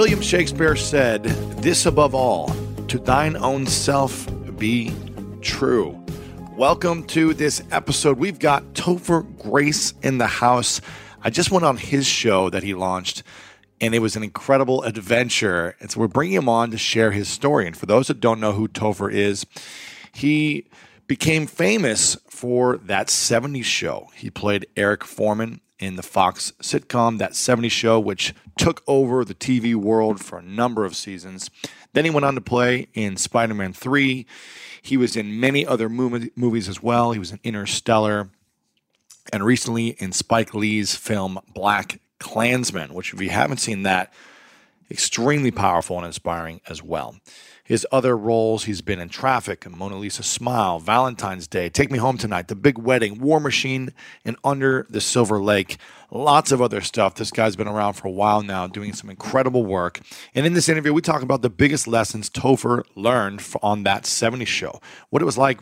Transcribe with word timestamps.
William 0.00 0.22
Shakespeare 0.22 0.76
said, 0.76 1.24
This 1.60 1.84
above 1.84 2.14
all, 2.14 2.48
to 2.88 2.98
thine 2.98 3.36
own 3.36 3.66
self 3.66 4.26
be 4.58 4.94
true. 5.42 6.02
Welcome 6.56 7.04
to 7.08 7.34
this 7.34 7.62
episode. 7.70 8.16
We've 8.16 8.38
got 8.38 8.64
Topher 8.72 9.26
Grace 9.38 9.92
in 10.02 10.16
the 10.16 10.26
house. 10.26 10.80
I 11.20 11.28
just 11.28 11.50
went 11.50 11.66
on 11.66 11.76
his 11.76 12.06
show 12.06 12.48
that 12.48 12.62
he 12.62 12.72
launched, 12.72 13.24
and 13.78 13.94
it 13.94 13.98
was 13.98 14.16
an 14.16 14.22
incredible 14.22 14.82
adventure. 14.84 15.76
And 15.80 15.90
so 15.90 16.00
we're 16.00 16.08
bringing 16.08 16.36
him 16.36 16.48
on 16.48 16.70
to 16.70 16.78
share 16.78 17.10
his 17.10 17.28
story. 17.28 17.66
And 17.66 17.76
for 17.76 17.84
those 17.84 18.06
that 18.06 18.20
don't 18.20 18.40
know 18.40 18.52
who 18.52 18.68
Topher 18.68 19.12
is, 19.12 19.44
he 20.14 20.66
became 21.08 21.46
famous 21.46 22.16
for 22.26 22.78
that 22.78 23.08
70s 23.08 23.64
show. 23.64 24.08
He 24.14 24.30
played 24.30 24.66
Eric 24.78 25.04
Forman 25.04 25.60
in 25.80 25.96
the 25.96 26.02
Fox 26.02 26.52
sitcom 26.62 27.18
That 27.18 27.32
70s 27.32 27.70
Show, 27.72 27.98
which 27.98 28.34
took 28.56 28.82
over 28.86 29.24
the 29.24 29.34
TV 29.34 29.74
world 29.74 30.22
for 30.22 30.38
a 30.38 30.42
number 30.42 30.84
of 30.84 30.94
seasons. 30.94 31.50
Then 31.92 32.04
he 32.04 32.10
went 32.10 32.26
on 32.26 32.34
to 32.36 32.40
play 32.40 32.88
in 32.94 33.16
Spider 33.16 33.54
Man 33.54 33.72
3. 33.72 34.26
He 34.82 34.96
was 34.96 35.16
in 35.16 35.40
many 35.40 35.66
other 35.66 35.88
movie, 35.88 36.30
movies 36.36 36.68
as 36.68 36.82
well. 36.82 37.12
He 37.12 37.18
was 37.18 37.32
in 37.32 37.40
Interstellar 37.42 38.30
and 39.32 39.44
recently 39.44 39.88
in 39.88 40.12
Spike 40.12 40.54
Lee's 40.54 40.94
film 40.94 41.40
Black 41.52 42.00
Klansman, 42.18 42.94
which, 42.94 43.12
if 43.12 43.20
you 43.20 43.30
haven't 43.30 43.58
seen 43.58 43.82
that, 43.82 44.12
extremely 44.90 45.50
powerful 45.50 45.96
and 45.96 46.06
inspiring 46.06 46.60
as 46.68 46.82
well. 46.82 47.16
His 47.70 47.86
other 47.92 48.16
roles, 48.16 48.64
he's 48.64 48.80
been 48.80 48.98
in 48.98 49.10
Traffic, 49.10 49.64
Mona 49.70 49.96
Lisa 49.96 50.24
Smile, 50.24 50.80
Valentine's 50.80 51.46
Day, 51.46 51.68
Take 51.68 51.92
Me 51.92 51.98
Home 51.98 52.18
Tonight, 52.18 52.48
The 52.48 52.56
Big 52.56 52.76
Wedding, 52.78 53.20
War 53.20 53.38
Machine, 53.38 53.92
and 54.24 54.36
Under 54.42 54.88
the 54.90 55.00
Silver 55.00 55.40
Lake. 55.40 55.76
Lots 56.10 56.50
of 56.50 56.60
other 56.60 56.80
stuff. 56.80 57.14
This 57.14 57.30
guy's 57.30 57.54
been 57.54 57.68
around 57.68 57.92
for 57.92 58.08
a 58.08 58.10
while 58.10 58.42
now, 58.42 58.66
doing 58.66 58.92
some 58.92 59.08
incredible 59.08 59.64
work. 59.64 60.00
And 60.34 60.44
in 60.44 60.54
this 60.54 60.68
interview, 60.68 60.92
we 60.92 61.00
talk 61.00 61.22
about 61.22 61.42
the 61.42 61.48
biggest 61.48 61.86
lessons 61.86 62.28
Topher 62.28 62.82
learned 62.96 63.40
on 63.62 63.84
that 63.84 64.02
70s 64.02 64.48
show, 64.48 64.80
what 65.10 65.22
it 65.22 65.24
was 65.24 65.38
like 65.38 65.60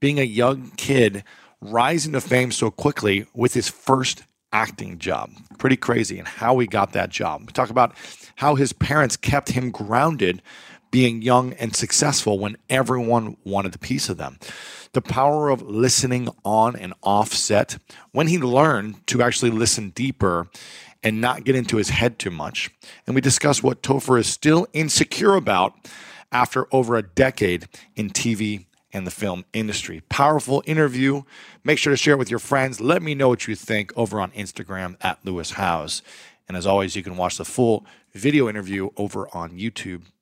being 0.00 0.18
a 0.18 0.22
young 0.22 0.70
kid 0.78 1.24
rising 1.60 2.12
to 2.12 2.22
fame 2.22 2.52
so 2.52 2.70
quickly 2.70 3.26
with 3.34 3.52
his 3.52 3.68
first 3.68 4.22
acting 4.50 4.96
job. 4.98 5.30
Pretty 5.58 5.76
crazy, 5.76 6.18
and 6.18 6.26
how 6.26 6.58
he 6.60 6.66
got 6.66 6.92
that 6.92 7.10
job. 7.10 7.42
We 7.42 7.52
talk 7.52 7.68
about 7.68 7.94
how 8.36 8.54
his 8.54 8.72
parents 8.72 9.16
kept 9.16 9.50
him 9.50 9.70
grounded 9.70 10.40
being 10.94 11.22
young 11.22 11.52
and 11.54 11.74
successful 11.74 12.38
when 12.38 12.56
everyone 12.70 13.36
wanted 13.42 13.74
a 13.74 13.78
piece 13.78 14.08
of 14.08 14.16
them. 14.16 14.38
The 14.92 15.02
power 15.02 15.48
of 15.48 15.60
listening 15.60 16.28
on 16.44 16.76
and 16.76 16.94
offset. 17.02 17.78
when 18.12 18.28
he 18.28 18.38
learned 18.38 19.04
to 19.08 19.20
actually 19.20 19.50
listen 19.50 19.90
deeper 19.90 20.46
and 21.02 21.20
not 21.20 21.42
get 21.42 21.56
into 21.56 21.78
his 21.78 21.88
head 21.88 22.20
too 22.20 22.30
much. 22.30 22.70
And 23.08 23.16
we 23.16 23.20
discuss 23.20 23.60
what 23.60 23.82
Topher 23.82 24.20
is 24.20 24.28
still 24.28 24.68
insecure 24.72 25.34
about 25.34 25.74
after 26.30 26.68
over 26.72 26.94
a 26.94 27.02
decade 27.02 27.66
in 27.96 28.10
TV 28.10 28.66
and 28.92 29.04
the 29.04 29.10
film 29.10 29.44
industry. 29.52 30.00
Powerful 30.08 30.62
interview. 30.64 31.22
Make 31.64 31.80
sure 31.80 31.92
to 31.92 31.96
share 31.96 32.14
it 32.14 32.18
with 32.18 32.30
your 32.30 32.38
friends. 32.38 32.80
Let 32.80 33.02
me 33.02 33.16
know 33.16 33.28
what 33.30 33.48
you 33.48 33.56
think 33.56 33.92
over 33.96 34.20
on 34.20 34.30
Instagram 34.30 34.94
at 35.00 35.18
Lewis 35.24 35.50
Howes. 35.50 36.02
And 36.46 36.56
as 36.56 36.68
always, 36.68 36.94
you 36.94 37.02
can 37.02 37.16
watch 37.16 37.36
the 37.36 37.44
full 37.44 37.84
video 38.12 38.48
interview 38.48 38.90
over 38.96 39.26
on 39.34 39.58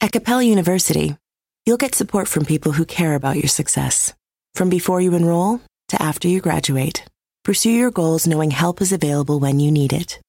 At 0.00 0.12
Capella 0.12 0.44
University, 0.44 1.16
you'll 1.66 1.76
get 1.76 1.92
support 1.92 2.28
from 2.28 2.44
people 2.44 2.70
who 2.70 2.84
care 2.84 3.16
about 3.16 3.34
your 3.34 3.48
success. 3.48 4.14
From 4.54 4.68
before 4.68 5.00
you 5.00 5.12
enroll 5.14 5.60
to 5.88 6.00
after 6.00 6.28
you 6.28 6.40
graduate, 6.40 7.04
pursue 7.44 7.72
your 7.72 7.90
goals 7.90 8.24
knowing 8.24 8.52
help 8.52 8.80
is 8.80 8.92
available 8.92 9.40
when 9.40 9.58
you 9.58 9.72
need 9.72 9.92
it. 9.92 10.20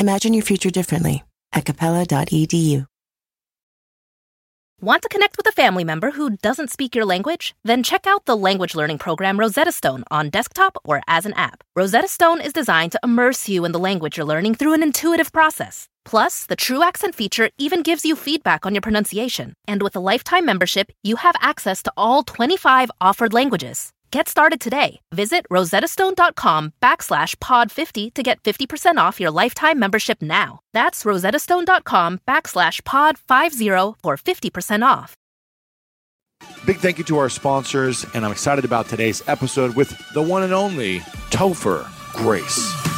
Imagine 0.00 0.34
your 0.34 0.42
future 0.42 0.70
differently 0.70 1.22
at 1.52 1.64
capella.edu. 1.64 2.86
Want 4.80 5.02
to 5.02 5.08
connect 5.08 5.36
with 5.36 5.46
a 5.48 5.52
family 5.52 5.84
member 5.84 6.10
who 6.10 6.36
doesn't 6.38 6.72
speak 6.72 6.96
your 6.96 7.04
language? 7.04 7.54
Then 7.62 7.84
check 7.84 8.08
out 8.08 8.24
the 8.24 8.36
language 8.36 8.74
learning 8.74 8.98
program 8.98 9.38
Rosetta 9.38 9.70
Stone 9.70 10.02
on 10.10 10.30
desktop 10.30 10.76
or 10.84 11.00
as 11.06 11.24
an 11.24 11.32
app. 11.34 11.62
Rosetta 11.76 12.08
Stone 12.08 12.40
is 12.40 12.52
designed 12.52 12.92
to 12.92 13.00
immerse 13.04 13.48
you 13.48 13.64
in 13.64 13.70
the 13.70 13.78
language 13.78 14.16
you're 14.16 14.26
learning 14.26 14.56
through 14.56 14.74
an 14.74 14.82
intuitive 14.82 15.32
process. 15.32 15.88
Plus, 16.06 16.46
the 16.46 16.56
True 16.56 16.82
Accent 16.82 17.14
feature 17.14 17.50
even 17.58 17.82
gives 17.82 18.04
you 18.04 18.16
feedback 18.16 18.64
on 18.64 18.74
your 18.74 18.80
pronunciation. 18.80 19.52
And 19.68 19.82
with 19.82 19.96
a 19.96 20.00
lifetime 20.00 20.46
membership, 20.46 20.90
you 21.02 21.16
have 21.16 21.34
access 21.42 21.82
to 21.82 21.92
all 21.96 22.22
25 22.22 22.90
offered 23.00 23.34
languages. 23.34 23.92
Get 24.12 24.28
started 24.28 24.60
today. 24.60 25.00
Visit 25.12 25.44
rosettastone.com 25.50 26.72
backslash 26.80 27.36
pod50 27.36 28.14
to 28.14 28.22
get 28.22 28.42
50% 28.44 28.98
off 28.98 29.20
your 29.20 29.32
lifetime 29.32 29.78
membership 29.78 30.22
now. 30.22 30.60
That's 30.72 31.02
rosettastone.com 31.02 32.20
backslash 32.26 32.82
pod50 32.82 33.96
for 34.02 34.16
50% 34.16 34.86
off. 34.86 35.16
Big 36.64 36.78
thank 36.78 36.98
you 36.98 37.04
to 37.04 37.18
our 37.18 37.28
sponsors, 37.28 38.04
and 38.14 38.24
I'm 38.24 38.32
excited 38.32 38.64
about 38.64 38.88
today's 38.88 39.26
episode 39.28 39.74
with 39.74 39.96
the 40.12 40.22
one 40.22 40.42
and 40.42 40.52
only 40.52 41.00
Topher 41.30 41.86
Grace. 42.12 42.95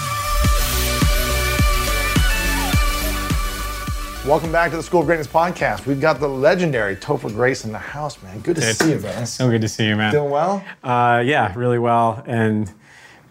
Welcome 4.28 4.52
back 4.52 4.70
to 4.72 4.76
the 4.76 4.82
School 4.82 5.00
of 5.00 5.06
Greatness 5.06 5.26
podcast. 5.26 5.86
We've 5.86 6.02
got 6.02 6.20
the 6.20 6.28
legendary 6.28 6.94
Topher 6.96 7.32
Grace 7.32 7.64
in 7.64 7.72
the 7.72 7.78
house, 7.78 8.22
man. 8.22 8.40
Good 8.40 8.56
to 8.56 8.68
It's 8.68 8.78
see 8.78 8.90
you, 8.92 8.98
man. 8.98 9.24
So 9.24 9.48
good 9.48 9.62
to 9.62 9.68
see 9.68 9.86
you, 9.88 9.96
man. 9.96 10.12
Doing 10.12 10.28
well? 10.30 10.62
Uh, 10.84 11.22
yeah, 11.24 11.54
really 11.56 11.78
well. 11.78 12.22
And 12.26 12.70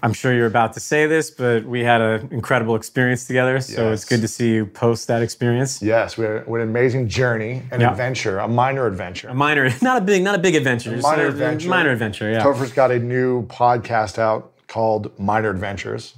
I'm 0.02 0.12
sure 0.14 0.34
you're 0.34 0.48
about 0.48 0.74
to 0.74 0.80
say 0.80 1.06
this, 1.06 1.30
but 1.30 1.66
we 1.66 1.82
had 1.82 2.02
an 2.02 2.30
incredible 2.32 2.76
experience 2.76 3.26
together. 3.28 3.60
So 3.62 3.90
Yes. 3.92 4.02
it's 4.02 4.10
good 4.10 4.22
to 4.22 4.28
see 4.28 4.54
you 4.56 4.66
post 4.66 5.08
that 5.08 5.22
experience. 5.22 5.84
Yes, 5.84 6.18
we 6.18 6.26
had, 6.26 6.48
an 6.48 6.62
amazing 6.62 7.08
journey, 7.08 7.62
an 7.72 7.80
Yeah. 7.82 7.92
adventure, 7.92 8.40
a 8.40 8.48
minor 8.48 8.88
adventure. 8.88 9.28
A 9.30 9.36
minor, 9.36 9.70
not 9.84 9.98
a 9.98 10.02
big, 10.02 10.24
not 10.24 10.34
a 10.34 10.40
big 10.40 10.56
adventure. 10.56 10.92
just 10.96 11.04
minor 11.04 11.26
a- 11.26 11.30
adventure. 11.30 11.70
Minor 11.70 11.92
adventure. 11.92 12.32
Yeah. 12.32 12.42
Topher's 12.44 12.72
got 12.74 12.90
a 12.90 12.98
new 12.98 13.46
podcast 13.46 14.18
out 14.18 14.52
called 14.68 15.12
Minor 15.20 15.52
Adventures. 15.52 16.16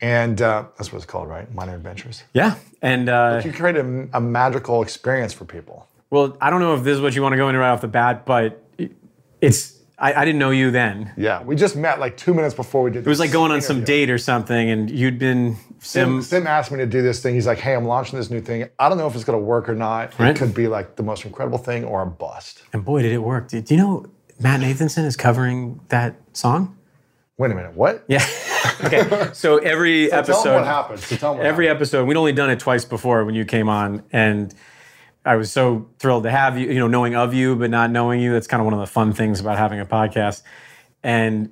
And 0.00 0.40
uh, 0.42 0.64
that's 0.76 0.92
what 0.92 0.98
it's 0.98 1.06
called, 1.06 1.28
right? 1.28 1.52
Minor 1.54 1.74
Adventures. 1.74 2.22
Yeah. 2.34 2.56
And 2.82 3.08
uh, 3.08 3.40
You 3.44 3.52
create 3.52 3.76
a, 3.76 4.08
a 4.12 4.20
magical 4.20 4.82
experience 4.82 5.32
for 5.32 5.44
people. 5.46 5.88
well, 6.10 6.36
I 6.40 6.50
don't 6.50 6.60
know 6.60 6.74
if 6.74 6.84
this 6.84 6.96
is 6.96 7.00
what 7.00 7.14
you 7.14 7.22
want 7.22 7.32
to 7.32 7.36
go 7.38 7.48
into 7.48 7.58
right 7.60 7.70
off 7.70 7.80
the 7.80 7.88
bat, 7.88 8.26
but 8.26 8.62
it's. 9.40 9.74
I, 9.98 10.12
I 10.12 10.24
didn't 10.26 10.38
know 10.38 10.50
you 10.50 10.70
then. 10.70 11.10
Yeah, 11.16 11.42
we 11.42 11.56
just 11.56 11.74
met 11.74 11.98
like 11.98 12.18
two 12.18 12.34
minutes 12.34 12.54
before 12.54 12.82
we 12.82 12.90
did 12.90 12.98
this. 13.00 13.06
It 13.06 13.08
was 13.08 13.18
like 13.18 13.32
going 13.32 13.50
on 13.50 13.62
some 13.62 13.82
date 13.82 14.10
or 14.10 14.18
something, 14.18 14.68
and 14.68 14.90
you'd 14.90 15.18
been 15.18 15.56
Sim, 15.78 16.20
Sim. 16.20 16.22
Sim 16.22 16.46
asked 16.46 16.70
me 16.70 16.76
to 16.76 16.86
do 16.86 17.00
this 17.00 17.22
thing. 17.22 17.34
He's 17.34 17.46
like, 17.46 17.56
hey, 17.56 17.74
I'm 17.74 17.86
launching 17.86 18.18
this 18.18 18.28
new 18.28 18.42
thing. 18.42 18.68
I 18.78 18.90
don't 18.90 18.98
know 18.98 19.06
if 19.06 19.14
it's 19.14 19.24
going 19.24 19.38
to 19.38 19.42
work 19.44 19.70
or 19.70 19.74
not. 19.74 20.12
It 20.12 20.18
Right. 20.18 20.36
could 20.36 20.52
be 20.52 20.66
like 20.68 20.96
the 20.96 21.02
most 21.02 21.24
incredible 21.24 21.56
thing 21.56 21.84
or 21.84 22.02
a 22.02 22.06
bust. 22.06 22.62
And 22.74 22.84
boy, 22.84 23.00
did 23.00 23.12
it 23.12 23.22
work. 23.22 23.48
Do 23.48 23.62
you 23.66 23.76
know 23.78 24.04
Matt 24.38 24.60
Nathanson 24.60 25.06
is 25.06 25.16
covering 25.16 25.80
that 25.88 26.14
song? 26.34 26.76
Wait 27.38 27.50
a 27.50 27.54
minute, 27.54 27.72
what? 27.72 28.04
Yeah. 28.06 28.22
okay. 28.84 29.30
So 29.32 29.58
every 29.58 30.08
Tell 30.08 30.18
episode. 30.20 30.48
him 30.48 30.54
what 30.56 30.64
happened. 30.64 31.00
So 31.00 31.16
tell 31.16 31.34
what 31.36 31.46
every 31.46 31.66
happened. 31.66 31.82
episode 31.82 32.04
we'd 32.08 32.16
only 32.16 32.32
done 32.32 32.50
it 32.50 32.60
twice 32.60 32.84
before 32.84 33.24
when 33.24 33.34
you 33.34 33.44
came 33.44 33.68
on 33.68 34.02
and 34.12 34.54
i 35.24 35.34
was 35.36 35.50
so 35.50 35.88
thrilled 35.98 36.22
to 36.24 36.30
have 36.30 36.56
you 36.58 36.68
you 36.68 36.78
know 36.78 36.86
knowing 36.86 37.14
of 37.16 37.34
you 37.34 37.56
but 37.56 37.68
not 37.70 37.90
knowing 37.90 38.20
you 38.20 38.32
that's 38.32 38.46
kind 38.46 38.60
of 38.60 38.64
one 38.64 38.74
of 38.74 38.80
the 38.80 38.86
fun 38.86 39.12
things 39.12 39.40
about 39.40 39.58
having 39.58 39.80
a 39.80 39.86
podcast 39.86 40.42
and 41.02 41.50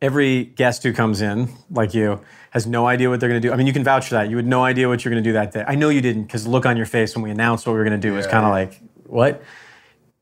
every 0.00 0.44
guest 0.44 0.82
who 0.84 0.92
comes 0.92 1.20
in, 1.20 1.48
like 1.70 1.92
you, 1.92 2.20
has 2.50 2.66
no 2.66 2.86
idea 2.86 3.10
what 3.10 3.18
they're 3.20 3.28
going 3.28 3.42
to 3.42 3.48
do. 3.48 3.52
I 3.52 3.56
mean, 3.56 3.66
you 3.66 3.72
can 3.72 3.82
vouch 3.82 4.06
for 4.08 4.14
that. 4.14 4.30
You 4.30 4.36
had 4.36 4.46
no 4.46 4.62
idea 4.64 4.88
what 4.88 5.04
you're 5.04 5.10
going 5.10 5.22
to 5.22 5.28
do 5.28 5.32
that 5.32 5.52
day. 5.52 5.64
I 5.66 5.74
know 5.74 5.88
you 5.88 6.00
didn't 6.00 6.22
because 6.24 6.46
look 6.46 6.64
on 6.64 6.76
your 6.76 6.86
face 6.86 7.16
when 7.16 7.22
we 7.24 7.30
announced 7.30 7.66
what 7.66 7.72
we 7.72 7.78
were 7.78 7.84
going 7.84 8.00
to 8.00 8.08
do 8.08 8.14
was 8.14 8.26
kind 8.26 8.44
of 8.46 8.52
like, 8.52 8.80
what? 9.06 9.42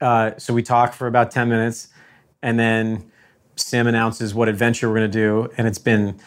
Uh, 0.00 0.31
so 0.38 0.55
we 0.55 0.62
talk 0.62 0.94
for 0.94 1.06
about 1.06 1.31
10 1.31 1.49
minutes, 1.50 1.88
and 2.43 2.58
then 2.58 3.11
Sim 3.56 3.87
announces 3.87 4.35
what 4.35 4.49
adventure 4.49 4.88
we're 4.88 4.99
going 4.99 5.11
to 5.11 5.19
do. 5.19 5.50
And 5.56 5.67
it's 5.67 5.79
been, 5.79 6.19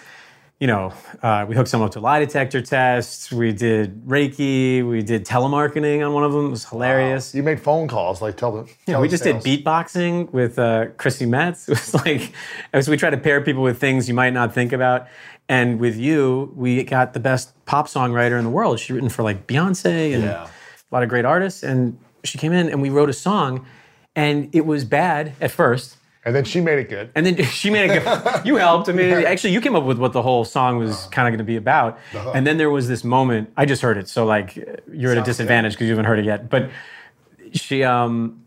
you 0.60 0.68
know, 0.68 0.94
uh, 1.22 1.46
we 1.48 1.56
hooked 1.56 1.70
someone 1.70 1.88
up 1.88 1.94
to 1.94 2.00
lie 2.00 2.20
detector 2.20 2.62
tests. 2.62 3.32
We 3.32 3.54
did 3.54 4.06
Reiki. 4.06 4.88
We 4.88 5.02
did 5.04 5.26
telemarketing 5.26 6.06
on 6.06 6.14
one 6.14 6.24
of 6.24 6.34
them. 6.34 6.48
It 6.48 6.50
was 6.50 6.66
hilarious. 6.68 7.34
You 7.34 7.44
made 7.44 7.62
phone 7.62 7.88
calls, 7.88 8.22
like 8.22 8.36
tell 8.36 8.52
them. 8.52 8.68
Yeah, 8.88 9.00
we 9.00 9.08
just 9.08 9.24
did 9.24 9.38
beatboxing 9.38 10.32
with 10.34 10.60
uh, 10.60 10.88
Chrissy 10.98 11.26
Metz. 11.26 11.68
It 11.70 11.72
was 11.72 11.94
like, 12.06 12.34
as 12.74 12.90
we 12.90 12.98
try 12.98 13.10
to 13.10 13.18
pair 13.18 13.42
people 13.42 13.64
with 13.64 13.80
things 13.80 14.08
you 14.08 14.14
might 14.14 14.34
not 14.34 14.54
think 14.54 14.74
about. 14.74 15.08
And 15.48 15.80
with 15.80 15.96
you, 15.98 16.52
we 16.56 16.84
got 16.84 17.14
the 17.14 17.20
best 17.20 17.54
pop 17.66 17.88
songwriter 17.88 18.38
in 18.38 18.44
the 18.44 18.52
world. 18.52 18.80
She's 18.80 18.92
written 18.92 19.10
for 19.10 19.24
like 19.24 19.48
Beyonce 19.48 20.14
and 20.14 20.24
Yeah. 20.24 20.44
a 20.46 20.94
lot 20.94 21.02
of 21.04 21.10
great 21.10 21.26
artists. 21.26 21.64
And 21.64 21.98
she 22.24 22.38
came 22.38 22.52
in 22.52 22.70
and 22.70 22.82
we 22.82 22.90
wrote 22.90 23.10
a 23.10 23.14
song, 23.14 23.66
and 24.16 24.50
it 24.54 24.66
was 24.66 24.84
bad 24.84 25.34
at 25.42 25.50
first. 25.52 25.96
And 26.26 26.36
then 26.36 26.44
she 26.44 26.60
made 26.60 26.80
it 26.80 26.90
good. 26.90 27.12
And 27.16 27.26
then 27.26 27.44
she 27.46 27.70
made 27.70 27.90
it 27.90 28.04
good. 28.04 28.42
You 28.46 28.56
helped. 28.58 28.90
I 28.90 28.92
mean, 28.94 29.12
actually, 29.14 29.54
you 29.54 29.62
came 29.62 29.76
up 29.76 29.84
with 29.84 29.98
what 29.98 30.14
the 30.14 30.22
whole 30.22 30.44
song 30.46 30.78
was 30.78 31.06
kind 31.12 31.28
of 31.28 31.32
going 31.32 31.38
to 31.40 31.44
be 31.44 31.56
about. 31.56 31.98
And 32.34 32.46
then 32.46 32.58
there 32.58 32.70
was 32.70 32.88
this 32.88 33.04
moment. 33.04 33.52
I 33.58 33.66
just 33.66 33.82
heard 33.82 33.98
it, 33.98 34.08
so 34.10 34.26
like 34.26 34.56
you're 34.92 35.12
at 35.12 35.18
a 35.18 35.24
disadvantage 35.24 35.74
because 35.74 35.86
you 35.88 35.92
haven't 35.94 36.06
heard 36.06 36.20
it 36.20 36.26
yet. 36.26 36.50
But 36.50 36.70
she, 37.54 37.84
um, 37.84 38.44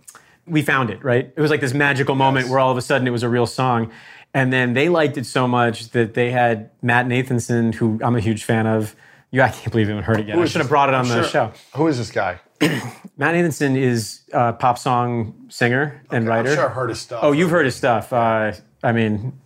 we 0.47 0.63
found 0.63 0.91
it 0.91 1.03
right. 1.05 1.33
It 1.35 1.41
was 1.41 1.51
like 1.51 1.61
this 1.61 1.75
magical 1.75 2.15
moment 2.15 2.49
where 2.49 2.59
all 2.59 2.71
of 2.71 2.77
a 2.77 2.83
sudden 2.83 3.07
it 3.07 3.11
was 3.11 3.23
a 3.23 3.29
real 3.29 3.47
song. 3.47 3.91
And 4.35 4.53
then 4.53 4.73
they 4.73 4.89
liked 4.89 5.17
it 5.19 5.27
so 5.27 5.47
much 5.47 5.91
that 5.91 6.15
they 6.15 6.31
had 6.31 6.71
Matt 6.81 7.07
Nathanson, 7.07 7.75
who 7.75 8.01
I'm 8.03 8.17
a 8.17 8.21
huge 8.21 8.45
fan 8.45 8.67
of. 8.67 8.95
You, 9.31 9.43
I 9.43 9.49
can't 9.51 9.71
believe 9.71 9.89
you 9.89 9.95
haven't 9.95 10.05
heard 10.05 10.21
it 10.21 10.29
yet. 10.29 10.39
I 10.39 10.45
should 10.47 10.61
have 10.61 10.69
brought 10.69 10.89
it 10.89 10.95
on 10.95 11.05
I'm 11.05 11.09
the 11.09 11.23
sure- 11.23 11.53
show. 11.53 11.53
Who 11.77 11.87
is 11.87 11.97
this 11.99 12.11
guy? 12.11 12.39
Matt 13.17 13.35
Nathanson 13.35 13.77
is 13.77 14.21
a 14.33 14.53
pop 14.53 14.79
song 14.79 15.47
singer 15.49 16.01
and 16.13 16.29
writer. 16.29 16.51
I'm 16.51 16.55
sure 16.57 16.69
I've 16.69 16.75
heard 16.75 16.91
his 16.91 17.01
stuff. 17.01 17.21
Oh, 17.23 17.33
you've 17.33 17.51
heard 17.51 17.65
his 17.65 17.75
stuff. 17.75 18.13
Uh, 18.13 18.53
I 18.85 18.93
mean, 18.93 19.39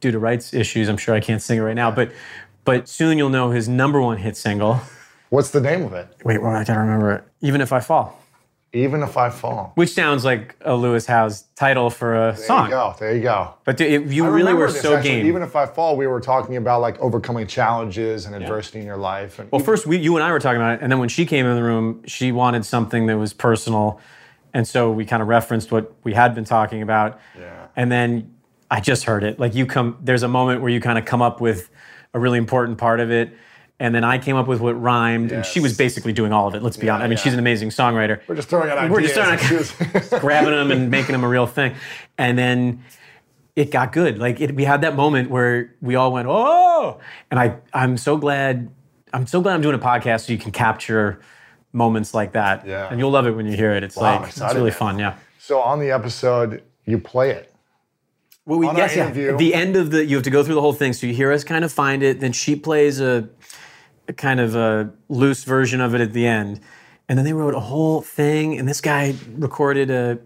due 0.00 0.10
to 0.10 0.18
rights 0.18 0.54
issues, 0.54 0.88
I'm 0.88 0.96
sure 0.96 1.14
I 1.14 1.20
can't 1.20 1.42
sing 1.42 1.58
it 1.58 1.62
right 1.62 1.74
now. 1.74 1.90
But 1.90 2.12
but 2.64 2.88
soon 2.88 3.18
you'll 3.18 3.28
know 3.28 3.50
his 3.50 3.68
number 3.68 4.00
one 4.00 4.16
hit 4.16 4.36
single. 4.36 4.80
What's 5.28 5.50
the 5.50 5.60
name 5.60 5.82
of 5.82 5.92
it? 5.92 6.08
Wait, 6.24 6.40
well, 6.40 6.52
I 6.52 6.64
gotta 6.64 6.80
remember 6.80 7.12
it. 7.12 7.24
Even 7.42 7.60
if 7.60 7.72
I 7.72 7.80
fall, 7.80 8.18
Even 8.74 9.02
if 9.02 9.16
I 9.16 9.30
fall. 9.30 9.70
which 9.76 9.90
sounds 9.92 10.24
like 10.24 10.56
a 10.62 10.74
Lewis 10.74 11.06
Howe's 11.06 11.42
title 11.54 11.90
for 11.90 12.14
a 12.14 12.32
There 12.32 12.44
song. 12.44 12.70
There 12.70 12.76
you 12.78 12.82
go. 12.84 12.96
There 12.98 13.16
you 13.16 13.22
go. 13.22 13.54
But 13.64 13.80
it- 13.80 14.02
you 14.06 14.24
I 14.24 14.28
really 14.28 14.52
were 14.52 14.70
this, 14.70 14.82
so 14.82 14.96
actually. 14.96 15.10
game. 15.10 15.26
Even 15.26 15.42
if 15.42 15.54
I 15.54 15.64
fall, 15.66 15.96
we 15.96 16.06
were 16.08 16.20
talking 16.20 16.56
about 16.56 16.80
like 16.80 16.98
overcoming 16.98 17.46
challenges 17.46 18.26
and 18.26 18.34
adversity 18.34 18.80
in 18.80 18.86
your 18.86 18.96
life. 18.96 19.38
And 19.38 19.50
well, 19.52 19.60
first 19.60 19.86
we, 19.86 19.98
you 19.98 20.16
and 20.16 20.24
I 20.24 20.32
were 20.32 20.40
talking 20.40 20.60
about 20.60 20.74
it, 20.74 20.82
and 20.82 20.90
then 20.90 20.98
when 20.98 21.08
she 21.08 21.24
came 21.24 21.46
in 21.46 21.54
the 21.54 21.62
room, 21.62 22.02
she 22.06 22.32
wanted 22.32 22.64
something 22.64 23.06
that 23.06 23.16
was 23.16 23.32
personal, 23.32 24.00
and 24.52 24.66
so 24.66 24.90
we 24.90 25.04
kind 25.04 25.22
of 25.22 25.28
referenced 25.28 25.70
what 25.70 25.92
we 26.02 26.12
had 26.14 26.34
been 26.34 26.44
talking 26.44 26.82
about. 26.82 27.20
Yeah. 27.38 27.66
And 27.76 27.90
then 27.92 28.34
I 28.70 28.80
just 28.80 29.04
heard 29.04 29.22
it. 29.22 29.38
Like 29.38 29.54
you 29.54 29.66
come, 29.66 29.98
there's 30.02 30.24
a 30.24 30.28
moment 30.28 30.60
where 30.62 30.70
you 30.70 30.80
kind 30.80 30.98
of 30.98 31.04
come 31.04 31.22
up 31.22 31.40
with 31.40 31.70
a 32.12 32.18
really 32.18 32.38
important 32.38 32.78
part 32.78 32.98
of 33.00 33.10
it. 33.10 33.32
And 33.80 33.92
then 33.94 34.04
I 34.04 34.18
came 34.18 34.36
up 34.36 34.46
with 34.46 34.60
what 34.60 34.80
rhymed, 34.80 35.32
and 35.32 35.44
she 35.44 35.58
was 35.58 35.76
basically 35.76 36.12
doing 36.12 36.32
all 36.32 36.46
of 36.46 36.54
it. 36.54 36.62
Let's 36.62 36.76
be 36.76 36.88
honest. 36.88 37.04
I 37.04 37.08
mean, 37.08 37.16
yeah. 37.18 37.22
she's 37.24 37.32
an 37.32 37.40
amazing 37.40 37.70
songwriter. 37.70 38.20
we're 38.28 38.36
just 38.36 38.48
throwing 38.48 38.70
out 38.70 38.78
ideas. 38.78 38.92
We're 38.92 39.00
just 39.02 39.14
throwing 39.14 40.12
out- 40.12 40.20
grabbing 40.20 40.50
them 40.52 40.70
and 40.70 40.90
making 40.90 41.12
them 41.12 41.24
a 41.24 41.28
real 41.28 41.46
thing. 41.46 41.74
And 42.16 42.38
then 42.38 42.84
it 43.56 43.70
got 43.72 43.92
good. 43.92 44.18
Like 44.18 44.40
it, 44.40 44.54
we 44.54 44.64
had 44.64 44.82
that 44.82 44.94
moment 44.94 45.28
where 45.30 45.74
we 45.80 45.96
all 45.96 46.12
went, 46.12 46.28
"Oh!" 46.30 47.00
And 47.30 47.40
I, 47.40 47.56
I'm 47.72 47.96
so 47.96 48.16
glad. 48.16 48.70
I'm 49.12 49.26
so 49.26 49.40
glad 49.40 49.54
I'm 49.54 49.60
doing 49.60 49.74
a 49.76 49.78
podcast 49.78 50.26
so 50.26 50.32
you 50.32 50.38
can 50.38 50.50
capture 50.52 51.20
moments 51.72 52.14
like 52.14 52.32
that. 52.32 52.66
Yeah. 52.66 52.88
And 52.90 52.98
you'll 53.00 53.10
love 53.10 53.26
it 53.26 53.32
when 53.32 53.46
you 53.46 53.56
hear 53.56 53.72
it. 53.72 53.82
It's 53.82 53.96
Wow, 53.96 54.20
like 54.20 54.28
it's 54.28 54.40
really 54.40 54.70
man. 54.70 54.72
fun. 54.72 54.98
Yeah. 54.98 55.14
so 55.38 55.60
on 55.60 55.80
the 55.80 55.90
episode, 55.90 56.62
you 56.84 56.98
play 56.98 57.30
it. 57.30 57.53
Well, 58.46 58.58
we, 58.58 58.66
yes, 58.66 58.94
yeah. 58.94 59.04
interview- 59.06 59.36
the 59.38 59.54
end 59.54 59.76
of 59.76 59.90
the, 59.90 60.04
you 60.04 60.16
have 60.16 60.24
to 60.24 60.30
go 60.30 60.44
through 60.44 60.56
the 60.56 60.60
whole 60.60 60.74
thing. 60.74 60.92
So 60.92 61.06
you 61.06 61.14
hear 61.14 61.32
us 61.32 61.44
kind 61.44 61.64
of 61.64 61.72
find 61.72 62.02
it. 62.02 62.20
Then 62.20 62.32
she 62.32 62.56
plays 62.56 63.00
a, 63.00 63.28
a 64.06 64.12
kind 64.12 64.38
of 64.40 64.54
a 64.54 64.90
loose 65.08 65.44
version 65.44 65.80
of 65.80 65.94
it 65.94 66.00
at 66.00 66.12
the 66.12 66.26
end, 66.26 66.60
and 67.08 67.16
then 67.18 67.24
they 67.24 67.32
wrote 67.32 67.54
a 67.54 67.60
whole 67.60 68.02
thing. 68.02 68.58
And 68.58 68.68
this 68.68 68.80
guy 68.80 69.14
recorded 69.36 69.90
a. 69.90 70.18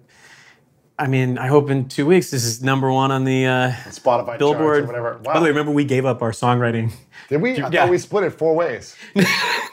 I 1.01 1.07
mean, 1.07 1.39
I 1.39 1.47
hope 1.47 1.71
in 1.71 1.89
two 1.89 2.07
weeks 2.07 2.31
this 2.33 2.45
is 2.45 2.61
number 2.61 2.91
one 2.91 3.13
on 3.13 3.23
the 3.23 3.47
uh, 3.47 3.71
Spotify 3.87 4.37
Billboard. 4.37 4.83
or 4.83 4.87
whatever. 4.87 5.13
Wow. 5.25 5.35
By 5.35 5.39
the 5.39 5.45
way, 5.45 5.49
remember 5.51 5.71
we 5.71 5.85
gave 5.85 6.05
up 6.05 6.23
our 6.23 6.33
songwriting. 6.33 6.91
Did 7.29 7.41
we? 7.41 7.53
I 7.63 7.69
yeah. 7.69 7.83
thought 7.83 7.91
we 7.91 7.99
split 7.99 8.25
it 8.25 8.31
four 8.31 8.57
ways. 8.57 8.97
I 9.17 9.23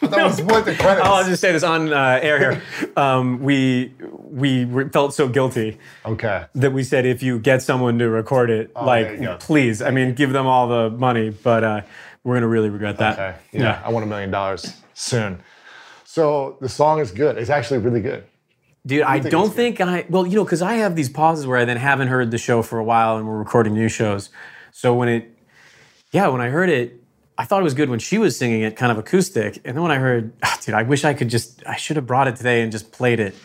thought 0.04 0.30
we 0.30 0.44
split 0.44 0.66
the 0.66 0.76
credits. 0.76 1.08
Oh, 1.08 1.14
I'll 1.16 1.24
just 1.28 1.42
say 1.42 1.52
this 1.52 1.64
on 1.64 1.92
uh, 1.92 2.20
air 2.22 2.38
here. 2.40 2.64
Um, 2.96 3.42
we 3.42 3.92
we 4.22 4.66
were- 4.66 4.88
felt 4.90 5.16
so 5.16 5.28
guilty 5.28 5.80
okay. 6.06 6.46
that 6.54 6.74
we 6.74 6.84
said 6.84 7.08
if 7.08 7.24
you 7.24 7.40
get 7.40 7.64
someone 7.64 7.98
to 8.00 8.08
record 8.10 8.52
it, 8.52 8.72
Oh, 8.76 8.86
there 8.86 9.14
you 9.16 9.22
go. 9.22 9.32
like 9.32 9.40
please, 9.40 9.82
I 9.82 9.90
mean, 9.90 10.14
give 10.14 10.32
them 10.32 10.46
all 10.46 10.68
the 10.68 10.92
money, 10.92 11.32
but 11.32 11.64
uh, 11.64 11.82
we're 12.24 12.36
gonna 12.36 12.48
really 12.48 12.70
regret 12.70 12.98
that. 12.98 13.14
Okay. 13.14 13.36
Yeah, 13.52 13.82
I 13.84 13.90
want 13.90 14.04
a 14.06 14.08
million 14.08 14.30
dollars 14.30 14.76
soon. 14.94 15.42
So 16.04 16.58
the 16.62 16.70
song 16.70 17.00
is 17.00 17.12
good. 17.12 17.38
It's 17.38 17.50
actually 17.50 17.80
really 17.80 18.02
good. 18.02 18.26
Dude, 18.86 19.02
I 19.02 19.20
think 19.20 19.32
don't 19.32 19.54
think 19.54 19.82
I. 19.82 20.06
Well, 20.10 20.28
you 20.28 20.36
know, 20.36 20.44
because 20.44 20.62
I 20.62 20.76
have 20.76 20.96
these 20.96 21.10
pauses 21.10 21.48
where 21.48 21.58
I 21.58 21.66
then 21.66 21.78
haven't 21.78 22.08
heard 22.10 22.30
the 22.32 22.38
show 22.38 22.62
for 22.62 22.78
a 22.78 22.84
while, 22.84 23.18
and 23.18 23.28
we're 23.28 23.38
recording 23.38 23.74
new 23.74 23.90
shows. 23.90 24.30
So 24.72 24.94
when 24.94 25.10
it, 25.10 25.32
yeah, 26.12 26.28
when 26.28 26.42
I 26.42 26.50
heard 26.50 26.70
it, 26.70 27.02
I 27.38 27.46
thought 27.46 27.62
it 27.62 27.64
was 27.64 27.74
good 27.74 27.90
when 27.90 28.00
she 28.00 28.18
was 28.18 28.38
singing 28.38 28.62
it, 28.62 28.76
kind 28.76 28.92
of 28.92 28.98
acoustic. 28.98 29.58
And 29.66 29.76
then 29.76 29.82
when 29.82 29.92
I 29.92 29.98
heard, 29.98 30.34
ah, 30.44 30.58
dude, 30.62 30.76
I 30.76 30.84
wish 30.84 31.04
I 31.04 31.14
could 31.14 31.30
just, 31.30 31.66
I 31.66 31.76
should 31.76 31.96
have 31.96 32.06
brought 32.06 32.28
it 32.28 32.36
today 32.36 32.62
and 32.62 32.72
just 32.72 32.92
played 32.92 33.20
it 33.20 33.36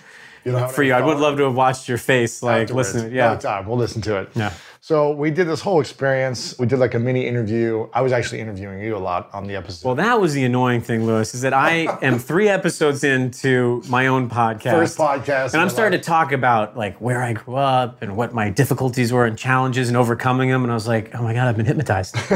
You 0.44 0.52
don't 0.52 0.70
for 0.70 0.82
you. 0.82 0.92
I 0.92 1.00
would 1.00 1.18
love 1.18 1.36
to 1.38 1.44
have 1.44 1.54
watched 1.54 1.88
your 1.88 1.98
face, 1.98 2.42
like 2.42 2.62
afterwards. 2.62 2.94
listen. 2.94 3.12
Yeah, 3.12 3.36
time. 3.36 3.66
We'll 3.66 3.78
listen 3.78 4.02
to 4.02 4.20
it. 4.20 4.30
Yeah. 4.34 4.52
So 4.82 5.12
we 5.12 5.30
did 5.30 5.46
this 5.46 5.60
whole 5.60 5.78
experience. 5.78 6.58
We 6.58 6.66
did 6.66 6.78
like 6.78 6.94
a 6.94 6.98
mini 6.98 7.26
interview. 7.26 7.86
I 7.92 8.00
was 8.00 8.12
actually 8.12 8.40
interviewing 8.40 8.80
you 8.80 8.96
a 8.96 8.98
lot 8.98 9.28
on 9.34 9.46
the 9.46 9.54
episode. 9.54 9.86
Well, 9.86 9.94
that 9.96 10.18
was 10.18 10.32
the 10.32 10.42
annoying 10.42 10.80
thing, 10.80 11.04
Lewis, 11.04 11.34
is 11.34 11.42
that 11.42 11.52
I 11.52 11.98
am 12.00 12.18
three 12.18 12.48
episodes 12.48 13.04
into 13.04 13.82
my 13.88 14.06
own 14.06 14.30
podcast. 14.30 14.72
First 14.72 14.96
podcast. 14.96 15.52
And 15.52 15.60
I'm 15.60 15.68
starting 15.68 16.00
to 16.00 16.04
talk 16.04 16.32
about 16.32 16.78
like 16.78 16.98
where 16.98 17.22
I 17.22 17.34
grew 17.34 17.56
up 17.56 18.00
and 18.00 18.16
what 18.16 18.32
my 18.32 18.48
difficulties 18.48 19.12
were 19.12 19.26
and 19.26 19.36
challenges 19.36 19.88
and 19.88 19.98
overcoming 19.98 20.48
them. 20.48 20.62
And 20.62 20.72
I 20.72 20.74
was 20.74 20.88
like, 20.88 21.14
oh 21.14 21.22
my 21.22 21.34
God, 21.34 21.46
I've 21.46 21.58
been 21.58 21.66
hypnotized 21.66 22.14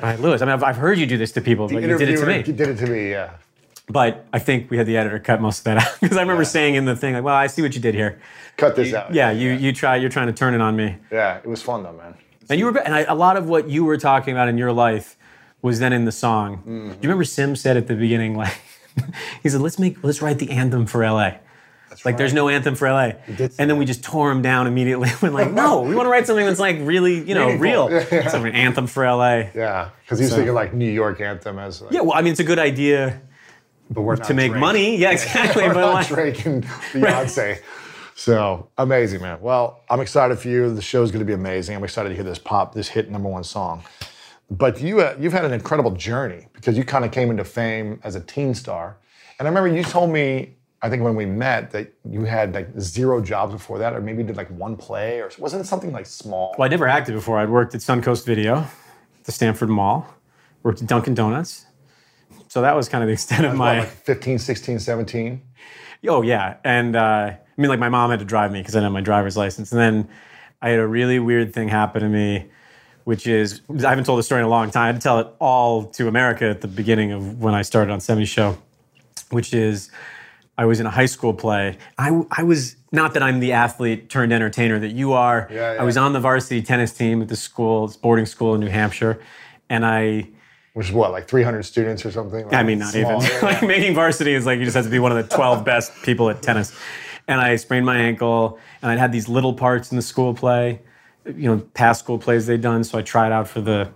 by 0.00 0.16
Lewis. 0.18 0.40
I 0.40 0.46
mean, 0.46 0.54
I've, 0.54 0.64
I've 0.64 0.76
heard 0.78 0.96
you 0.98 1.06
do 1.06 1.18
this 1.18 1.32
to 1.32 1.42
people, 1.42 1.68
but 1.68 1.82
you 1.82 1.98
did 1.98 2.08
it 2.08 2.16
to 2.16 2.26
me. 2.26 2.38
You 2.38 2.54
did 2.54 2.68
it 2.70 2.78
to 2.78 2.86
me. 2.86 3.10
Yeah. 3.10 3.32
But 3.88 4.26
I 4.32 4.40
think 4.40 4.70
we 4.70 4.76
had 4.76 4.86
the 4.86 4.96
editor 4.96 5.18
cut 5.20 5.40
most 5.40 5.58
of 5.58 5.64
that 5.64 5.76
out 5.86 6.00
because 6.00 6.16
I 6.16 6.20
remember 6.20 6.44
saying 6.44 6.74
in 6.74 6.84
the 6.84 6.96
thing, 6.96 7.14
like, 7.14 7.22
well, 7.22 7.34
I 7.36 7.46
see 7.46 7.62
what 7.62 7.74
you 7.74 7.80
did 7.80 7.94
here. 7.94 8.20
Cut 8.56 8.74
this 8.74 8.92
out. 8.92 9.14
Yeah, 9.14 9.30
you 9.30 9.50
you 9.52 9.72
try, 9.72 9.96
you're 9.96 10.10
trying 10.10 10.26
to 10.26 10.32
turn 10.32 10.54
it 10.54 10.60
on 10.60 10.74
me. 10.76 10.96
Yeah. 11.12 11.38
It 11.38 11.46
was 11.46 11.62
fun 11.62 11.82
though, 11.82 11.92
man. 11.92 12.14
And 12.48 12.58
you 12.58 12.66
were, 12.66 12.78
and 12.78 12.94
I, 12.94 13.00
a 13.02 13.14
lot 13.14 13.36
of 13.36 13.48
what 13.48 13.68
you 13.68 13.84
were 13.84 13.96
talking 13.98 14.32
about 14.32 14.48
in 14.48 14.56
your 14.58 14.72
life 14.72 15.16
was 15.62 15.78
then 15.78 15.92
in 15.92 16.04
the 16.04 16.12
song. 16.12 16.58
Mm-hmm. 16.58 16.88
Do 16.88 16.94
you 16.94 16.98
remember 17.02 17.24
Sim 17.24 17.56
said 17.56 17.76
at 17.76 17.86
the 17.86 17.94
beginning, 17.96 18.36
like, 18.36 18.56
he 19.42 19.48
said, 19.48 19.60
"Let's 19.60 19.78
make, 19.78 20.02
let's 20.02 20.22
write 20.22 20.38
the 20.38 20.50
anthem 20.50 20.86
for 20.86 21.04
LA." 21.08 21.32
That's 21.88 22.04
like, 22.04 22.16
there's 22.18 22.34
no 22.34 22.48
anthem 22.48 22.74
for 22.74 22.88
LA. 22.90 23.12
And 23.58 23.70
then 23.70 23.78
we 23.78 23.84
just 23.84 24.02
tore 24.04 24.30
him 24.30 24.42
down 24.42 24.66
immediately. 24.66 25.08
We're 25.22 25.30
like, 25.30 25.52
no, 25.52 25.80
we 25.82 25.94
want 25.94 26.06
to 26.06 26.10
write 26.10 26.26
something 26.26 26.44
that's 26.44 26.58
like 26.60 26.76
really, 26.80 27.26
you 27.26 27.34
know, 27.34 27.54
real. 27.56 27.90
Yeah, 27.90 28.04
yeah. 28.12 28.28
Something 28.28 28.52
anthem 28.54 28.86
for 28.86 29.06
LA. 29.06 29.44
Yeah. 29.54 29.90
Because 30.02 30.18
he 30.18 30.24
was 30.24 30.30
So- 30.30 30.36
thinking 30.36 30.54
like 30.54 30.74
New 30.74 30.90
York 30.90 31.20
anthem 31.20 31.58
as 31.58 31.80
like, 31.80 31.92
Yeah, 31.92 32.00
well, 32.02 32.12
I 32.14 32.22
mean, 32.22 32.32
it's 32.32 32.40
a 32.40 32.44
good 32.44 32.58
idea 32.58 33.22
but 33.90 34.02
we're 34.02 34.16
to 34.16 34.34
make 34.34 34.52
Drake. 34.52 34.60
money. 34.60 34.96
Yeah, 34.96 35.12
exactly. 35.12 35.64
We're 35.64 35.74
but 35.74 35.80
not 35.80 36.06
Drake 36.06 36.44
and 36.46 36.64
Beyonce. 36.92 37.60
So 38.14 38.70
amazing, 38.78 39.20
man. 39.20 39.40
Well, 39.40 39.82
I'm 39.90 40.00
excited 40.00 40.38
for 40.38 40.48
you. 40.48 40.74
The 40.74 40.82
show's 40.82 41.10
going 41.10 41.20
to 41.20 41.26
be 41.26 41.34
amazing. 41.34 41.76
I'm 41.76 41.84
excited 41.84 42.08
to 42.08 42.14
hear 42.14 42.24
this 42.24 42.38
pop, 42.38 42.74
this 42.74 42.88
hit 42.88 43.10
number 43.10 43.28
one 43.28 43.44
song. 43.44 43.82
But 44.50 44.80
you, 44.80 45.00
uh, 45.00 45.16
you've 45.18 45.32
had 45.32 45.44
an 45.44 45.52
incredible 45.52 45.90
journey 45.90 46.48
because 46.54 46.78
you 46.78 46.84
kind 46.84 47.04
of 47.04 47.10
came 47.10 47.30
into 47.30 47.44
fame 47.44 48.00
as 48.04 48.14
a 48.14 48.20
teen 48.20 48.54
star. 48.54 48.96
And 49.38 49.46
I 49.46 49.50
remember 49.50 49.68
you 49.76 49.82
told 49.84 50.10
me, 50.10 50.54
I 50.82 50.88
think 50.88 51.02
when 51.02 51.14
we 51.16 51.26
met, 51.26 51.70
that 51.72 51.92
you 52.08 52.24
had 52.24 52.54
like 52.54 52.68
zero 52.78 53.20
jobs 53.20 53.52
before 53.52 53.78
that, 53.78 53.92
or 53.92 54.00
maybe 54.00 54.22
did 54.22 54.36
like 54.36 54.48
one 54.50 54.76
play, 54.76 55.20
or 55.20 55.30
wasn't 55.38 55.62
it 55.62 55.66
something 55.66 55.92
like 55.92 56.06
small? 56.06 56.54
well, 56.58 56.66
I 56.66 56.68
never 56.68 56.86
acted 56.86 57.14
before. 57.14 57.38
I'd 57.38 57.50
worked 57.50 57.74
at 57.74 57.80
Suncoast 57.80 58.24
Video, 58.24 58.66
the 59.24 59.32
Stamford 59.32 59.68
Mall, 59.68 60.06
worked 60.62 60.80
at 60.80 60.86
Dunkin' 60.88 61.14
Donuts. 61.14 61.66
So 62.56 62.62
that 62.62 62.74
was 62.74 62.88
kind 62.88 63.04
of 63.04 63.08
the 63.08 63.12
extent 63.20 63.44
of 63.44 63.54
my. 63.54 63.80
like 63.80 63.88
15, 63.90 64.38
16, 64.38 64.78
17? 64.78 65.42
Oh 66.08 66.22
yeah, 66.22 66.56
and 66.64 66.96
uh, 66.96 66.98
I 66.98 67.38
mean, 67.58 67.68
like 67.68 67.78
my 67.78 67.90
mom 67.90 68.08
had 68.08 68.20
to 68.20 68.24
drive 68.24 68.50
me 68.50 68.60
because 68.60 68.74
I 68.74 68.78
didn't 68.78 68.84
have 68.84 68.92
my 68.94 69.02
driver's 69.02 69.36
license, 69.36 69.72
and 69.72 69.78
then 69.78 70.08
I 70.62 70.70
had 70.70 70.78
a 70.78 70.86
really 70.86 71.18
weird 71.18 71.52
thing 71.52 71.68
happen 71.68 72.00
to 72.00 72.08
me, 72.08 72.46
which 73.04 73.26
is 73.26 73.60
I 73.84 73.90
haven't 73.90 74.04
told 74.04 74.18
the 74.18 74.22
story 74.22 74.40
in 74.40 74.46
a 74.46 74.48
long 74.48 74.70
time. 74.70 74.84
I 74.84 74.86
had 74.86 74.94
to 74.94 75.02
tell 75.02 75.18
it 75.18 75.26
all 75.38 75.84
to 75.84 76.08
America 76.08 76.48
at 76.48 76.62
the 76.62 76.68
beginning 76.68 77.12
of 77.12 77.42
when 77.42 77.52
I 77.52 77.60
started 77.60 77.92
on 77.92 78.00
70 78.00 78.24
Show, 78.24 78.56
which 79.28 79.52
is 79.52 79.90
I 80.56 80.64
was 80.64 80.80
in 80.80 80.86
a 80.86 80.90
high 80.90 81.04
school 81.04 81.34
play. 81.34 81.76
I, 81.98 82.22
I 82.30 82.42
was 82.42 82.76
not 82.90 83.12
that 83.12 83.22
I'm 83.22 83.40
the 83.40 83.52
athlete 83.52 84.08
turned 84.08 84.32
entertainer 84.32 84.78
that 84.78 84.92
you 84.92 85.12
are. 85.12 85.46
Yeah, 85.50 85.74
yeah. 85.74 85.82
I 85.82 85.84
was 85.84 85.98
on 85.98 86.14
the 86.14 86.20
varsity 86.20 86.62
tennis 86.62 86.94
team 86.94 87.20
at 87.20 87.28
the 87.28 87.36
school, 87.36 87.92
boarding 88.00 88.24
school 88.24 88.54
in 88.54 88.62
New 88.62 88.70
Hampshire, 88.70 89.20
and 89.68 89.84
I. 89.84 90.30
Which 90.76 90.88
is 90.88 90.92
what, 90.92 91.10
like 91.10 91.26
300 91.26 91.62
students 91.62 92.04
or 92.04 92.10
something? 92.10 92.52
I 92.54 92.62
mean, 92.62 92.80
not 92.80 92.94
even. 92.94 93.16
like 93.42 93.62
making 93.62 93.94
varsity 93.94 94.34
is 94.34 94.44
like 94.44 94.58
you 94.58 94.66
just 94.66 94.74
have 94.74 94.84
to 94.84 94.90
be 94.90 94.98
one 94.98 95.10
of 95.10 95.26
the 95.26 95.34
12 95.34 95.64
best 95.64 95.90
people 96.02 96.28
at 96.28 96.42
tennis. 96.42 96.78
And 97.26 97.40
I 97.40 97.56
sprained 97.56 97.86
my 97.86 97.96
ankle, 97.96 98.58
and 98.82 98.90
I'd 98.90 98.98
had 98.98 99.10
these 99.10 99.26
little 99.26 99.54
parts 99.54 99.90
in 99.90 99.96
the 99.96 100.02
school 100.02 100.34
play, 100.34 100.82
you 101.24 101.48
know, 101.48 101.60
past 101.72 102.00
school 102.00 102.18
plays 102.18 102.44
they'd 102.44 102.60
done. 102.60 102.84
So 102.84 102.98
I 102.98 103.00
tried 103.02 103.32
out 103.32 103.48
for 103.48 103.62
the, 103.62 103.90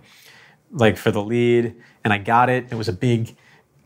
like 0.71 0.97
for 0.97 1.11
the 1.11 1.21
lead, 1.21 1.75
and 2.03 2.11
I 2.11 2.17
got 2.17 2.49
it. 2.49 2.65
It 2.71 2.75
was 2.75 2.89
a 2.89 2.93
big, 2.93 3.35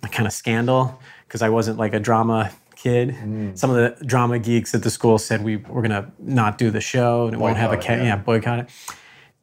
kind 0.10 0.26
of 0.26 0.32
scandal 0.32 0.98
because 1.28 1.42
I 1.42 1.50
wasn't 1.50 1.78
like 1.78 1.94
a 1.94 2.00
drama 2.00 2.50
kid. 2.78 3.10
Mm. 3.10 3.58
Some 3.58 3.72
of 3.72 3.76
the 3.76 4.06
drama 4.06 4.40
geeks 4.40 4.74
at 4.74 4.84
the 4.84 4.90
school 4.90 5.18
said 5.18 5.44
we 5.44 5.58
we're 5.58 5.82
gonna 5.82 6.14
not 6.18 6.58
do 6.58 6.72
the 6.72 6.80
show 6.80 7.26
and 7.26 7.34
it 7.34 7.40
won't 7.40 7.58
have 7.58 7.74
a 7.74 7.78
ca- 7.78 7.94
it, 7.94 7.98
yeah. 7.98 8.04
yeah 8.04 8.16
boycott 8.16 8.60
it. 8.60 8.70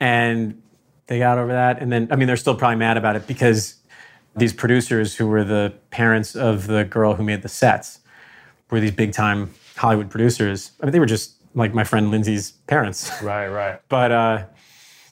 And 0.01 0.63
they 1.07 1.19
got 1.19 1.39
over 1.39 1.53
that, 1.53 1.81
and 1.81 1.91
then 1.91 2.09
I 2.11 2.17
mean 2.17 2.27
they're 2.27 2.37
still 2.37 2.55
probably 2.55 2.77
mad 2.77 2.97
about 2.97 3.17
it 3.17 3.27
because 3.27 3.77
these 4.37 4.53
producers 4.53 5.17
who 5.17 5.27
were 5.27 5.45
the 5.45 5.75
parents 5.91 6.35
of 6.35 6.67
the 6.67 6.85
girl 6.85 7.15
who 7.15 7.23
made 7.23 7.43
the 7.43 7.49
sets 7.49 8.01
were 8.71 8.81
these 8.81 8.93
big 8.93 9.13
time 9.13 9.53
Hollywood 9.77 10.11
producers. 10.11 10.73
I 10.81 10.87
mean, 10.87 10.93
they 10.93 11.01
were 11.01 11.07
just 11.07 11.35
like 11.55 11.75
my 11.75 11.85
friend 11.85 12.11
Lindsay's 12.11 12.53
parents. 12.67 13.11
Right, 13.23 13.49
right. 13.49 13.81
But 13.89 14.13
uh, 14.13 14.45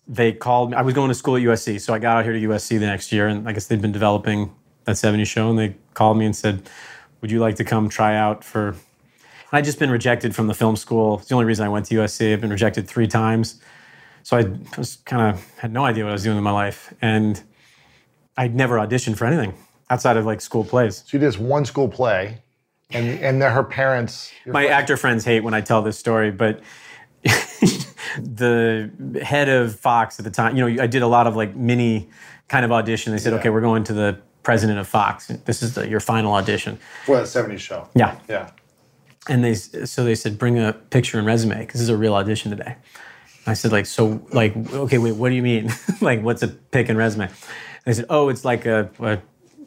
they 0.09 0.33
called 0.33 0.71
me. 0.71 0.77
I 0.77 0.83
was 0.83 0.95
going 0.95 1.09
to 1.09 1.15
school 1.15 1.37
at 1.37 1.43
USC, 1.43 1.81
so 1.81 1.95
I 1.95 1.99
got 1.99 2.19
out 2.19 2.25
here 2.25 2.33
to 2.33 2.41
USC 2.41 2.79
the 2.81 2.87
next 2.87 3.13
year, 3.13 3.29
and 3.29 3.49
I 3.49 3.53
guess 3.53 3.67
they'd 3.67 3.81
been 3.81 3.93
developing 3.93 4.55
that 4.85 4.97
70s 4.97 5.27
show, 5.27 5.51
and 5.51 5.59
they 5.59 5.77
called 5.95 6.17
me 6.17 6.25
and 6.25 6.35
said, 6.35 6.69
Would 7.21 7.31
you 7.31 7.39
like 7.41 7.57
to 7.57 7.65
come 7.65 7.89
try 7.89 8.17
out 8.17 8.43
for. 8.45 8.77
I'd 9.53 9.65
just 9.65 9.81
been 9.81 9.91
rejected 9.91 10.35
from 10.35 10.47
the 10.47 10.55
film 10.55 10.77
school. 10.77 11.19
It's 11.19 11.29
the 11.29 11.35
only 11.35 11.45
reason 11.45 11.67
I 11.67 11.69
went 11.69 11.87
to 11.87 11.97
USC. 11.97 12.33
I've 12.33 12.41
been 12.41 12.51
rejected 12.51 12.87
three 12.87 13.09
times. 13.09 13.61
So 14.23 14.37
I 14.37 14.45
was 14.79 14.97
kind 15.05 15.35
of 15.35 15.59
had 15.59 15.73
no 15.73 15.85
idea 15.85 16.05
what 16.05 16.11
I 16.11 16.13
was 16.13 16.23
doing 16.23 16.37
in 16.37 16.43
my 16.43 16.51
life. 16.53 16.93
And 17.01 17.43
I'd 18.37 18.55
never 18.55 18.77
auditioned 18.77 19.17
for 19.17 19.27
anything 19.27 19.55
outside 19.89 20.17
of 20.17 20.25
like 20.25 20.41
school 20.41 20.65
plays. 20.65 20.99
So 20.99 21.17
you 21.17 21.19
did 21.19 21.27
this 21.29 21.39
one 21.39 21.65
school 21.65 21.89
play, 21.89 22.43
and 22.91 23.19
and 23.21 23.43
her 23.43 23.65
parents. 23.65 24.33
My 24.47 24.63
friends- 24.63 24.71
actor 24.71 24.97
friends 24.97 25.25
hate 25.25 25.41
when 25.41 25.55
I 25.55 25.61
tell 25.61 25.83
this 25.83 25.99
story, 25.99 26.31
but 26.31 26.61
the 28.19 28.91
head 29.23 29.49
of 29.49 29.79
Fox 29.79 30.19
at 30.19 30.25
the 30.25 30.31
time, 30.31 30.57
you 30.57 30.69
know, 30.69 30.83
I 30.83 30.87
did 30.87 31.03
a 31.03 31.07
lot 31.07 31.27
of 31.27 31.37
like 31.37 31.55
mini 31.55 32.09
kind 32.49 32.65
of 32.65 32.73
audition. 32.73 33.13
They 33.13 33.19
said, 33.19 33.33
okay, 33.35 33.51
we're 33.51 33.61
going 33.61 33.85
to 33.85 33.93
the 33.93 34.19
president 34.43 34.79
of 34.79 34.89
Fox. 34.89 35.27
This 35.27 35.63
is 35.63 35.75
the, 35.75 35.89
your 35.89 36.01
final 36.01 36.33
audition. 36.33 36.79
for 37.05 37.17
that 37.17 37.27
70s 37.27 37.59
show. 37.59 37.89
Yeah. 37.95 38.19
Yeah. 38.29 38.51
And 39.29 39.45
they, 39.45 39.55
so 39.55 40.03
they 40.03 40.15
said, 40.15 40.39
bring 40.39 40.59
a 40.59 40.73
picture 40.73 41.19
and 41.19 41.27
resume 41.27 41.59
because 41.61 41.75
this 41.75 41.83
is 41.83 41.89
a 41.91 41.97
real 41.97 42.15
audition 42.15 42.51
today. 42.51 42.77
I 43.47 43.55
said, 43.55 43.73
like, 43.73 43.87
so, 43.87 44.23
like, 44.33 44.55
okay, 44.73 44.99
wait, 44.99 45.13
what 45.13 45.31
do 45.31 45.35
you 45.35 45.43
mean? 45.43 45.73
like, 46.01 46.23
what's 46.23 46.43
a 46.43 46.49
pic 46.49 46.89
and 46.89 46.99
resume? 46.99 47.29
They 47.85 47.95
said, 47.95 48.07
oh, 48.11 48.29
it's 48.29 48.45
like 48.45 48.67
a, 48.67 48.91
a 49.01 49.19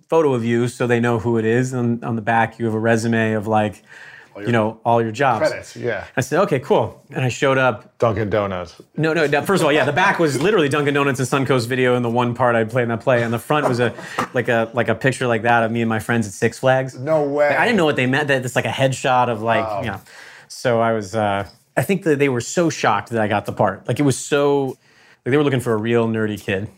photo 0.08 0.34
of 0.34 0.46
you 0.46 0.68
so 0.68 0.86
they 0.86 1.00
know 1.00 1.20
who 1.20 1.38
it 1.38 1.46
is. 1.46 1.74
And 1.74 2.03
on 2.03 2.15
the 2.15 2.22
back, 2.22 2.60
you 2.60 2.65
have 2.65 2.74
a 2.75 2.80
resume 2.80 3.34
of 3.34 3.48
like, 3.48 3.84
you 4.38 4.51
know, 4.51 4.80
all 4.84 5.01
your 5.01 5.12
jobs. 5.12 5.48
Credits, 5.48 5.75
yeah. 5.75 6.06
I 6.18 6.22
said, 6.22 6.42
okay, 6.44 6.60
cool. 6.60 7.03
And 7.12 7.24
I 7.24 7.30
showed 7.30 7.58
up. 7.58 7.98
Dunkin' 8.00 8.30
Donuts. 8.30 8.82
No, 8.98 9.13
no, 9.13 9.27
no, 9.27 9.42
first 9.44 9.62
of 9.62 9.65
all, 9.65 9.72
yeah, 9.72 9.86
the 9.86 9.94
back 9.94 10.18
was 10.18 10.42
literally 10.42 10.70
Dunkin' 10.70 10.94
Donuts 10.94 11.20
and 11.20 11.48
Suncoast 11.48 11.68
video 11.68 11.96
and 11.96 12.03
the 12.03 12.10
one 12.10 12.34
part 12.34 12.56
I 12.56 12.63
played 12.63 12.84
in 12.84 12.89
that 12.89 13.01
play. 13.01 13.22
And 13.22 13.32
the 13.32 13.39
front 13.39 13.68
was 13.68 13.80
a 13.80 13.94
like 14.34 14.48
a 14.48 14.72
like 14.74 14.88
a 14.88 14.96
picture 14.96 15.27
like 15.27 15.44
that 15.44 15.63
of 15.63 15.72
me 15.72 15.82
and 15.82 15.89
my 15.89 16.00
friends 16.00 16.25
at 16.25 16.34
Six 16.34 16.60
Flags. 16.60 16.98
No 16.98 17.24
way. 17.24 17.50
I 17.50 17.65
didn't 17.65 17.77
know 17.77 17.86
what 17.86 17.96
they 17.96 18.08
meant. 18.08 18.27
That 18.27 18.44
it's 18.44 18.56
like 18.56 18.65
a 18.65 18.70
headshot 18.70 19.30
of 19.30 19.42
like, 19.42 19.84
you 19.86 19.92
know. 19.92 20.01
So 20.48 20.80
I 20.82 20.94
was 20.94 21.15
uh 21.15 21.48
I 21.75 21.82
think 21.82 22.03
that 22.03 22.20
they 22.20 22.30
were 22.30 22.42
so 22.42 22.70
shocked 22.70 23.10
that 23.10 23.22
I 23.22 23.27
got 23.27 23.46
the 23.46 23.53
part. 23.53 23.88
Like 23.88 24.00
it 24.00 24.03
was 24.03 24.18
so 24.18 24.77
like 25.25 25.32
they 25.32 25.38
were 25.38 25.44
looking 25.44 25.60
for 25.60 25.74
a 25.74 25.77
real 25.77 26.08
nerdy 26.08 26.39
kid. 26.39 26.70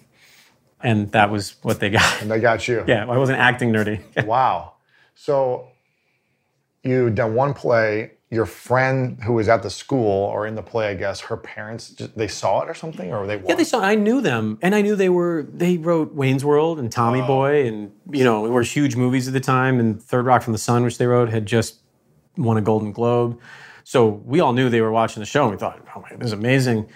And 0.82 1.12
that 1.14 1.32
was 1.32 1.56
what 1.64 1.80
they 1.80 1.90
got. 1.90 2.22
And 2.22 2.30
they 2.30 2.40
got 2.40 2.68
you. 2.68 2.84
Yeah, 2.88 3.10
I 3.10 3.18
wasn't 3.18 3.40
acting 3.40 3.72
nerdy. 3.72 4.02
Wow. 4.25 4.74
So 5.16 5.70
you 6.84 7.10
done 7.10 7.34
one 7.34 7.54
play. 7.54 8.12
Your 8.30 8.46
friend 8.46 9.22
who 9.24 9.34
was 9.34 9.48
at 9.48 9.64
the 9.64 9.70
school 9.70 10.25
or 10.25 10.46
in 10.46 10.56
the 10.56 10.62
play, 10.62 10.90
I 10.90 10.94
guess, 10.96 11.22
her 11.22 11.38
parents 11.38 11.90
they 12.16 12.28
saw 12.28 12.62
it 12.62 12.70
or 12.70 12.74
something, 12.74 13.14
or 13.14 13.25
they 13.25 13.40
Yeah, 13.48 13.56
they 13.56 13.64
saw. 13.64 13.80
I 13.80 13.96
knew 13.96 14.20
them, 14.20 14.58
and 14.62 14.75
I 14.75 14.82
knew 14.82 14.96
they 14.96 15.10
were. 15.10 15.46
They 15.48 15.78
wrote 15.78 16.14
Wayne's 16.14 16.44
World 16.44 16.80
and 16.80 16.92
Tommy 16.92 17.22
oh. 17.22 17.28
Boy, 17.28 17.68
and 17.68 17.92
you 18.12 18.24
know, 18.24 18.42
were 18.42 18.64
huge 18.64 18.96
movies 18.96 19.28
at 19.28 19.34
the 19.34 19.40
time. 19.40 19.80
And 19.80 20.02
Third 20.02 20.25
Rock 20.25 20.42
from 20.42 20.54
the 20.54 20.60
Sun, 20.60 20.84
which 20.84 20.98
they 20.98 21.06
wrote, 21.06 21.30
had 21.30 21.46
just 21.46 21.80
won 22.36 22.58
a 22.58 22.62
Golden 22.62 22.92
Globe. 22.92 23.40
So 23.86 24.08
we 24.08 24.39
all 24.39 24.51
knew 24.51 24.68
they 24.68 24.82
were 24.82 24.92
watching 24.92 25.22
the 25.22 25.27
show, 25.27 25.44
and 25.44 25.51
we 25.51 25.58
thought, 25.58 25.80
"Oh 25.96 26.01
my, 26.01 26.10
this 26.18 26.27
is 26.27 26.34
amazing." 26.34 26.89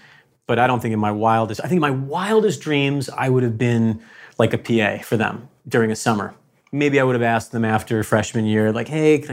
But 0.48 0.58
I 0.58 0.66
don't 0.66 0.82
think 0.82 0.92
in 0.92 1.00
my 1.00 1.12
wildest, 1.12 1.62
I 1.64 1.68
think 1.68 1.78
in 1.78 1.82
my 1.82 1.92
wildest 1.92 2.62
dreams, 2.62 3.10
I 3.10 3.30
would 3.30 3.44
have 3.44 3.60
been 3.60 4.02
like 4.40 4.54
a 4.54 4.58
PA 4.58 5.04
for 5.04 5.16
them 5.16 5.48
during 5.68 5.92
a 5.92 5.96
summer. 5.96 6.34
Maybe 6.72 7.00
I 7.00 7.04
would 7.04 7.14
have 7.14 7.22
asked 7.22 7.52
them 7.52 7.64
after 7.64 8.02
freshman 8.04 8.46
year, 8.46 8.72
like, 8.72 8.88
"Hey," 8.88 9.24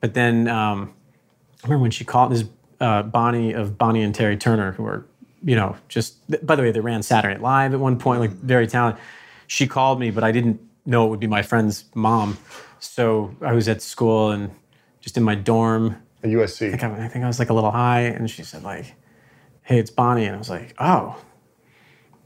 but 0.00 0.14
then 0.14 0.48
um, 0.48 0.92
I 1.62 1.68
remember 1.68 1.82
when 1.82 1.92
she 1.92 2.04
called 2.04 2.32
this 2.32 2.44
uh, 2.80 3.04
Bonnie 3.04 3.52
of 3.52 3.78
Bonnie 3.78 4.02
and 4.02 4.12
Terry 4.12 4.36
Turner, 4.36 4.72
who 4.72 4.84
are, 4.86 5.06
you 5.44 5.54
know, 5.54 5.76
just 5.88 6.16
by 6.44 6.56
the 6.56 6.62
way, 6.62 6.72
they 6.72 6.80
ran 6.80 7.04
Saturday 7.04 7.34
Night 7.34 7.42
Live 7.42 7.74
at 7.74 7.80
one 7.80 7.96
point, 7.96 8.18
like 8.18 8.32
very 8.32 8.66
talented. 8.66 9.00
She 9.46 9.68
called 9.68 10.00
me, 10.00 10.10
but 10.10 10.24
I 10.24 10.32
didn't 10.32 10.60
know 10.84 11.06
it 11.06 11.10
would 11.10 11.20
be 11.20 11.28
my 11.28 11.42
friend's 11.42 11.84
mom. 11.94 12.38
So 12.80 13.36
I 13.40 13.52
was 13.52 13.68
at 13.68 13.82
school 13.82 14.32
and 14.32 14.50
just 15.00 15.16
in 15.16 15.22
my 15.22 15.36
dorm. 15.36 16.02
At 16.22 16.30
USC. 16.30 16.68
I 16.68 16.76
think 16.76 16.82
I, 16.82 17.04
I 17.04 17.08
think 17.08 17.24
I 17.24 17.28
was 17.28 17.38
like 17.38 17.50
a 17.50 17.54
little 17.54 17.70
high, 17.70 18.02
and 18.02 18.30
she 18.30 18.42
said 18.42 18.62
like, 18.62 18.94
"Hey, 19.62 19.78
it's 19.78 19.90
Bonnie," 19.90 20.24
and 20.24 20.34
I 20.34 20.38
was 20.38 20.50
like, 20.50 20.74
"Oh." 20.78 21.16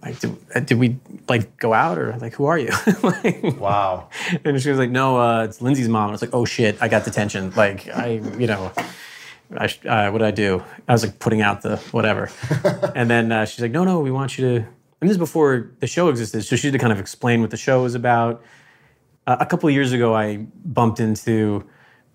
Like 0.03 0.19
did, 0.19 0.35
uh, 0.55 0.61
did 0.61 0.79
we 0.79 0.99
like 1.29 1.59
go 1.59 1.75
out 1.75 1.99
or 1.99 2.17
like 2.23 2.33
who 2.33 2.47
are 2.47 2.57
you? 2.59 2.71
like, 3.03 3.43
Wow. 3.61 4.09
and 4.47 4.59
she 4.63 4.71
was 4.71 4.79
like, 4.79 4.89
"No, 4.91 5.21
uh, 5.21 5.45
it's 5.45 5.61
Lindsay's 5.61 5.91
mom." 5.91 6.05
And 6.05 6.11
I 6.11 6.13
was 6.13 6.23
like, 6.23 6.33
"Oh 6.33 6.47
shit, 6.47 6.79
I 6.81 6.89
got 6.89 7.05
detention." 7.05 7.51
Like 7.55 7.87
I, 7.89 8.13
you 8.39 8.47
know, 8.47 8.73
I, 9.55 9.67
uh, 9.87 10.11
what 10.11 10.19
did 10.21 10.27
I 10.27 10.31
do? 10.31 10.63
I 10.89 10.93
was 10.93 11.05
like 11.05 11.19
putting 11.19 11.43
out 11.43 11.61
the 11.61 11.77
whatever, 11.93 12.31
and 12.95 13.11
then 13.11 13.31
uh, 13.31 13.45
she's 13.45 13.61
like, 13.61 13.73
"No, 13.73 13.85
no, 13.85 14.01
we 14.01 14.11
want 14.11 14.39
you 14.39 14.45
to." 14.49 14.55
And 15.03 15.09
this 15.09 15.13
is 15.13 15.19
before 15.19 15.71
the 15.81 15.87
show 15.87 16.09
existed, 16.09 16.45
so 16.45 16.57
she 16.57 16.69
had 16.69 16.73
to 16.73 16.79
kind 16.79 16.95
of 16.95 16.99
explain 16.99 17.43
what 17.43 17.51
the 17.51 17.59
show 17.59 17.83
was 17.83 17.95
about. 17.95 18.43
Uh, 19.27 19.37
a 19.39 19.45
couple 19.45 19.69
of 19.69 19.75
years 19.75 19.93
ago, 19.93 20.15
I 20.15 20.47
bumped 20.65 20.99
into 20.99 21.63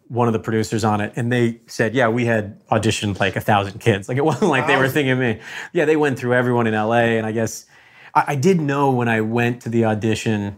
one 0.07 0.27
of 0.27 0.33
the 0.33 0.39
producers 0.39 0.83
on 0.83 1.01
it, 1.01 1.13
and 1.15 1.31
they 1.31 1.62
said, 1.67 1.95
"Yeah, 1.95 2.09
we 2.09 2.25
had 2.25 2.63
auditioned 2.67 3.19
like 3.19 3.35
a 3.35 3.41
thousand 3.41 3.79
kids. 3.79 4.07
Like 4.07 4.17
it 4.17 4.25
wasn't 4.25 4.51
like 4.51 4.67
they 4.67 4.77
were 4.77 4.89
thinking 4.89 5.17
me. 5.19 5.39
Yeah, 5.74 5.85
they 5.85 5.95
went 5.95 6.19
through 6.19 6.33
everyone 6.33 6.67
in 6.67 6.74
LA, 6.74 7.17
and 7.17 7.25
I 7.25 7.31
guess 7.31 7.65
I, 8.13 8.24
I 8.29 8.35
did 8.35 8.62
know 8.62 8.91
when 8.91 9.07
I 9.07 9.21
went 9.21 9.62
to 9.63 9.69
the 9.69 9.85
audition 9.85 10.57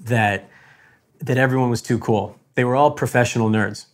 that 0.00 0.48
that 1.20 1.36
everyone 1.36 1.70
was 1.70 1.82
too 1.82 1.98
cool. 1.98 2.38
They 2.54 2.64
were 2.64 2.76
all 2.76 2.90
professional 2.90 3.48
nerds. 3.48 3.86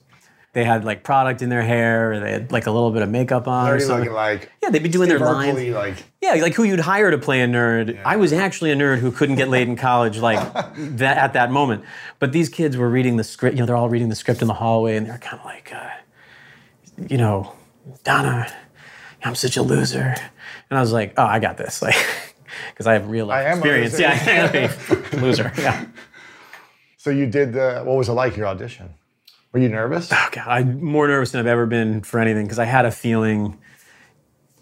They 0.55 0.65
had 0.65 0.85
like 0.85 1.05
product 1.05 1.43
in 1.43 1.51
their 1.51 1.63
hair, 1.63 2.13
or 2.13 2.21
they 2.21 2.33
had 2.33 2.53
like 2.53 2.67
a 2.67 2.71
little 2.71 2.91
bit 2.91 3.03
of 3.03 3.11
makeup 3.11 3.47
on. 3.47 3.71
or 3.71 3.79
something. 3.79 3.99
looking 3.99 4.13
like 4.13 4.51
yeah, 4.63 4.71
they'd 4.71 4.83
be 4.83 4.89
doing 4.89 5.09
their 5.09 5.19
lines. 5.19 5.59
Like 5.69 6.03
Yeah, 6.23 6.35
like 6.35 6.55
who 6.55 6.65
you'd 6.65 6.81
hire 6.81 7.11
to 7.11 7.19
play 7.19 7.43
a 7.43 7.47
nerd. 7.47 8.01
I 8.05 8.17
was 8.17 8.33
actually 8.33 8.73
a 8.73 8.77
nerd 8.77 8.99
who 8.99 9.13
couldn't 9.13 9.37
get 9.37 9.49
laid 9.49 9.69
in 9.69 9.77
college, 9.77 10.19
like 10.19 10.41
that 10.77 11.19
at 11.19 11.35
that 11.35 11.51
moment. 11.51 11.85
But 12.19 12.33
these 12.33 12.49
kids 12.49 12.77
were 12.77 12.89
reading 12.89 13.17
the 13.17 13.25
script. 13.25 13.57
You 13.57 13.61
know, 13.61 13.67
they're 13.67 13.77
all 13.77 13.91
reading 13.91 14.09
the 14.09 14.17
script 14.17 14.41
in 14.41 14.49
the 14.49 14.55
hallway, 14.55 14.97
and 14.97 15.07
they're 15.07 15.19
kind 15.19 15.39
of 15.39 15.45
like, 15.45 15.73
uh, 15.73 15.91
you 17.09 17.19
know, 17.19 17.55
Donna, 18.05 18.53
I'm 19.25 19.35
such 19.35 19.57
a 19.57 19.63
loser. 19.63 20.15
And 20.71 20.79
I 20.79 20.81
was 20.81 20.93
like, 20.93 21.15
oh, 21.17 21.25
I 21.25 21.39
got 21.39 21.57
this, 21.57 21.83
like, 21.83 21.97
because 22.71 22.87
I 22.87 22.95
have 22.95 23.09
real 23.09 23.27
life 23.27 23.47
I 23.47 23.51
am 23.51 23.59
a 23.59 23.61
experience. 23.61 23.99
Yeah, 24.01 24.19
I 24.27 24.57
am 24.59 25.13
a 25.13 25.17
loser. 25.23 25.53
Yeah. 25.57 25.87
So 26.97 27.11
you 27.11 27.27
did 27.27 27.53
the. 27.53 27.83
What 27.85 27.97
was 27.97 28.09
it 28.09 28.13
like 28.13 28.37
your 28.37 28.47
audition? 28.47 28.95
Were 29.53 29.61
you 29.61 29.69
nervous? 29.69 30.11
Oh 30.13 30.29
God, 30.33 30.47
I'm 30.47 30.83
more 30.83 31.09
nervous 31.09 31.33
than 31.33 31.41
I've 31.41 31.47
ever 31.47 31.67
been 31.67 32.03
for 32.03 32.21
anything 32.21 32.45
because 32.45 32.59
I 32.59 32.65
had 32.65 32.85
a 32.85 32.91
feeling. 32.91 33.59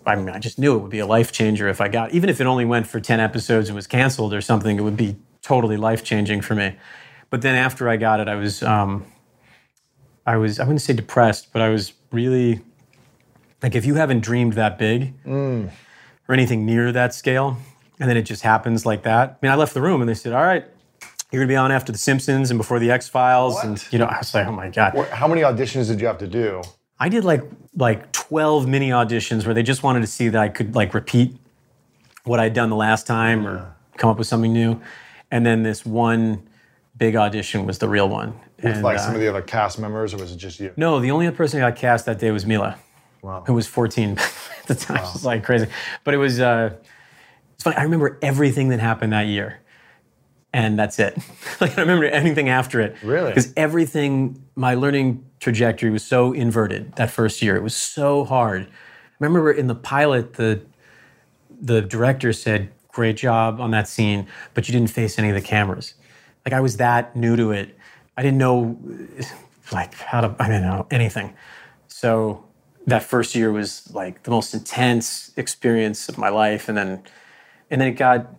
I 0.05 0.15
mean, 0.15 0.29
I 0.29 0.39
just 0.39 0.59
knew 0.59 0.77
it 0.77 0.79
would 0.79 0.91
be 0.91 1.01
a 1.01 1.07
life 1.07 1.33
changer 1.33 1.69
if 1.69 1.81
I 1.81 1.89
got, 1.89 2.13
even 2.13 2.31
if 2.31 2.41
it 2.41 2.47
only 2.47 2.65
went 2.65 2.87
for 2.87 3.01
10 3.01 3.19
episodes 3.19 3.69
and 3.69 3.75
was 3.75 3.89
canceled 3.89 4.33
or 4.33 4.41
something, 4.41 4.77
it 4.79 4.83
would 4.83 4.97
be 4.97 5.17
totally 5.43 5.77
life 5.77 6.05
changing 6.05 6.43
for 6.43 6.55
me. 6.55 6.77
But 7.29 7.43
then 7.43 7.57
after 7.57 7.89
I 7.89 7.97
got 7.97 8.21
it, 8.21 8.29
I 8.29 8.37
was, 8.37 8.63
um, 8.63 9.05
I 10.25 10.37
was, 10.37 10.61
I 10.61 10.63
wouldn't 10.63 10.83
say 10.83 10.93
depressed, 10.93 11.53
but 11.53 11.61
I 11.61 11.71
was 11.71 11.93
really, 12.13 12.61
like, 13.65 13.75
if 13.75 13.85
you 13.85 13.97
haven't 13.97 14.21
dreamed 14.21 14.53
that 14.53 14.79
big 14.79 15.13
or 16.29 16.35
anything 16.35 16.65
near 16.65 16.93
that 16.93 17.13
scale, 17.13 17.57
and 17.99 18.09
then 18.09 18.17
it 18.17 18.23
just 18.23 18.43
happens 18.43 18.87
like 18.87 19.03
that. 19.03 19.31
I 19.31 19.37
mean, 19.45 19.51
I 19.51 19.57
left 19.57 19.75
the 19.75 19.83
room 19.83 20.01
and 20.01 20.09
they 20.09 20.15
said, 20.15 20.33
all 20.33 20.45
right, 20.45 20.65
you're 21.33 21.43
gonna 21.43 21.49
be 21.49 21.57
on 21.57 21.73
after 21.73 21.93
The 21.93 21.99
Simpsons 21.99 22.51
and 22.51 22.59
before 22.59 22.79
The 22.79 22.91
X 22.91 23.09
Files. 23.09 23.63
And, 23.63 23.85
you 23.91 23.99
know, 23.99 24.05
I 24.11 24.19
was 24.19 24.33
like, 24.35 24.47
oh 24.47 24.53
my 24.53 24.69
God. 24.71 24.97
How 25.11 25.27
many 25.29 25.43
auditions 25.43 25.89
did 25.89 26.01
you 26.01 26.07
have 26.07 26.19
to 26.19 26.27
do? 26.27 26.63
I 26.99 27.09
did 27.09 27.25
like 27.25 27.43
like 27.77 28.11
12 28.13 28.67
mini 28.67 28.91
auditions 28.91 29.45
where 29.45 29.55
they 29.55 29.63
just 29.63 29.83
wanted 29.83 30.01
to 30.01 30.07
see 30.07 30.29
that 30.29 30.41
I 30.41 30.49
could 30.49 30.75
like 30.75 30.95
repeat 30.95 31.37
what 32.25 32.41
I'd 32.41 32.55
done 32.55 32.71
the 32.71 32.77
last 32.77 33.07
time 33.07 33.47
or 33.47 33.75
come 33.99 34.11
up 34.11 34.19
with 34.19 34.27
something 34.27 34.53
new. 34.53 34.81
And 35.31 35.45
then 35.45 35.63
this 35.63 35.85
one 35.85 36.47
big 36.97 37.17
audition 37.17 37.67
was 37.67 37.79
the 37.79 37.89
real 37.89 38.09
one. 38.09 38.33
With 38.57 38.75
And, 38.77 38.83
like 38.83 38.97
uh, 38.99 39.01
some 39.03 39.15
of 39.15 39.21
the 39.21 39.29
other 39.29 39.43
cast 39.43 39.79
members, 39.79 40.15
or 40.15 40.17
was 40.17 40.33
it 40.33 40.37
just 40.39 40.59
you? 40.61 40.73
no, 40.77 40.99
the 41.01 41.11
only 41.11 41.27
other 41.27 41.37
person 41.37 41.61
who 41.61 41.67
got 41.67 41.77
cast 41.77 42.07
that 42.07 42.19
day 42.19 42.31
was 42.31 42.47
Mila, 42.47 42.79
Wow. 43.21 43.45
who 43.47 43.53
was 43.53 43.67
14 43.67 44.13
at 44.19 44.67
the 44.67 44.75
time. 44.75 44.97
It 44.97 45.13
was 45.13 45.25
like 45.25 45.45
crazy. 45.45 45.67
But 46.05 46.15
it 46.15 46.17
was, 46.17 46.41
uh, 46.41 46.71
it's 47.55 47.65
funny. 47.65 47.77
I 47.77 47.83
remember 47.83 48.19
everything 48.23 48.69
that 48.71 48.81
happened 48.81 49.13
that 49.13 49.27
year. 49.27 49.61
And 50.53 50.79
that's 50.79 50.99
it. 50.99 51.17
like, 51.61 51.73
I 51.73 51.77
don't 51.77 51.89
remember 51.89 52.07
anything 52.07 52.49
after 52.49 52.81
it. 52.81 52.97
Really? 53.03 53.31
Because 53.31 53.53
everything, 53.57 54.43
my 54.55 54.75
learning 54.75 55.25
trajectory 55.41 55.91
was 55.91 56.05
so 56.05 56.33
inverted 56.33 56.95
that 56.97 57.11
first 57.11 57.43
year. 57.43 57.57
It 57.57 57.63
was 57.63 57.77
so 57.77 58.25
hard. 58.25 58.63
I 58.63 59.25
remember 59.25 59.53
in 59.53 59.67
the 59.67 59.75
pilot, 59.75 60.35
the 60.35 60.63
the 61.59 61.81
director 61.81 62.33
said, 62.33 62.71
"Great 62.89 63.17
job 63.17 63.61
on 63.61 63.71
that 63.71 63.89
scene, 63.89 64.27
but 64.55 64.69
you 64.69 64.73
didn't 64.73 64.91
face 64.91 65.19
any 65.19 65.29
of 65.29 65.35
the 65.35 65.41
cameras." 65.41 65.95
Like 66.45 66.53
I 66.53 66.61
was 66.61 66.77
that 66.77 67.17
new 67.17 67.35
to 67.37 67.51
it, 67.51 67.77
I 68.17 68.23
didn't 68.23 68.39
know 68.39 68.79
like 69.73 69.95
how 69.95 70.21
to. 70.21 70.37
I 70.39 70.47
didn't 70.47 70.63
know 70.63 70.87
anything. 70.91 71.35
So 71.89 72.45
that 72.87 73.03
first 73.03 73.35
year 73.35 73.53
was 73.53 73.91
like 73.93 74.23
the 74.23 74.31
most 74.31 74.55
intense 74.55 75.33
experience 75.37 76.09
of 76.09 76.19
my 76.19 76.29
life, 76.29 76.69
and 76.69 76.77
then 76.77 77.03
and 77.71 77.81
then 77.81 77.89
it 77.89 77.93
got 77.93 78.36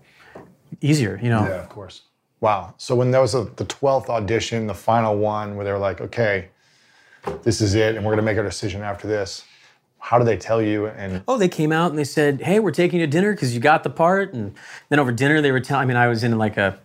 easier. 0.81 1.19
You 1.21 1.29
know, 1.29 1.43
Yeah, 1.43 1.61
of 1.61 1.69
course. 1.69 2.03
Wow. 2.39 2.75
So 2.77 2.95
when 2.95 3.11
there 3.11 3.21
was 3.21 3.33
a, 3.33 3.45
the 3.55 3.65
twelfth 3.65 4.09
audition, 4.09 4.67
the 4.67 4.73
final 4.73 5.17
one, 5.17 5.55
where 5.55 5.65
they 5.65 5.71
were 5.71 5.77
like, 5.79 6.01
"Okay, 6.01 6.49
this 7.43 7.61
is 7.61 7.73
it, 7.75 7.95
and 7.95 8.05
we're 8.05 8.11
going 8.11 8.17
to 8.17 8.29
make 8.31 8.37
our 8.37 8.43
decision 8.43 8.81
after 8.81 9.07
this," 9.07 9.43
how 9.99 10.17
did 10.19 10.25
they 10.27 10.37
tell 10.37 10.61
you? 10.61 10.87
And 10.87 11.23
Oh, 11.27 11.37
they 11.37 11.49
came 11.49 11.71
out 11.71 11.89
and 11.89 11.97
they 11.97 12.03
said, 12.03 12.41
"Hey, 12.41 12.59
we're 12.59 12.71
taking 12.71 12.99
you 12.99 13.05
to 13.07 13.11
dinner 13.11 13.33
because 13.33 13.53
you 13.53 13.59
got 13.59 13.83
the 13.83 13.89
part." 13.89 14.33
And 14.33 14.53
then 14.89 14.99
over 14.99 15.11
dinner, 15.11 15.41
they 15.41 15.51
were 15.51 15.59
telling. 15.59 15.83
I 15.83 15.85
mean, 15.85 15.97
I 15.97 16.07
was 16.07 16.23
in 16.23 16.37
like 16.37 16.57
a 16.57 16.77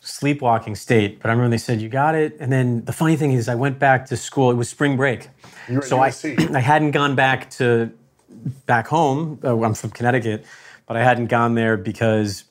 sleepwalking 0.00 0.74
state, 0.74 1.20
but 1.20 1.28
I 1.28 1.32
remember 1.32 1.50
they 1.50 1.58
said, 1.58 1.80
"You 1.80 1.88
got 1.88 2.14
it." 2.14 2.36
And 2.38 2.52
then 2.52 2.84
the 2.84 2.92
funny 2.92 3.16
thing 3.16 3.32
is, 3.32 3.48
I 3.48 3.54
went 3.54 3.78
back 3.78 4.06
to 4.06 4.16
school. 4.16 4.50
It 4.50 4.54
was 4.54 4.68
spring 4.68 4.96
break, 4.96 5.28
you 5.68 5.76
were 5.76 5.82
so 5.82 6.00
I 6.00 6.08
I 6.54 6.60
hadn't 6.60 6.92
gone 6.92 7.14
back 7.14 7.50
to 7.52 7.90
back 8.66 8.86
home. 8.86 9.40
Uh, 9.42 9.58
I'm 9.62 9.74
from 9.74 9.90
Connecticut, 9.90 10.44
but 10.86 10.96
I 10.96 11.02
hadn't 11.02 11.26
gone 11.26 11.54
there 11.54 11.76
because 11.76 12.44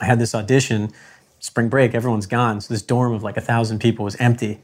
I 0.00 0.04
had 0.04 0.18
this 0.18 0.34
audition. 0.34 0.92
Spring 1.40 1.68
break, 1.68 1.94
everyone's 1.94 2.26
gone, 2.26 2.60
so 2.60 2.74
this 2.74 2.82
dorm 2.82 3.12
of 3.12 3.22
like 3.22 3.36
a 3.36 3.40
thousand 3.40 3.78
people 3.80 4.04
was 4.04 4.16
empty, 4.16 4.60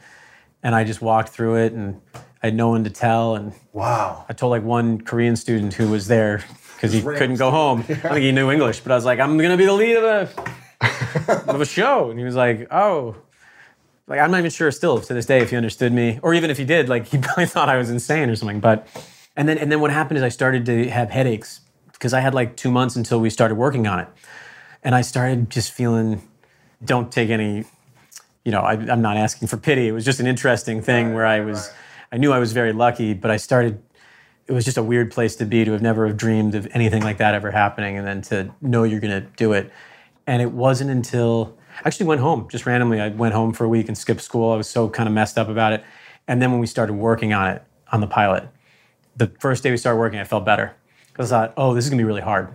and 0.63 0.75
I 0.75 0.83
just 0.83 1.01
walked 1.01 1.29
through 1.29 1.57
it, 1.57 1.73
and 1.73 2.01
I 2.43 2.49
had 2.49 2.55
no 2.57 2.69
one 2.69 2.83
to 2.83 2.91
tell, 2.91 3.37
and 3.37 3.53
wow. 3.73 4.25
I 4.29 4.33
told 4.33 4.51
like 4.51 4.65
one 4.65 5.01
Korean 5.01 5.37
student 5.37 5.75
who 5.75 5.89
was 5.89 6.09
there 6.09 6.45
because 6.75 6.93
he 6.93 7.01
couldn't 7.01 7.37
go 7.37 7.51
home. 7.51 7.81
I 7.89 7.95
think 7.95 8.19
he 8.19 8.33
knew 8.33 8.51
English, 8.51 8.81
but 8.81 8.91
I 8.91 8.97
was 8.97 9.05
like, 9.05 9.21
I'm 9.21 9.39
gonna 9.39 9.57
be 9.57 9.67
the 9.67 9.73
lead 9.73 9.97
of 9.97 10.05
a 10.05 11.51
of 11.51 11.61
a 11.61 11.65
show, 11.65 12.11
and 12.11 12.19
he 12.19 12.25
was 12.25 12.35
like, 12.35 12.67
Oh, 12.73 13.17
like 14.07 14.21
I'm 14.21 14.31
not 14.31 14.39
even 14.39 14.51
sure 14.51 14.71
still 14.71 15.01
to 15.01 15.15
this 15.15 15.27
day 15.27 15.41
if 15.41 15.51
he 15.51 15.57
understood 15.57 15.93
me, 15.93 16.19
or 16.23 16.35
even 16.35 16.51
if 16.51 16.59
he 16.59 16.65
did, 16.65 16.89
like 16.89 17.07
he 17.13 17.19
probably 17.19 17.47
thought 17.47 17.69
I 17.69 17.77
was 17.77 17.91
insane 17.91 18.29
or 18.31 18.37
something. 18.37 18.61
But 18.61 18.87
and 19.37 19.49
then 19.49 19.59
and 19.59 19.71
then 19.71 19.81
what 19.81 19.91
happened 19.91 20.19
is 20.19 20.23
I 20.23 20.29
started 20.29 20.67
to 20.67 20.91
have 20.91 21.11
headaches 21.11 21.61
because 21.93 22.13
I 22.13 22.21
had 22.21 22.35
like 22.35 22.57
two 22.57 22.71
months 22.71 22.97
until 22.97 23.21
we 23.21 23.31
started 23.31 23.55
working 23.55 23.87
on 23.87 24.01
it, 24.01 24.09
and 24.85 24.95
I 24.95 25.01
started 25.01 25.51
just 25.51 25.73
feeling. 25.73 26.29
Don't 26.85 27.11
take 27.11 27.31
any 27.31 27.65
you 28.45 28.53
know, 28.53 28.61
I, 28.61 28.73
I'm 28.73 29.01
not 29.01 29.17
asking 29.17 29.49
for 29.49 29.57
pity. 29.57 29.89
It 29.89 29.93
was 29.93 30.05
just 30.05 30.21
an 30.21 30.27
interesting 30.27 30.83
thing 30.83 31.15
where 31.15 31.27
I 31.27 31.41
was, 31.41 31.73
I 32.13 32.19
knew 32.19 32.33
I 32.33 32.39
was 32.39 32.53
very 32.53 32.73
lucky, 32.73 33.15
but 33.15 33.31
I 33.31 33.39
started. 33.39 33.83
It 34.47 34.53
was 34.53 34.67
just 34.67 34.77
a 34.77 34.83
weird 34.83 35.11
place 35.11 35.37
to 35.37 35.47
be 35.47 35.65
to 35.65 35.73
have 35.73 35.81
never 35.81 36.07
have 36.07 36.19
dreamed 36.19 36.55
of 36.55 36.69
anything 36.73 37.03
like 37.03 37.17
that 37.17 37.35
ever 37.35 37.51
happening, 37.51 37.97
and 37.97 38.07
then 38.07 38.21
to 38.23 38.55
know 38.61 38.83
you're 38.85 39.01
going 39.01 39.23
to 39.23 39.27
do 39.37 39.55
it. 39.55 39.73
And 40.27 40.43
it 40.43 40.53
wasn't 40.53 40.91
until 40.91 41.57
I 41.83 41.89
actually 41.89 42.07
went 42.07 42.21
home 42.21 42.47
just 42.51 42.67
randomly. 42.67 43.01
I 43.01 43.09
went 43.09 43.33
home 43.33 43.55
for 43.55 43.65
a 43.65 43.69
week 43.71 43.89
and 43.89 43.97
skipped 43.97 44.21
school. 44.21 44.53
I 44.53 44.57
was 44.57 44.69
so 44.69 44.91
kind 44.91 45.09
of 45.09 45.15
messed 45.15 45.39
up 45.39 45.49
about 45.49 45.73
it. 45.73 45.83
And 46.29 46.43
then 46.43 46.51
when 46.51 46.61
we 46.61 46.67
started 46.67 46.93
working 46.93 47.33
on 47.33 47.53
it 47.53 47.63
on 47.91 48.01
the 48.01 48.07
pilot, 48.07 48.47
the 49.17 49.33
first 49.41 49.63
day 49.63 49.71
we 49.71 49.79
started 49.79 49.99
working, 49.99 50.19
I 50.19 50.25
felt 50.25 50.45
better 50.45 50.77
because 51.07 51.33
I 51.33 51.47
thought, 51.47 51.55
oh, 51.57 51.73
this 51.73 51.85
is 51.85 51.91
going 51.91 51.99
to 51.99 52.03
be 52.03 52.07
really 52.07 52.21
hard. 52.21 52.55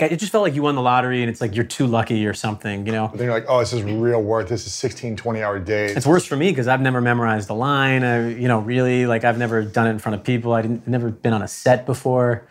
Like 0.00 0.10
it 0.10 0.18
just 0.18 0.32
felt 0.32 0.42
like 0.42 0.54
you 0.54 0.62
won 0.62 0.74
the 0.74 0.80
lottery, 0.80 1.20
and 1.22 1.28
it's 1.28 1.42
like 1.42 1.54
you're 1.54 1.66
too 1.66 1.86
lucky 1.86 2.26
or 2.26 2.32
something, 2.32 2.86
you 2.86 2.92
know. 2.92 3.10
Then 3.14 3.26
you're 3.26 3.34
like, 3.34 3.44
"Oh, 3.46 3.58
this 3.60 3.74
is 3.74 3.82
real 3.82 4.22
work. 4.22 4.48
This 4.48 4.64
is 4.64 4.72
16, 4.72 5.16
20 5.16 5.42
hour 5.42 5.58
days." 5.58 5.94
It's 5.94 6.06
worse 6.06 6.24
for 6.24 6.34
me 6.34 6.50
because 6.50 6.66
I've 6.66 6.80
never 6.80 7.02
memorized 7.02 7.50
a 7.50 7.52
line. 7.52 8.02
I, 8.02 8.30
you 8.30 8.48
know, 8.48 8.60
really, 8.60 9.04
like 9.04 9.24
I've 9.24 9.36
never 9.36 9.62
done 9.62 9.86
it 9.86 9.90
in 9.90 9.98
front 9.98 10.14
of 10.16 10.24
people. 10.24 10.54
I 10.54 10.62
didn't 10.62 10.88
never 10.88 11.10
been 11.10 11.34
on 11.34 11.42
a 11.42 11.46
set 11.48 11.84
before. 11.84 12.48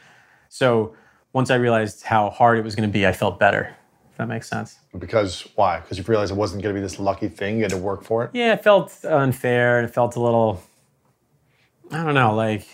So 0.50 0.96
once 1.34 1.50
I 1.50 1.56
realized 1.56 2.04
how 2.04 2.30
hard 2.30 2.60
it 2.60 2.64
was 2.64 2.76
going 2.76 2.88
to 2.88 2.94
be, 2.94 3.08
I 3.08 3.12
felt 3.12 3.40
better. 3.40 3.76
If 4.12 4.18
that 4.18 4.28
makes 4.28 4.48
sense. 4.48 4.78
because 5.00 5.48
why? 5.56 5.80
Because 5.80 5.98
you 5.98 6.04
realized 6.04 6.32
it 6.32 6.38
wasn't 6.38 6.62
going 6.62 6.76
to 6.76 6.80
be 6.80 6.84
this 6.84 7.00
lucky 7.00 7.28
thing. 7.28 7.56
You 7.56 7.64
had 7.64 7.72
to 7.72 7.78
work 7.78 8.04
for 8.04 8.24
it. 8.24 8.30
Yeah, 8.34 8.54
it 8.54 8.64
felt 8.64 9.04
unfair. 9.04 9.80
and 9.80 9.90
It 9.90 9.94
felt 9.96 10.16
a 10.16 10.20
little. 10.22 10.62
I 11.90 12.04
don't 12.04 12.14
know. 12.14 12.36
Like, 12.36 12.68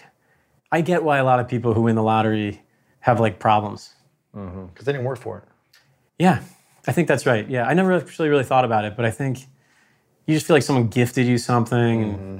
I 0.73 0.81
get 0.81 1.03
why 1.05 1.19
a 1.19 1.23
lot 1.23 1.39
of 1.39 1.47
people 1.47 1.73
who 1.73 1.83
win 1.83 1.95
the 1.95 2.03
lottery 2.03 2.61
have 2.99 3.21
like 3.21 3.39
problems. 3.39 3.93
Mm-hmm. 4.37 4.65
Because 4.67 4.85
they 4.85 4.91
didn't 4.91 5.05
work 5.05 5.19
for 5.19 5.39
it. 5.39 5.43
Yeah, 6.19 6.41
I 6.87 6.91
think 6.91 7.07
that's 7.07 7.25
right. 7.25 7.49
Yeah, 7.49 7.65
I 7.67 7.73
never 7.73 7.93
actually 7.93 8.29
really 8.29 8.43
thought 8.43 8.65
about 8.65 8.85
it, 8.85 8.95
but 8.95 9.05
I 9.05 9.11
think 9.11 9.39
you 10.25 10.35
just 10.35 10.45
feel 10.45 10.55
like 10.55 10.63
someone 10.63 10.87
gifted 10.87 11.25
you 11.25 11.37
something, 11.37 12.03
and, 12.03 12.13
mm-hmm. 12.13 12.37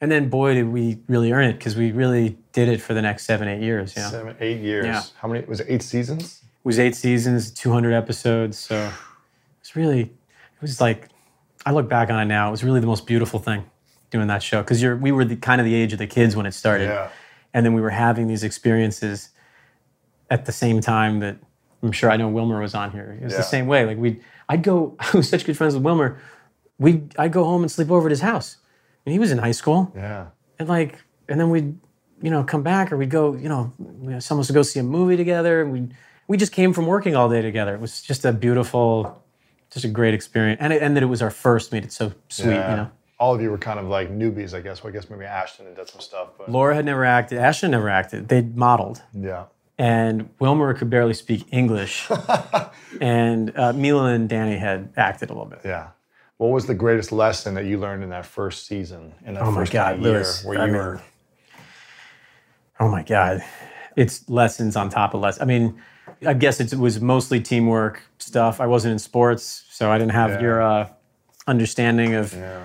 and 0.00 0.12
then 0.12 0.28
boy, 0.28 0.54
did 0.54 0.68
we 0.68 0.98
really 1.08 1.32
earn 1.32 1.46
it 1.46 1.54
because 1.54 1.76
we 1.76 1.92
really 1.92 2.38
did 2.52 2.68
it 2.68 2.80
for 2.80 2.94
the 2.94 3.02
next 3.02 3.24
seven, 3.24 3.48
eight 3.48 3.62
years. 3.62 3.94
Yeah, 3.96 4.10
Seven, 4.10 4.36
eight 4.40 4.60
years. 4.60 4.84
Yeah. 4.86 5.02
How 5.16 5.28
many? 5.28 5.44
Was 5.46 5.60
it 5.60 5.66
eight 5.68 5.82
seasons? 5.82 6.42
was 6.64 6.78
eight 6.78 6.94
seasons, 6.94 7.50
two 7.50 7.72
hundred 7.72 7.92
episodes. 7.92 8.58
So 8.58 8.92
it's 9.60 9.74
really, 9.74 10.02
it 10.02 10.60
was 10.60 10.80
like, 10.80 11.08
I 11.66 11.72
look 11.72 11.88
back 11.88 12.10
on 12.10 12.20
it 12.20 12.26
now. 12.26 12.48
It 12.48 12.50
was 12.52 12.64
really 12.64 12.80
the 12.80 12.86
most 12.86 13.06
beautiful 13.06 13.38
thing 13.40 13.64
doing 14.10 14.28
that 14.28 14.42
show 14.42 14.62
because 14.62 14.82
you're 14.82 14.96
we 14.96 15.12
were 15.12 15.24
the 15.24 15.36
kind 15.36 15.60
of 15.60 15.64
the 15.64 15.74
age 15.74 15.92
of 15.92 15.98
the 15.98 16.06
kids 16.06 16.36
when 16.36 16.46
it 16.46 16.52
started, 16.52 16.88
Yeah. 16.88 17.08
and 17.54 17.64
then 17.64 17.72
we 17.72 17.80
were 17.80 17.90
having 17.90 18.26
these 18.28 18.44
experiences 18.44 19.30
at 20.32 20.46
the 20.46 20.52
same 20.52 20.80
time 20.80 21.20
that 21.20 21.36
I'm 21.82 21.92
sure 21.92 22.10
I 22.10 22.16
know 22.16 22.28
Wilmer 22.28 22.60
was 22.60 22.74
on 22.74 22.90
here. 22.90 23.16
It 23.20 23.24
was 23.24 23.32
Yeah. 23.32 23.38
the 23.38 23.44
same 23.56 23.66
way. 23.66 23.84
Like 23.84 23.98
we, 23.98 24.20
I'd 24.48 24.62
go. 24.62 24.96
I 25.00 25.16
was 25.16 25.28
such 25.28 25.44
good 25.44 25.56
friends 25.56 25.74
with 25.74 25.82
Wilmer. 25.84 26.18
We, 26.78 26.90
I'd 27.18 27.32
go 27.32 27.44
home 27.44 27.62
and 27.62 27.70
sleep 27.70 27.90
over 27.90 28.08
at 28.08 28.10
his 28.10 28.20
house, 28.22 28.56
and 29.04 29.12
he 29.12 29.18
was 29.18 29.30
in 29.30 29.38
high 29.38 29.52
school, 29.52 29.92
Yeah. 29.94 30.26
and 30.58 30.68
like, 30.68 30.98
and 31.28 31.38
then 31.38 31.50
we'd, 31.50 31.78
you 32.22 32.30
know, 32.30 32.42
come 32.42 32.62
back 32.62 32.90
or 32.90 32.96
we'd 32.96 33.10
go, 33.10 33.34
you 33.36 33.48
know, 33.48 33.72
we 33.78 34.12
had 34.14 34.22
someone 34.22 34.44
to 34.46 34.52
go 34.52 34.62
see 34.62 34.80
a 34.80 34.82
movie 34.82 35.16
together, 35.16 35.62
and 35.62 35.70
we, 35.72 35.88
we 36.28 36.36
just 36.36 36.50
came 36.52 36.72
from 36.72 36.86
working 36.86 37.14
all 37.14 37.28
day 37.28 37.42
together. 37.42 37.74
It 37.74 37.80
was 37.80 38.00
just 38.02 38.24
a 38.24 38.32
beautiful, 38.32 39.22
just 39.70 39.84
a 39.84 39.88
great 39.88 40.14
experience, 40.14 40.58
and 40.60 40.72
it, 40.72 40.82
and 40.82 40.96
that 40.96 41.02
it 41.04 41.06
was 41.06 41.22
our 41.22 41.30
first 41.30 41.72
meet. 41.72 41.84
It's 41.84 41.96
so 41.96 42.12
sweet, 42.28 42.50
Yeah. 42.54 42.70
you 42.70 42.76
know. 42.78 42.90
All 43.20 43.34
of 43.34 43.40
you 43.40 43.50
were 43.52 43.58
kind 43.58 43.78
of 43.78 43.86
like 43.86 44.10
newbies, 44.10 44.52
I 44.52 44.60
guess. 44.60 44.82
Well, 44.82 44.92
I 44.92 44.94
guess 44.96 45.08
maybe 45.08 45.24
Ashton 45.24 45.66
had 45.66 45.76
done 45.76 45.86
some 45.86 46.00
stuff, 46.00 46.30
but 46.36 46.50
Laura 46.50 46.74
had 46.74 46.84
never 46.84 47.04
acted. 47.04 47.38
Ashton 47.38 47.70
never 47.70 47.88
acted. 47.88 48.28
They 48.28 48.42
modeled. 48.42 49.02
yeah. 49.14 49.44
And 49.78 50.28
Wilmer 50.38 50.74
could 50.74 50.90
barely 50.90 51.14
speak 51.14 51.46
English, 51.52 52.08
and 53.00 53.56
uh, 53.56 53.72
Mila 53.72 54.12
and 54.12 54.28
Danny 54.28 54.56
had 54.56 54.92
acted 54.96 55.30
a 55.30 55.32
little 55.32 55.48
bit. 55.48 55.60
Yeah. 55.64 55.88
What 56.38 56.48
was 56.50 56.66
the 56.66 56.74
greatest 56.74 57.12
lesson 57.12 57.54
that 57.54 57.64
you 57.66 57.78
learned 57.78 58.02
in 58.02 58.10
that 58.10 58.26
first 58.26 58.66
season? 58.66 59.14
In 59.24 59.34
that 59.34 59.44
Oh 59.44 59.50
my 59.50 59.60
first 59.60 59.72
God, 59.72 60.00
year 60.00 60.12
Lewis, 60.14 60.44
where 60.44 60.58
I 60.58 60.66
you 60.66 60.72
mean, 60.72 60.80
were 60.82 61.00
Oh 62.80 62.88
my 62.88 63.02
God, 63.02 63.42
it's 63.96 64.28
lessons 64.28 64.74
on 64.76 64.88
top 64.90 65.14
of 65.14 65.20
lessons. 65.20 65.42
I 65.42 65.44
mean, 65.44 65.80
I 66.26 66.34
guess 66.34 66.60
it 66.60 66.74
was 66.74 67.00
mostly 67.00 67.40
teamwork 67.40 68.02
stuff. 68.18 68.60
I 68.60 68.66
wasn't 68.66 68.92
in 68.92 68.98
sports, 68.98 69.64
so 69.70 69.90
I 69.90 69.98
didn't 69.98 70.12
have 70.12 70.30
Yeah. 70.32 70.40
your 70.40 70.62
uh, 70.62 70.88
understanding 71.46 72.14
of, 72.14 72.32
Yeah. 72.34 72.62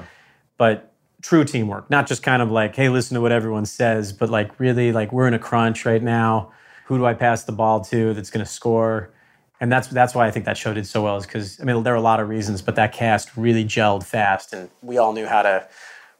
but 0.57 0.91
true 1.21 1.43
teamwork, 1.43 1.89
not 1.89 2.07
just 2.07 2.23
kind 2.23 2.41
of 2.41 2.49
like, 2.51 2.75
hey, 2.75 2.89
listen 2.89 3.15
to 3.15 3.21
what 3.21 3.31
everyone 3.31 3.65
says, 3.65 4.11
but 4.11 4.29
like 4.29 4.59
really, 4.59 4.91
like 4.91 5.11
we're 5.11 5.27
in 5.27 5.33
a 5.33 5.39
crunch 5.39 5.85
right 5.85 6.01
now. 6.01 6.51
Who 6.87 6.97
do 6.97 7.05
I 7.05 7.13
pass 7.13 7.43
the 7.43 7.51
ball 7.51 7.83
to 7.85 8.13
that's 8.13 8.29
going 8.29 8.45
to 8.45 8.49
score? 8.49 9.11
And 9.59 9.71
that's 9.71 9.87
that's 9.87 10.15
why 10.15 10.27
I 10.27 10.31
think 10.31 10.45
that 10.45 10.57
show 10.57 10.73
did 10.73 10.87
so 10.87 11.03
well 11.03 11.17
is 11.17 11.25
because 11.25 11.59
I 11.59 11.63
mean 11.63 11.83
there 11.83 11.93
are 11.93 11.97
a 11.97 12.01
lot 12.01 12.19
of 12.19 12.29
reasons, 12.29 12.61
but 12.61 12.75
that 12.75 12.93
cast 12.93 13.35
really 13.35 13.65
gelled 13.65 14.03
fast, 14.03 14.53
and 14.53 14.69
we 14.81 14.97
all 14.97 15.13
knew 15.13 15.25
how 15.25 15.41
to 15.41 15.67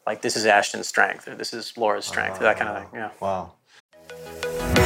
like 0.05 0.21
this 0.21 0.35
is 0.35 0.45
Ashton's 0.45 0.87
strength 0.87 1.27
or 1.27 1.35
this 1.35 1.53
is 1.53 1.77
Laura's 1.77 2.05
strength, 2.05 2.39
that 2.39 2.57
kind 2.57 2.69
of 2.69 2.75
ah, 2.75 2.79
thing. 2.79 2.99
Yeah. 2.99 3.09
Wow. 3.21 4.85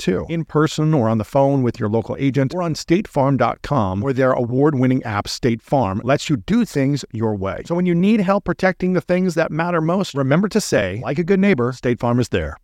too, 0.01 0.25
in 0.29 0.43
person 0.45 0.93
or 0.93 1.07
on 1.07 1.17
the 1.17 1.23
phone 1.23 1.63
with 1.63 1.79
your 1.79 1.89
local 1.89 2.15
agent 2.19 2.53
or 2.53 2.61
on 2.61 2.73
statefarm.com, 2.73 4.01
where 4.01 4.13
their 4.13 4.33
award 4.33 4.75
winning 4.75 5.03
app, 5.03 5.27
State 5.27 5.61
Farm, 5.61 6.01
lets 6.03 6.29
you 6.29 6.37
do 6.37 6.65
things 6.65 7.05
your 7.11 7.35
way. 7.35 7.61
So 7.65 7.75
when 7.75 7.85
you 7.85 7.95
need 7.95 8.19
help 8.19 8.43
protecting 8.43 8.93
the 8.93 9.01
things 9.01 9.35
that 9.35 9.51
matter 9.51 9.79
most, 9.79 10.13
remember 10.13 10.47
to 10.49 10.59
say, 10.59 11.01
like 11.03 11.19
a 11.19 11.23
good 11.23 11.39
neighbor, 11.39 11.71
State 11.71 11.99
Farm 11.99 12.19
is 12.19 12.29
there. 12.29 12.57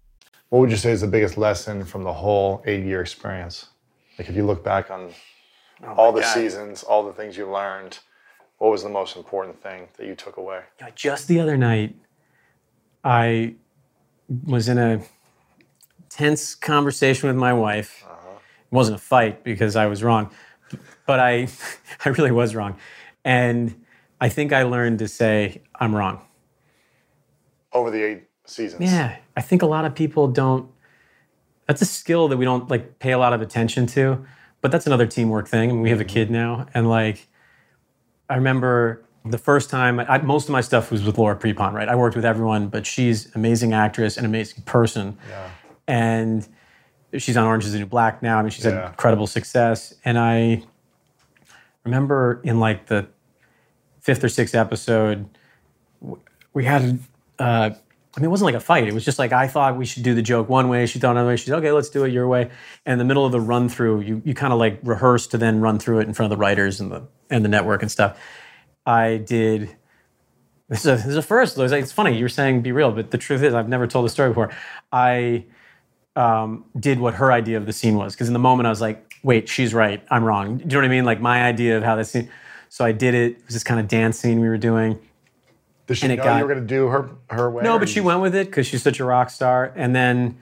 What 0.50 0.60
would 0.60 0.72
you 0.72 0.78
say 0.78 0.92
is 0.92 1.02
the 1.02 1.08
biggest 1.08 1.38
lesson 1.38 1.84
from 1.84 2.04
the 2.04 2.14
whole 2.14 2.64
eight 2.66 2.84
year 2.86 3.02
experience? 3.02 3.68
Like 4.18 4.30
if 4.30 4.36
you 4.36 4.46
look 4.46 4.64
back 4.64 4.90
on 4.90 5.12
oh 5.84 5.94
all 5.94 6.12
the 6.12 6.22
God. 6.22 6.34
seasons, 6.34 6.84
all 6.84 7.06
the 7.06 7.14
things 7.14 7.38
you 7.38 7.50
learned, 7.52 8.00
what 8.58 8.72
was 8.72 8.84
the 8.84 8.90
most 8.90 9.16
important 9.16 9.62
thing 9.62 9.88
that 9.98 10.08
you 10.08 10.16
took 10.16 10.38
away? 10.38 10.62
Yeah, 10.80 10.90
Just 10.96 11.28
the 11.28 11.40
other 11.40 11.58
night, 11.58 11.96
I 13.04 13.56
was 14.46 14.68
in 14.68 14.78
a 14.78 15.02
tense 16.18 16.56
conversation 16.56 17.28
with 17.28 17.38
my 17.38 17.54
wife. 17.54 18.04
Uh-huh. 18.04 18.38
It 18.38 18.76
wasn't 18.76 18.98
a 18.98 19.02
fight 19.02 19.44
because 19.44 19.76
I 19.76 19.86
was 19.86 20.04
wrong, 20.04 20.32
but 21.06 21.20
I, 21.20 21.48
I 22.06 22.10
really 22.10 22.32
was 22.32 22.56
wrong, 22.56 22.78
and 23.24 23.86
I 24.20 24.30
think 24.30 24.52
I 24.52 24.64
learned 24.64 25.00
to 25.00 25.08
say 25.08 25.62
I'm 25.76 25.96
wrong. 25.96 26.22
Over 27.72 27.92
the 27.92 28.04
eight 28.04 28.24
seasons. 28.46 28.82
Yeah, 28.82 29.18
I 29.36 29.42
think 29.42 29.62
a 29.62 29.68
lot 29.68 29.86
of 29.86 29.94
people 29.94 30.28
don't. 30.28 30.70
That's 31.68 31.82
a 31.82 31.86
skill 31.86 32.30
that 32.30 32.38
we 32.38 32.46
don't 32.46 32.70
like 32.70 32.98
pay 33.00 33.12
a 33.12 33.20
lot 33.20 33.34
of 33.34 33.42
attention 33.42 33.86
to, 33.88 34.26
but 34.62 34.72
that's 34.72 34.88
another 34.88 35.06
teamwork 35.06 35.48
thing. 35.48 35.70
I 35.70 35.74
mean, 35.74 35.82
we 35.82 35.90
have 35.90 36.02
a 36.02 36.06
kid 36.06 36.28
mm-hmm. 36.28 36.34
now, 36.34 36.66
and 36.74 36.90
like, 36.90 37.28
I 38.30 38.36
remember 38.36 39.04
the 39.24 39.38
first 39.38 39.70
time. 39.70 40.00
I, 40.00 40.18
most 40.20 40.46
of 40.46 40.52
my 40.52 40.62
stuff 40.62 40.90
was 40.90 41.04
with 41.04 41.18
Laura 41.18 41.36
Prepon, 41.36 41.74
right? 41.74 41.88
I 41.88 41.96
worked 41.96 42.16
with 42.16 42.26
everyone, 42.26 42.70
but 42.70 42.88
she's 42.88 43.34
amazing 43.36 43.74
actress, 43.74 44.18
an 44.18 44.26
amazing 44.26 44.64
person, 44.64 45.18
Yeah. 45.30 45.50
And 45.88 46.48
she's 47.18 47.38
on 47.38 47.46
Orange 47.46 47.66
Is 47.66 47.74
the 47.74 47.80
New 47.80 47.86
Black 47.86 48.22
now. 48.22 48.38
I 48.38 48.42
mean, 48.42 48.52
she's 48.52 48.64
had 48.66 48.74
incredible 48.90 49.28
success, 49.28 49.94
and 50.06 50.18
I 50.20 50.64
remember 51.84 52.42
in 52.44 52.60
like 52.60 52.88
the 52.88 53.08
fifth 54.02 54.24
or 54.24 54.30
sixth 54.30 54.56
episode, 54.56 55.28
we 56.54 56.66
had. 56.66 57.00
Uh, 57.40 57.72
I 58.16 58.20
mean, 58.20 58.26
it 58.26 58.30
wasn't 58.30 58.46
like 58.48 58.56
a 58.56 58.60
fight. 58.60 58.88
It 58.88 58.96
was 58.96 59.06
just 59.06 59.20
like 59.20 59.32
I 59.32 59.48
thought 59.48 59.78
we 59.78 59.86
should 59.86 60.02
do 60.02 60.16
the 60.16 60.24
joke 60.24 60.50
one 60.50 60.70
way. 60.70 60.88
She 60.88 60.98
thought 60.98 61.12
another 61.12 61.28
way. 61.28 61.36
She 61.36 61.46
said, 61.46 61.60
"Okay, 61.60 61.72
let's 61.72 61.90
do 61.90 62.04
it 62.04 62.12
your 62.12 62.28
way." 62.28 62.50
And 62.86 62.94
in 62.94 62.98
the 62.98 63.06
middle 63.06 63.26
of 63.28 63.32
the 63.32 63.40
run 63.40 63.70
through, 63.70 64.02
you 64.02 64.22
you 64.26 64.34
kind 64.34 64.52
of 64.52 64.58
like 64.58 64.80
rehearse 64.82 65.28
to 65.28 65.38
then 65.38 65.60
run 65.62 65.78
through 65.78 66.00
it 66.00 66.08
in 66.08 66.14
front 66.16 66.32
of 66.32 66.36
the 66.38 66.42
writers 66.42 66.80
and 66.80 66.92
the 66.92 67.04
and 67.30 67.46
the 67.46 67.50
network 67.50 67.84
and 67.84 67.92
stuff. 67.92 68.20
I 68.88 69.18
did. 69.18 69.76
This 70.68 70.80
is 70.80 70.86
a, 70.88 70.96
this 70.96 71.06
is 71.06 71.16
a 71.18 71.22
first. 71.22 71.58
It 71.58 71.62
was 71.62 71.72
like- 71.72 71.84
It's 71.84 71.92
funny. 71.92 72.18
You're 72.18 72.28
saying 72.28 72.62
be 72.62 72.72
real, 72.72 72.92
but 72.92 73.12
the 73.12 73.18
truth 73.18 73.44
is, 73.44 73.54
I've 73.54 73.70
never 73.70 73.86
told 73.88 74.06
the 74.06 74.10
story 74.10 74.30
before. 74.30 74.50
I 74.92 75.46
um, 76.18 76.66
did 76.80 77.00
what 77.00 77.14
her 77.16 77.32
idea 77.32 77.58
of 77.58 77.66
the 77.66 77.74
scene 77.74 77.96
was 77.96 78.14
because 78.14 78.28
in 78.28 78.34
the 78.34 78.40
moment 78.40 78.66
I 78.68 78.70
was 78.70 78.82
like, 78.82 79.14
"Wait, 79.24 79.48
she's 79.48 79.74
right. 79.74 80.02
I'm 80.10 80.24
wrong." 80.24 80.58
Do 80.58 80.64
you 80.64 80.70
know 80.70 80.78
what 80.80 80.86
I 80.86 80.88
mean? 80.90 81.06
Like 81.06 81.22
my 81.22 81.44
idea 81.44 81.78
of 81.78 81.84
how 81.84 81.96
that 81.96 82.06
scene. 82.06 82.30
So 82.70 82.84
I 82.84 82.92
did 82.92 83.14
it. 83.14 83.32
It 83.34 83.46
was 83.46 83.54
this 83.54 83.64
kind 83.64 83.80
of 83.80 83.88
dance 83.88 84.20
scene 84.20 84.40
we 84.40 84.48
were 84.50 84.58
doing. 84.58 85.00
Did 85.88 85.98
she 85.98 86.04
And 86.04 86.12
it 86.12 86.18
know 86.18 86.24
got- 86.26 86.38
you 86.40 86.44
were 86.46 86.54
going 86.54 86.68
to 86.68 86.74
do 86.76 86.88
her 86.88 87.10
her 87.30 87.50
way? 87.50 87.64
No, 87.64 87.80
but 87.80 87.88
she 87.88 88.02
went 88.02 88.20
with 88.22 88.36
it 88.36 88.48
because 88.48 88.68
she's 88.68 88.84
such 88.84 89.00
a 89.00 89.06
rock 89.06 89.30
star. 89.30 89.72
And 89.76 89.96
then 89.96 90.38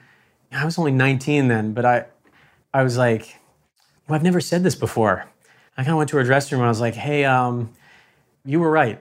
I 0.52 0.66
was 0.66 0.80
only 0.80 0.92
19 0.92 1.50
then, 1.50 1.74
but 1.74 1.86
I, 1.86 2.06
I 2.74 2.82
was 2.84 2.98
like, 2.98 3.38
well, 4.08 4.16
I've 4.16 4.24
never 4.24 4.40
said 4.42 4.64
this 4.64 4.74
before. 4.76 5.26
I 5.78 5.84
kind 5.84 5.92
of 5.92 5.98
went 5.98 6.10
to 6.12 6.18
her 6.18 6.24
dressing 6.24 6.56
room 6.56 6.62
and 6.64 6.68
I 6.68 6.72
was 6.72 6.80
like, 6.82 6.96
hey, 6.96 7.26
um, 7.26 7.74
you 8.46 8.60
were 8.62 8.72
right. 8.72 8.98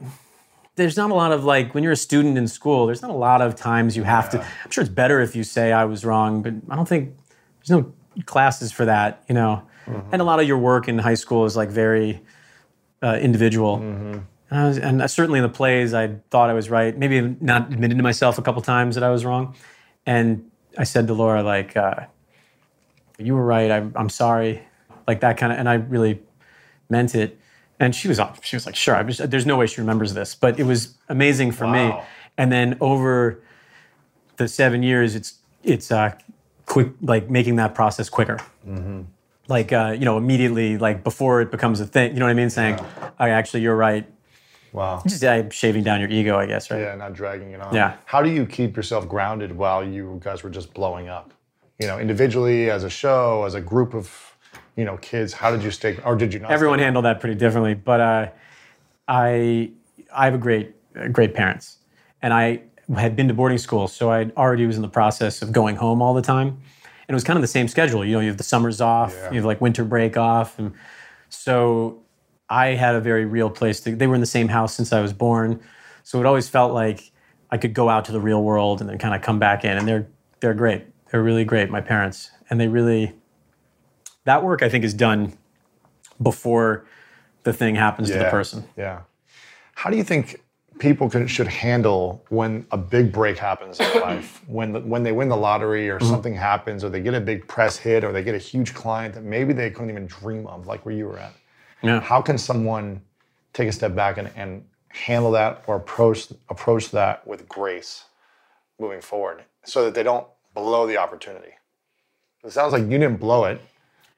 There's 0.77 0.97
not 0.97 1.11
a 1.11 1.15
lot 1.15 1.31
of 1.33 1.45
like 1.45 1.73
when 1.75 1.85
you're 1.85 1.93
a 1.93 1.97
student 1.97 2.37
in 2.37 2.49
school. 2.49 2.87
There's 2.87 3.03
not 3.03 3.11
a 3.11 3.15
lot 3.15 3.41
of 3.41 3.55
times 3.55 3.97
you 3.97 4.03
have 4.03 4.29
to. 4.31 4.41
I'm 4.65 4.71
sure 4.71 4.83
it's 4.83 4.93
better 4.93 5.21
if 5.21 5.37
you 5.37 5.45
say 5.45 5.73
I 5.73 5.85
was 5.85 6.05
wrong, 6.05 6.43
but 6.43 6.53
I 6.69 6.75
don't 6.77 6.89
think 6.89 7.15
there's 7.61 7.71
no 7.71 7.93
classes 8.27 8.73
for 8.73 8.85
that. 8.85 9.23
You 9.29 9.35
know, 9.35 9.63
and 10.11 10.21
a 10.21 10.25
lot 10.25 10.41
of 10.41 10.49
your 10.49 10.59
work 10.59 10.89
in 10.89 10.99
high 10.99 11.15
school 11.15 11.45
is 11.45 11.57
like 11.57 11.69
very 11.71 12.23
uh, 13.03 13.19
individual. 13.21 13.77
And, 14.51 14.61
I 14.61 14.67
was, 14.67 14.79
and 14.79 15.11
certainly 15.11 15.39
in 15.39 15.43
the 15.43 15.49
plays, 15.49 15.95
I 15.95 16.17
thought 16.31 16.51
I 16.51 16.55
was 16.55 16.71
right. 16.71 16.97
Maybe 16.97 17.37
not 17.41 17.73
admitted 17.73 17.97
to 17.97 18.03
myself 18.03 18.39
a 18.39 18.43
couple 18.43 18.61
times 18.63 18.95
that 18.97 19.05
I 19.05 19.11
was 19.11 19.25
wrong. 19.25 19.55
And 20.07 20.51
I 20.77 20.85
said 20.85 21.07
to 21.07 21.15
Laura, 21.15 21.43
like, 21.43 21.77
uh, 21.77 22.07
"You 23.19 23.35
were 23.35 23.45
right. 23.45 23.71
I, 23.71 23.87
I'm 23.95 24.09
sorry." 24.09 24.63
Like 25.07 25.21
that 25.21 25.37
kind 25.37 25.53
of, 25.53 25.59
and 25.59 25.69
I 25.69 25.75
really 25.75 26.21
meant 26.89 27.15
it. 27.15 27.39
And 27.85 27.95
she 27.95 28.09
was, 28.09 28.19
she 28.43 28.57
was 28.57 28.65
like, 28.67 28.77
"Sure." 28.77 28.97
I 28.97 29.03
was, 29.03 29.19
there's 29.19 29.47
no 29.47 29.57
way 29.57 29.67
she 29.67 29.81
remembers 29.81 30.15
this, 30.15 30.35
but 30.35 30.59
it 30.59 30.65
was 30.65 30.95
amazing 31.09 31.53
for 31.53 31.67
me. 31.67 31.93
And 32.39 32.51
then 32.51 32.77
over 32.81 33.41
the 34.37 34.49
seven 34.49 34.83
years, 34.83 35.15
it's 35.15 35.31
it's 35.63 35.91
uh, 35.93 36.13
quick, 36.67 36.89
like 37.03 37.29
making 37.31 37.57
that 37.57 37.75
process 37.75 38.09
quicker 38.09 38.39
like 39.49 39.73
uh, 39.75 39.95
you 39.99 40.07
know 40.07 40.17
immediately 40.17 40.79
like 40.79 41.05
before 41.05 41.43
it 41.43 41.51
becomes 41.51 41.79
a 41.81 41.85
thing 41.87 42.15
you 42.15 42.19
know 42.19 42.25
what 42.25 42.31
i 42.31 42.35
mean 42.35 42.49
saying 42.49 42.79
"Oh, 43.21 43.25
actually 43.27 43.61
you're 43.61 43.77
right 43.77 44.07
Wow. 44.73 45.03
just 45.07 45.23
uh, 45.23 45.51
shaving 45.51 45.85
down 45.85 46.01
your 46.01 46.09
ego 46.09 46.37
i 46.39 46.47
guess 46.47 46.71
right 46.71 46.81
Yeah, 46.81 46.95
not 46.97 47.13
dragging 47.13 47.51
it 47.53 47.61
on. 47.61 47.75
Yeah. 47.75 47.97
How 48.07 48.23
do 48.23 48.31
you 48.31 48.47
keep 48.47 48.75
yourself 48.77 49.07
grounded 49.07 49.55
while 49.55 49.85
you 49.85 50.19
guys 50.25 50.43
were 50.43 50.51
just 50.51 50.73
blowing 50.75 51.09
up? 51.09 51.33
You 51.79 51.87
know, 51.87 51.99
individually, 51.99 52.71
as 52.71 52.83
a 52.85 52.91
show, 52.91 53.45
as 53.45 53.55
a 53.55 53.61
group 53.61 53.95
of, 53.95 54.34
you 54.77 54.85
know, 54.85 54.97
kids. 54.99 55.33
How 55.33 55.51
did 55.51 55.63
you 55.63 55.71
stay, 55.71 55.99
or 56.05 56.17
did 56.17 56.33
you 56.35 56.41
not? 56.41 56.51
everyone 56.51 56.79
handled 56.81 57.05
that 57.05 57.21
pretty 57.21 57.35
differently 57.37 57.75
but 57.75 58.01
uh, 58.01 58.27
i 59.09 59.71
i 60.15 60.25
have 60.25 60.35
a 60.35 60.39
great 60.39 60.75
uh, 60.99 61.09
great 61.09 61.35
parents 61.35 61.79
and 62.23 62.33
i 62.33 62.61
had 62.97 63.17
been 63.17 63.29
to 63.29 63.35
boarding 63.35 63.59
school 63.59 63.87
so 63.89 64.11
i 64.11 64.25
already 64.37 64.67
was 64.67 64.77
in 64.77 64.83
the 64.83 64.89
process 64.89 65.43
of 65.43 65.53
going 65.53 65.77
home 65.77 66.01
all 66.03 66.15
the 66.15 66.23
time 66.23 66.49
and 66.49 67.11
it 67.11 67.15
was 67.15 67.25
kind 67.25 67.37
of 67.37 67.43
the 67.43 67.49
same 67.49 67.69
schedule 67.69 68.05
you 68.05 68.13
know 68.13 68.21
you 68.21 68.29
have 68.29 68.37
the 68.37 68.43
summers 68.45 68.81
off 68.81 69.15
Yeah. 69.15 69.31
you 69.31 69.37
have 69.37 69.45
like 69.45 69.61
winter 69.61 69.85
break 69.85 70.17
off 70.17 70.59
and 70.59 70.73
so 71.29 72.03
i 72.49 72.69
had 72.69 72.95
a 72.95 73.01
very 73.01 73.25
real 73.25 73.51
place 73.51 73.81
to 73.81 73.95
they 73.97 74.07
were 74.07 74.15
in 74.15 74.21
the 74.21 74.27
same 74.27 74.49
house 74.49 74.75
since 74.75 74.93
i 74.93 75.01
was 75.01 75.13
born 75.13 75.61
so 76.03 76.21
it 76.21 76.27
always 76.27 76.49
felt 76.49 76.73
like 76.73 77.11
i 77.51 77.57
could 77.59 77.75
go 77.75 77.89
out 77.89 78.05
to 78.07 78.13
the 78.13 78.21
real 78.21 78.43
world 78.43 78.81
and 78.81 78.89
then 78.89 78.99
kind 78.99 79.15
of 79.15 79.23
come 79.23 79.39
back 79.39 79.65
in 79.65 79.77
and 79.77 79.87
they're 79.89 80.07
they're 80.41 80.55
great 80.55 80.85
they're 81.11 81.23
really 81.23 81.45
great 81.45 81.71
my 81.71 81.81
parents 81.81 82.31
and 82.51 82.61
they 82.61 82.69
really 82.69 83.13
that 84.25 84.43
work 84.43 84.63
i 84.63 84.69
think 84.69 84.85
is 84.85 84.95
done 84.95 85.33
before 86.23 86.87
the 87.45 87.53
thing 87.53 87.75
happens 87.75 88.11
to 88.11 88.19
the 88.19 88.25
person 88.25 88.65
Yeah. 88.77 89.03
How 89.75 89.91
do 89.91 89.97
you 89.97 90.05
think 90.05 90.41
people 90.79 91.09
can, 91.11 91.27
should 91.27 91.47
handle 91.47 92.25
when 92.29 92.67
a 92.71 92.77
big 92.77 93.13
break 93.13 93.39
happens 93.39 93.79
in 93.81 94.01
life, 94.01 94.43
when 94.47 94.73
the, 94.73 94.81
when 94.81 95.03
they 95.03 95.13
win 95.13 95.29
the 95.29 95.37
lottery 95.37 95.89
or 95.89 95.99
mm-hmm. 95.99 96.09
something 96.09 96.35
happens, 96.35 96.83
or 96.83 96.89
they 96.89 97.01
get 97.01 97.15
a 97.15 97.21
big 97.21 97.47
press 97.47 97.77
hit, 97.77 98.05
or 98.05 98.13
they 98.13 98.23
get 98.23 98.35
a 98.35 98.39
huge 98.39 98.75
client 98.75 99.15
that 99.15 99.25
maybe 99.25 99.53
they 99.53 99.71
couldn't 99.71 99.91
even 99.91 100.07
dream 100.07 100.47
of, 100.47 100.67
like 100.67 100.85
where 100.85 100.95
you 100.95 101.07
were 101.07 101.19
at. 101.19 101.33
Yeah. 101.83 102.01
How 102.01 102.23
can 102.23 102.39
someone 102.39 103.03
take 103.53 103.69
a 103.69 103.73
step 103.73 103.95
back 103.95 104.17
and, 104.17 104.31
and 104.37 104.65
handle 104.89 105.33
that 105.33 105.65
or 105.67 105.77
approach 105.77 106.33
approach 106.49 106.91
that 106.93 107.27
with 107.27 107.49
grace 107.49 108.05
moving 108.79 109.01
forward, 109.01 109.45
so 109.65 109.85
that 109.85 109.95
they 109.95 110.03
don't 110.03 110.27
blow 110.55 110.87
the 110.87 110.97
opportunity? 110.97 111.53
It 112.43 112.53
sounds 112.53 112.73
like 112.73 112.83
you 112.83 112.91
didn't 112.91 113.19
blow 113.19 113.45
it, 113.45 113.61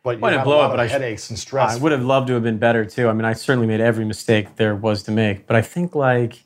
but 0.07 0.19
you 0.19 0.21
didn't 0.21 0.38
have 0.38 0.45
blow 0.45 0.64
it, 0.64 0.69
but 0.69 0.79
I 0.79 0.87
headaches 0.87 1.31
and 1.31 1.38
stress. 1.38 1.75
I 1.75 1.79
would 1.83 1.90
have 1.90 2.05
loved 2.05 2.29
to 2.29 2.35
have 2.35 2.45
been 2.45 2.59
better 2.59 2.85
too. 2.85 3.09
I 3.09 3.12
mean, 3.12 3.25
I 3.25 3.33
certainly 3.33 3.66
made 3.66 3.81
every 3.81 4.05
mistake 4.05 4.55
there 4.55 4.77
was 4.77 5.03
to 5.03 5.11
make, 5.11 5.49
but 5.49 5.57
I 5.57 5.62
think 5.62 5.97
like 5.97 6.45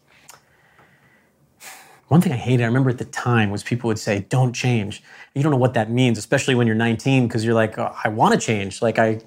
one 2.09 2.23
thing 2.23 2.33
I 2.33 2.37
hated, 2.37 2.63
I 2.63 2.67
remember 2.67 2.89
at 2.89 2.97
the 2.97 3.05
time, 3.05 3.51
was 3.51 3.63
people 3.63 3.89
would 3.89 3.99
say, 3.99 4.21
"Don't 4.31 4.55
change." 4.55 5.03
You 5.35 5.43
don't 5.43 5.53
know 5.53 5.59
what 5.59 5.75
that 5.75 5.91
means, 5.91 6.17
especially 6.17 6.55
when 6.55 6.67
you're 6.67 6.75
19, 6.75 7.29
because 7.29 7.45
you're 7.45 7.55
like, 7.55 7.79
oh, 7.79 7.95
"I 8.03 8.09
want 8.09 8.33
to 8.33 8.41
change." 8.41 8.81
Like 8.81 8.99
I, 8.99 9.21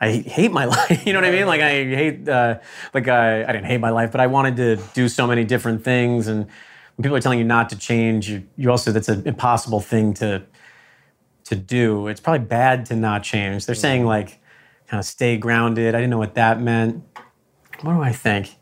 I 0.00 0.10
hate 0.10 0.50
my 0.50 0.64
life. 0.76 1.06
You 1.06 1.12
know 1.12 1.20
what 1.20 1.28
I 1.28 1.30
mean? 1.30 1.46
Like 1.46 1.60
I 1.60 1.70
hate, 1.84 2.28
uh, 2.28 2.58
like 2.92 3.06
I, 3.06 3.44
I 3.44 3.52
didn't 3.52 3.66
hate 3.66 3.78
my 3.78 3.90
life, 3.90 4.10
but 4.10 4.20
I 4.20 4.26
wanted 4.26 4.56
to 4.56 4.76
do 4.92 5.08
so 5.08 5.24
many 5.24 5.44
different 5.44 5.84
things. 5.84 6.26
And 6.26 6.46
when 6.96 7.04
people 7.04 7.16
are 7.16 7.20
telling 7.20 7.38
you 7.38 7.44
not 7.44 7.68
to 7.68 7.78
change, 7.78 8.28
you, 8.28 8.42
you 8.56 8.72
also 8.72 8.90
that's 8.90 9.08
an 9.08 9.22
impossible 9.24 9.80
thing 9.80 10.14
to 10.14 10.42
to 11.48 11.56
do. 11.56 12.08
It's 12.08 12.20
probably 12.20 12.46
bad 12.46 12.86
to 12.86 12.96
not 12.96 13.22
change. 13.22 13.64
They're 13.64 13.74
saying 13.74 14.04
like, 14.04 14.38
kind 14.86 14.98
of 14.98 15.06
stay 15.06 15.36
grounded. 15.36 15.94
I 15.94 15.98
didn't 15.98 16.10
know 16.10 16.18
what 16.18 16.34
that 16.34 16.60
meant. 16.60 17.04
What 17.80 17.94
do 17.94 18.02
I 18.02 18.12
think? 18.12 18.56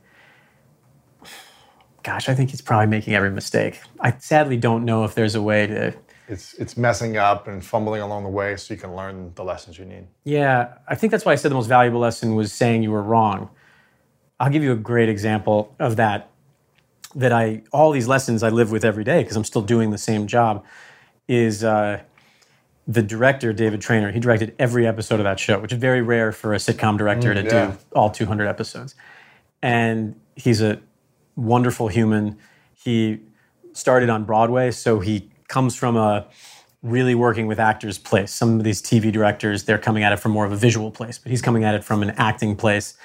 Gosh, 2.03 2.29
I 2.29 2.35
think 2.35 2.51
he's 2.51 2.61
probably 2.61 2.87
making 2.87 3.15
every 3.15 3.31
mistake. 3.31 3.81
I 3.99 4.17
sadly 4.19 4.57
don't 4.57 4.85
know 4.85 5.05
if 5.05 5.15
there's 5.17 5.35
a 5.35 5.43
way 5.43 5.67
to. 5.67 5.95
it's 6.29 6.55
it's 6.55 6.77
messing 6.77 7.17
up 7.17 7.49
and 7.49 7.65
fumbling 7.65 8.03
along 8.03 8.23
the 8.23 8.31
way, 8.31 8.57
so 8.57 8.73
you 8.73 8.79
can 8.79 8.95
learn 8.95 9.33
the 9.35 9.43
lessons 9.43 9.79
you 9.79 9.85
need. 9.85 10.07
Yeah, 10.23 10.75
I 10.87 10.95
think 10.95 11.11
that's 11.11 11.25
why 11.25 11.33
I 11.33 11.35
said 11.35 11.51
the 11.51 11.57
most 11.57 11.67
valuable 11.67 11.99
lesson 11.99 12.37
was 12.37 12.53
saying 12.53 12.85
you 12.85 12.93
were 12.93 13.03
wrong. 13.03 13.51
I'll 14.39 14.51
give 14.51 14.63
you 14.63 14.71
a 14.73 14.77
great 14.77 15.09
example 15.09 15.75
of 15.81 15.97
that. 15.97 16.31
That 17.17 17.33
I 17.33 17.63
all 17.73 17.91
these 17.91 18.07
lessons 18.07 18.45
I 18.45 18.51
live 18.51 18.71
with 18.71 18.85
every 18.85 19.03
day 19.03 19.23
because 19.23 19.37
I'm 19.37 19.45
still 19.45 19.63
doing 19.63 19.91
the 19.91 19.99
same 19.99 20.29
job. 20.29 20.65
Is 21.27 21.65
uh, 21.65 22.03
the 22.87 23.03
director 23.03 23.53
David 23.53 23.81
Trainer? 23.81 24.13
He 24.13 24.21
directed 24.21 24.55
every 24.59 24.87
episode 24.87 25.21
of 25.21 25.25
that 25.25 25.41
show, 25.41 25.59
which 25.59 25.73
is 25.73 25.79
very 25.79 26.03
rare 26.03 26.33
for 26.33 26.55
a 26.55 26.59
sitcom 26.59 26.97
director 26.99 27.35
mm, 27.35 27.43
to 27.43 27.45
yeah. 27.45 27.67
do 27.71 27.79
all 27.95 28.11
200 28.11 28.47
episodes. 28.47 28.95
And 29.63 30.19
he's 30.35 30.61
a 30.63 30.81
wonderful 31.35 31.89
human. 31.89 32.39
He 32.75 33.21
started 33.73 34.09
on 34.09 34.25
Broadway, 34.25 34.71
so 34.71 35.01
he 35.01 35.31
comes 35.49 35.77
from 35.77 35.97
a 35.97 36.27
really 36.83 37.15
working 37.15 37.47
with 37.47 37.59
actors 37.59 37.99
place. 37.99 38.33
Some 38.33 38.59
of 38.59 38.65
these 38.65 38.81
TV 38.81 39.13
directors, 39.13 39.65
they're 39.65 39.79
coming 39.79 40.03
at 40.03 40.13
it 40.13 40.17
from 40.17 40.33
more 40.33 40.45
of 40.45 40.53
a 40.53 40.57
visual 40.57 40.91
place, 40.91 41.19
but 41.19 41.31
he's 41.31 41.43
coming 41.43 41.65
at 41.65 41.75
it 41.75 41.85
from 41.85 42.03
an 42.03 42.11
acting 42.11 42.57
place. 42.57 42.97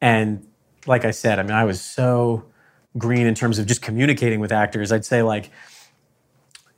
And 0.00 0.46
like 0.86 1.04
I 1.04 1.12
said, 1.12 1.38
I 1.38 1.42
mean, 1.42 1.52
I 1.52 1.64
was 1.64 1.80
so 1.80 2.44
green 2.98 3.26
in 3.26 3.34
terms 3.34 3.58
of 3.58 3.66
just 3.66 3.82
communicating 3.82 4.40
with 4.40 4.52
actors. 4.52 4.92
I'd 4.92 5.04
say 5.04 5.22
like, 5.22 5.50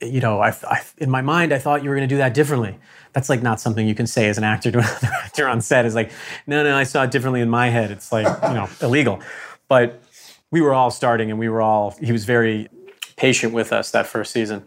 you 0.04 0.20
know, 0.20 0.40
I, 0.40 0.50
I, 0.68 0.82
in 0.98 1.10
my 1.10 1.22
mind, 1.22 1.52
I 1.52 1.58
thought 1.58 1.82
you 1.82 1.90
were 1.90 1.96
going 1.96 2.08
to 2.08 2.14
do 2.14 2.18
that 2.18 2.34
differently. 2.34 2.78
That's 3.12 3.28
like 3.28 3.42
not 3.42 3.60
something 3.60 3.86
you 3.86 3.94
can 3.94 4.06
say 4.06 4.28
as 4.28 4.38
an 4.38 4.44
actor 4.44 4.70
to 4.72 4.78
another 4.80 5.10
actor 5.24 5.48
on 5.48 5.60
set. 5.60 5.86
Is 5.86 5.94
like, 5.94 6.10
no, 6.46 6.62
no, 6.62 6.76
I 6.76 6.84
saw 6.84 7.04
it 7.04 7.10
differently 7.10 7.40
in 7.40 7.50
my 7.50 7.68
head. 7.68 7.90
It's 7.90 8.12
like, 8.12 8.26
you 8.42 8.54
know, 8.54 8.68
illegal. 8.82 9.20
But 9.68 10.02
we 10.50 10.60
were 10.60 10.74
all 10.74 10.90
starting, 10.90 11.30
and 11.30 11.38
we 11.38 11.48
were 11.48 11.62
all. 11.62 11.96
He 12.00 12.12
was 12.12 12.24
very 12.24 12.68
patient 13.16 13.52
with 13.52 13.72
us 13.72 13.90
that 13.92 14.06
first 14.06 14.32
season. 14.32 14.64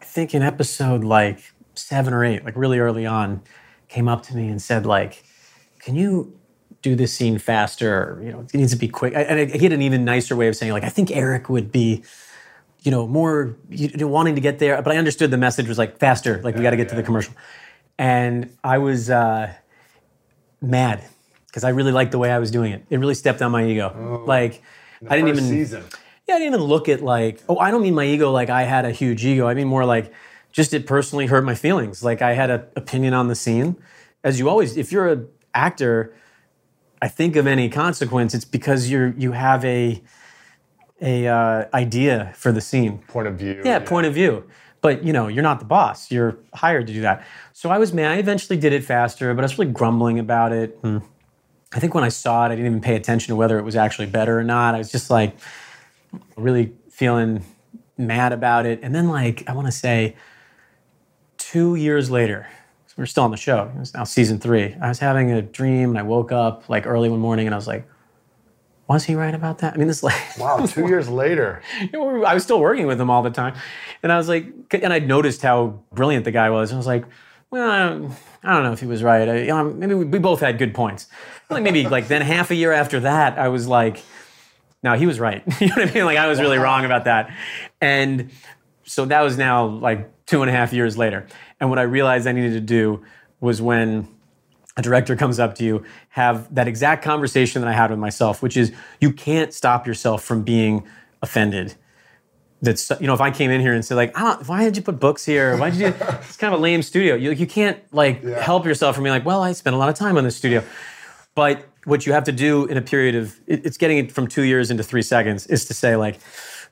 I 0.00 0.04
think 0.04 0.34
in 0.34 0.42
episode 0.42 1.04
like 1.04 1.40
seven 1.74 2.12
or 2.12 2.24
eight, 2.24 2.44
like 2.44 2.56
really 2.56 2.78
early 2.78 3.06
on, 3.06 3.42
came 3.88 4.08
up 4.08 4.22
to 4.24 4.36
me 4.36 4.48
and 4.48 4.60
said 4.60 4.86
like, 4.86 5.22
"Can 5.78 5.94
you 5.94 6.38
do 6.82 6.94
this 6.94 7.12
scene 7.12 7.38
faster? 7.38 8.20
You 8.24 8.32
know, 8.32 8.40
it 8.40 8.54
needs 8.54 8.72
to 8.72 8.78
be 8.78 8.88
quick." 8.88 9.14
And 9.14 9.50
he 9.50 9.58
had 9.58 9.72
an 9.72 9.82
even 9.82 10.04
nicer 10.04 10.36
way 10.36 10.48
of 10.48 10.56
saying 10.56 10.72
like, 10.72 10.84
"I 10.84 10.88
think 10.88 11.10
Eric 11.10 11.48
would 11.48 11.70
be." 11.70 12.02
You 12.82 12.90
know, 12.90 13.06
more 13.06 13.56
you 13.68 13.88
know, 13.96 14.06
wanting 14.08 14.34
to 14.34 14.40
get 14.40 14.58
there. 14.58 14.80
But 14.82 14.92
I 14.92 14.96
understood 14.96 15.30
the 15.30 15.36
message 15.36 15.68
was 15.68 15.78
like 15.78 15.98
faster, 15.98 16.40
like 16.42 16.54
we 16.56 16.62
got 16.62 16.70
to 16.70 16.76
get 16.76 16.88
to 16.90 16.94
the 16.94 17.02
commercial. 17.02 17.34
And 17.98 18.56
I 18.64 18.78
was 18.78 19.10
uh, 19.10 19.52
mad 20.60 21.04
because 21.46 21.64
I 21.64 21.70
really 21.70 21.92
liked 21.92 22.12
the 22.12 22.18
way 22.18 22.30
I 22.30 22.38
was 22.38 22.50
doing 22.50 22.72
it. 22.72 22.84
It 22.90 22.98
really 22.98 23.14
stepped 23.14 23.42
on 23.42 23.50
my 23.52 23.66
ego. 23.66 24.24
like 24.26 24.62
I 25.08 25.16
didn't 25.16 25.28
even 25.28 25.44
season. 25.44 25.84
yeah, 26.26 26.36
I 26.36 26.38
didn't 26.38 26.54
even 26.54 26.66
look 26.66 26.88
at 26.88 27.02
like 27.02 27.42
oh, 27.48 27.58
I 27.58 27.70
don't 27.70 27.82
mean 27.82 27.94
my 27.94 28.04
ego 28.04 28.30
like 28.30 28.50
I 28.50 28.62
had 28.62 28.84
a 28.84 28.90
huge 28.90 29.24
ego. 29.24 29.46
I 29.46 29.54
mean 29.54 29.68
more 29.68 29.84
like 29.84 30.12
just 30.52 30.74
it 30.74 30.86
personally 30.86 31.26
hurt 31.26 31.44
my 31.44 31.54
feelings. 31.54 32.02
Like 32.02 32.22
I 32.22 32.34
had 32.34 32.50
an 32.50 32.64
opinion 32.76 33.14
on 33.14 33.28
the 33.28 33.34
scene, 33.34 33.76
as 34.24 34.38
you 34.38 34.48
always. 34.48 34.76
If 34.76 34.92
you're 34.92 35.08
an 35.08 35.28
actor, 35.54 36.14
I 37.02 37.08
think 37.08 37.36
of 37.36 37.46
any 37.46 37.68
consequence, 37.68 38.34
it's 38.34 38.44
because 38.44 38.90
you're 38.90 39.08
you 39.16 39.32
have 39.32 39.64
a 39.64 40.02
a 41.00 41.26
uh, 41.26 41.64
idea 41.74 42.32
for 42.34 42.52
the 42.52 42.60
scene. 42.60 42.98
Point 43.08 43.28
of 43.28 43.34
view. 43.36 43.62
Yeah, 43.64 43.78
point 43.78 44.06
of 44.06 44.14
view. 44.14 44.44
But 44.80 45.04
you 45.04 45.12
know, 45.12 45.28
you're 45.28 45.42
not 45.42 45.58
the 45.58 45.64
boss. 45.64 46.10
You're 46.10 46.38
hired 46.54 46.86
to 46.86 46.92
do 46.92 47.02
that. 47.02 47.24
So 47.52 47.70
I 47.70 47.78
was 47.78 47.92
mad. 47.92 48.12
I 48.12 48.16
eventually 48.16 48.58
did 48.58 48.72
it 48.72 48.84
faster, 48.84 49.32
but 49.34 49.42
I 49.42 49.46
was 49.46 49.58
really 49.58 49.72
grumbling 49.72 50.18
about 50.18 50.52
it. 50.52 50.78
And 50.82 51.02
I 51.72 51.80
think 51.80 51.94
when 51.94 52.04
I 52.04 52.08
saw 52.08 52.44
it, 52.44 52.46
I 52.46 52.48
didn't 52.50 52.66
even 52.66 52.80
pay 52.80 52.96
attention 52.96 53.32
to 53.32 53.36
whether 53.36 53.58
it 53.58 53.62
was 53.62 53.76
actually 53.76 54.06
better 54.06 54.38
or 54.38 54.44
not. 54.44 54.74
I 54.74 54.78
was 54.78 54.90
just 54.90 55.10
like 55.10 55.36
really 56.36 56.72
feeling 56.90 57.44
mad 57.98 58.32
about 58.32 58.66
it. 58.66 58.80
And 58.82 58.94
then, 58.94 59.08
like, 59.08 59.48
I 59.48 59.52
want 59.52 59.66
to 59.66 59.72
say 59.72 60.16
two 61.36 61.74
years 61.74 62.10
later, 62.10 62.46
we're 62.96 63.06
still 63.06 63.24
on 63.24 63.30
the 63.30 63.36
show. 63.36 63.70
It 63.74 63.78
was 63.78 63.94
now 63.94 64.04
season 64.04 64.38
three. 64.38 64.74
I 64.80 64.88
was 64.88 64.98
having 64.98 65.30
a 65.32 65.40
dream 65.40 65.90
and 65.90 65.98
I 65.98 66.02
woke 66.02 66.32
up 66.32 66.68
like 66.68 66.86
early 66.86 67.08
one 67.08 67.20
morning 67.20 67.46
and 67.46 67.54
I 67.54 67.56
was 67.56 67.66
like, 67.66 67.88
was 68.94 69.04
he 69.04 69.14
right 69.14 69.34
about 69.34 69.58
that? 69.58 69.74
I 69.74 69.76
mean, 69.76 69.88
this 69.88 70.02
like 70.02 70.38
Wow, 70.38 70.66
two 70.66 70.86
years 70.88 71.08
later. 71.08 71.62
I 71.94 72.34
was 72.34 72.42
still 72.42 72.60
working 72.60 72.86
with 72.86 73.00
him 73.00 73.10
all 73.10 73.22
the 73.22 73.30
time. 73.30 73.54
And 74.02 74.10
I 74.12 74.16
was 74.16 74.28
like, 74.28 74.46
and 74.72 74.92
I'd 74.92 75.06
noticed 75.06 75.42
how 75.42 75.80
brilliant 75.92 76.24
the 76.24 76.30
guy 76.30 76.50
was. 76.50 76.70
And 76.70 76.76
I 76.76 76.78
was 76.78 76.86
like, 76.86 77.04
well, 77.50 77.70
I 78.42 78.52
don't, 78.52 78.62
know 78.62 78.72
if 78.72 78.80
he 78.80 78.86
was 78.86 79.02
right. 79.02 79.28
I, 79.28 79.38
you 79.40 79.46
know, 79.48 79.64
maybe 79.64 79.94
we, 79.94 80.04
we 80.04 80.18
both 80.18 80.40
had 80.40 80.58
good 80.58 80.74
points. 80.74 81.08
Like 81.48 81.62
maybe 81.62 81.88
like 81.88 82.08
then 82.08 82.22
half 82.22 82.50
a 82.50 82.54
year 82.54 82.72
after 82.72 83.00
that, 83.00 83.38
I 83.38 83.48
was 83.48 83.66
like, 83.66 84.02
no, 84.82 84.94
he 84.94 85.06
was 85.06 85.20
right. 85.20 85.42
you 85.60 85.66
know 85.68 85.74
what 85.76 85.88
I 85.88 85.92
mean? 85.92 86.04
Like 86.04 86.18
I 86.18 86.28
was 86.28 86.40
really 86.40 86.58
wrong 86.58 86.84
about 86.84 87.04
that. 87.04 87.34
And 87.80 88.30
so 88.84 89.04
that 89.04 89.20
was 89.20 89.36
now 89.36 89.66
like 89.66 90.26
two 90.26 90.42
and 90.42 90.50
a 90.50 90.52
half 90.52 90.72
years 90.72 90.96
later. 90.96 91.26
And 91.58 91.70
what 91.70 91.78
I 91.78 91.82
realized 91.82 92.26
I 92.26 92.32
needed 92.32 92.54
to 92.54 92.60
do 92.60 93.04
was 93.40 93.60
when 93.60 94.08
a 94.80 94.82
director 94.82 95.14
comes 95.14 95.38
up 95.38 95.54
to 95.56 95.64
you, 95.64 95.84
have 96.10 96.52
that 96.54 96.66
exact 96.66 97.04
conversation 97.04 97.62
that 97.62 97.68
I 97.68 97.72
had 97.74 97.90
with 97.90 97.98
myself, 98.00 98.42
which 98.42 98.56
is 98.56 98.72
you 99.00 99.12
can't 99.12 99.52
stop 99.52 99.86
yourself 99.86 100.24
from 100.24 100.42
being 100.42 100.82
offended. 101.22 101.74
That's 102.62 102.90
you 103.00 103.06
know, 103.06 103.14
if 103.14 103.20
I 103.20 103.30
came 103.30 103.50
in 103.50 103.60
here 103.60 103.72
and 103.72 103.84
said 103.84 103.94
like, 103.94 104.16
I 104.18 104.22
don't, 104.22 104.48
why 104.48 104.64
did 104.64 104.76
you 104.76 104.82
put 104.82 104.98
books 105.00 105.24
here? 105.24 105.56
Why 105.56 105.70
did 105.70 105.80
you? 105.80 105.86
it's 106.00 106.36
kind 106.36 106.52
of 106.52 106.60
a 106.60 106.62
lame 106.62 106.82
studio. 106.82 107.14
You 107.14 107.30
you 107.30 107.46
can't 107.46 107.78
like 107.92 108.22
help 108.24 108.66
yourself 108.66 108.94
from 108.96 109.04
being 109.04 109.14
like, 109.14 109.24
well, 109.24 109.42
I 109.42 109.52
spent 109.52 109.74
a 109.74 109.78
lot 109.78 109.88
of 109.88 109.94
time 109.94 110.18
on 110.18 110.24
this 110.24 110.36
studio. 110.36 110.62
But 111.34 111.64
what 111.84 112.06
you 112.06 112.12
have 112.12 112.24
to 112.24 112.32
do 112.32 112.66
in 112.66 112.76
a 112.76 112.82
period 112.82 113.14
of 113.14 113.34
it- 113.46 113.64
it's 113.64 113.78
getting 113.78 113.98
it 113.98 114.12
from 114.12 114.26
two 114.26 114.42
years 114.42 114.70
into 114.70 114.82
three 114.82 115.02
seconds 115.02 115.46
is 115.46 115.64
to 115.66 115.74
say 115.74 115.96
like, 115.96 116.18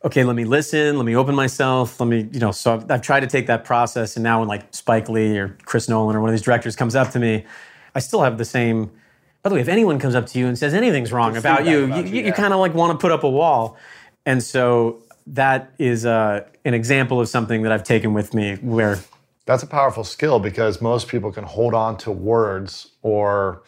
okay, 0.04 0.24
let 0.24 0.36
me 0.36 0.44
listen, 0.44 0.96
let 0.96 1.06
me 1.06 1.16
open 1.16 1.34
myself, 1.34 1.98
let 2.00 2.06
me 2.08 2.28
you 2.32 2.40
know. 2.40 2.50
So 2.52 2.74
I've, 2.74 2.90
I've 2.90 3.02
tried 3.02 3.20
to 3.20 3.26
take 3.26 3.46
that 3.46 3.64
process, 3.64 4.14
and 4.16 4.22
now 4.22 4.40
when 4.40 4.48
like 4.48 4.74
Spike 4.74 5.08
Lee 5.08 5.38
or 5.38 5.56
Chris 5.64 5.88
Nolan 5.88 6.14
or 6.14 6.20
one 6.20 6.28
of 6.28 6.34
these 6.34 6.42
directors 6.42 6.76
comes 6.76 6.94
up 6.94 7.10
to 7.12 7.18
me, 7.18 7.46
I 7.94 8.00
still 8.00 8.22
have 8.22 8.38
the 8.38 8.44
same. 8.44 8.90
By 9.42 9.50
the 9.50 9.54
way, 9.54 9.60
if 9.60 9.68
anyone 9.68 9.98
comes 9.98 10.14
up 10.14 10.26
to 10.26 10.38
you 10.38 10.46
and 10.46 10.58
says 10.58 10.74
anything's 10.74 11.12
wrong 11.12 11.36
about 11.36 11.64
you, 11.66 11.84
about 11.84 12.06
you, 12.06 12.20
you, 12.20 12.26
you, 12.26 12.32
kind 12.32 12.52
of 12.52 12.60
like 12.60 12.74
want 12.74 12.92
to 12.92 12.98
put 13.00 13.12
up 13.12 13.22
a 13.22 13.30
wall, 13.30 13.76
and 14.26 14.42
so 14.42 15.02
that 15.28 15.72
is 15.78 16.06
uh, 16.06 16.44
an 16.64 16.74
example 16.74 17.20
of 17.20 17.28
something 17.28 17.62
that 17.62 17.72
I've 17.72 17.84
taken 17.84 18.14
with 18.14 18.34
me 18.34 18.56
where 18.56 18.98
That's 19.46 19.62
a 19.62 19.66
powerful 19.66 20.04
skill 20.04 20.38
because 20.38 20.80
most 20.80 21.08
people 21.08 21.30
can 21.32 21.44
hold 21.44 21.74
on 21.74 21.96
to 21.98 22.10
words 22.10 22.92
or 23.02 23.62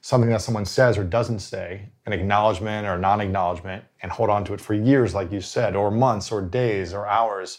something 0.00 0.30
that 0.30 0.40
someone 0.40 0.64
says 0.64 0.96
or 0.96 1.04
doesn't 1.04 1.40
say, 1.40 1.88
an 2.06 2.12
acknowledgement 2.12 2.86
or 2.86 2.96
non 2.96 3.20
acknowledgement, 3.20 3.84
and 4.02 4.12
hold 4.12 4.30
on 4.30 4.44
to 4.44 4.54
it 4.54 4.60
for 4.60 4.74
years, 4.74 5.14
like 5.14 5.32
you 5.32 5.40
said, 5.40 5.74
or 5.74 5.90
months 5.90 6.30
or 6.30 6.40
days 6.40 6.94
or 6.94 7.06
hours. 7.06 7.58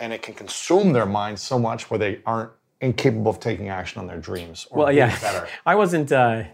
And 0.00 0.12
it 0.12 0.20
can 0.20 0.34
consume 0.34 0.92
their 0.92 1.06
mind 1.06 1.38
so 1.38 1.56
much 1.56 1.90
where 1.90 1.98
they 1.98 2.20
aren't 2.26 2.50
incapable 2.80 3.30
of 3.30 3.40
taking 3.40 3.68
action 3.68 4.00
on 4.00 4.06
their 4.06 4.18
dreams 4.18 4.66
or 4.70 4.84
well, 4.84 4.92
yeah, 4.92 5.18
better. 5.20 5.48
I 5.66 5.74
wasn't. 5.74 6.12
Uh, 6.12 6.44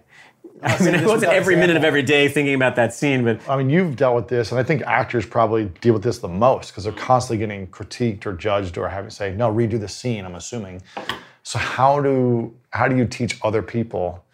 I 0.62 0.82
mean, 0.82 0.94
it 0.94 1.00
was 1.00 1.08
wasn't 1.10 1.32
every 1.32 1.56
minute 1.56 1.76
of 1.76 1.84
every 1.84 2.02
day 2.02 2.28
thinking 2.28 2.54
about 2.54 2.76
that 2.76 2.92
scene, 2.92 3.24
but 3.24 3.46
I 3.48 3.56
mean, 3.56 3.70
you've 3.70 3.96
dealt 3.96 4.14
with 4.14 4.28
this, 4.28 4.50
and 4.50 4.60
I 4.60 4.62
think 4.62 4.82
actors 4.82 5.24
probably 5.24 5.66
deal 5.80 5.94
with 5.94 6.02
this 6.02 6.18
the 6.18 6.28
most 6.28 6.70
because 6.70 6.84
they're 6.84 6.92
constantly 6.92 7.38
getting 7.44 7.66
critiqued 7.68 8.26
or 8.26 8.34
judged 8.34 8.76
or 8.76 8.88
having 8.88 9.08
to 9.08 9.14
say, 9.14 9.34
"No, 9.34 9.52
redo 9.52 9.80
the 9.80 9.88
scene." 9.88 10.24
I'm 10.24 10.34
assuming. 10.34 10.82
So 11.42 11.58
how 11.58 12.00
do 12.00 12.54
how 12.70 12.88
do 12.88 12.96
you 12.96 13.06
teach 13.06 13.38
other 13.42 13.62
people 13.62 14.24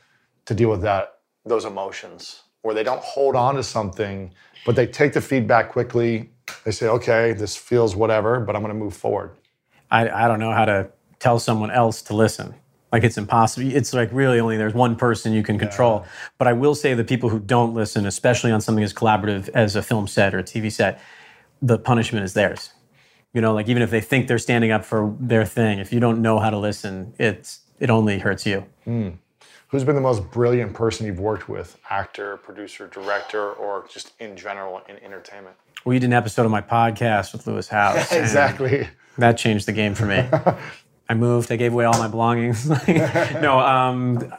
to 0.47 0.55
deal 0.55 0.71
with 0.71 0.83
that 0.83 1.17
those 1.45 1.65
emotions 1.65 2.43
where 2.63 2.75
they 2.75 2.83
don't 2.83 3.03
hold 3.03 3.37
on 3.37 3.55
to 3.55 3.63
something, 3.63 4.33
but 4.67 4.75
they 4.75 4.87
take 4.87 5.13
the 5.13 5.21
feedback 5.21 5.71
quickly. 5.71 6.31
They 6.65 6.73
say, 6.73 6.89
okay, 6.89 7.33
this 7.33 7.57
feels 7.57 7.95
whatever, 7.95 8.41
but 8.41 8.57
I'm 8.57 8.63
going 8.63 8.75
to 8.75 8.79
move 8.79 8.95
forward. 8.95 9.31
I, 9.91 10.09
I 10.09 10.29
don't 10.29 10.41
know 10.41 10.51
how 10.51 10.65
to 10.65 10.91
tell 11.27 11.41
someone 11.41 11.73
else 11.73 12.03
to 12.03 12.15
listen. 12.15 12.55
Like 12.93 13.03
it's 13.03 13.19
impossible. 13.19 13.75
It's 13.75 13.93
like 13.93 14.11
really 14.13 14.39
only 14.39 14.57
there's 14.57 14.75
one 14.75 14.95
person 14.95 15.33
you 15.33 15.43
can 15.43 15.59
control. 15.59 16.03
Yeah. 16.05 16.11
But 16.39 16.47
I 16.47 16.53
will 16.53 16.77
say 16.77 16.95
the 16.95 17.03
people 17.03 17.31
who 17.31 17.41
don't 17.41 17.75
listen, 17.75 18.07
especially 18.07 18.53
on 18.53 18.61
something 18.61 18.85
as 18.85 18.95
collaborative 18.95 19.49
as 19.53 19.75
a 19.75 19.83
film 19.83 20.07
set 20.07 20.37
or 20.37 20.39
a 20.39 20.45
TV 20.45 20.71
set, 20.71 21.01
the 21.61 21.79
punishment 21.79 22.25
is 22.25 22.35
theirs. 22.35 22.71
You 23.35 23.41
know, 23.41 23.53
like 23.55 23.69
even 23.69 23.83
if 23.83 23.91
they 23.91 24.01
think 24.01 24.29
they're 24.29 24.39
standing 24.39 24.71
up 24.71 24.85
for 24.85 25.17
their 25.19 25.45
thing, 25.45 25.81
if 25.81 25.93
you 25.93 25.99
don't 25.99 26.23
know 26.23 26.39
how 26.39 26.49
to 26.49 26.59
listen, 26.59 27.13
it's 27.19 27.59
it 27.81 27.91
only 27.91 28.21
hurts 28.21 28.47
you. 28.47 28.65
Mm. 28.87 29.19
Who's 29.69 29.83
been 29.83 29.97
the 29.97 30.01
most 30.01 30.31
brilliant 30.31 30.75
person 30.75 31.07
you've 31.07 31.19
worked 31.19 31.49
with? 31.49 31.77
Actor, 31.91 32.37
producer, 32.37 32.87
director, 32.87 33.51
or 33.55 33.85
just 33.93 34.13
in 34.21 34.37
general 34.37 34.81
in 34.89 34.97
entertainment? 35.03 35.57
We 35.85 35.99
did 35.99 36.07
an 36.07 36.13
episode 36.13 36.45
of 36.45 36.53
my 36.53 36.63
podcast 36.63 37.33
with 37.33 37.49
Lewis 37.49 37.67
Howes. 37.67 38.13
exactly. 38.23 38.89
That 39.19 39.37
changed 39.37 39.67
the 39.67 39.73
game 39.73 39.95
for 39.95 40.07
me. 40.07 40.25
I 41.09 41.15
moved. 41.15 41.53
I 41.53 41.57
gave 41.57 41.73
away 41.73 41.85
all 41.85 41.99
my 41.99 42.09
belongings. 42.09 42.69
no, 42.89 43.59
um, 43.61 44.33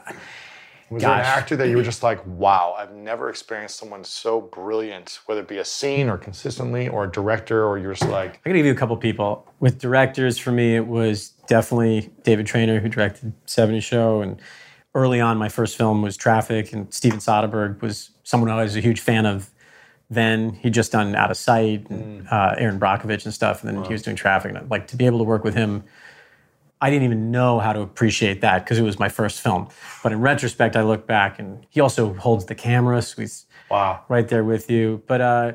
was 0.90 1.02
Gosh. 1.02 1.22
there 1.22 1.32
an 1.32 1.38
actor 1.38 1.56
that 1.56 1.68
you 1.68 1.76
were 1.76 1.82
just 1.82 2.02
like, 2.02 2.24
wow, 2.26 2.74
I've 2.78 2.94
never 2.94 3.28
experienced 3.28 3.76
someone 3.76 4.04
so 4.04 4.40
brilliant, 4.40 5.20
whether 5.26 5.42
it 5.42 5.48
be 5.48 5.58
a 5.58 5.64
scene 5.64 6.08
or 6.08 6.16
consistently, 6.16 6.88
or 6.88 7.04
a 7.04 7.10
director, 7.10 7.66
or 7.66 7.78
you're 7.78 7.92
just 7.92 8.10
like. 8.10 8.36
I 8.36 8.48
can 8.48 8.56
give 8.56 8.66
you 8.66 8.72
a 8.72 8.76
couple 8.76 8.96
people. 8.96 9.46
With 9.60 9.78
directors, 9.78 10.38
for 10.38 10.50
me, 10.50 10.76
it 10.76 10.86
was 10.86 11.30
definitely 11.46 12.10
David 12.22 12.46
Trainer, 12.46 12.80
who 12.80 12.88
directed 12.88 13.34
70 13.44 13.80
Show. 13.80 14.22
And 14.22 14.40
early 14.94 15.20
on, 15.20 15.36
my 15.36 15.50
first 15.50 15.76
film 15.76 16.00
was 16.00 16.16
Traffic, 16.16 16.72
and 16.72 16.92
Steven 16.92 17.18
Soderbergh 17.18 17.82
was 17.82 18.10
someone 18.24 18.50
I 18.50 18.62
was 18.62 18.76
a 18.76 18.80
huge 18.80 19.00
fan 19.00 19.26
of 19.26 19.50
then. 20.08 20.54
He'd 20.54 20.72
just 20.72 20.92
done 20.92 21.14
Out 21.14 21.30
of 21.30 21.36
Sight, 21.36 21.90
and 21.90 22.24
mm. 22.24 22.32
uh, 22.32 22.54
Erin 22.56 22.80
Brockovich 22.80 23.26
and 23.26 23.34
stuff, 23.34 23.62
and 23.62 23.68
then 23.68 23.82
wow. 23.82 23.86
he 23.86 23.92
was 23.92 24.02
doing 24.02 24.16
Traffic. 24.16 24.54
And 24.54 24.70
like 24.70 24.86
to 24.86 24.96
be 24.96 25.04
able 25.04 25.18
to 25.18 25.24
work 25.24 25.44
with 25.44 25.54
him 25.54 25.84
I 26.80 26.90
didn't 26.90 27.04
even 27.04 27.30
know 27.30 27.58
how 27.58 27.72
to 27.72 27.80
appreciate 27.80 28.40
that 28.42 28.64
because 28.64 28.78
it 28.78 28.82
was 28.82 28.98
my 28.98 29.08
first 29.08 29.40
film. 29.40 29.68
But 30.02 30.12
in 30.12 30.20
retrospect, 30.20 30.76
I 30.76 30.82
look 30.82 31.06
back 31.06 31.38
and 31.38 31.66
he 31.70 31.80
also 31.80 32.14
holds 32.14 32.44
the 32.46 32.54
camera, 32.54 33.02
so 33.02 33.20
he's 33.20 33.46
wow. 33.70 34.04
right 34.08 34.28
there 34.28 34.44
with 34.44 34.70
you. 34.70 35.02
But 35.06 35.20
uh, 35.20 35.52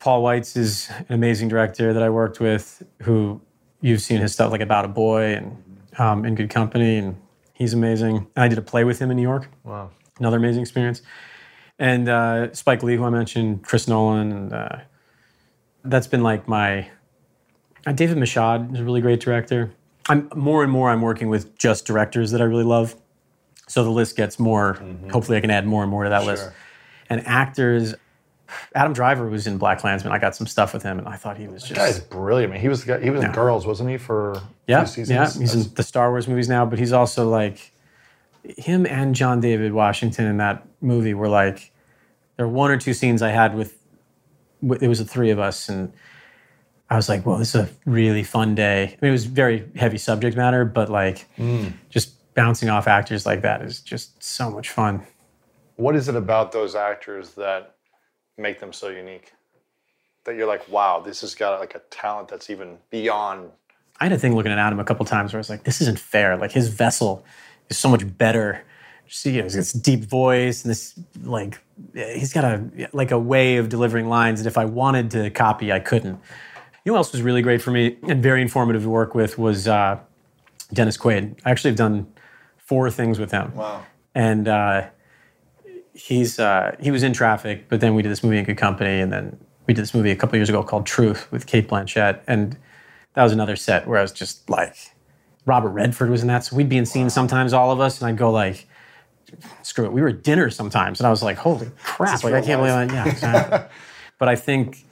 Paul 0.00 0.22
Weitz 0.24 0.56
is 0.56 0.90
an 1.08 1.14
amazing 1.14 1.48
director 1.48 1.92
that 1.92 2.02
I 2.02 2.10
worked 2.10 2.40
with 2.40 2.82
who 3.02 3.40
you've 3.80 4.02
seen 4.02 4.20
his 4.20 4.32
stuff 4.32 4.50
like 4.50 4.60
About 4.60 4.84
a 4.84 4.88
Boy 4.88 5.34
and 5.34 5.62
um, 5.98 6.24
In 6.24 6.34
Good 6.34 6.50
Company, 6.50 6.96
and 6.96 7.16
he's 7.52 7.72
amazing. 7.72 8.16
And 8.34 8.44
I 8.44 8.48
did 8.48 8.58
a 8.58 8.62
play 8.62 8.82
with 8.82 8.98
him 8.98 9.10
in 9.12 9.16
New 9.16 9.22
York. 9.22 9.48
Wow. 9.62 9.90
Another 10.18 10.38
amazing 10.38 10.62
experience. 10.62 11.02
And 11.78 12.08
uh, 12.08 12.52
Spike 12.52 12.82
Lee, 12.82 12.96
who 12.96 13.04
I 13.04 13.10
mentioned, 13.10 13.62
Chris 13.62 13.86
Nolan, 13.86 14.32
and 14.32 14.52
uh, 14.52 14.76
that's 15.84 16.08
been 16.08 16.22
like 16.22 16.48
my. 16.48 16.88
Uh, 17.86 17.92
David 17.92 18.16
Michôd 18.16 18.74
is 18.74 18.80
a 18.80 18.84
really 18.84 19.00
great 19.00 19.18
director 19.20 19.72
I'm 20.08 20.28
more 20.34 20.62
and 20.62 20.72
more 20.72 20.90
I'm 20.90 21.00
working 21.00 21.28
with 21.28 21.56
just 21.56 21.86
directors 21.86 22.30
that 22.32 22.40
I 22.40 22.44
really 22.44 22.64
love. 22.64 22.96
So 23.68 23.84
the 23.84 23.90
list 23.90 24.16
gets 24.16 24.38
more. 24.38 24.74
Mm-hmm. 24.74 25.10
Hopefully, 25.10 25.38
I 25.38 25.40
can 25.40 25.50
add 25.50 25.66
more 25.66 25.82
and 25.82 25.90
more 25.90 26.04
to 26.04 26.10
that 26.10 26.22
sure. 26.22 26.32
list. 26.32 26.50
And 27.08 27.26
actors, 27.26 27.94
Adam 28.74 28.92
Driver 28.92 29.28
was 29.28 29.46
in 29.46 29.58
BlacKkKlansman. 29.58 30.10
I 30.10 30.18
got 30.18 30.34
some 30.34 30.46
stuff 30.46 30.74
with 30.74 30.82
him, 30.82 30.98
and 30.98 31.08
I 31.08 31.16
thought 31.16 31.36
he 31.36 31.46
was 31.46 31.62
just. 31.62 31.74
That 31.74 31.86
guy's 31.86 32.00
brilliant. 32.00 32.52
I 32.52 32.54
mean, 32.54 32.62
he 32.62 32.68
was 32.68 32.84
the 32.84 32.98
guy, 32.98 33.02
he 33.02 33.10
was 33.10 33.22
yeah. 33.22 33.28
in 33.28 33.32
Girls, 33.32 33.66
wasn't 33.66 33.90
he? 33.90 33.98
For 33.98 34.40
yeah, 34.66 34.84
seasons? 34.84 35.10
yeah. 35.10 35.40
He's 35.40 35.54
in 35.54 35.74
the 35.74 35.82
Star 35.82 36.10
Wars 36.10 36.28
movies 36.28 36.48
now, 36.48 36.66
but 36.66 36.78
he's 36.78 36.92
also 36.92 37.28
like 37.28 37.72
him 38.42 38.86
and 38.86 39.14
John 39.14 39.40
David 39.40 39.72
Washington 39.72 40.26
in 40.26 40.36
that 40.38 40.66
movie 40.80 41.14
were 41.14 41.28
like 41.28 41.70
there 42.36 42.46
were 42.46 42.52
one 42.52 42.70
or 42.70 42.76
two 42.76 42.94
scenes 42.94 43.22
I 43.22 43.30
had 43.30 43.54
with. 43.54 43.78
It 44.80 44.88
was 44.88 44.98
the 44.98 45.04
three 45.04 45.30
of 45.30 45.38
us, 45.38 45.68
and 45.68 45.92
I 46.92 46.96
was 46.96 47.08
like, 47.08 47.24
well, 47.24 47.38
this 47.38 47.54
is 47.54 47.62
a 47.62 47.70
really 47.86 48.22
fun 48.22 48.54
day. 48.54 48.82
I 48.82 48.98
mean, 49.00 49.08
it 49.08 49.12
was 49.12 49.24
very 49.24 49.66
heavy 49.76 49.96
subject 49.96 50.36
matter, 50.36 50.66
but 50.66 50.90
like 50.90 51.26
mm. 51.38 51.72
just 51.88 52.34
bouncing 52.34 52.68
off 52.68 52.86
actors 52.86 53.24
like 53.24 53.40
that 53.40 53.62
is 53.62 53.80
just 53.80 54.22
so 54.22 54.50
much 54.50 54.68
fun. 54.68 55.02
What 55.76 55.96
is 55.96 56.10
it 56.10 56.16
about 56.16 56.52
those 56.52 56.74
actors 56.74 57.30
that 57.30 57.76
make 58.36 58.60
them 58.60 58.74
so 58.74 58.90
unique? 58.90 59.32
That 60.26 60.36
you're 60.36 60.46
like, 60.46 60.68
wow, 60.68 61.00
this 61.00 61.22
has 61.22 61.34
got 61.34 61.60
like 61.60 61.74
a 61.74 61.80
talent 61.88 62.28
that's 62.28 62.50
even 62.50 62.76
beyond. 62.90 63.48
I 63.98 64.04
had 64.04 64.12
a 64.12 64.18
thing 64.18 64.36
looking 64.36 64.52
at 64.52 64.58
Adam 64.58 64.78
a 64.78 64.84
couple 64.84 65.06
times 65.06 65.32
where 65.32 65.38
I 65.38 65.40
was 65.40 65.48
like, 65.48 65.64
this 65.64 65.80
isn't 65.80 65.98
fair. 65.98 66.36
Like 66.36 66.52
his 66.52 66.68
vessel 66.68 67.24
is 67.70 67.78
so 67.78 67.88
much 67.88 68.18
better. 68.18 68.64
See, 69.08 69.30
you 69.30 69.38
know, 69.38 69.44
he's 69.44 69.54
got 69.54 69.60
this 69.60 69.72
deep 69.72 70.04
voice 70.04 70.62
and 70.62 70.70
this 70.70 70.92
like 71.22 71.58
he's 71.94 72.34
got 72.34 72.44
a 72.44 72.88
like 72.92 73.12
a 73.12 73.18
way 73.18 73.56
of 73.56 73.70
delivering 73.70 74.10
lines 74.10 74.42
that 74.42 74.46
if 74.46 74.58
I 74.58 74.66
wanted 74.66 75.10
to 75.12 75.30
copy, 75.30 75.72
I 75.72 75.80
couldn't. 75.80 76.20
You 76.84 76.90
know 76.90 76.94
what 76.94 76.98
else 76.98 77.12
was 77.12 77.22
really 77.22 77.42
great 77.42 77.62
for 77.62 77.70
me 77.70 77.96
and 78.08 78.22
very 78.22 78.42
informative 78.42 78.82
to 78.82 78.90
work 78.90 79.14
with 79.14 79.38
was 79.38 79.68
uh, 79.68 79.98
Dennis 80.72 80.96
Quaid. 80.96 81.38
I 81.44 81.50
actually 81.50 81.70
have 81.70 81.78
done 81.78 82.12
four 82.56 82.90
things 82.90 83.18
with 83.18 83.30
him. 83.30 83.54
Wow. 83.54 83.84
And 84.14 84.48
uh, 84.48 84.88
he's 85.94 86.38
uh, 86.38 86.76
he 86.80 86.90
was 86.90 87.02
in 87.02 87.12
Traffic, 87.12 87.68
but 87.68 87.80
then 87.80 87.94
we 87.94 88.02
did 88.02 88.10
this 88.10 88.22
movie 88.22 88.38
in 88.38 88.44
Good 88.44 88.58
Company, 88.58 89.00
and 89.00 89.12
then 89.12 89.38
we 89.66 89.74
did 89.74 89.82
this 89.82 89.94
movie 89.94 90.10
a 90.10 90.16
couple 90.16 90.36
years 90.36 90.48
ago 90.48 90.62
called 90.62 90.86
Truth 90.86 91.30
with 91.30 91.46
Cate 91.46 91.68
Blanchett, 91.68 92.20
and 92.26 92.56
that 93.14 93.22
was 93.22 93.32
another 93.32 93.56
set 93.56 93.86
where 93.86 93.98
I 93.98 94.02
was 94.02 94.12
just 94.12 94.48
like, 94.50 94.74
Robert 95.46 95.70
Redford 95.70 96.10
was 96.10 96.22
in 96.22 96.28
that, 96.28 96.44
so 96.44 96.56
we'd 96.56 96.68
be 96.68 96.76
in 96.76 96.86
scenes 96.86 97.12
sometimes, 97.12 97.52
all 97.52 97.70
of 97.70 97.80
us, 97.80 98.00
and 98.00 98.08
I'd 98.08 98.16
go 98.16 98.30
like, 98.30 98.66
screw 99.62 99.84
it. 99.84 99.92
We 99.92 100.02
were 100.02 100.08
at 100.08 100.22
dinner 100.22 100.50
sometimes, 100.50 101.00
and 101.00 101.06
I 101.06 101.10
was 101.10 101.22
like, 101.22 101.36
holy 101.36 101.70
crap! 101.82 102.22
Like 102.24 102.34
I 102.34 102.42
can't 102.42 102.60
believe 102.60 102.88
that. 102.88 102.92
Yeah, 102.92 103.08
exactly. 103.08 103.60
but 104.18 104.28
I 104.28 104.36
think 104.36 104.84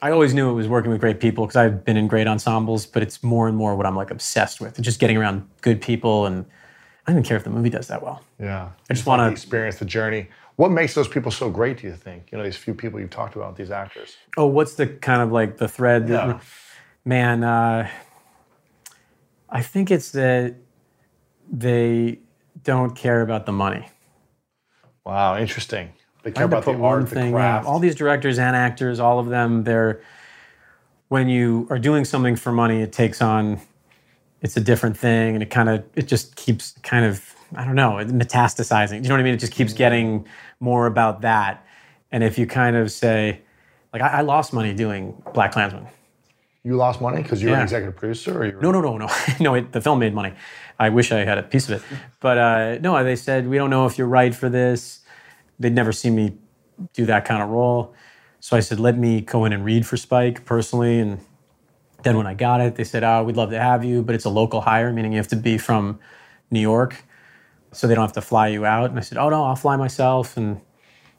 I 0.00 0.12
always 0.12 0.32
knew 0.32 0.48
it 0.48 0.52
was 0.52 0.68
working 0.68 0.90
with 0.92 1.00
great 1.00 1.18
people 1.18 1.44
because 1.44 1.56
I've 1.56 1.84
been 1.84 1.96
in 1.96 2.06
great 2.06 2.28
ensembles, 2.28 2.86
but 2.86 3.02
it's 3.02 3.22
more 3.22 3.48
and 3.48 3.56
more 3.56 3.74
what 3.74 3.84
I'm 3.84 3.96
like 3.96 4.10
obsessed 4.10 4.60
with. 4.60 4.80
just 4.80 5.00
getting 5.00 5.16
around 5.16 5.48
good 5.60 5.80
people, 5.80 6.26
and 6.26 6.46
I 7.06 7.10
don't 7.10 7.16
even 7.16 7.28
care 7.28 7.36
if 7.36 7.44
the 7.44 7.50
movie 7.50 7.70
does 7.70 7.88
that 7.88 8.02
well. 8.02 8.22
Yeah, 8.38 8.70
I 8.88 8.94
just 8.94 9.06
want 9.06 9.20
to 9.20 9.28
experience 9.28 9.76
the 9.76 9.84
journey. 9.84 10.28
What 10.54 10.70
makes 10.70 10.94
those 10.94 11.08
people 11.08 11.30
so 11.30 11.50
great? 11.50 11.78
Do 11.78 11.88
you 11.88 11.94
think? 11.94 12.30
You 12.30 12.38
know, 12.38 12.44
these 12.44 12.56
few 12.56 12.74
people 12.74 13.00
you've 13.00 13.10
talked 13.10 13.34
about, 13.34 13.56
these 13.56 13.70
actors. 13.70 14.16
Oh, 14.36 14.46
what's 14.46 14.74
the 14.74 14.86
kind 14.86 15.22
of 15.22 15.32
like 15.32 15.56
the 15.56 15.68
thread? 15.68 16.06
That, 16.08 16.26
yeah. 16.28 16.40
Man, 17.04 17.42
uh, 17.42 17.88
I 19.48 19.62
think 19.62 19.90
it's 19.90 20.12
that 20.12 20.56
they 21.50 22.20
don't 22.62 22.94
care 22.94 23.22
about 23.22 23.46
the 23.46 23.52
money. 23.52 23.88
Wow, 25.04 25.38
interesting. 25.38 25.92
They 26.28 26.34
care 26.34 26.44
about 26.44 26.64
the 26.64 26.72
art, 26.72 27.08
thing, 27.08 27.32
the 27.32 27.38
craft. 27.38 27.66
All 27.66 27.78
these 27.78 27.94
directors 27.94 28.38
and 28.38 28.54
actors, 28.54 29.00
all 29.00 29.18
of 29.18 29.28
them, 29.28 29.64
they're 29.64 30.00
when 31.08 31.28
you 31.28 31.66
are 31.70 31.78
doing 31.78 32.04
something 32.04 32.36
for 32.36 32.52
money, 32.52 32.82
it 32.82 32.92
takes 32.92 33.20
on 33.20 33.60
it's 34.40 34.56
a 34.56 34.60
different 34.60 34.96
thing, 34.96 35.34
and 35.34 35.42
it 35.42 35.50
kind 35.50 35.68
of 35.68 35.84
it 35.94 36.06
just 36.06 36.36
keeps 36.36 36.74
kind 36.82 37.04
of 37.04 37.34
I 37.56 37.64
don't 37.64 37.74
know 37.74 37.92
metastasizing. 37.92 38.90
Do 38.90 38.96
you 38.96 39.02
know 39.02 39.14
what 39.14 39.20
I 39.20 39.24
mean? 39.24 39.34
It 39.34 39.40
just 39.40 39.52
keeps 39.52 39.72
mm-hmm. 39.72 39.78
getting 39.78 40.26
more 40.60 40.86
about 40.86 41.22
that. 41.22 41.64
And 42.12 42.22
if 42.22 42.38
you 42.38 42.46
kind 42.46 42.76
of 42.76 42.90
say, 42.90 43.40
like, 43.92 44.00
I, 44.00 44.08
I 44.08 44.20
lost 44.22 44.52
money 44.52 44.72
doing 44.74 45.22
BlacKkKlansman. 45.34 45.86
You 46.64 46.76
lost 46.76 47.00
money 47.00 47.22
because 47.22 47.42
you 47.42 47.48
were 47.48 47.54
yeah. 47.54 47.60
an 47.60 47.64
executive 47.64 47.96
producer, 47.96 48.38
or 48.38 48.46
you 48.46 48.56
were... 48.56 48.62
no, 48.62 48.70
no, 48.70 48.80
no, 48.80 48.98
no, 48.98 49.08
no. 49.40 49.54
It, 49.54 49.72
the 49.72 49.80
film 49.80 49.98
made 49.98 50.14
money. 50.14 50.34
I 50.78 50.90
wish 50.90 51.10
I 51.10 51.24
had 51.24 51.38
a 51.38 51.42
piece 51.42 51.68
of 51.68 51.80
it, 51.80 51.82
but 52.20 52.38
uh, 52.38 52.78
no. 52.78 53.02
They 53.02 53.16
said 53.16 53.48
we 53.48 53.56
don't 53.56 53.70
know 53.70 53.86
if 53.86 53.96
you're 53.96 54.06
right 54.06 54.34
for 54.34 54.48
this 54.48 55.00
they'd 55.58 55.74
never 55.74 55.92
seen 55.92 56.14
me 56.14 56.36
do 56.92 57.06
that 57.06 57.24
kind 57.24 57.42
of 57.42 57.48
role. 57.48 57.94
So 58.40 58.56
I 58.56 58.60
said, 58.60 58.78
let 58.78 58.96
me 58.96 59.20
go 59.20 59.44
in 59.44 59.52
and 59.52 59.64
read 59.64 59.86
for 59.86 59.96
Spike 59.96 60.44
personally. 60.44 61.00
And 61.00 61.20
then 62.02 62.16
when 62.16 62.26
I 62.26 62.34
got 62.34 62.60
it, 62.60 62.76
they 62.76 62.84
said, 62.84 63.02
oh, 63.02 63.24
we'd 63.24 63.36
love 63.36 63.50
to 63.50 63.60
have 63.60 63.84
you, 63.84 64.02
but 64.02 64.14
it's 64.14 64.24
a 64.24 64.30
local 64.30 64.60
hire, 64.60 64.92
meaning 64.92 65.12
you 65.12 65.18
have 65.18 65.28
to 65.28 65.36
be 65.36 65.58
from 65.58 65.98
New 66.50 66.60
York. 66.60 67.04
So 67.72 67.86
they 67.86 67.94
don't 67.94 68.04
have 68.04 68.12
to 68.12 68.22
fly 68.22 68.48
you 68.48 68.64
out. 68.64 68.90
And 68.90 68.98
I 68.98 69.02
said, 69.02 69.18
oh, 69.18 69.28
no, 69.28 69.44
I'll 69.44 69.56
fly 69.56 69.76
myself. 69.76 70.36
And 70.36 70.60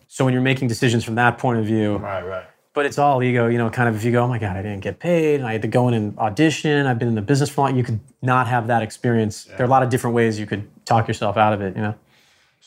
so 0.07 0.23
when 0.23 0.33
you're 0.33 0.41
making 0.41 0.67
decisions 0.67 1.03
from 1.03 1.15
that 1.15 1.37
point 1.37 1.59
of 1.59 1.65
view, 1.65 1.97
right, 1.97 2.21
right. 2.21 2.45
But 2.73 2.85
it's 2.85 2.99
all 2.99 3.21
ego, 3.21 3.47
you 3.47 3.57
know, 3.57 3.69
kind 3.69 3.89
of 3.89 3.95
if 3.95 4.03
you 4.03 4.11
go, 4.11 4.23
oh 4.23 4.27
my 4.27 4.37
God, 4.37 4.55
I 4.55 4.61
didn't 4.61 4.81
get 4.81 4.99
paid 4.99 5.39
and 5.39 5.45
I 5.45 5.53
had 5.53 5.63
to 5.63 5.67
go 5.67 5.87
in 5.87 5.95
and 5.95 6.17
audition. 6.19 6.85
I've 6.85 6.99
been 6.99 7.07
in 7.07 7.15
the 7.15 7.21
business 7.21 7.49
for 7.49 7.61
a 7.61 7.63
long. 7.65 7.75
You 7.75 7.83
could 7.83 7.99
not 8.21 8.47
have 8.47 8.67
that 8.67 8.83
experience. 8.83 9.47
Yeah. 9.49 9.57
There 9.57 9.65
are 9.65 9.67
a 9.67 9.71
lot 9.71 9.81
of 9.81 9.89
different 9.89 10.15
ways 10.15 10.39
you 10.39 10.45
could 10.45 10.69
talk 10.85 11.07
yourself 11.07 11.35
out 11.35 11.51
of 11.51 11.61
it, 11.61 11.75
you 11.75 11.81
know? 11.81 11.95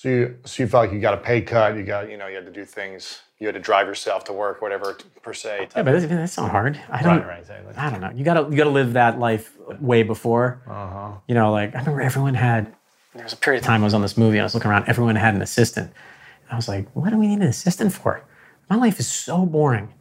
So 0.02 0.08
you, 0.08 0.36
so 0.44 0.64
you 0.64 0.68
felt 0.68 0.86
like 0.86 0.92
you 0.92 0.98
got 0.98 1.14
a 1.14 1.18
pay 1.18 1.40
cut. 1.42 1.76
You 1.76 1.84
got, 1.84 2.10
you 2.10 2.16
know, 2.16 2.26
you 2.26 2.34
had 2.34 2.44
to 2.44 2.50
do 2.50 2.64
things. 2.64 3.20
You 3.38 3.46
had 3.46 3.54
to 3.54 3.60
drive 3.60 3.86
yourself 3.86 4.24
to 4.24 4.32
work, 4.32 4.60
whatever 4.60 4.98
per 5.22 5.32
se. 5.32 5.68
Yeah, 5.76 5.84
but 5.84 5.92
that's, 5.92 6.06
that's 6.06 6.36
not 6.36 6.50
hard. 6.50 6.80
I 6.90 7.04
don't. 7.04 7.24
Right, 7.24 7.48
right. 7.48 7.78
I 7.78 7.88
don't 7.88 8.00
know. 8.00 8.10
You 8.10 8.24
gotta, 8.24 8.50
you 8.50 8.56
gotta 8.56 8.70
live 8.70 8.94
that 8.94 9.20
life 9.20 9.56
way 9.80 10.02
before. 10.02 10.60
Uh-huh. 10.66 11.12
You 11.28 11.36
know, 11.36 11.52
like 11.52 11.76
I 11.76 11.78
remember 11.78 12.00
everyone 12.00 12.34
had. 12.34 12.74
There 13.14 13.22
was 13.22 13.32
a 13.32 13.36
period 13.36 13.60
of 13.60 13.64
time 13.64 13.82
I 13.82 13.84
was 13.84 13.94
on 13.94 14.02
this 14.02 14.16
movie 14.16 14.38
and 14.38 14.42
I 14.42 14.44
was 14.44 14.56
looking 14.56 14.72
around. 14.72 14.88
Everyone 14.88 15.14
had 15.14 15.36
an 15.36 15.42
assistant. 15.42 15.86
And 15.86 16.50
I 16.50 16.56
was 16.56 16.66
like, 16.66 16.88
what 16.96 17.10
do 17.10 17.16
we 17.16 17.28
need 17.28 17.38
an 17.38 17.46
assistant 17.46 17.92
for? 17.92 18.24
My 18.68 18.74
life 18.74 18.98
is 18.98 19.06
so 19.06 19.46
boring. 19.46 19.94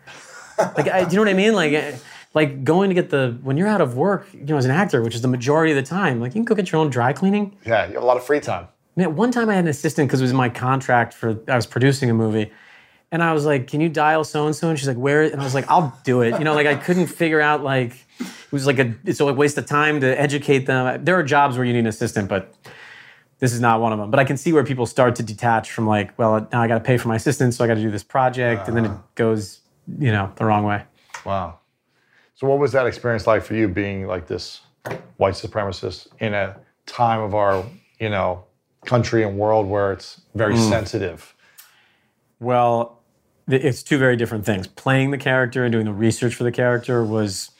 like, 0.57 0.87
I, 0.87 1.03
do 1.03 1.11
you 1.11 1.17
know 1.17 1.21
what 1.21 1.29
I 1.29 1.35
mean? 1.35 1.53
Like, 1.53 1.73
eh, 1.73 1.95
like 2.33 2.63
going 2.63 2.89
to 2.89 2.95
get 2.95 3.11
the 3.11 3.37
when 3.43 3.55
you're 3.55 3.67
out 3.67 3.81
of 3.81 3.95
work, 3.97 4.33
you 4.33 4.45
know, 4.45 4.57
as 4.57 4.65
an 4.65 4.71
actor, 4.71 5.03
which 5.03 5.13
is 5.13 5.21
the 5.21 5.27
majority 5.27 5.73
of 5.73 5.75
the 5.75 5.87
time, 5.87 6.19
like 6.19 6.29
you 6.31 6.39
can 6.39 6.45
go 6.45 6.55
get 6.55 6.71
your 6.71 6.81
own 6.81 6.89
dry 6.89 7.13
cleaning. 7.13 7.55
Yeah, 7.67 7.85
you 7.85 7.93
have 7.93 8.01
a 8.01 8.05
lot 8.07 8.17
of 8.17 8.25
free 8.25 8.39
time 8.39 8.67
Man, 9.01 9.15
one 9.15 9.31
time 9.31 9.49
I 9.49 9.55
had 9.55 9.63
an 9.63 9.69
assistant 9.69 10.07
because 10.07 10.21
it 10.21 10.25
was 10.25 10.33
my 10.33 10.47
contract 10.47 11.15
for 11.15 11.39
I 11.47 11.55
was 11.55 11.65
producing 11.65 12.11
a 12.11 12.13
movie. 12.13 12.51
And 13.11 13.23
I 13.23 13.33
was 13.33 13.45
like, 13.45 13.67
"Can 13.67 13.81
you 13.81 13.89
dial 13.89 14.23
so 14.23 14.45
and 14.45 14.55
so?" 14.55 14.69
And 14.69 14.77
she's 14.77 14.87
like, 14.87 14.95
"Where?" 14.95 15.23
And 15.23 15.41
I 15.41 15.43
was 15.43 15.55
like, 15.55 15.69
"I'll 15.69 15.97
do 16.03 16.21
it." 16.21 16.37
You 16.37 16.45
know, 16.45 16.53
like 16.53 16.67
I 16.67 16.75
couldn't 16.75 17.07
figure 17.07 17.41
out 17.41 17.63
like 17.63 17.93
it 18.19 18.51
was 18.51 18.67
like 18.67 18.77
a 18.77 18.93
it's 19.03 19.19
a 19.19 19.33
waste 19.33 19.57
of 19.57 19.65
time 19.65 20.01
to 20.01 20.21
educate 20.21 20.67
them. 20.67 21.03
There 21.03 21.15
are 21.15 21.23
jobs 21.23 21.57
where 21.57 21.65
you 21.65 21.73
need 21.73 21.79
an 21.79 21.87
assistant, 21.87 22.29
but 22.29 22.53
this 23.39 23.53
is 23.53 23.59
not 23.59 23.81
one 23.81 23.91
of 23.91 23.97
them. 23.97 24.11
But 24.11 24.19
I 24.19 24.23
can 24.23 24.37
see 24.37 24.53
where 24.53 24.63
people 24.63 24.85
start 24.85 25.15
to 25.15 25.23
detach 25.23 25.71
from 25.71 25.87
like, 25.87 26.17
well, 26.19 26.47
now 26.53 26.61
I 26.61 26.67
got 26.67 26.75
to 26.75 26.83
pay 26.83 26.97
for 26.97 27.07
my 27.07 27.15
assistant, 27.15 27.55
so 27.55 27.65
I 27.65 27.67
got 27.67 27.73
to 27.73 27.81
do 27.81 27.89
this 27.89 28.03
project, 28.03 28.67
and 28.67 28.77
then 28.77 28.85
it 28.85 28.91
ah. 28.91 29.03
goes, 29.15 29.61
you 29.97 30.11
know, 30.11 30.31
the 30.35 30.45
wrong 30.45 30.63
way. 30.63 30.83
Wow. 31.25 31.57
So, 32.35 32.47
what 32.47 32.59
was 32.59 32.71
that 32.73 32.85
experience 32.85 33.25
like 33.25 33.43
for 33.43 33.55
you, 33.55 33.67
being 33.67 34.05
like 34.05 34.27
this 34.27 34.61
white 35.17 35.33
supremacist 35.33 36.07
in 36.19 36.33
a 36.35 36.55
time 36.85 37.19
of 37.19 37.33
our, 37.33 37.65
you 37.99 38.09
know, 38.09 38.45
country 38.85 39.23
and 39.23 39.37
world 39.37 39.67
where 39.67 39.91
it's 39.91 40.21
very 40.35 40.55
mm. 40.55 40.69
sensitive? 40.69 41.35
Well, 42.39 43.01
it's 43.47 43.83
two 43.83 43.97
very 43.97 44.15
different 44.15 44.45
things. 44.45 44.67
Playing 44.67 45.11
the 45.11 45.17
character 45.17 45.63
and 45.63 45.71
doing 45.71 45.85
the 45.85 45.93
research 45.93 46.35
for 46.35 46.43
the 46.43 46.51
character 46.51 47.03
was 47.03 47.51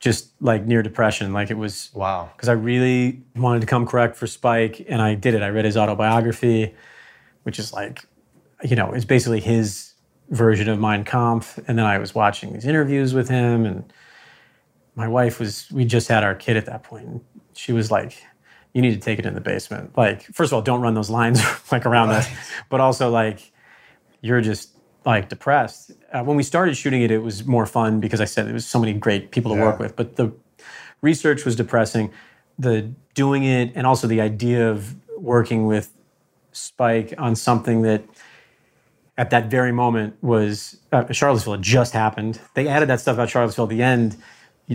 just 0.00 0.30
like 0.40 0.64
near 0.66 0.82
depression. 0.82 1.32
Like 1.32 1.50
it 1.50 1.58
was 1.58 1.90
Wow. 1.94 2.30
because 2.34 2.48
I 2.48 2.52
really 2.52 3.22
wanted 3.36 3.60
to 3.60 3.66
come 3.66 3.86
correct 3.86 4.16
for 4.16 4.26
Spike, 4.26 4.84
and 4.88 5.00
I 5.00 5.14
did 5.14 5.34
it. 5.34 5.42
I 5.42 5.50
read 5.50 5.64
his 5.64 5.76
autobiography, 5.76 6.74
which 7.42 7.58
is 7.58 7.72
like, 7.72 8.04
you 8.64 8.76
know, 8.76 8.92
it's 8.92 9.04
basically 9.04 9.40
his 9.40 9.92
version 10.30 10.68
of 10.68 10.78
Mein 10.78 11.04
Kampf. 11.04 11.58
And 11.68 11.78
then 11.78 11.86
I 11.86 11.98
was 11.98 12.14
watching 12.14 12.52
these 12.52 12.64
interviews 12.64 13.12
with 13.14 13.28
him, 13.28 13.66
and 13.66 13.92
my 14.94 15.06
wife 15.06 15.38
was. 15.38 15.70
We 15.70 15.84
just 15.84 16.08
had 16.08 16.24
our 16.24 16.34
kid 16.34 16.56
at 16.56 16.66
that 16.66 16.82
point. 16.82 17.06
And 17.06 17.20
she 17.54 17.72
was 17.72 17.90
like, 17.90 18.22
"You 18.72 18.82
need 18.82 18.94
to 18.94 19.00
take 19.00 19.18
it 19.18 19.26
in 19.26 19.34
the 19.34 19.40
basement." 19.40 19.96
Like, 19.96 20.22
first 20.22 20.50
of 20.50 20.54
all, 20.54 20.62
don't 20.62 20.80
run 20.80 20.94
those 20.94 21.10
lines 21.10 21.40
like 21.72 21.86
around 21.86 22.10
this, 22.10 22.28
but 22.68 22.80
also 22.80 23.10
like, 23.10 23.52
you're 24.20 24.40
just 24.40 24.70
like 25.04 25.28
depressed. 25.28 25.92
Uh, 26.12 26.22
when 26.22 26.36
we 26.36 26.42
started 26.42 26.76
shooting 26.76 27.02
it, 27.02 27.10
it 27.10 27.18
was 27.18 27.46
more 27.46 27.66
fun 27.66 28.00
because 28.00 28.20
I 28.20 28.24
said 28.24 28.46
there 28.46 28.54
was 28.54 28.66
so 28.66 28.78
many 28.78 28.92
great 28.92 29.30
people 29.30 29.54
to 29.54 29.60
work 29.60 29.78
with. 29.78 29.96
But 29.96 30.16
the 30.16 30.32
research 31.00 31.44
was 31.44 31.56
depressing. 31.56 32.12
The 32.58 32.92
doing 33.14 33.44
it 33.44 33.72
and 33.74 33.86
also 33.86 34.06
the 34.06 34.20
idea 34.20 34.70
of 34.70 34.94
working 35.16 35.66
with 35.66 35.92
Spike 36.52 37.14
on 37.18 37.36
something 37.36 37.82
that 37.82 38.02
at 39.16 39.30
that 39.30 39.50
very 39.50 39.72
moment 39.72 40.16
was 40.22 40.78
uh, 40.92 41.10
Charlottesville 41.12 41.54
had 41.54 41.62
just 41.62 41.92
happened. 41.92 42.40
They 42.54 42.68
added 42.68 42.88
that 42.88 43.00
stuff 43.00 43.14
about 43.14 43.30
Charlottesville 43.30 43.66
at 43.66 43.70
the 43.70 43.82
end 43.82 44.16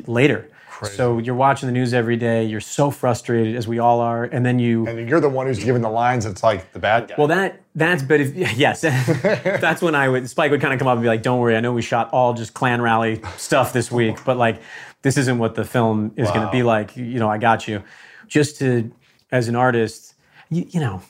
later. 0.08 0.50
So 0.84 1.20
you're 1.20 1.36
watching 1.36 1.68
the 1.68 1.74
news 1.74 1.94
every 1.94 2.18
day. 2.18 2.44
You're 2.44 2.60
so 2.60 2.92
frustrated, 2.92 3.56
as 3.56 3.68
we 3.68 3.80
all 3.80 4.00
are, 4.00 4.26
and 4.26 4.46
then 4.46 4.60
you 4.60 4.88
And 4.88 5.08
you're 5.08 5.20
the 5.20 5.30
one 5.30 5.48
who's 5.48 5.64
giving 5.64 5.82
the 5.82 5.90
lines. 5.90 6.26
It's 6.26 6.44
like 6.44 6.72
the 6.74 6.80
bad 6.80 7.08
guy. 7.08 7.16
well, 7.18 7.28
that 7.28 7.62
that's 7.76 8.04
but 8.04 8.20
if, 8.22 8.36
yes, 8.58 8.82
that's 8.82 9.82
when 9.82 9.96
I 9.96 10.10
would 10.10 10.30
Spike 10.30 10.52
would 10.52 10.62
kind 10.62 10.74
of 10.74 10.80
come 10.80 10.88
up 10.88 10.96
and 10.96 11.02
be 11.02 11.08
like, 11.08 11.24
"Don't 11.24 11.40
worry, 11.40 11.56
I 11.56 11.60
know 11.62 11.74
we 11.74 11.82
shot 11.82 12.10
all 12.12 12.34
just 12.34 12.54
Klan 12.54 12.82
rally 12.82 13.22
stuff 13.38 13.74
this 13.74 13.92
week, 13.92 14.18
but 14.26 14.38
like 14.38 14.62
this 15.02 15.18
isn't 15.18 15.38
what 15.38 15.56
the 15.56 15.64
film 15.64 16.14
is 16.18 16.30
going 16.30 16.46
to 16.46 16.52
be 16.52 16.64
like. 16.64 16.96
You 16.98 17.20
know, 17.20 17.30
I 17.30 17.38
got 17.38 17.68
you." 17.68 17.84
Just 18.28 18.58
to 18.60 18.92
as 19.32 19.48
an 19.48 19.56
artist, 19.56 20.16
you, 20.50 20.66
you 20.70 20.80
know, 20.80 21.02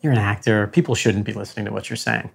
you're 0.00 0.12
an 0.12 0.18
actor. 0.18 0.66
People 0.68 0.94
shouldn't 0.94 1.24
be 1.24 1.32
listening 1.32 1.66
to 1.66 1.72
what 1.72 1.90
you're 1.90 1.96
saying. 1.96 2.30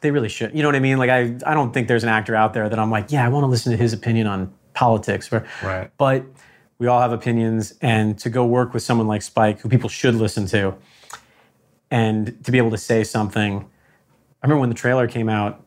They 0.00 0.10
really 0.10 0.28
should. 0.28 0.54
You 0.54 0.62
know 0.62 0.68
what 0.68 0.76
I 0.76 0.80
mean? 0.80 0.98
Like 0.98 1.10
I 1.10 1.36
I 1.46 1.54
don't 1.54 1.72
think 1.72 1.88
there's 1.88 2.02
an 2.02 2.08
actor 2.08 2.34
out 2.34 2.54
there 2.54 2.68
that 2.68 2.78
I'm 2.78 2.90
like, 2.90 3.12
yeah, 3.12 3.24
I 3.24 3.28
want 3.28 3.44
to 3.44 3.48
listen 3.48 3.70
to 3.72 3.76
his 3.76 3.92
opinion 3.92 4.26
on 4.26 4.52
politics. 4.80 5.30
Or, 5.32 5.46
Right. 5.62 5.90
But 5.98 6.24
we 6.78 6.86
all 6.86 7.00
have 7.00 7.12
opinions, 7.12 7.74
and 7.82 8.18
to 8.18 8.30
go 8.30 8.46
work 8.46 8.72
with 8.72 8.82
someone 8.82 9.06
like 9.06 9.20
Spike, 9.20 9.60
who 9.60 9.68
people 9.68 9.90
should 9.90 10.14
listen 10.14 10.46
to, 10.46 10.74
and 11.90 12.42
to 12.44 12.50
be 12.50 12.56
able 12.56 12.70
to 12.70 12.78
say 12.78 13.04
something. 13.04 13.52
I 14.42 14.46
remember 14.46 14.60
when 14.60 14.70
the 14.70 14.74
trailer 14.74 15.06
came 15.06 15.28
out, 15.28 15.66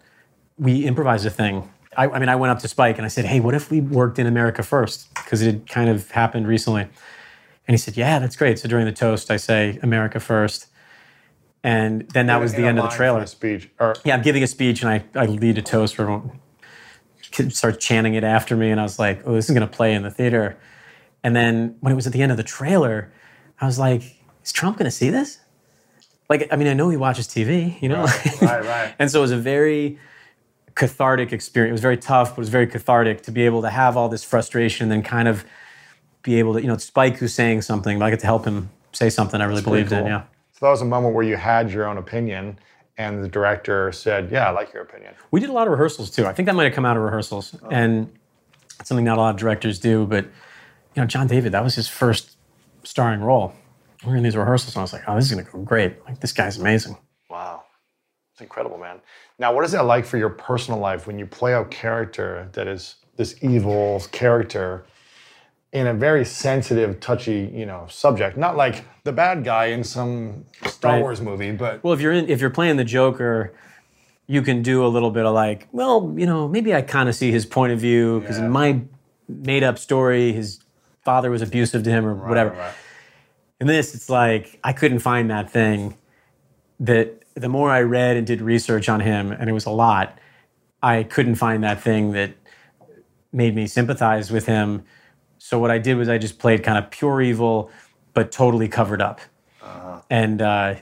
we 0.58 0.86
improvised 0.86 1.26
a 1.28 1.30
thing. 1.30 1.70
I, 1.96 2.08
I 2.08 2.18
mean, 2.18 2.30
I 2.30 2.36
went 2.36 2.50
up 2.50 2.60
to 2.60 2.68
Spike 2.68 2.98
and 2.98 3.06
I 3.06 3.10
said, 3.10 3.26
"Hey, 3.26 3.40
what 3.40 3.54
if 3.54 3.70
we 3.70 3.82
worked 3.82 4.18
in 4.18 4.26
America 4.26 4.64
first? 4.64 5.14
Because 5.14 5.44
it 5.44 5.46
had 5.46 5.70
kind 5.70 5.90
of 5.90 6.10
happened 6.10 6.48
recently." 6.48 6.82
And 6.82 7.72
he 7.76 7.78
said, 7.78 7.96
"Yeah, 7.96 8.18
that's 8.18 8.36
great." 8.36 8.58
So 8.58 8.68
during 8.68 8.86
the 8.86 8.92
toast, 8.92 9.30
I 9.30 9.38
say 9.38 9.80
"America 9.84 10.20
first. 10.20 10.68
and 11.66 12.10
then 12.10 12.26
that 12.26 12.42
was 12.42 12.54
the 12.54 12.66
end 12.66 12.80
of 12.80 12.90
the 12.90 12.96
trailer. 12.96 13.26
speech. 13.28 13.70
Or 13.80 13.96
Yeah, 14.04 14.16
I'm 14.16 14.24
giving 14.24 14.44
a 14.44 14.48
speech 14.48 14.82
and 14.82 14.90
I, 14.90 14.98
I 15.16 15.28
lead 15.28 15.58
a 15.58 15.62
toast 15.62 15.96
for 15.96 16.02
everyone. 16.02 16.40
Kids 17.34 17.58
start 17.58 17.80
chanting 17.80 18.14
it 18.14 18.24
after 18.24 18.56
me, 18.56 18.70
and 18.70 18.80
I 18.80 18.84
was 18.84 19.00
like, 19.00 19.22
"Oh, 19.26 19.34
this 19.34 19.50
is 19.50 19.56
going 19.56 19.68
to 19.68 19.76
play 19.76 19.94
in 19.94 20.04
the 20.04 20.12
theater." 20.12 20.58
And 21.24 21.36
then 21.36 21.76
when 21.80 21.92
it 21.92 21.96
was 21.96 22.08
at 22.08 22.14
the 22.14 22.22
end 22.22 22.32
of 22.32 22.38
the 22.38 22.44
trailer, 22.44 23.12
I 23.60 23.66
was 23.66 23.80
like, 23.80 24.04
"Is 24.46 24.52
Trump 24.52 24.78
going 24.78 24.86
to 24.86 24.92
see 24.92 25.10
this?" 25.10 25.40
Like, 26.30 26.48
I 26.52 26.56
mean, 26.56 26.68
I 26.68 26.74
know 26.74 26.90
he 26.90 26.98
watches 26.98 27.28
TV, 27.28 27.82
you 27.82 27.90
know. 27.90 28.06
right, 28.42 28.64
right. 28.64 28.96
and 29.00 29.12
so 29.12 29.20
it 29.20 29.24
was 29.24 29.32
a 29.32 29.38
very 29.38 30.00
cathartic 30.76 31.34
experience. 31.34 31.72
It 31.72 31.74
was 31.74 31.82
very 31.82 31.98
tough, 31.98 32.30
but 32.30 32.38
it 32.38 32.40
was 32.40 32.50
very 32.50 32.68
cathartic 32.68 33.24
to 33.24 33.32
be 33.32 33.44
able 33.44 33.62
to 33.62 33.70
have 33.70 33.98
all 33.98 34.10
this 34.10 34.24
frustration 34.24 34.86
and 34.86 34.92
then 34.92 35.04
kind 35.04 35.28
of 35.28 35.46
be 36.24 36.40
able 36.40 36.54
to, 36.54 36.62
you 36.62 36.68
know, 36.68 36.78
Spike 36.78 37.18
who's 37.18 37.34
saying 37.34 37.62
something, 37.62 38.00
but 38.00 38.06
I 38.06 38.10
get 38.10 38.20
to 38.22 38.26
help 38.26 38.46
him 38.46 38.70
say 38.94 39.10
something 39.10 39.42
I 39.42 39.46
really 39.46 39.62
believed 39.62 39.92
in. 39.92 40.06
Yeah. 40.06 40.24
So 40.54 40.66
that 40.66 40.72
was 40.72 40.82
a 40.82 40.86
moment 40.86 41.14
where 41.14 41.26
you 41.26 41.36
had 41.36 41.72
your 41.72 41.88
own 41.88 41.98
opinion, 41.98 42.58
and 42.98 43.24
the 43.24 43.28
director 43.28 43.92
said, 43.92 44.32
"Yeah, 44.32 44.48
I 44.48 44.52
like 44.52 44.74
your 44.74 44.84
opinion." 44.84 45.14
We 45.32 45.40
did 45.40 45.50
a 45.50 45.54
lot 45.54 45.68
of 45.68 45.72
rehearsals 45.72 46.12
too. 46.12 46.26
I 46.26 46.34
think 46.34 46.46
that 46.48 46.56
might 46.56 46.66
have 46.66 46.74
come 46.74 46.86
out 46.86 46.98
of 46.98 47.04
rehearsals, 47.04 47.56
oh. 47.64 47.68
and 47.72 48.12
it's 48.80 48.90
something 48.90 49.06
not 49.06 49.18
a 49.18 49.22
lot 49.22 49.32
of 49.32 49.38
directors 49.40 49.80
do. 49.80 50.06
But 50.06 50.26
you 50.26 51.02
know, 51.02 51.06
John 51.06 51.28
David, 51.28 51.52
that 51.54 51.64
was 51.64 51.76
his 51.76 51.88
first 51.88 52.38
starring 52.84 53.22
role. 53.22 53.54
We 54.06 54.12
were 54.12 54.18
in 54.18 54.24
these 54.24 54.36
rehearsals, 54.36 54.76
and 54.76 54.82
I 54.82 54.84
was 54.84 54.94
like, 54.94 55.04
"Oh, 55.08 55.16
this 55.16 55.26
is 55.26 55.32
going 55.32 55.46
to 55.46 55.52
go 55.52 55.60
great! 55.60 56.06
Like, 56.06 56.20
this 56.20 56.34
guy's 56.34 56.58
amazing." 56.58 56.98
Wow. 57.30 57.64
It's 58.34 58.42
incredible, 58.42 58.80
man. 58.80 59.00
Now, 59.38 59.54
what 59.54 59.64
is 59.64 59.72
that 59.74 59.86
like 59.86 60.06
for 60.06 60.18
your 60.18 60.30
personal 60.30 60.80
life 60.80 61.06
when 61.06 61.20
you 61.20 61.28
play 61.28 61.54
a 61.54 61.66
character 61.66 62.50
that 62.54 62.68
is 62.68 62.96
this 63.16 63.36
evil 63.44 64.04
character 64.12 64.86
in 65.74 65.88
a 65.88 65.94
very 65.94 66.24
sensitive, 66.24 67.00
touchy, 67.00 67.52
you 67.54 67.66
know, 67.66 67.86
subject? 67.90 68.38
Not 68.38 68.56
like 68.56 68.86
the 69.04 69.12
bad 69.12 69.44
guy 69.44 69.66
in 69.66 69.84
some 69.84 70.46
Star 70.68 70.94
Right. 70.94 71.02
Wars 71.02 71.20
movie, 71.20 71.52
but 71.52 71.84
Well, 71.84 71.94
if 71.94 72.00
you're 72.00 72.14
in, 72.14 72.30
if 72.30 72.40
you're 72.40 72.52
playing 72.52 72.78
the 72.78 72.84
Joker, 72.84 73.54
you 74.28 74.42
can 74.42 74.62
do 74.62 74.86
a 74.86 74.88
little 74.88 75.12
bit 75.12 75.26
of 75.26 75.34
like, 75.34 75.68
well, 75.72 76.14
you 76.16 76.26
know, 76.26 76.48
maybe 76.48 76.74
I 76.74 76.82
kind 76.84 77.10
of 77.10 77.16
see 77.16 77.32
his 77.32 77.46
point 77.46 77.74
of 77.74 77.80
view 77.80 78.22
because 78.22 78.38
in 78.38 78.50
my 78.50 78.82
made-up 79.28 79.78
story, 79.80 80.32
his 80.32 80.60
father 81.04 81.30
was 81.30 81.42
abusive 81.42 81.84
to 81.84 81.90
him 81.90 82.06
or 82.06 82.14
whatever. 82.14 82.52
right. 82.52 82.74
In 83.60 83.68
this, 83.68 83.96
it's 83.96 84.10
like 84.10 84.60
I 84.64 84.74
couldn't 84.74 85.00
find 85.00 85.30
that 85.30 85.50
thing 85.50 85.98
that 86.80 87.24
the 87.36 87.50
more 87.50 87.72
I 87.72 87.82
read 87.82 88.16
and 88.16 88.28
did 88.28 88.42
research 88.42 88.90
on 88.90 89.00
him, 89.00 89.32
and 89.32 89.50
it 89.50 89.54
was 89.54 89.66
a 89.66 89.72
lot, 89.72 90.18
I 90.84 91.04
couldn't 91.04 91.36
find 91.36 91.64
that 91.64 91.82
thing 91.82 92.12
that 92.12 92.32
made 93.32 93.56
me 93.56 93.66
sympathize 93.68 94.32
with 94.32 94.46
him. 94.46 94.84
So 95.44 95.60
what 95.60 95.72
I 95.72 95.78
did 95.78 95.98
was 95.98 96.08
I 96.08 96.18
just 96.18 96.40
played 96.40 96.64
kind 96.64 96.78
of 96.78 96.90
pure 96.90 97.22
evil, 97.22 97.70
but 98.14 98.32
totally 98.32 98.70
covered 98.70 99.02
up. 99.02 99.20
And 100.10 100.42
uh, 100.42 100.76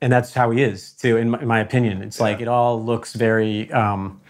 and 0.00 0.12
that's 0.12 0.34
how 0.34 0.50
he 0.50 0.60
is 0.60 0.90
too, 0.90 1.18
in 1.18 1.30
my, 1.30 1.40
in 1.40 1.46
my 1.46 1.60
opinion. 1.60 2.02
It's 2.02 2.18
like 2.18 2.40
it 2.40 2.48
all 2.48 2.82
looks 2.84 3.12
very 3.14 3.70
um, 3.70 4.20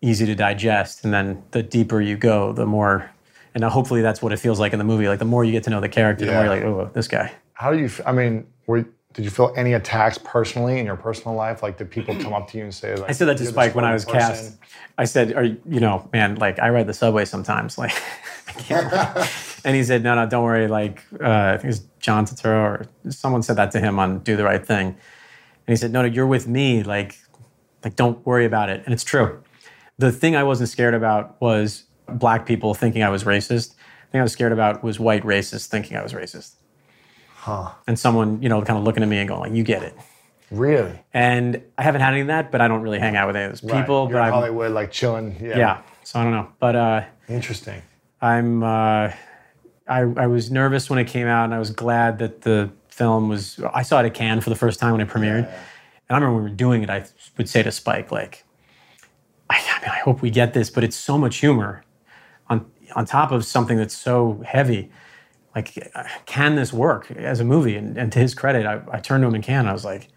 easy 0.00 0.24
to 0.24 0.34
digest, 0.34 1.04
and 1.04 1.12
then 1.12 1.42
the 1.50 1.62
deeper 1.62 2.00
you 2.00 2.16
go, 2.16 2.54
the 2.54 2.64
more. 2.64 3.10
And 3.54 3.62
hopefully 3.64 4.00
that's 4.00 4.22
what 4.22 4.32
it 4.32 4.38
feels 4.38 4.58
like 4.58 4.72
in 4.72 4.78
the 4.78 4.84
movie. 4.84 5.08
Like 5.08 5.18
the 5.18 5.26
more 5.26 5.44
you 5.44 5.52
get 5.52 5.64
to 5.64 5.70
know 5.70 5.82
the 5.82 5.90
character, 5.90 6.24
the 6.24 6.32
more 6.32 6.44
you're 6.44 6.54
like, 6.54 6.64
oh, 6.64 6.90
this 6.94 7.06
guy. 7.06 7.32
How 7.52 7.72
do 7.72 7.78
you? 7.78 7.90
I 8.06 8.12
mean, 8.12 8.46
were, 8.66 8.86
did 9.16 9.24
you 9.24 9.30
feel 9.30 9.50
any 9.56 9.72
attacks 9.72 10.18
personally 10.18 10.78
in 10.78 10.84
your 10.84 10.94
personal 10.94 11.34
life? 11.34 11.62
Like, 11.62 11.78
did 11.78 11.90
people 11.90 12.14
come 12.16 12.34
up 12.34 12.50
to 12.50 12.58
you 12.58 12.64
and 12.64 12.74
say, 12.74 12.96
like, 12.96 13.08
I 13.08 13.12
said 13.14 13.28
that 13.28 13.38
to 13.38 13.46
Spike 13.46 13.74
when 13.74 13.86
I 13.86 13.94
was 13.94 14.04
horrible 14.04 14.26
cast. 14.26 14.58
I 14.98 15.06
said, 15.06 15.32
"Are 15.32 15.42
you, 15.42 15.58
you 15.66 15.80
know, 15.80 16.06
man? 16.12 16.34
Like 16.34 16.58
I 16.58 16.68
ride 16.68 16.86
the 16.86 16.92
subway 16.92 17.24
sometimes. 17.24 17.78
Like, 17.78 17.92
I 18.46 18.52
can't." 18.52 18.92
and 19.64 19.74
he 19.74 19.82
said, 19.84 20.02
"No, 20.02 20.14
no, 20.14 20.28
don't 20.28 20.44
worry. 20.44 20.68
Like, 20.68 21.02
uh, 21.18 21.28
I 21.28 21.52
think 21.52 21.64
it 21.64 21.68
was 21.68 21.80
John 21.98 22.26
Turturro 22.26 22.62
or 22.62 22.86
someone 23.10 23.42
said 23.42 23.56
that 23.56 23.70
to 23.70 23.80
him 23.80 23.98
on 23.98 24.18
Do 24.18 24.36
the 24.36 24.44
Right 24.44 24.64
Thing." 24.64 24.88
And 24.88 24.96
he 25.66 25.76
said, 25.76 25.92
"No, 25.92 26.02
no, 26.02 26.08
you're 26.08 26.26
with 26.26 26.46
me. 26.46 26.82
Like, 26.82 27.18
like 27.82 27.96
don't 27.96 28.24
worry 28.26 28.44
about 28.44 28.68
it." 28.68 28.82
And 28.84 28.92
it's 28.92 29.04
true. 29.04 29.42
The 29.96 30.12
thing 30.12 30.36
I 30.36 30.42
wasn't 30.42 30.68
scared 30.68 30.92
about 30.92 31.40
was 31.40 31.84
black 32.06 32.44
people 32.44 32.74
thinking 32.74 33.02
I 33.02 33.08
was 33.08 33.24
racist. 33.24 33.76
The 33.76 34.12
thing 34.12 34.20
I 34.20 34.24
was 34.24 34.32
scared 34.32 34.52
about 34.52 34.84
was 34.84 35.00
white 35.00 35.22
racists 35.22 35.68
thinking 35.68 35.96
I 35.96 36.02
was 36.02 36.12
racist. 36.12 36.56
And 37.86 37.98
someone, 37.98 38.42
you 38.42 38.48
know, 38.48 38.60
kind 38.62 38.78
of 38.78 38.84
looking 38.84 39.02
at 39.02 39.08
me 39.08 39.18
and 39.18 39.28
going, 39.28 39.40
like, 39.40 39.52
"You 39.52 39.62
get 39.64 39.82
it." 39.82 39.94
Really? 40.50 41.00
And 41.12 41.62
I 41.76 41.82
haven't 41.82 42.00
had 42.02 42.12
any 42.12 42.20
of 42.20 42.26
that, 42.28 42.52
but 42.52 42.60
I 42.60 42.68
don't 42.68 42.82
really 42.82 42.98
hang 43.00 43.16
out 43.16 43.26
with 43.26 43.36
any 43.36 43.46
of 43.46 43.52
those 43.52 43.60
people. 43.60 44.08
You're 44.08 44.12
But 44.12 44.18
in 44.18 44.24
I'm, 44.24 44.32
Hollywood, 44.32 44.72
like 44.72 44.92
chilling. 44.92 45.36
Yeah. 45.40 45.58
yeah, 45.58 45.82
so 46.04 46.20
I 46.20 46.24
don't 46.24 46.32
know. 46.32 46.48
But 46.60 46.76
uh, 46.76 47.04
Interesting. 47.28 47.82
I'm 48.20 48.62
uh, 48.62 49.12
I, 49.88 50.00
I 50.00 50.26
was 50.26 50.50
nervous 50.50 50.88
when 50.88 50.98
it 50.98 51.06
came 51.06 51.26
out, 51.26 51.44
and 51.44 51.54
I 51.54 51.58
was 51.58 51.70
glad 51.70 52.18
that 52.18 52.42
the 52.42 52.70
film 52.88 53.28
was. 53.28 53.60
I 53.74 53.82
saw 53.82 54.00
it 54.02 54.06
at 54.06 54.14
Cannes 54.14 54.40
for 54.42 54.50
the 54.50 54.56
first 54.56 54.80
time 54.80 54.92
when 54.92 55.00
it 55.00 55.08
premiered, 55.08 55.46
and 55.46 56.10
I 56.10 56.14
remember 56.14 56.34
when 56.34 56.44
we 56.44 56.50
were 56.50 56.56
doing 56.56 56.82
it, 56.82 56.90
I 56.90 57.04
would 57.36 57.48
say 57.48 57.62
to 57.62 57.72
Spike 57.72 58.10
like, 58.12 58.44
I, 59.50 59.56
I 59.56 59.80
mean, 59.80 59.90
I 59.90 59.98
hope 59.98 60.22
we 60.22 60.30
get 60.30 60.54
this, 60.54 60.70
but 60.70 60.84
it's 60.84 60.96
so 60.96 61.18
much 61.18 61.36
humor 61.38 61.84
on 62.48 62.70
on 62.94 63.04
top 63.04 63.32
of 63.32 63.44
something 63.44 63.76
that's 63.76 63.96
so 63.96 64.42
heavy. 64.46 64.90
Like, 65.56 65.92
can 66.26 66.54
this 66.54 66.72
work 66.72 67.10
as 67.10 67.40
a 67.40 67.44
movie? 67.44 67.74
And, 67.76 67.96
and 67.98 68.12
to 68.12 68.18
his 68.20 68.34
credit, 68.34 68.66
I, 68.66 68.80
I 68.92 69.00
turned 69.00 69.22
to 69.22 69.28
him 69.28 69.34
in 69.34 69.42
Cannes. 69.42 69.66
I 69.66 69.72
was 69.72 69.84
like, 69.84 70.08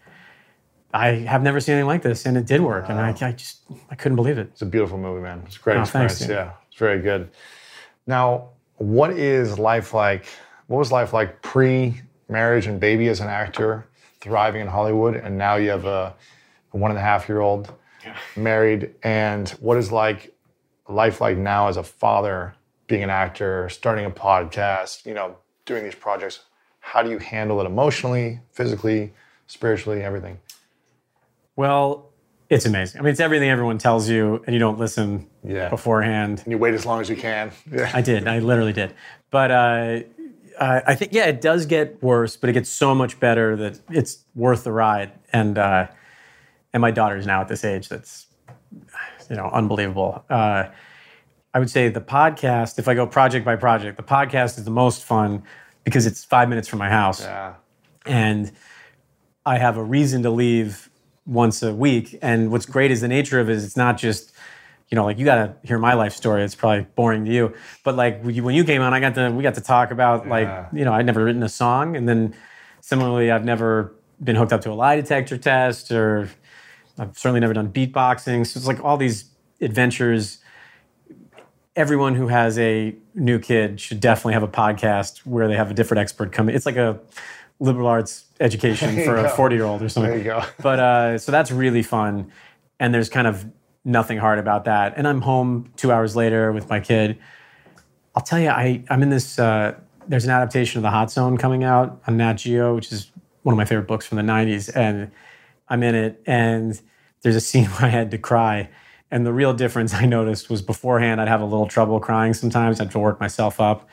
I 0.93 1.07
have 1.09 1.41
never 1.41 1.59
seen 1.59 1.73
anything 1.75 1.87
like 1.87 2.01
this, 2.01 2.25
and 2.25 2.37
it 2.37 2.45
did 2.45 2.61
work. 2.61 2.89
And 2.89 2.99
I, 2.99 3.09
I 3.21 3.31
just 3.31 3.59
I 3.89 3.95
couldn't 3.95 4.15
believe 4.17 4.37
it. 4.37 4.49
It's 4.51 4.61
a 4.61 4.65
beautiful 4.65 4.97
movie, 4.97 5.21
man. 5.21 5.41
It's 5.47 5.55
a 5.55 5.59
great 5.59 5.77
Oh, 5.77 5.81
experience. 5.81 6.19
thanks, 6.19 6.29
yeah, 6.31 6.51
it's 6.67 6.77
very 6.77 6.99
good. 7.01 7.29
Now, 8.05 8.49
what 8.77 9.11
is 9.11 9.57
life 9.57 9.93
like? 9.93 10.25
What 10.67 10.77
was 10.79 10.91
life 10.91 11.13
like 11.13 11.41
pre-marriage 11.41 12.67
and 12.67 12.79
baby 12.79 13.07
as 13.07 13.19
an 13.21 13.27
actor, 13.27 13.87
thriving 14.19 14.61
in 14.61 14.67
Hollywood, 14.67 15.15
and 15.15 15.37
now 15.37 15.55
you 15.55 15.69
have 15.69 15.85
a, 15.85 16.13
a 16.73 16.77
one 16.77 16.91
and 16.91 16.97
a 16.97 17.01
half 17.03 17.29
year 17.29 17.39
old 17.39 17.73
married, 18.35 18.93
and 19.03 19.49
what 19.61 19.77
is 19.77 19.91
like 19.91 20.33
life 20.87 21.21
like 21.21 21.37
now 21.37 21.67
as 21.67 21.77
a 21.77 21.83
father, 21.83 22.55
being 22.89 23.03
an 23.03 23.09
actor, 23.09 23.69
starting 23.69 24.03
a 24.03 24.11
podcast, 24.11 25.05
you 25.05 25.13
know, 25.13 25.37
doing 25.65 25.85
these 25.85 25.95
projects? 25.95 26.41
How 26.81 27.01
do 27.01 27.09
you 27.09 27.19
handle 27.19 27.61
it 27.61 27.65
emotionally, 27.65 28.41
physically, 28.51 29.13
spiritually, 29.47 30.01
everything? 30.01 30.39
Well, 31.55 32.09
it's 32.49 32.65
amazing. 32.65 32.99
I 32.99 33.03
mean, 33.03 33.11
it's 33.11 33.19
everything 33.19 33.49
everyone 33.49 33.77
tells 33.77 34.09
you, 34.09 34.43
and 34.45 34.53
you 34.53 34.59
don't 34.59 34.79
listen 34.79 35.27
Yeah. 35.43 35.69
beforehand. 35.69 36.41
And 36.43 36.51
you 36.51 36.57
wait 36.57 36.73
as 36.73 36.85
long 36.85 36.99
as 36.99 37.09
you 37.09 37.15
can. 37.15 37.51
Yeah. 37.71 37.89
I 37.93 38.01
did. 38.01 38.27
I 38.27 38.39
literally 38.39 38.73
did. 38.73 38.93
But 39.29 39.51
uh, 39.51 39.99
I 40.59 40.81
I 40.87 40.95
think, 40.95 41.13
yeah, 41.13 41.25
it 41.25 41.41
does 41.41 41.65
get 41.67 42.01
worse, 42.01 42.35
but 42.37 42.49
it 42.49 42.53
gets 42.53 42.69
so 42.69 42.95
much 42.95 43.19
better 43.19 43.55
that 43.57 43.79
it's 43.89 44.25
worth 44.35 44.63
the 44.63 44.71
ride. 44.71 45.11
And 45.31 45.57
uh, 45.59 45.87
and 46.73 46.81
my 46.81 46.91
daughter's 46.91 47.27
now 47.27 47.41
at 47.41 47.47
this 47.49 47.63
age 47.63 47.87
that's, 47.89 48.25
you 49.29 49.35
know, 49.35 49.49
unbelievable. 49.53 50.23
Uh, 50.29 50.69
I 51.53 51.59
would 51.59 51.69
say 51.69 51.89
the 51.89 52.01
podcast, 52.01 52.77
if 52.79 52.87
I 52.87 52.93
go 52.93 53.07
project 53.07 53.43
by 53.45 53.55
project, 53.55 53.97
the 53.97 54.03
podcast 54.03 54.57
is 54.57 54.65
the 54.65 54.71
most 54.71 55.03
fun 55.03 55.43
because 55.83 56.05
it's 56.05 56.23
five 56.23 56.47
minutes 56.49 56.67
from 56.67 56.79
my 56.79 56.89
house 56.89 57.21
Yeah. 57.21 57.55
and 58.05 58.51
I 59.45 59.57
have 59.57 59.77
a 59.77 59.83
reason 59.83 60.21
to 60.23 60.29
leave 60.29 60.89
once 61.25 61.63
a 61.63 61.73
week. 61.73 62.17
And 62.21 62.51
what's 62.51 62.65
great 62.67 62.91
is 62.91 63.01
the 63.01 63.07
nature 63.07 63.39
of 63.39 63.49
it 63.49 63.53
is 63.55 63.63
it's 63.65 63.77
not 63.77 63.97
just, 63.97 64.31
you 64.89 64.95
know, 64.95 65.05
like 65.05 65.17
you 65.17 65.25
got 65.25 65.35
to 65.35 65.67
hear 65.67 65.79
my 65.79 65.93
life 65.93 66.13
story. 66.13 66.43
It's 66.43 66.53
probably 66.55 66.85
boring 66.95 67.25
to 67.25 67.31
you, 67.31 67.53
but 67.83 67.95
like 67.95 68.21
when 68.23 68.35
you, 68.55 68.63
came 68.63 68.81
on, 68.81 68.93
I 68.93 68.99
got 68.99 69.15
to 69.15 69.31
we 69.31 69.41
got 69.41 69.55
to 69.55 69.61
talk 69.61 69.91
about 69.91 70.27
like 70.27 70.47
you 70.73 70.83
know 70.85 70.93
I'd 70.93 71.05
never 71.05 71.23
written 71.23 71.41
a 71.43 71.49
song, 71.49 71.95
and 71.95 72.07
then 72.09 72.35
similarly 72.81 73.31
I've 73.31 73.45
never 73.45 73.95
been 74.23 74.35
hooked 74.35 74.51
up 74.53 74.61
to 74.61 74.71
a 74.71 74.73
lie 74.73 74.95
detector 74.95 75.37
test, 75.37 75.91
or 75.91 76.29
I've 76.97 77.17
certainly 77.17 77.39
never 77.39 77.53
done 77.53 77.71
beatboxing. 77.71 78.45
So 78.47 78.57
it's 78.57 78.67
like 78.67 78.83
all 78.83 78.97
these 78.97 79.25
adventures. 79.61 80.39
Everyone 81.79 82.13
who 82.13 82.27
has 82.27 82.59
a 82.59 82.93
new 83.15 83.39
kid 83.39 83.79
should 83.79 84.01
definitely 84.01 84.33
have 84.33 84.43
a 84.43 84.49
podcast 84.49 85.19
where 85.19 85.47
they 85.47 85.55
have 85.55 85.71
a 85.71 85.73
different 85.73 86.01
expert 86.01 86.33
come. 86.33 86.49
It's 86.49 86.65
like 86.65 86.75
a 86.75 86.99
liberal 87.61 87.87
arts 87.87 88.25
education 88.41 89.01
for 89.05 89.15
a 89.15 89.29
40 89.29 89.55
year 89.55 89.63
old 89.63 89.81
or 89.81 89.87
something. 89.87 90.09
There 90.11 90.17
you 90.17 90.25
go. 90.25 90.43
But 90.61 90.79
uh, 90.81 91.17
so 91.17 91.31
that's 91.31 91.51
really 91.51 91.81
fun. 91.81 92.33
And 92.81 92.93
there's 92.93 93.07
kind 93.07 93.27
of 93.27 93.45
nothing 93.85 94.17
hard 94.17 94.39
about 94.39 94.65
that. 94.65 94.95
And 94.97 95.07
I'm 95.07 95.21
home 95.21 95.71
two 95.77 95.89
hours 95.89 96.17
later 96.17 96.51
with 96.51 96.67
my 96.67 96.81
kid. 96.81 97.17
I'll 98.13 98.23
tell 98.23 98.39
you, 98.39 98.49
I, 98.49 98.83
I'm 98.89 99.01
in 99.01 99.09
this, 99.09 99.39
uh, 99.39 99.75
there's 100.05 100.25
an 100.25 100.31
adaptation 100.31 100.79
of 100.79 100.83
The 100.83 100.89
Hot 100.89 101.09
Zone 101.09 101.37
coming 101.37 101.63
out 101.63 102.01
on 102.07 102.17
Nat 102.17 102.33
Geo, 102.33 102.75
which 102.75 102.91
is 102.91 103.09
one 103.43 103.53
of 103.53 103.57
my 103.57 103.63
favorite 103.63 103.87
books 103.87 104.05
from 104.05 104.17
the 104.17 104.29
90s. 104.29 104.69
And 104.75 105.11
I'm 105.69 105.81
in 105.83 105.95
it. 105.95 106.21
And 106.25 106.77
there's 107.21 107.37
a 107.37 107.41
scene 107.41 107.65
where 107.67 107.85
I 107.85 107.89
had 107.89 108.11
to 108.11 108.17
cry. 108.17 108.67
And 109.11 109.25
the 109.25 109.33
real 109.33 109.53
difference 109.53 109.93
I 110.03 110.05
noticed 110.05 110.49
was 110.49 110.61
beforehand, 110.61 111.19
I'd 111.21 111.27
have 111.27 111.41
a 111.41 111.45
little 111.45 111.67
trouble 111.67 111.99
crying 111.99 112.33
sometimes. 112.33 112.79
I'd 112.79 112.85
have 112.85 112.93
to 112.93 112.99
work 112.99 113.19
myself 113.19 113.59
up. 113.59 113.87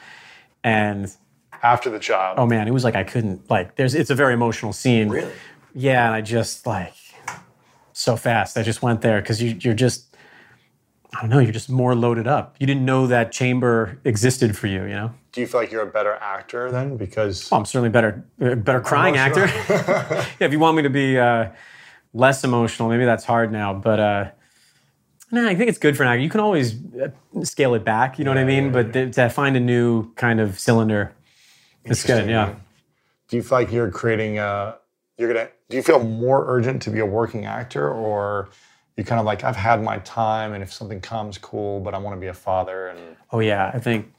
And 0.65 1.11
After 1.63 1.91
the 1.91 1.99
job. 1.99 2.39
oh 2.39 2.47
man, 2.47 2.67
it 2.69 2.73
was 2.73 2.85
like 2.85 2.97
I 2.97 3.05
couldn't 3.05 3.49
like. 3.51 3.77
There's 3.77 3.95
it's 3.95 4.11
a 4.11 4.15
very 4.15 4.35
emotional 4.35 4.73
scene. 4.73 5.09
Really? 5.09 5.33
Yeah, 5.75 6.07
and 6.07 6.15
I 6.15 6.21
just 6.23 6.67
like 6.67 6.95
so 7.93 8.17
fast. 8.17 8.59
I 8.59 8.63
just 8.63 8.83
went 8.83 9.01
there 9.01 9.21
because 9.21 9.43
you 9.43 9.57
you're 9.61 9.75
just 9.75 10.17
I 11.15 11.21
don't 11.21 11.31
know. 11.31 11.39
You're 11.39 11.53
just 11.53 11.71
more 11.71 11.95
loaded 11.95 12.27
up. 12.27 12.57
You 12.59 12.67
didn't 12.67 12.85
know 12.85 13.07
that 13.07 13.33
chamber 13.33 13.99
existed 14.05 14.57
for 14.57 14.67
you. 14.67 14.83
You 14.83 14.95
know. 14.95 15.15
Do 15.33 15.41
you 15.41 15.47
feel 15.47 15.61
like 15.61 15.71
you're 15.71 15.83
a 15.83 15.87
better 15.87 16.15
actor 16.15 16.71
then? 16.71 16.97
Because 16.97 17.51
Well, 17.51 17.61
I'm 17.61 17.65
certainly 17.67 17.91
better 17.91 18.25
better 18.39 18.81
crying 18.81 19.17
actor. 19.17 19.47
yeah, 20.41 20.47
if 20.47 20.53
you 20.53 20.59
want 20.59 20.77
me 20.77 20.83
to 20.83 20.91
be 20.91 21.19
uh, 21.19 21.51
less 22.13 22.43
emotional, 22.43 22.89
maybe 22.89 23.05
that's 23.05 23.25
hard 23.25 23.53
now. 23.53 23.73
But 23.73 24.01
uh, 24.01 24.31
no, 25.33 25.47
I 25.49 25.55
think 25.55 25.69
it's 25.69 25.79
good 25.79 25.97
for 25.97 26.05
an 26.05 26.09
actor. 26.11 26.23
You 26.23 26.31
can 26.31 26.41
always 26.41 26.75
uh, 26.95 27.09
scale 27.45 27.75
it 27.75 27.85
back. 27.85 28.19
You 28.19 28.25
know 28.25 28.31
what 28.31 28.39
I 28.39 28.45
mean? 28.45 28.73
But 28.73 28.93
th- 28.93 29.15
to 29.17 29.29
find 29.29 29.57
a 29.57 29.61
new 29.61 30.13
kind 30.15 30.41
of 30.41 30.59
cylinder, 30.59 31.13
it's 31.85 32.05
good. 32.05 32.29
Yeah. 32.29 32.55
do 33.29 33.37
you 33.37 33.43
feel 33.43 33.59
like 33.59 33.73
you're 33.73 33.91
creating 33.91 34.39
a, 34.39 34.77
you're 35.19 35.33
gonna, 35.33 35.49
do 35.69 35.77
you 35.77 35.83
feel 35.83 36.03
more 36.03 36.45
urgent 36.49 36.83
to 36.83 36.91
be 36.91 37.01
a 37.01 37.07
working 37.07 37.45
actor 37.45 37.91
or 37.91 38.51
you 38.97 39.05
kind 39.05 39.19
of 39.19 39.27
like, 39.27 39.45
I've 39.45 39.57
had 39.57 39.83
my 39.83 39.99
time 39.99 40.53
and 40.53 40.63
if 40.63 40.73
something 40.73 41.01
comes, 41.01 41.39
cool, 41.39 41.81
but 41.81 41.95
I 41.95 41.99
want 41.99 42.17
to 42.17 42.21
be 42.21 42.29
a 42.29 42.35
father 42.35 42.89
and, 42.89 43.17
Oh 43.33 43.41
yeah, 43.41 43.71
I 43.75 43.79
think 43.81 44.13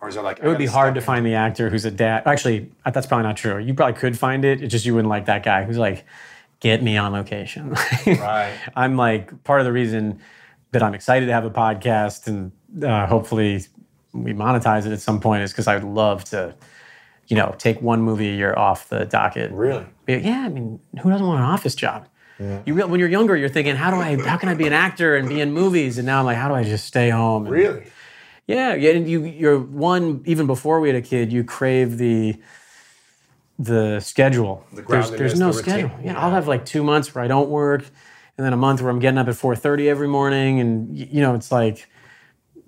or 0.00 0.08
is 0.08 0.16
it 0.16 0.22
like, 0.22 0.38
It 0.38 0.46
would 0.46 0.58
be 0.58 0.66
hard 0.66 0.94
to 0.94 1.00
find 1.00 1.24
the 1.26 1.34
actor 1.34 1.70
who's 1.70 1.84
a 1.84 1.90
dad. 1.90 2.22
Actually, 2.26 2.70
uh, 2.84 2.90
that's 2.90 3.06
probably 3.06 3.24
not 3.24 3.36
true. 3.36 3.58
You 3.58 3.74
probably 3.74 3.98
could 3.98 4.18
find 4.18 4.44
it. 4.44 4.62
It's 4.62 4.70
just 4.70 4.84
you 4.86 4.94
wouldn't 4.94 5.10
like 5.10 5.26
that 5.26 5.42
guy 5.42 5.64
who's 5.64 5.78
like, 5.78 6.04
get 6.66 6.82
me 6.82 6.96
on 6.96 7.12
location. 7.12 7.74
Right. 8.06 8.52
I'm 8.74 8.96
like, 8.96 9.44
part 9.44 9.60
of 9.60 9.66
the 9.66 9.72
reason 9.72 10.18
that 10.72 10.82
I'm 10.82 10.94
excited 10.94 11.26
to 11.26 11.32
have 11.32 11.44
a 11.44 11.50
podcast 11.50 12.26
and 12.26 12.50
uh, 12.84 13.06
hopefully 13.06 13.64
we 14.12 14.32
monetize 14.32 14.84
it 14.86 14.92
at 14.92 15.00
some 15.00 15.20
point 15.20 15.42
is 15.44 15.52
because 15.52 15.68
I 15.68 15.74
would 15.74 15.84
love 15.84 16.24
to, 16.24 16.54
you 17.28 17.36
know, 17.36 17.54
take 17.58 17.80
one 17.80 18.00
movie 18.02 18.30
a 18.30 18.34
year 18.34 18.54
off 18.56 18.88
the 18.88 19.04
docket. 19.04 19.52
Really? 19.52 19.86
Yeah, 20.08 20.42
I 20.44 20.48
mean, 20.48 20.80
who 21.00 21.10
doesn't 21.10 21.26
want 21.26 21.38
an 21.40 21.46
office 21.46 21.74
job? 21.74 22.08
Yeah. 22.40 22.60
You 22.66 22.74
real 22.74 22.88
when 22.88 22.98
you're 23.00 23.08
younger, 23.08 23.36
you're 23.36 23.48
thinking, 23.48 23.76
how 23.76 23.90
do 23.90 23.96
I, 23.96 24.16
how 24.28 24.36
can 24.36 24.48
I 24.48 24.54
be 24.54 24.66
an 24.66 24.72
actor 24.72 25.16
and 25.16 25.28
be 25.28 25.40
in 25.40 25.52
movies? 25.52 25.98
And 25.98 26.06
now 26.06 26.18
I'm 26.20 26.26
like, 26.26 26.36
how 26.36 26.48
do 26.48 26.54
I 26.54 26.64
just 26.64 26.84
stay 26.84 27.10
home? 27.10 27.44
And, 27.46 27.52
Really? 27.54 27.84
yeah, 28.46 28.74
yeah. 28.74 28.90
And 28.90 29.08
you, 29.08 29.24
you're 29.24 29.58
one 29.58 30.22
even 30.26 30.46
before 30.46 30.80
we 30.80 30.88
had 30.88 30.96
a 30.96 31.02
kid. 31.02 31.32
You 31.32 31.44
crave 31.44 31.96
the 31.98 32.36
the 33.58 34.00
schedule. 34.00 34.64
there's, 34.72 35.10
there's 35.10 35.38
no 35.38 35.48
the 35.48 35.54
schedule. 35.54 35.90
Yeah, 36.02 36.18
I'll 36.20 36.30
have 36.30 36.46
like 36.48 36.64
two 36.64 36.82
months 36.84 37.14
where 37.14 37.24
I 37.24 37.28
don't 37.28 37.48
work, 37.48 37.84
and 38.36 38.44
then 38.44 38.52
a 38.52 38.56
month 38.56 38.82
where 38.82 38.90
I'm 38.90 38.98
getting 38.98 39.18
up 39.18 39.28
at 39.28 39.34
4:30 39.34 39.88
every 39.88 40.08
morning, 40.08 40.60
and 40.60 40.96
you 40.96 41.20
know, 41.20 41.34
it's 41.34 41.50
like 41.50 41.88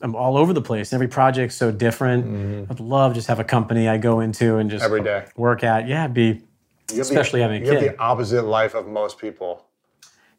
I'm 0.00 0.14
all 0.14 0.36
over 0.36 0.52
the 0.52 0.62
place. 0.62 0.92
Every 0.92 1.08
project's 1.08 1.56
so 1.56 1.70
different. 1.70 2.70
I'd 2.70 2.80
love 2.80 3.14
just 3.14 3.28
have 3.28 3.40
a 3.40 3.44
company 3.44 3.88
I 3.88 3.98
go 3.98 4.20
into 4.20 4.56
and 4.56 4.70
just 4.70 4.84
Mm-hmm. 4.84 4.92
Every 4.94 5.04
day. 5.04 5.26
work 5.36 5.64
at. 5.64 5.88
Yeah, 5.88 6.06
be 6.06 6.42
You 6.92 7.00
Especially 7.02 7.40
the, 7.40 7.44
having 7.44 7.62
a 7.62 7.66
you 7.66 7.72
have 7.72 7.80
the 7.82 7.98
opposite 8.00 8.42
life 8.44 8.74
of 8.74 8.86
most 8.86 9.18
people. 9.18 9.66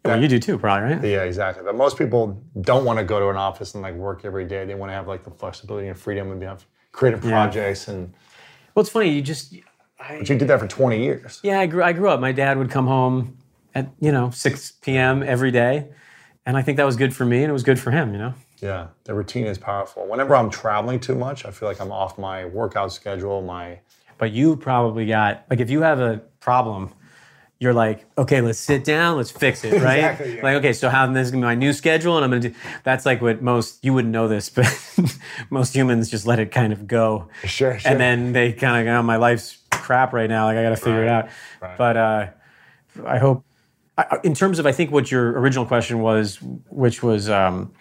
well, 0.05 0.19
you 0.19 0.27
do 0.29 0.39
too, 0.39 0.57
probably, 0.57 0.95
right? 0.95 1.03
Yeah, 1.03 1.23
exactly. 1.23 1.63
But 1.63 1.75
most 1.75 1.97
people 1.97 2.41
don't 2.61 2.85
want 2.85 2.97
to 2.99 3.05
go 3.05 3.19
to 3.19 3.29
an 3.29 3.35
office 3.35 3.73
and 3.75 3.83
like 3.83 3.93
work 3.95 4.23
every 4.23 4.45
day. 4.45 4.65
They 4.65 4.73
want 4.75 4.89
to 4.89 4.93
have 4.95 5.07
like 5.07 5.23
the 5.23 5.31
flexibility 5.31 5.89
and 5.89 5.99
freedom 5.99 6.31
and 6.31 6.39
be 6.39 6.45
have 6.47 6.65
creative 6.91 7.21
projects. 7.21 7.87
And 7.87 8.13
Well, 8.73 8.81
it's 8.81 8.89
funny. 8.89 9.09
You 9.09 9.21
just 9.21 9.53
I, 9.99 10.17
but 10.19 10.29
you 10.29 10.37
did 10.37 10.47
that 10.47 10.59
for 10.59 10.67
20 10.67 11.03
years. 11.03 11.39
Yeah, 11.43 11.59
I 11.59 11.65
grew, 11.65 11.83
I 11.83 11.93
grew 11.93 12.09
up. 12.09 12.19
My 12.19 12.31
dad 12.31 12.57
would 12.57 12.69
come 12.71 12.87
home 12.87 13.37
at, 13.75 13.89
you 13.99 14.11
know, 14.11 14.29
6 14.29 14.71
p.m. 14.81 15.23
every 15.23 15.51
day. 15.51 15.87
And 16.45 16.57
I 16.57 16.61
think 16.61 16.77
that 16.77 16.85
was 16.85 16.95
good 16.95 17.15
for 17.15 17.25
me 17.25 17.43
and 17.43 17.49
it 17.49 17.53
was 17.53 17.63
good 17.63 17.79
for 17.79 17.91
him, 17.91 18.13
you 18.13 18.17
know? 18.17 18.33
Yeah, 18.61 18.87
the 19.03 19.13
routine 19.13 19.45
is 19.45 19.57
powerful. 19.57 20.07
Whenever 20.07 20.35
I'm 20.35 20.49
traveling 20.49 20.99
too 20.99 21.15
much, 21.15 21.45
I 21.45 21.51
feel 21.51 21.67
like 21.69 21.79
I'm 21.79 21.91
off 21.91 22.17
my 22.17 22.45
workout 22.45 22.91
schedule. 22.91 23.41
My 23.41 23.79
But 24.17 24.31
you 24.31 24.55
probably 24.55 25.05
got, 25.05 25.45
like, 25.49 25.59
if 25.59 25.69
you 25.69 25.81
have 25.81 25.99
a 25.99 26.21
problem, 26.39 26.93
you're 27.59 27.73
like, 27.73 28.05
okay, 28.17 28.39
let's 28.41 28.57
sit 28.57 28.83
down, 28.85 29.17
let's 29.17 29.31
fix 29.31 29.63
it, 29.65 29.81
right? 29.81 29.97
Exactly, 29.97 30.37
yeah. 30.37 30.43
Like, 30.43 30.55
okay, 30.55 30.73
so 30.73 30.89
how 30.89 31.05
this 31.07 31.25
is 31.27 31.31
gonna 31.31 31.41
be 31.41 31.45
my 31.45 31.55
new 31.55 31.73
schedule, 31.73 32.15
and 32.15 32.23
I'm 32.23 32.31
gonna 32.31 32.49
do. 32.49 32.55
That's 32.83 33.05
like 33.05 33.21
what 33.21 33.41
most 33.41 33.83
you 33.83 33.93
wouldn't 33.93 34.13
know 34.13 34.27
this, 34.29 34.49
but 34.57 34.65
most 35.49 35.75
humans 35.75 36.09
just 36.09 36.25
let 36.25 36.39
it 36.39 36.51
kind 36.51 36.71
of 36.73 36.87
go, 36.87 37.27
Sure, 37.43 37.77
sure. 37.77 37.91
and 37.91 37.99
then 37.99 38.31
they 38.33 38.53
kind 38.53 38.79
of 38.87 38.91
go, 38.91 38.97
oh, 38.99 39.03
my 39.03 39.17
life's 39.17 39.57
crap 39.89 40.13
right 40.13 40.29
now, 40.29 40.45
like 40.45 40.55
I 40.55 40.61
got 40.61 40.69
to 40.69 40.75
figure 40.75 41.01
it 41.03 41.09
out. 41.09 41.29
right. 41.61 41.75
But 41.75 41.97
uh, 41.97 42.27
I 43.07 43.17
hope, 43.17 43.43
I, 43.97 44.19
in 44.23 44.35
terms 44.35 44.59
of, 44.59 44.67
I 44.67 44.71
think 44.71 44.91
what 44.91 45.09
your 45.09 45.31
original 45.39 45.65
question 45.65 45.99
was, 45.99 46.37
which 46.69 47.01
was, 47.01 47.27
um, 47.27 47.73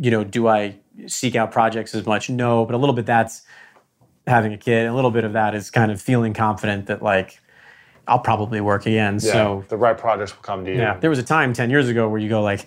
you 0.00 0.10
know, 0.10 0.24
do 0.24 0.48
I 0.48 0.80
seek 1.06 1.36
out 1.36 1.52
projects 1.52 1.94
as 1.94 2.04
much? 2.06 2.28
No, 2.28 2.66
but 2.66 2.74
a 2.74 2.78
little 2.78 2.92
bit 2.94 3.06
that's 3.06 3.42
having 4.26 4.52
a 4.52 4.58
kid. 4.58 4.88
A 4.88 4.92
little 4.94 5.12
bit 5.12 5.22
of 5.22 5.34
that 5.34 5.54
is 5.54 5.70
kind 5.70 5.92
of 5.92 6.02
feeling 6.02 6.34
confident 6.34 6.86
that 6.86 7.02
like 7.02 7.38
I'll 8.08 8.18
probably 8.18 8.60
work 8.60 8.84
again. 8.84 9.14
yeah, 9.22 9.32
So 9.32 9.64
the 9.68 9.76
right 9.76 9.96
projects 9.96 10.34
will 10.34 10.42
come 10.42 10.64
to 10.64 10.72
you. 10.72 10.78
yeah, 10.78 10.98
there 10.98 11.08
was 11.08 11.20
a 11.20 11.22
time 11.22 11.52
ten 11.52 11.70
years 11.70 11.88
ago 11.88 12.08
where 12.08 12.18
you 12.20 12.28
go 12.28 12.42
like, 12.42 12.66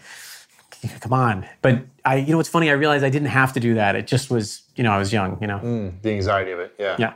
come 1.01 1.11
on. 1.11 1.45
But 1.61 1.81
I, 2.05 2.15
you 2.15 2.31
know, 2.31 2.37
what's 2.37 2.47
funny? 2.47 2.69
I 2.69 2.73
realized 2.73 3.03
I 3.03 3.09
didn't 3.09 3.27
have 3.27 3.51
to 3.53 3.59
do 3.59 3.73
that. 3.73 3.97
It 3.97 4.07
just 4.07 4.31
was, 4.31 4.63
you 4.77 4.83
know, 4.85 4.91
I 4.93 4.97
was 4.97 5.11
young. 5.11 5.37
You 5.41 5.47
know. 5.47 5.91
the 6.01 6.11
anxiety 6.11 6.51
of 6.51 6.59
it. 6.59 6.73
Yeah. 6.79 6.95
Yeah. 6.97 7.13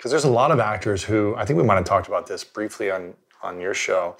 Because 0.00 0.12
there's 0.12 0.24
a 0.24 0.30
lot 0.30 0.50
of 0.50 0.58
actors 0.60 1.04
who 1.04 1.34
I 1.36 1.44
think 1.44 1.58
we 1.58 1.62
might 1.62 1.74
have 1.74 1.84
talked 1.84 2.08
about 2.08 2.26
this 2.26 2.42
briefly 2.42 2.90
on 2.90 3.12
on 3.42 3.60
your 3.60 3.74
show. 3.74 4.16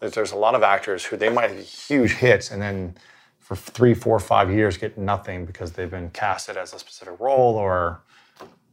That 0.00 0.12
there's 0.12 0.32
a 0.32 0.36
lot 0.36 0.56
of 0.56 0.64
actors 0.64 1.04
who 1.04 1.16
they 1.16 1.28
might 1.28 1.50
have 1.50 1.60
huge 1.60 2.14
hits 2.14 2.50
and 2.50 2.60
then 2.60 2.96
for 3.38 3.54
three, 3.54 3.94
four, 3.94 4.18
five 4.18 4.50
years 4.50 4.76
get 4.76 4.98
nothing 4.98 5.44
because 5.44 5.70
they've 5.70 5.90
been 5.90 6.10
casted 6.10 6.56
as 6.56 6.74
a 6.74 6.80
specific 6.80 7.20
role 7.20 7.54
or 7.54 8.00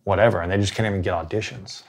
whatever, 0.04 0.42
and 0.42 0.52
they 0.52 0.58
just 0.58 0.74
can't 0.74 0.88
even 0.88 1.04
get 1.04 1.14
auditions. 1.14 1.84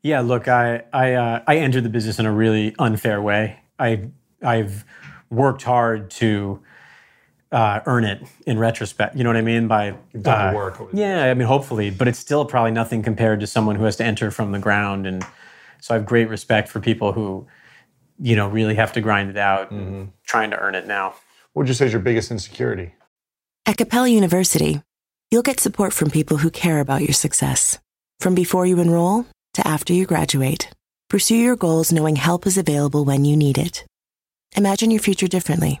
Yeah, 0.00 0.20
look, 0.20 0.48
I 0.48 0.84
I 0.94 1.12
uh, 1.12 1.42
I 1.46 1.58
entered 1.58 1.84
the 1.84 1.90
business 1.90 2.18
in 2.18 2.24
a 2.24 2.32
really 2.32 2.74
unfair 2.78 3.20
way. 3.20 3.58
I 3.78 4.08
I've 4.42 4.86
worked 5.28 5.64
hard 5.64 6.10
to 6.12 6.62
uh, 7.52 7.80
earn 7.84 8.04
it 8.04 8.22
in 8.46 8.58
retrospect. 8.58 9.14
You 9.14 9.24
know 9.24 9.30
what 9.30 9.36
I 9.36 9.42
mean? 9.42 9.68
By 9.68 9.94
You've 10.12 10.22
done 10.22 10.54
uh, 10.54 10.56
work. 10.56 10.80
Yeah, 10.92 11.24
I 11.24 11.34
mean, 11.34 11.46
hopefully, 11.46 11.90
but 11.90 12.08
it's 12.08 12.18
still 12.18 12.44
probably 12.44 12.70
nothing 12.70 13.02
compared 13.02 13.40
to 13.40 13.46
someone 13.46 13.76
who 13.76 13.84
has 13.84 13.96
to 13.96 14.04
enter 14.04 14.30
from 14.30 14.52
the 14.52 14.58
ground. 14.58 15.06
And 15.06 15.24
so 15.80 15.94
I 15.94 15.98
have 15.98 16.06
great 16.06 16.28
respect 16.28 16.68
for 16.68 16.80
people 16.80 17.12
who, 17.12 17.46
you 18.18 18.34
know, 18.34 18.48
really 18.48 18.74
have 18.74 18.92
to 18.94 19.00
grind 19.00 19.30
it 19.30 19.36
out, 19.36 19.70
and 19.70 20.12
trying 20.24 20.50
to 20.50 20.58
earn 20.58 20.74
it 20.74 20.86
now. 20.86 21.14
What 21.52 21.62
would 21.62 21.68
you 21.68 21.74
say 21.74 21.86
is 21.86 21.92
your 21.92 22.00
biggest 22.00 22.30
insecurity? 22.30 22.94
At 23.66 23.76
Capella 23.76 24.08
University, 24.08 24.82
you'll 25.30 25.42
get 25.42 25.60
support 25.60 25.92
from 25.92 26.10
people 26.10 26.38
who 26.38 26.50
care 26.50 26.80
about 26.80 27.02
your 27.02 27.12
success. 27.12 27.78
From 28.18 28.34
before 28.34 28.64
you 28.64 28.80
enroll 28.80 29.26
to 29.54 29.66
after 29.66 29.92
you 29.92 30.06
graduate, 30.06 30.70
pursue 31.10 31.36
your 31.36 31.56
goals 31.56 31.92
knowing 31.92 32.16
help 32.16 32.46
is 32.46 32.56
available 32.56 33.04
when 33.04 33.24
you 33.26 33.36
need 33.36 33.58
it. 33.58 33.84
Imagine 34.56 34.90
your 34.90 35.00
future 35.00 35.28
differently 35.28 35.80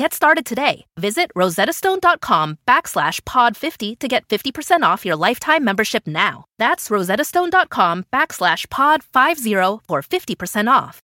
Get 0.00 0.14
started 0.14 0.46
today. 0.46 0.86
Visit 0.96 1.30
rosettastone.com 1.36 2.56
backslash 2.66 3.22
pod 3.26 3.54
50 3.54 3.96
to 3.96 4.08
get 4.08 4.26
50% 4.28 4.82
off 4.82 5.04
your 5.04 5.14
lifetime 5.14 5.62
membership 5.62 6.06
now. 6.06 6.46
That's 6.56 6.88
rosettastone.com 6.88 8.06
backslash 8.10 8.70
pod 8.70 9.02
50 9.02 9.52
for 9.86 10.00
50% 10.00 10.70
off. 10.70 11.02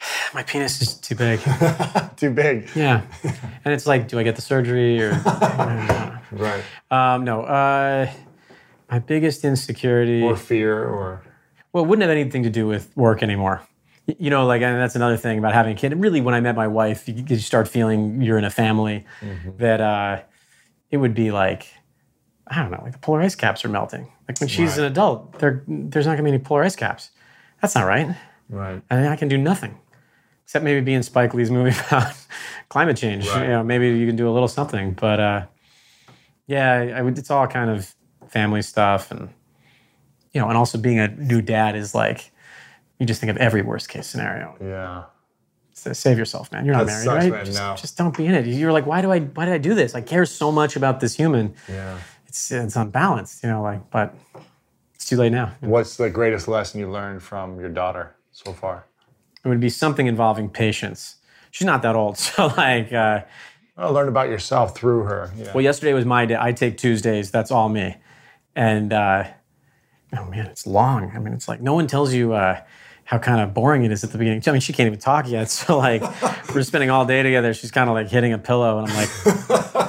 My 0.32 0.42
penis 0.42 0.80
is 0.80 0.94
too 0.94 1.16
big. 1.16 1.40
Too 2.16 2.30
big. 2.30 2.70
yeah, 2.74 3.02
and 3.64 3.74
it's 3.74 3.86
like, 3.86 4.08
do 4.08 4.18
I 4.18 4.22
get 4.22 4.36
the 4.36 4.42
surgery 4.42 5.02
or? 5.02 5.12
Right. 6.32 6.62
um, 6.90 7.24
no. 7.24 7.42
Uh, 7.42 8.10
my 8.90 9.00
biggest 9.00 9.44
insecurity. 9.44 10.22
Or 10.22 10.34
fear, 10.34 10.82
or 10.82 11.22
Well, 11.74 11.84
it 11.84 11.88
wouldn't 11.88 12.08
have 12.08 12.10
anything 12.10 12.44
to 12.44 12.50
do 12.50 12.66
with 12.66 12.96
work 12.96 13.22
anymore. 13.22 13.66
You 14.18 14.30
know, 14.30 14.46
like, 14.46 14.62
and 14.62 14.78
that's 14.78 14.96
another 14.96 15.16
thing 15.16 15.38
about 15.38 15.52
having 15.52 15.76
a 15.76 15.76
kid. 15.76 15.92
And 15.92 16.02
really, 16.02 16.20
when 16.20 16.34
I 16.34 16.40
met 16.40 16.56
my 16.56 16.66
wife, 16.66 17.08
you, 17.08 17.24
you 17.26 17.36
start 17.38 17.68
feeling 17.68 18.20
you're 18.22 18.38
in 18.38 18.44
a 18.44 18.50
family 18.50 19.04
that 19.58 19.80
uh, 19.80 20.22
it 20.90 20.96
would 20.96 21.14
be 21.14 21.30
like, 21.30 21.68
I 22.46 22.62
don't 22.62 22.70
know, 22.70 22.80
like 22.82 22.92
the 22.92 22.98
polar 22.98 23.20
ice 23.20 23.34
caps 23.34 23.64
are 23.64 23.68
melting. 23.68 24.10
Like 24.28 24.40
when 24.40 24.48
she's 24.48 24.78
an 24.78 24.84
adult, 24.84 25.38
there, 25.38 25.62
there's 25.66 26.06
not 26.06 26.12
going 26.12 26.24
to 26.24 26.30
be 26.30 26.34
any 26.34 26.42
polar 26.42 26.64
ice 26.64 26.76
caps. 26.76 27.10
That's 27.60 27.74
not 27.74 27.86
right. 27.86 28.14
right. 28.48 28.82
I, 28.90 29.08
I 29.08 29.16
can 29.16 29.28
do 29.28 29.38
nothing 29.38 29.78
except 30.50 30.64
maybe 30.64 30.80
be 30.80 30.94
in 30.94 31.02
Spike 31.04 31.32
Lee's 31.32 31.48
movie 31.48 31.78
about 31.86 32.12
climate 32.70 32.96
change. 32.96 33.28
Right. 33.28 33.44
You 33.44 33.48
know, 33.50 33.62
maybe 33.62 33.90
you 33.90 34.04
can 34.04 34.16
do 34.16 34.28
a 34.28 34.32
little 34.32 34.48
something. 34.48 34.94
But 34.94 35.20
uh, 35.20 35.46
yeah, 36.48 36.72
I, 36.72 36.88
I 36.88 37.02
would, 37.02 37.16
it's 37.16 37.30
all 37.30 37.46
kind 37.46 37.70
of 37.70 37.94
family 38.26 38.60
stuff, 38.62 39.12
and 39.12 39.28
you 40.32 40.40
know, 40.40 40.48
and 40.48 40.58
also 40.58 40.76
being 40.76 40.98
a 40.98 41.06
new 41.06 41.40
dad 41.40 41.76
is 41.76 41.94
like 41.94 42.32
you 43.00 43.06
just 43.06 43.20
think 43.20 43.30
of 43.30 43.36
every 43.38 43.62
worst 43.62 43.88
case 43.88 44.06
scenario. 44.06 44.54
Yeah. 44.60 45.04
So 45.72 45.92
save 45.94 46.18
yourself, 46.18 46.52
man. 46.52 46.64
You're 46.66 46.74
not 46.74 46.86
That 46.86 46.92
married, 46.92 47.04
sucks, 47.04 47.24
right? 47.24 47.32
man. 47.32 47.44
Just, 47.46 47.58
No. 47.58 47.74
just 47.76 47.96
don't 47.98 48.16
be 48.16 48.26
in 48.26 48.34
it. 48.34 48.46
You're 48.46 48.72
like, 48.72 48.86
why 48.86 49.00
do 49.00 49.10
I? 49.10 49.20
Why 49.20 49.46
did 49.46 49.54
I 49.54 49.58
do 49.58 49.74
this? 49.74 49.94
I 49.94 50.02
care 50.02 50.26
so 50.26 50.52
much 50.52 50.76
about 50.76 51.00
this 51.00 51.14
human. 51.16 51.54
Yeah. 51.68 51.98
It's 52.26 52.52
it's 52.52 52.76
unbalanced, 52.76 53.42
you 53.42 53.48
know. 53.48 53.62
Like, 53.62 53.90
but 53.90 54.14
it's 54.94 55.06
too 55.06 55.16
late 55.16 55.32
now. 55.32 55.52
What's 55.60 55.96
the 55.96 56.10
greatest 56.10 56.46
lesson 56.46 56.78
you 56.80 56.90
learned 56.90 57.22
from 57.22 57.58
your 57.58 57.70
daughter 57.70 58.14
so 58.30 58.52
far? 58.52 58.84
It 59.44 59.48
would 59.48 59.60
be 59.60 59.70
something 59.70 60.06
involving 60.06 60.50
patience. 60.50 61.16
She's 61.50 61.66
not 61.66 61.80
that 61.82 61.96
old, 61.96 62.18
so 62.28 62.46
like. 62.48 62.92
Uh, 62.92 63.22
I 63.78 63.86
learned 63.86 64.10
about 64.10 64.28
yourself 64.28 64.76
through 64.76 65.04
her. 65.04 65.32
Yeah. 65.34 65.52
Well, 65.54 65.62
yesterday 65.64 65.94
was 65.94 66.04
my 66.04 66.26
day. 66.26 66.36
I 66.38 66.52
take 66.52 66.76
Tuesdays. 66.76 67.30
That's 67.30 67.50
all 67.50 67.70
me. 67.70 67.96
And 68.54 68.92
uh, 68.92 69.24
oh 70.18 70.24
man, 70.26 70.44
it's 70.46 70.66
long. 70.66 71.10
I 71.16 71.18
mean, 71.18 71.32
it's 71.32 71.48
like 71.48 71.62
no 71.62 71.72
one 71.72 71.86
tells 71.86 72.12
you 72.12 72.34
uh, 72.34 72.60
how 73.10 73.18
kind 73.18 73.40
of 73.40 73.52
boring 73.52 73.84
it 73.84 73.90
is 73.90 74.04
at 74.04 74.12
the 74.12 74.18
beginning. 74.18 74.40
I 74.46 74.52
mean, 74.52 74.60
she 74.60 74.72
can't 74.72 74.86
even 74.86 75.00
talk 75.00 75.28
yet. 75.28 75.50
So 75.60 75.78
like, 75.78 76.00
we're 76.54 76.62
spending 76.62 76.90
all 76.90 77.04
day 77.04 77.24
together. 77.24 77.52
She's 77.52 77.72
kind 77.72 77.90
of 77.90 77.94
like 77.94 78.08
hitting 78.08 78.32
a 78.32 78.38
pillow, 78.38 78.78
and 78.78 78.88
I'm 78.88 78.96
like, 78.96 79.10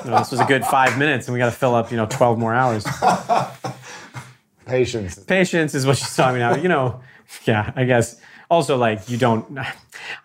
you 0.06 0.12
know, 0.12 0.18
this 0.18 0.32
was 0.32 0.40
a 0.40 0.46
good 0.46 0.66
five 0.66 0.98
minutes, 0.98 1.28
and 1.28 1.34
we 1.34 1.38
got 1.38 1.46
to 1.46 1.52
fill 1.52 1.76
up, 1.76 1.92
you 1.92 1.98
know, 1.98 2.08
12 2.08 2.40
more 2.40 2.54
hours. 2.54 2.84
Patience. 4.66 5.20
Patience 5.20 5.76
is 5.76 5.86
what 5.86 5.98
she's 5.98 6.16
talking 6.16 6.42
about. 6.42 6.64
You 6.64 6.70
know, 6.70 7.02
yeah, 7.46 7.72
I 7.76 7.84
guess. 7.84 8.20
Also, 8.50 8.76
like, 8.76 9.08
you 9.08 9.18
don't. 9.18 9.60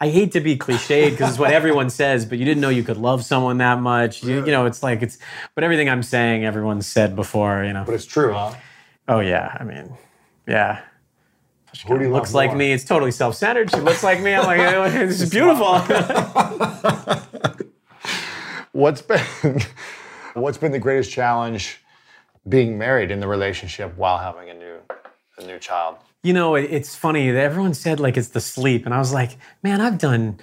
I 0.00 0.08
hate 0.08 0.32
to 0.32 0.40
be 0.40 0.56
cliched 0.56 1.10
because 1.10 1.30
it's 1.30 1.38
what 1.38 1.52
everyone 1.52 1.90
says, 1.90 2.24
but 2.24 2.38
you 2.38 2.46
didn't 2.46 2.62
know 2.62 2.70
you 2.70 2.82
could 2.82 2.96
love 2.96 3.24
someone 3.24 3.58
that 3.58 3.78
much. 3.78 4.24
You, 4.24 4.44
you 4.44 4.52
know, 4.52 4.64
it's 4.64 4.82
like 4.82 5.02
it's. 5.02 5.18
But 5.54 5.64
everything 5.64 5.90
I'm 5.90 6.02
saying, 6.02 6.46
everyone's 6.46 6.86
said 6.86 7.14
before. 7.14 7.62
You 7.62 7.74
know. 7.74 7.84
But 7.84 7.94
it's 7.94 8.06
true, 8.06 8.32
huh? 8.32 8.54
Oh 9.06 9.20
yeah, 9.20 9.54
I 9.60 9.64
mean, 9.64 9.96
yeah. 10.48 10.80
She 11.76 11.88
Who 11.88 11.98
do 11.98 12.04
you 12.04 12.12
looks 12.12 12.32
like 12.32 12.50
more? 12.50 12.58
me. 12.58 12.72
It's 12.72 12.84
totally 12.84 13.10
self-centered. 13.10 13.70
She 13.70 13.80
looks 13.80 14.02
like 14.02 14.20
me. 14.20 14.34
I'm 14.34 14.46
like, 14.46 14.60
oh, 14.60 14.90
this 15.06 15.20
is 15.20 15.30
beautiful. 15.30 15.78
What's 18.72 19.00
been 19.02 19.24
what's 20.34 20.58
been 20.58 20.72
the 20.72 20.78
greatest 20.78 21.10
challenge 21.10 21.80
being 22.46 22.76
married 22.76 23.10
in 23.10 23.20
the 23.20 23.26
relationship 23.26 23.96
while 23.96 24.18
having 24.18 24.50
a 24.50 24.54
new 24.54 24.76
a 25.38 25.46
new 25.46 25.58
child? 25.58 25.96
you 26.22 26.32
know, 26.32 26.56
it, 26.56 26.64
it's 26.70 26.96
funny 26.96 27.30
that 27.30 27.40
everyone 27.42 27.72
said 27.72 28.00
like 28.00 28.16
it's 28.16 28.28
the 28.28 28.40
sleep, 28.40 28.84
and 28.84 28.92
I 28.92 28.98
was 28.98 29.12
like, 29.12 29.38
man, 29.62 29.80
I've 29.80 29.98
done 29.98 30.40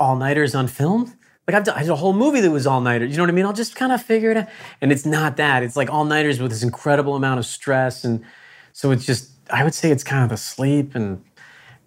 all-nighters 0.00 0.54
on 0.54 0.68
film. 0.68 1.12
Like 1.46 1.54
I've 1.54 1.64
done, 1.64 1.76
I 1.76 1.82
did 1.82 1.90
a 1.90 1.96
whole 1.96 2.14
movie 2.14 2.40
that 2.40 2.50
was 2.50 2.66
all-nighters. 2.66 3.10
You 3.10 3.18
know 3.18 3.24
what 3.24 3.30
I 3.30 3.34
mean? 3.34 3.44
I'll 3.44 3.52
just 3.52 3.76
kind 3.76 3.92
of 3.92 4.02
figure 4.02 4.30
it 4.30 4.38
out. 4.38 4.48
And 4.80 4.90
it's 4.90 5.04
not 5.04 5.36
that. 5.36 5.62
It's 5.62 5.76
like 5.76 5.90
all-nighters 5.90 6.40
with 6.40 6.50
this 6.50 6.62
incredible 6.62 7.14
amount 7.14 7.40
of 7.40 7.46
stress, 7.46 8.04
and 8.04 8.24
so 8.72 8.90
it's 8.90 9.04
just. 9.06 9.31
I 9.52 9.62
would 9.62 9.74
say 9.74 9.90
it's 9.92 10.02
kind 10.02 10.24
of 10.24 10.30
the 10.30 10.36
sleep, 10.36 10.96
and 10.96 11.22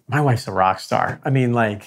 my 0.08 0.20
wife's 0.20 0.48
a 0.48 0.52
rock 0.52 0.80
star. 0.80 1.20
I 1.24 1.30
mean, 1.30 1.52
like. 1.52 1.84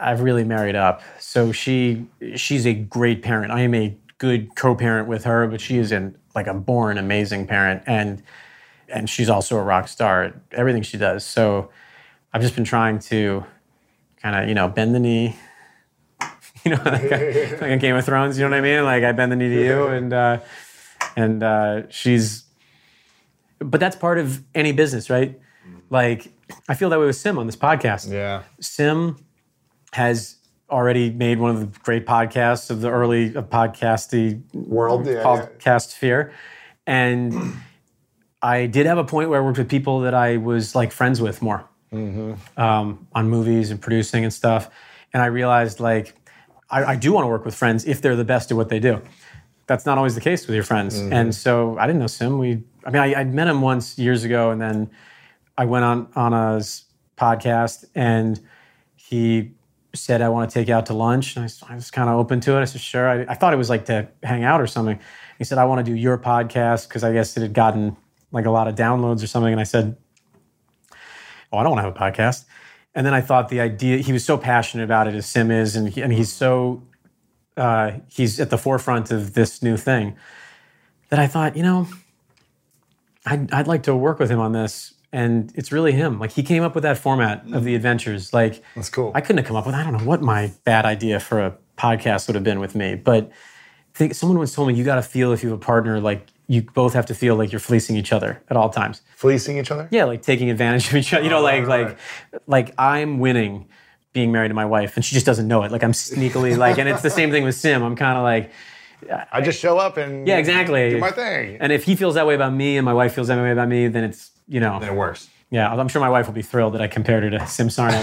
I've 0.00 0.20
really 0.20 0.44
married 0.44 0.76
up. 0.76 1.02
So 1.18 1.50
she 1.50 2.06
she's 2.36 2.66
a 2.66 2.72
great 2.72 3.20
parent. 3.20 3.50
I 3.50 3.62
am 3.62 3.74
a 3.74 3.96
good 4.18 4.54
co-parent 4.54 5.08
with 5.08 5.24
her, 5.24 5.46
but 5.48 5.60
she 5.60 5.76
is 5.78 5.90
an 5.90 6.16
like 6.34 6.46
a 6.46 6.54
born 6.54 6.98
amazing 6.98 7.46
parent 7.48 7.82
and 7.86 8.22
and 8.88 9.10
she's 9.10 9.28
also 9.28 9.56
a 9.56 9.62
rock 9.62 9.88
star 9.88 10.22
at 10.24 10.34
everything 10.52 10.82
she 10.82 10.96
does. 10.96 11.24
So 11.24 11.70
I've 12.32 12.42
just 12.42 12.54
been 12.54 12.64
trying 12.64 13.00
to 13.00 13.44
kind 14.22 14.36
of, 14.36 14.48
you 14.48 14.54
know, 14.54 14.68
bend 14.68 14.94
the 14.94 15.00
knee. 15.00 15.36
You 16.64 16.72
know, 16.72 16.82
like 16.84 17.04
a, 17.04 17.50
like 17.52 17.70
a 17.70 17.76
Game 17.76 17.94
of 17.94 18.04
Thrones, 18.04 18.36
you 18.36 18.44
know 18.44 18.50
what 18.50 18.58
I 18.58 18.60
mean? 18.60 18.82
Like 18.84 19.04
I 19.04 19.12
bend 19.12 19.30
the 19.30 19.36
knee 19.36 19.48
to 19.48 19.64
you 19.64 19.86
and 19.86 20.12
uh 20.12 20.40
and 21.16 21.42
uh 21.42 21.88
she's 21.88 22.44
but 23.58 23.80
that's 23.80 23.96
part 23.96 24.18
of 24.18 24.42
any 24.54 24.72
business, 24.72 25.10
right? 25.10 25.38
Mm-hmm. 25.38 25.78
Like 25.90 26.32
I 26.68 26.74
feel 26.74 26.90
that 26.90 26.98
way 26.98 27.06
with 27.06 27.16
Sim 27.16 27.38
on 27.38 27.46
this 27.46 27.56
podcast. 27.56 28.10
Yeah. 28.10 28.42
Sim 28.60 29.16
has 29.92 30.36
already 30.70 31.10
made 31.10 31.38
one 31.38 31.50
of 31.50 31.60
the 31.60 31.78
great 31.80 32.06
podcasts 32.06 32.70
of 32.70 32.80
the 32.80 32.90
early 32.90 33.30
podcasty 33.30 34.42
World, 34.54 35.06
yeah, 35.06 35.22
called 35.22 35.48
yeah. 35.64 35.78
Sphere. 35.78 36.32
And 36.86 37.34
I 38.42 38.66
did 38.66 38.86
have 38.86 38.98
a 38.98 39.04
point 39.04 39.30
where 39.30 39.40
I 39.40 39.44
worked 39.44 39.58
with 39.58 39.68
people 39.68 40.00
that 40.00 40.14
I 40.14 40.36
was 40.36 40.74
like 40.74 40.92
friends 40.92 41.20
with 41.20 41.42
more 41.42 41.64
mm-hmm. 41.92 42.60
um, 42.60 43.06
on 43.14 43.28
movies 43.28 43.70
and 43.70 43.80
producing 43.80 44.24
and 44.24 44.32
stuff. 44.32 44.70
And 45.12 45.22
I 45.22 45.26
realized 45.26 45.80
like 45.80 46.14
I, 46.70 46.84
I 46.84 46.96
do 46.96 47.12
want 47.12 47.24
to 47.24 47.28
work 47.28 47.44
with 47.44 47.54
friends 47.54 47.86
if 47.86 48.02
they're 48.02 48.16
the 48.16 48.24
best 48.24 48.50
at 48.50 48.56
what 48.56 48.68
they 48.68 48.78
do. 48.78 49.02
That's 49.66 49.84
not 49.84 49.98
always 49.98 50.14
the 50.14 50.20
case 50.20 50.46
with 50.46 50.54
your 50.54 50.64
friends. 50.64 50.98
Mm-hmm. 50.98 51.12
And 51.12 51.34
so 51.34 51.76
I 51.78 51.86
didn't 51.86 52.00
know 52.00 52.06
Sim. 52.06 52.38
We, 52.38 52.62
I 52.88 52.90
mean, 52.90 53.02
I, 53.02 53.20
I'd 53.20 53.34
met 53.34 53.48
him 53.48 53.60
once 53.60 53.98
years 53.98 54.24
ago, 54.24 54.50
and 54.50 54.58
then 54.58 54.90
I 55.58 55.66
went 55.66 55.84
on 55.84 56.08
on 56.16 56.32
a 56.32 56.58
podcast, 57.18 57.84
and 57.94 58.40
he 58.96 59.52
said, 59.94 60.22
"I 60.22 60.30
want 60.30 60.48
to 60.48 60.54
take 60.54 60.68
you 60.68 60.74
out 60.74 60.86
to 60.86 60.94
lunch." 60.94 61.36
And 61.36 61.44
I, 61.44 61.72
I 61.72 61.74
was 61.74 61.90
kind 61.90 62.08
of 62.08 62.16
open 62.16 62.40
to 62.40 62.56
it. 62.56 62.62
I 62.62 62.64
said, 62.64 62.80
"Sure." 62.80 63.06
I, 63.06 63.26
I 63.28 63.34
thought 63.34 63.52
it 63.52 63.58
was 63.58 63.68
like 63.68 63.84
to 63.86 64.08
hang 64.22 64.42
out 64.42 64.62
or 64.62 64.66
something. 64.66 64.98
He 65.36 65.44
said, 65.44 65.58
"I 65.58 65.66
want 65.66 65.84
to 65.84 65.92
do 65.92 65.94
your 65.94 66.16
podcast 66.16 66.88
because 66.88 67.04
I 67.04 67.12
guess 67.12 67.36
it 67.36 67.42
had 67.42 67.52
gotten 67.52 67.94
like 68.32 68.46
a 68.46 68.50
lot 68.50 68.68
of 68.68 68.74
downloads 68.74 69.22
or 69.22 69.26
something." 69.26 69.52
And 69.52 69.60
I 69.60 69.64
said, 69.64 69.94
"Oh, 71.52 71.58
I 71.58 71.62
don't 71.62 71.72
want 71.72 71.84
to 71.84 71.92
have 71.92 71.94
a 71.94 71.98
podcast." 71.98 72.46
And 72.94 73.04
then 73.04 73.12
I 73.12 73.20
thought 73.20 73.50
the 73.50 73.60
idea 73.60 73.98
he 73.98 74.14
was 74.14 74.24
so 74.24 74.38
passionate 74.38 74.84
about 74.84 75.08
it 75.08 75.14
as 75.14 75.26
Sim 75.26 75.50
is, 75.50 75.76
and 75.76 75.90
he, 75.90 76.00
and 76.00 76.10
he's 76.10 76.32
so 76.32 76.82
uh, 77.58 77.98
he's 78.08 78.40
at 78.40 78.48
the 78.48 78.56
forefront 78.56 79.10
of 79.10 79.34
this 79.34 79.62
new 79.62 79.76
thing 79.76 80.16
that 81.10 81.18
I 81.18 81.26
thought, 81.26 81.54
you 81.54 81.62
know, 81.62 81.86
I'd, 83.28 83.52
I'd 83.52 83.66
like 83.66 83.84
to 83.84 83.94
work 83.94 84.18
with 84.18 84.30
him 84.30 84.40
on 84.40 84.52
this. 84.52 84.94
and 85.12 85.52
it's 85.54 85.72
really 85.72 85.92
him. 85.92 86.18
Like 86.18 86.32
he 86.32 86.42
came 86.42 86.62
up 86.62 86.74
with 86.74 86.82
that 86.82 86.98
format 86.98 87.44
of 87.44 87.62
mm. 87.62 87.64
the 87.64 87.74
adventures. 87.74 88.32
Like 88.32 88.62
That's 88.74 88.90
cool. 88.90 89.12
I 89.14 89.20
couldn't 89.20 89.38
have 89.38 89.46
come 89.46 89.56
up 89.56 89.66
with. 89.66 89.74
I 89.74 89.82
don't 89.82 89.92
know 89.92 90.04
what 90.04 90.22
my 90.22 90.52
bad 90.64 90.84
idea 90.84 91.20
for 91.20 91.40
a 91.40 91.56
podcast 91.76 92.26
would 92.26 92.34
have 92.34 92.44
been 92.44 92.60
with 92.60 92.74
me, 92.74 92.94
but 92.94 93.30
think 93.98 94.14
someone 94.14 94.38
once 94.38 94.54
told 94.54 94.68
me 94.68 94.74
you 94.74 94.84
got 94.84 94.94
to 94.94 95.02
feel 95.02 95.32
if 95.32 95.42
you 95.42 95.50
have 95.50 95.58
a 95.58 95.60
partner 95.60 96.00
like 96.00 96.28
you 96.46 96.62
both 96.62 96.94
have 96.94 97.04
to 97.06 97.14
feel 97.14 97.34
like 97.34 97.52
you're 97.52 97.58
fleecing 97.58 97.96
each 97.96 98.12
other 98.12 98.42
at 98.48 98.56
all 98.56 98.70
times. 98.70 99.02
Fleecing 99.16 99.58
each 99.58 99.70
other? 99.70 99.88
Yeah, 99.90 100.04
like 100.04 100.22
taking 100.22 100.50
advantage 100.50 100.88
of 100.88 100.94
each 100.94 101.12
other. 101.12 101.24
You 101.24 101.30
know, 101.30 101.42
like 101.42 101.66
right, 101.66 101.88
like 101.88 101.98
like 102.46 102.74
I'm 102.78 103.18
winning 103.18 103.68
being 104.12 104.32
married 104.32 104.48
to 104.48 104.54
my 104.54 104.64
wife, 104.64 104.96
and 104.96 105.04
she 105.04 105.14
just 105.14 105.26
doesn't 105.26 105.46
know 105.46 105.62
it. 105.64 105.72
Like 105.72 105.82
I'm 105.82 105.92
sneakily 105.92 106.56
like, 106.56 106.78
and 106.78 106.88
it's 106.88 107.02
the 107.02 107.10
same 107.10 107.30
thing 107.30 107.44
with 107.44 107.54
Sim. 107.54 107.82
I'm 107.82 107.96
kind 107.96 108.16
of 108.16 108.24
like, 108.24 108.50
I 109.32 109.40
just 109.40 109.60
show 109.60 109.78
up 109.78 109.96
and 109.96 110.26
yeah, 110.26 110.38
exactly. 110.38 110.90
do 110.90 110.98
my 110.98 111.10
thing. 111.10 111.58
And 111.60 111.72
if 111.72 111.84
he 111.84 111.94
feels 111.96 112.14
that 112.14 112.26
way 112.26 112.34
about 112.34 112.52
me, 112.52 112.76
and 112.76 112.84
my 112.84 112.92
wife 112.92 113.14
feels 113.14 113.28
that 113.28 113.40
way 113.40 113.50
about 113.52 113.68
me, 113.68 113.88
then 113.88 114.04
it's 114.04 114.30
you 114.48 114.60
know, 114.60 114.78
then 114.80 114.88
it 114.90 114.94
works. 114.96 115.28
yeah. 115.50 115.72
I'm 115.72 115.88
sure 115.88 116.00
my 116.00 116.08
wife 116.10 116.26
will 116.26 116.34
be 116.34 116.42
thrilled 116.42 116.74
that 116.74 116.80
I 116.80 116.88
compared 116.88 117.22
her 117.22 117.30
to 117.30 117.46
Sim 117.46 117.68
Sarna. 117.68 118.02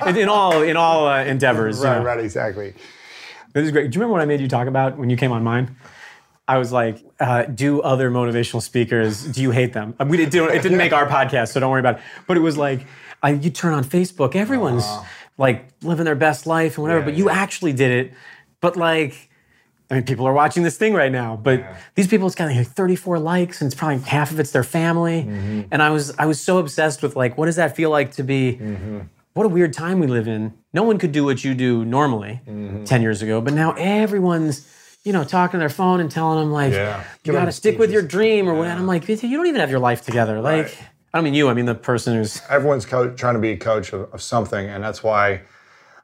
But 0.00 0.16
in, 0.18 0.28
all 0.28 0.62
in 0.62 0.76
all 0.76 1.06
uh, 1.06 1.22
endeavors, 1.24 1.78
you 1.78 1.84
Right, 1.84 1.98
know. 1.98 2.04
right, 2.04 2.18
exactly. 2.20 2.74
This 3.52 3.64
is 3.64 3.70
great. 3.70 3.90
Do 3.90 3.96
you 3.96 4.00
remember 4.00 4.12
what 4.14 4.20
I 4.22 4.26
made 4.26 4.40
you 4.40 4.48
talk 4.48 4.66
about 4.68 4.98
when 4.98 5.08
you 5.08 5.16
came 5.16 5.32
on 5.32 5.42
mine? 5.44 5.76
I 6.46 6.58
was 6.58 6.72
like, 6.72 6.98
uh, 7.20 7.42
do 7.44 7.80
other 7.82 8.10
motivational 8.10 8.62
speakers, 8.62 9.22
do 9.24 9.42
you 9.42 9.50
hate 9.50 9.72
them? 9.74 9.94
We 10.06 10.16
didn't, 10.16 10.34
it 10.50 10.62
didn't 10.62 10.78
make 10.78 10.92
our 10.94 11.06
podcast, 11.06 11.48
so 11.52 11.60
don't 11.60 11.70
worry 11.70 11.80
about 11.80 11.96
it. 11.96 12.00
But 12.26 12.36
it 12.36 12.40
was 12.40 12.56
like, 12.56 12.86
I, 13.22 13.30
you 13.30 13.50
turn 13.50 13.74
on 13.74 13.84
Facebook, 13.84 14.34
everyone's 14.34 14.86
like 15.36 15.68
living 15.82 16.04
their 16.06 16.14
best 16.14 16.46
life 16.46 16.76
and 16.78 16.82
whatever, 16.82 17.00
Yeah, 17.00 17.04
but 17.04 17.14
you 17.16 17.26
yeah. 17.26 17.36
actually 17.36 17.72
did 17.74 17.90
it. 18.06 18.14
But 18.60 18.76
like, 18.76 19.27
I 19.90 19.94
mean, 19.94 20.04
people 20.04 20.26
are 20.26 20.32
watching 20.34 20.62
this 20.64 20.76
thing 20.76 20.92
right 20.92 21.10
now, 21.10 21.36
but 21.36 21.64
these 21.94 22.06
people, 22.06 22.26
it's 22.26 22.36
got 22.36 22.54
like 22.54 22.66
34 22.66 23.18
likes, 23.18 23.60
and 23.62 23.72
it's 23.72 23.78
probably 23.78 23.98
half 24.00 24.30
of 24.30 24.38
it's 24.38 24.50
their 24.50 24.62
family. 24.64 25.22
Mm-hmm. 25.22 25.62
And 25.70 25.82
I 25.82 25.88
was, 25.90 26.14
I 26.18 26.26
was 26.26 26.38
so 26.40 26.58
obsessed 26.58 27.02
with 27.02 27.16
like, 27.16 27.38
what 27.38 27.46
does 27.46 27.56
that 27.56 27.74
feel 27.74 27.88
like 27.90 28.12
to 28.12 28.22
be? 28.22 28.58
Mm-hmm. 28.60 28.98
What 29.32 29.46
a 29.46 29.48
weird 29.48 29.72
time 29.72 29.98
we 29.98 30.06
live 30.06 30.28
in. 30.28 30.52
No 30.74 30.82
one 30.82 30.98
could 30.98 31.12
do 31.12 31.24
what 31.24 31.42
you 31.42 31.54
do 31.54 31.84
normally 31.86 32.40
Mm-hmm. 32.46 32.84
10 32.84 33.02
years 33.02 33.22
ago, 33.22 33.40
but 33.40 33.54
now 33.54 33.72
everyone's, 33.78 34.68
you 35.04 35.12
know, 35.12 35.24
talking 35.24 35.54
on 35.56 35.60
their 35.60 35.68
phone 35.70 36.00
and 36.00 36.10
telling 36.10 36.38
them 36.40 36.52
like, 36.52 36.72
Yeah. 36.74 37.02
you 37.24 37.32
got 37.32 37.46
to 37.46 37.52
stick 37.52 37.78
with 37.78 37.90
your 37.90 38.02
dream 38.02 38.46
or 38.48 38.54
what. 38.54 38.66
I'm 38.68 38.86
like, 38.86 39.08
you 39.08 39.16
don't 39.16 39.46
even 39.46 39.60
have 39.60 39.70
your 39.70 39.78
life 39.80 40.02
together. 40.04 40.40
Like, 40.40 40.66
Right. 40.66 40.78
I 41.14 41.18
don't 41.18 41.24
mean 41.24 41.32
you. 41.34 41.48
I 41.48 41.54
mean 41.54 41.64
the 41.64 41.74
person 41.74 42.14
who's. 42.14 42.42
Everyone's 42.50 42.84
co- 42.84 43.12
trying 43.14 43.34
to 43.34 43.40
be 43.40 43.52
a 43.52 43.56
coach 43.56 43.94
of, 43.94 44.12
of 44.12 44.20
something, 44.20 44.68
and 44.68 44.84
that's 44.84 45.02
why 45.02 45.40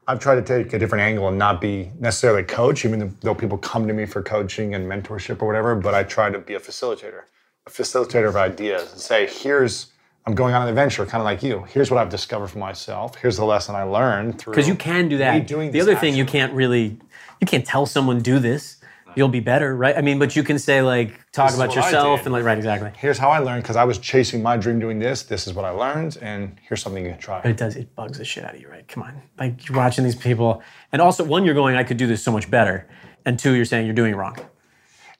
I've 0.06 0.20
tried 0.20 0.36
to 0.36 0.42
take 0.42 0.72
a 0.72 0.78
different 0.78 1.02
angle 1.02 1.28
and 1.28 1.38
not 1.38 1.60
be 1.60 1.90
necessarily 1.98 2.42
a 2.42 2.44
coach, 2.44 2.84
even 2.84 3.16
though 3.20 3.34
people 3.34 3.56
come 3.58 3.88
to 3.88 3.94
me 3.94 4.06
for 4.06 4.22
coaching 4.22 4.74
and 4.74 4.86
mentorship 4.86 5.40
or 5.40 5.46
whatever. 5.46 5.74
But 5.74 5.94
I 5.94 6.02
try 6.02 6.30
to 6.30 6.38
be 6.38 6.54
a 6.54 6.60
facilitator, 6.60 7.22
a 7.66 7.70
facilitator 7.70 8.28
of 8.28 8.36
ideas, 8.36 8.92
and 8.92 9.00
say, 9.00 9.26
here's 9.26 9.92
I'm 10.26 10.34
going 10.34 10.54
on 10.54 10.62
an 10.62 10.68
adventure, 10.68 11.04
kind 11.04 11.20
of 11.20 11.26
like 11.26 11.42
you. 11.42 11.64
Here's 11.64 11.90
what 11.90 12.00
I've 12.00 12.08
discovered 12.08 12.48
for 12.48 12.58
myself. 12.58 13.16
Here's 13.16 13.36
the 13.36 13.44
lesson 13.44 13.74
I 13.74 13.82
learned 13.82 14.38
through. 14.38 14.54
Because 14.54 14.68
you 14.68 14.74
can 14.74 15.08
do 15.08 15.18
that. 15.18 15.46
the 15.46 15.80
other 15.80 15.96
thing 15.96 16.14
you 16.14 16.24
can't 16.24 16.52
really, 16.54 16.98
you 17.40 17.46
can't 17.46 17.66
tell 17.66 17.84
someone 17.84 18.20
do 18.20 18.38
this. 18.38 18.78
You'll 19.16 19.28
be 19.28 19.40
better, 19.40 19.76
right? 19.76 19.96
I 19.96 20.00
mean, 20.00 20.18
but 20.18 20.36
you 20.36 20.42
can 20.42 20.58
say 20.58 20.82
like, 20.82 21.18
talk 21.32 21.50
is 21.50 21.56
about 21.56 21.74
yourself 21.74 22.24
and 22.24 22.32
like, 22.32 22.44
right, 22.44 22.58
exactly. 22.58 22.90
Here's 22.96 23.18
how 23.18 23.30
I 23.30 23.38
learned 23.38 23.62
because 23.62 23.76
I 23.76 23.84
was 23.84 23.98
chasing 23.98 24.42
my 24.42 24.56
dream 24.56 24.80
doing 24.80 24.98
this. 24.98 25.22
This 25.22 25.46
is 25.46 25.52
what 25.54 25.64
I 25.64 25.70
learned, 25.70 26.18
and 26.20 26.56
here's 26.62 26.82
something 26.82 27.04
you 27.04 27.10
can 27.10 27.20
try. 27.20 27.40
But 27.40 27.50
it 27.50 27.56
does, 27.56 27.76
it 27.76 27.94
bugs 27.94 28.18
the 28.18 28.24
shit 28.24 28.44
out 28.44 28.54
of 28.54 28.60
you, 28.60 28.68
right? 28.68 28.86
Come 28.88 29.02
on. 29.02 29.22
Like 29.38 29.68
you're 29.68 29.76
watching 29.76 30.04
these 30.04 30.16
people. 30.16 30.62
And 30.92 31.00
also, 31.00 31.24
one, 31.24 31.44
you're 31.44 31.54
going, 31.54 31.76
I 31.76 31.84
could 31.84 31.96
do 31.96 32.06
this 32.06 32.22
so 32.22 32.32
much 32.32 32.50
better. 32.50 32.88
And 33.24 33.38
two, 33.38 33.52
you're 33.52 33.64
saying 33.64 33.86
you're 33.86 33.94
doing 33.94 34.12
it 34.12 34.16
wrong. 34.16 34.36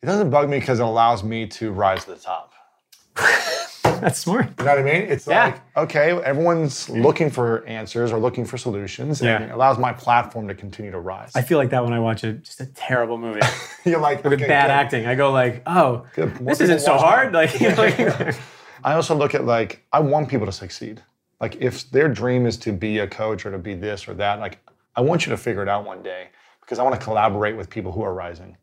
It 0.02 0.06
doesn't 0.06 0.30
bug 0.30 0.50
me 0.50 0.58
because 0.58 0.80
it 0.80 0.84
allows 0.84 1.24
me 1.24 1.46
to 1.46 1.72
rise 1.72 2.04
to 2.04 2.10
the 2.10 2.16
top. 2.16 2.52
That's 4.04 4.18
smart. 4.18 4.50
You 4.58 4.64
know 4.66 4.70
what 4.72 4.78
I 4.80 4.82
mean? 4.82 5.02
It's 5.08 5.26
Yeah. 5.26 5.44
like, 5.46 5.60
okay, 5.78 6.10
everyone's 6.22 6.90
looking 6.90 7.30
for 7.30 7.64
answers 7.66 8.12
or 8.12 8.18
looking 8.18 8.44
for 8.44 8.58
solutions, 8.58 9.22
and 9.22 9.28
Yeah. 9.28 9.48
it 9.48 9.50
allows 9.50 9.78
my 9.78 9.94
platform 9.94 10.46
to 10.48 10.54
continue 10.54 10.90
to 10.90 11.00
rise. 11.00 11.32
I 11.34 11.40
feel 11.40 11.56
like 11.56 11.70
that 11.70 11.82
when 11.82 11.94
I 11.94 12.00
watch 12.00 12.22
a, 12.22 12.34
just 12.34 12.60
a 12.60 12.66
terrible 12.66 13.16
movie 13.16 13.40
You're 13.86 14.00
like, 14.00 14.22
with 14.22 14.34
okay, 14.34 14.46
bad 14.46 14.66
good. 14.66 14.72
acting. 14.72 15.06
I 15.06 15.14
go 15.14 15.32
like, 15.32 15.62
oh, 15.66 16.04
this 16.14 16.60
isn't 16.60 16.80
so 16.80 16.98
hard. 16.98 17.32
that. 17.32 17.38
Like, 17.38 17.60
you 17.60 17.70
know, 17.70 17.76
like 17.76 18.36
I 18.84 18.92
also 18.92 19.14
look 19.14 19.34
at 19.34 19.46
like, 19.46 19.82
I 19.90 20.00
want 20.00 20.28
people 20.28 20.44
to 20.44 20.52
succeed. 20.52 21.02
Like, 21.40 21.56
if 21.56 21.90
their 21.90 22.08
dream 22.10 22.44
is 22.44 22.58
to 22.58 22.72
be 22.72 22.98
a 22.98 23.06
coach 23.06 23.46
or 23.46 23.50
to 23.52 23.58
be 23.58 23.74
this 23.74 24.06
or 24.06 24.12
that, 24.14 24.38
like, 24.38 24.58
I 24.96 25.00
want 25.00 25.24
you 25.24 25.30
to 25.30 25.38
figure 25.38 25.62
it 25.62 25.68
out 25.70 25.86
one 25.86 26.02
day 26.02 26.28
because 26.60 26.78
I 26.78 26.82
want 26.82 26.94
to 26.94 27.00
collaborate 27.02 27.56
with 27.56 27.70
people 27.70 27.90
who 27.90 28.02
are 28.02 28.12
rising. 28.12 28.58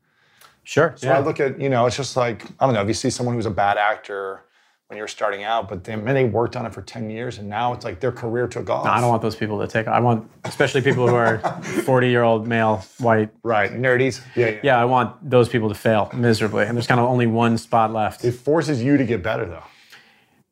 sure. 0.64 0.94
So 0.98 1.10
I 1.12 1.20
look 1.20 1.40
at, 1.40 1.60
you 1.60 1.70
know, 1.70 1.88
it's 1.88 1.98
just 1.98 2.16
like, 2.16 2.46
I 2.60 2.66
don't 2.66 2.76
know, 2.76 2.82
if 2.84 2.88
you 2.88 2.94
see 2.94 3.10
someone 3.10 3.34
who's 3.36 3.48
a 3.48 3.52
bad 3.52 3.78
actor 3.80 4.46
when 4.92 4.98
you 4.98 5.04
were 5.04 5.08
starting 5.08 5.42
out, 5.46 5.70
but 5.70 5.86
then 5.86 6.04
they 6.04 6.26
worked 6.26 6.58
on 6.58 6.66
it 6.66 6.74
for 6.74 6.82
10 6.82 7.10
years 7.10 7.38
and 7.38 7.48
now 7.48 7.72
it's 7.72 7.86
like 7.86 8.02
their 8.02 8.12
career 8.12 8.46
took 8.46 8.70
off. 8.70 8.86
I 8.86 9.00
don't 9.00 9.08
want 9.10 9.22
those 9.22 9.38
people 9.38 9.58
to 9.62 9.66
take. 9.66 9.88
I 9.88 10.02
want, 10.02 10.30
especially 10.44 10.82
people 10.82 11.08
who 11.08 11.16
are 11.16 11.38
40 11.86 12.10
year 12.10 12.24
old 12.24 12.46
male, 12.46 12.84
white. 12.98 13.30
Right, 13.42 13.72
nerdies. 13.72 14.20
Yeah, 14.36 14.50
yeah. 14.50 14.60
Yeah, 14.64 14.82
I 14.82 14.84
want 14.84 15.30
those 15.30 15.48
people 15.48 15.70
to 15.70 15.76
fail 15.76 16.12
miserably. 16.14 16.66
And 16.66 16.76
there's 16.76 16.88
kind 16.88 17.00
of 17.00 17.08
only 17.08 17.26
one 17.26 17.58
spot 17.58 17.94
left. 17.94 18.26
It 18.26 18.34
forces 18.34 18.84
you 18.84 18.98
to 18.98 19.06
get 19.06 19.24
better 19.24 19.46
though. 19.46 19.64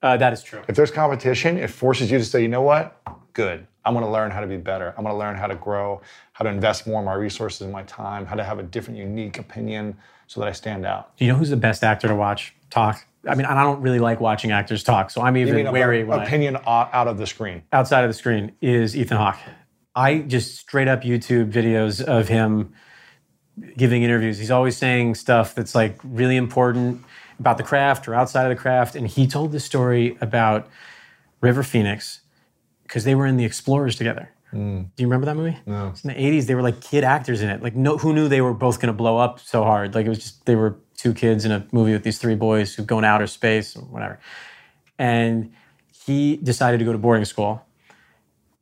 Uh, 0.02 0.16
that 0.16 0.32
is 0.32 0.42
true. 0.42 0.62
If 0.70 0.78
there's 0.78 0.92
competition, 0.92 1.58
it 1.58 1.70
forces 1.70 2.10
you 2.10 2.18
to 2.18 2.24
say, 2.24 2.42
you 2.42 2.48
know 2.48 2.62
what? 2.62 2.96
Good. 3.34 3.68
I'm 3.84 3.94
going 3.94 4.06
to 4.06 4.12
learn 4.12 4.32
how 4.32 4.40
to 4.40 4.48
be 4.48 4.56
better. 4.56 4.94
I'm 4.98 5.04
going 5.04 5.14
to 5.14 5.20
learn 5.20 5.36
how 5.36 5.48
to 5.48 5.56
grow, 5.56 6.00
how 6.32 6.44
to 6.44 6.50
invest 6.50 6.88
more 6.88 7.02
of 7.02 7.06
my 7.06 7.14
resources 7.14 7.60
and 7.60 7.74
my 7.74 7.84
time, 7.84 8.26
how 8.26 8.36
to 8.36 8.44
have 8.46 8.58
a 8.58 8.64
different, 8.64 9.00
unique 9.00 9.38
opinion 9.38 9.98
so 10.28 10.40
that 10.40 10.48
I 10.48 10.54
stand 10.54 10.86
out. 10.86 11.18
Do 11.18 11.26
you 11.26 11.32
know 11.34 11.38
who's 11.38 11.50
the 11.50 11.58
best 11.58 11.84
actor 11.84 12.08
to 12.08 12.16
watch 12.16 12.54
talk? 12.70 13.06
I 13.28 13.36
mean, 13.36 13.46
and 13.46 13.60
I 13.60 13.64
don't 13.64 13.82
really 13.82 14.00
like 14.00 14.22
watching 14.22 14.52
actors 14.52 14.84
talk, 14.84 15.12
so 15.12 15.22
I'm 15.22 15.36
even 15.38 15.72
wary 15.72 16.10
I, 16.10 16.24
opinion 16.24 16.56
o- 16.58 16.62
out 16.66 17.08
of 17.08 17.18
the 17.18 17.28
screen. 17.28 17.64
outside 17.74 18.04
of 18.04 18.10
the 18.10 18.14
screen 18.14 18.54
is 18.62 18.96
Ethan 18.96 19.18
Hawke. 19.18 19.38
I 19.96 20.20
just 20.20 20.58
straight 20.58 20.88
up 20.88 21.02
YouTube 21.02 21.52
videos 21.52 22.02
of 22.02 22.30
him 22.30 22.74
giving 23.78 24.04
interviews. 24.04 24.38
He's 24.38 24.52
always 24.52 24.78
saying 24.78 25.16
stuff 25.16 25.56
that's 25.56 25.76
like 25.76 26.00
really 26.04 26.38
important 26.38 27.04
about 27.40 27.58
the 27.58 27.64
craft 27.64 28.08
or 28.08 28.16
outside 28.16 28.44
of 28.44 28.50
the 28.50 28.62
craft. 28.62 28.96
And 28.96 29.08
he 29.08 29.28
told 29.28 29.52
this 29.52 29.66
story 29.66 30.18
about 30.22 30.68
River 31.42 31.64
Phoenix 31.64 32.22
because 32.84 33.04
they 33.04 33.16
were 33.16 33.26
in 33.26 33.38
the 33.38 33.46
Explorers 33.46 33.96
together. 33.96 34.30
Hmm. 34.52 34.84
Do 34.96 35.04
you 35.04 35.08
remember 35.08 35.26
that 35.26 35.36
movie? 35.36 35.58
No. 35.66 35.90
It's 35.90 36.04
in 36.04 36.10
the 36.10 36.16
80s. 36.16 36.48
They 36.48 36.56
were 36.56 36.64
like 36.64 36.82
kid 36.82 37.04
actors 37.04 37.42
in 37.42 37.50
it. 37.50 37.62
Like, 37.62 37.76
no, 37.76 37.98
who 37.98 38.14
knew 38.14 38.28
they 38.28 38.42
were 38.42 38.54
both 38.54 38.80
going 38.80 38.88
to 38.88 38.98
blow 38.98 39.18
up 39.18 39.40
so 39.40 39.64
hard? 39.64 39.94
Like, 39.94 40.06
it 40.06 40.10
was 40.10 40.20
just, 40.20 40.46
they 40.46 40.56
were 40.56 40.78
two 41.00 41.14
kids 41.14 41.46
in 41.46 41.52
a 41.52 41.66
movie 41.72 41.94
with 41.94 42.04
these 42.04 42.18
three 42.18 42.36
boys 42.36 42.76
who 42.76 42.84
go 42.84 42.98
in 43.00 43.06
outer 43.06 43.28
space 43.28 43.76
or 43.76 43.82
whatever. 43.82 44.20
And 44.98 45.54
he 46.06 46.38
decided 46.38 46.80
to 46.80 46.86
go 46.86 46.92
to 46.92 46.98
boarding 46.98 47.26
school 47.26 47.66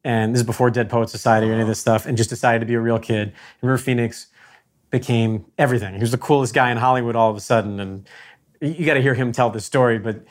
and 0.08 0.34
this 0.34 0.40
is 0.40 0.46
before 0.46 0.72
Dead 0.72 0.90
Poet 0.90 1.10
Society 1.10 1.50
or 1.50 1.52
any 1.52 1.62
of 1.62 1.68
this 1.68 1.80
stuff, 1.80 2.06
and 2.06 2.16
just 2.16 2.30
decided 2.30 2.60
to 2.60 2.66
be 2.66 2.76
a 2.76 2.80
real 2.80 2.98
kid. 2.98 3.34
And 3.62 3.70
River 3.70 3.78
Phoenix 3.78 4.28
became 4.90 5.46
everything. 5.58 5.96
He 5.96 6.00
was 6.00 6.12
the 6.12 6.18
coolest 6.18 6.54
guy 6.54 6.72
in 6.72 6.78
Hollywood 6.78 7.18
all 7.18 7.30
of 7.30 7.36
a 7.36 7.42
sudden, 7.42 7.78
and 7.82 8.08
you 8.62 8.86
got 8.86 8.94
to 8.94 9.02
hear 9.02 9.14
him 9.14 9.34
tell 9.34 9.50
this 9.50 9.66
story. 9.66 10.00
But 10.00 10.24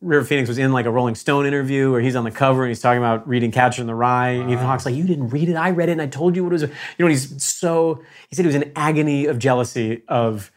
River 0.00 0.24
Phoenix 0.24 0.48
was 0.48 0.58
in 0.58 0.72
like 0.72 0.86
a 0.86 0.90
Rolling 0.90 1.14
Stone 1.14 1.46
interview 1.46 1.92
where 1.92 2.00
he's 2.00 2.16
on 2.16 2.24
the 2.24 2.32
cover 2.32 2.64
and 2.64 2.70
he's 2.70 2.80
talking 2.80 2.98
about 2.98 3.28
reading 3.28 3.52
Catcher 3.52 3.80
in 3.80 3.86
the 3.86 3.94
Rye. 3.94 4.30
And 4.30 4.50
Ethan 4.50 4.66
Hawke's 4.66 4.84
like, 4.84 4.96
"You 4.96 5.04
didn't 5.04 5.28
read 5.28 5.48
it? 5.48 5.54
I 5.54 5.70
read 5.70 5.88
it, 5.88 5.92
and 5.92 6.02
I 6.02 6.08
told 6.08 6.34
you 6.34 6.42
what 6.42 6.52
it 6.52 6.54
was." 6.54 6.62
You 6.62 6.68
know, 6.98 7.06
he's 7.06 7.40
so. 7.44 8.02
He 8.28 8.34
said 8.34 8.42
he 8.42 8.48
was 8.48 8.56
in 8.56 8.72
agony 8.74 9.26
of 9.26 9.38
jealousy 9.38 10.02
of 10.08 10.50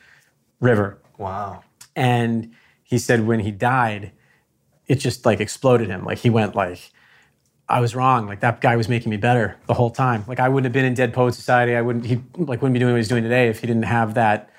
River. 0.60 1.00
Wow. 1.18 1.64
And 1.96 2.54
he 2.84 2.98
said 2.98 3.26
when 3.26 3.40
he 3.40 3.52
died, 3.52 4.12
it 4.88 4.96
just 4.96 5.26
like 5.26 5.40
exploded 5.40 5.90
him. 5.90 6.06
Like 6.06 6.20
he 6.20 6.30
went 6.30 6.56
like, 6.56 6.92
I 7.68 7.80
was 7.80 7.96
wrong. 7.96 8.28
Like 8.28 8.42
that 8.42 8.62
guy 8.62 8.76
was 8.76 8.88
making 8.88 9.10
me 9.10 9.18
better 9.18 9.58
the 9.66 9.74
whole 9.74 9.90
time. 9.90 10.24
Like 10.28 10.40
I 10.40 10.50
wouldn't 10.50 10.66
have 10.66 10.74
been 10.74 10.86
in 10.86 10.94
Dead 10.94 11.14
Poet 11.14 11.34
Society. 11.34 11.76
I 11.76 11.82
wouldn't. 11.82 12.06
He 12.06 12.22
like 12.38 12.62
wouldn't 12.62 12.74
be 12.74 12.80
doing 12.80 12.94
what 12.94 12.98
he's 12.98 13.08
doing 13.08 13.24
today 13.24 13.50
if 13.50 13.62
he 13.62 13.68
didn't 13.68 13.84
have 13.84 14.14
that. 14.16 14.52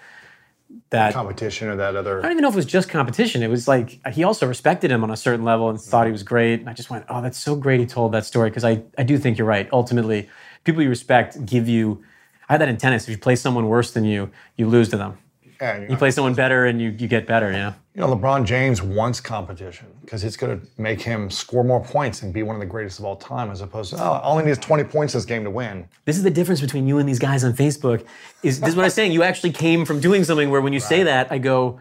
That 0.90 1.14
Competition 1.14 1.68
or 1.68 1.76
that 1.76 1.97
other. 1.97 2.18
I 2.18 2.22
don't 2.22 2.32
even 2.32 2.42
know 2.42 2.49
if 2.49 2.55
it 2.55 2.59
was 2.59 2.66
just 2.66 2.88
competition. 2.88 3.42
It 3.42 3.49
was 3.49 3.66
like 3.66 4.01
he 4.12 4.22
also 4.22 4.47
respected 4.47 4.90
him 4.90 5.03
on 5.03 5.11
a 5.11 5.16
certain 5.16 5.44
level 5.44 5.68
and 5.68 5.80
thought 5.80 6.07
he 6.07 6.12
was 6.12 6.22
great. 6.22 6.61
And 6.61 6.68
I 6.68 6.74
just 6.74 6.90
went, 6.90 7.05
oh, 7.09 7.22
that's 7.22 7.38
so 7.38 7.57
great 7.57 7.80
he 7.80 7.86
told 7.86 8.12
that 8.12 8.24
story 8.24 8.51
because 8.51 8.64
I 8.64 8.82
I 8.97 9.03
do 9.03 9.18
think 9.18 9.38
you're 9.38 9.47
right. 9.49 9.68
Ultimately, 9.72 10.28
people 10.64 10.82
you 10.82 10.88
respect 10.88 11.44
give 11.44 11.68
you. 11.68 12.05
I 12.49 12.55
had 12.55 12.61
that 12.61 12.68
in 12.68 12.76
tennis. 12.76 13.05
If 13.05 13.11
you 13.11 13.18
play 13.18 13.36
someone 13.36 13.68
worse 13.68 13.92
than 13.92 14.05
you, 14.05 14.30
you 14.57 14.68
lose 14.68 14.88
to 14.90 14.97
them. 14.97 15.18
Yeah, 15.61 15.80
you 15.80 15.86
You 15.90 15.96
play 15.96 16.11
someone 16.11 16.34
better 16.34 16.66
and 16.66 16.80
you 16.80 16.90
you 16.90 17.09
get 17.09 17.26
better. 17.26 17.50
yeah. 17.50 17.74
You 17.94 18.02
know, 18.02 18.14
LeBron 18.14 18.44
James 18.44 18.82
wants 18.82 19.20
competition 19.20 19.86
because 20.02 20.22
it's 20.22 20.36
going 20.36 20.61
to 20.61 20.66
make 20.76 21.00
him 21.00 21.30
score 21.30 21.64
more 21.64 21.82
points 21.82 22.22
and 22.22 22.32
be 22.32 22.42
one 22.42 22.54
of 22.54 22.61
the 22.61 22.66
greatest 22.66 22.98
of 22.98 23.07
all 23.07 23.16
time, 23.16 23.50
as 23.50 23.62
opposed 23.62 23.90
to, 23.94 24.02
oh, 24.02 24.12
I 24.12 24.22
only 24.24 24.44
needs 24.44 24.59
20 24.59 24.84
points 24.84 25.14
this 25.14 25.24
game 25.24 25.44
to 25.44 25.50
win. 25.50 25.88
This 26.04 26.18
is 26.18 26.22
the 26.22 26.30
difference 26.30 26.61
between 26.61 26.86
you 26.86 26.98
and 26.98 27.09
these 27.09 27.18
guys 27.18 27.42
on 27.42 27.54
Facebook. 27.54 28.04
Is 28.42 28.61
this 28.61 28.70
is 28.70 28.76
what 28.76 28.84
I'm 28.84 28.90
saying? 28.90 29.12
You 29.12 29.22
actually 29.22 29.52
came 29.52 29.86
from 29.86 30.00
doing 30.00 30.24
something 30.24 30.50
where 30.50 30.61
when 30.61 30.74
you 30.74 30.80
say 30.80 31.04
that, 31.04 31.32
I 31.32 31.38
go, 31.38 31.80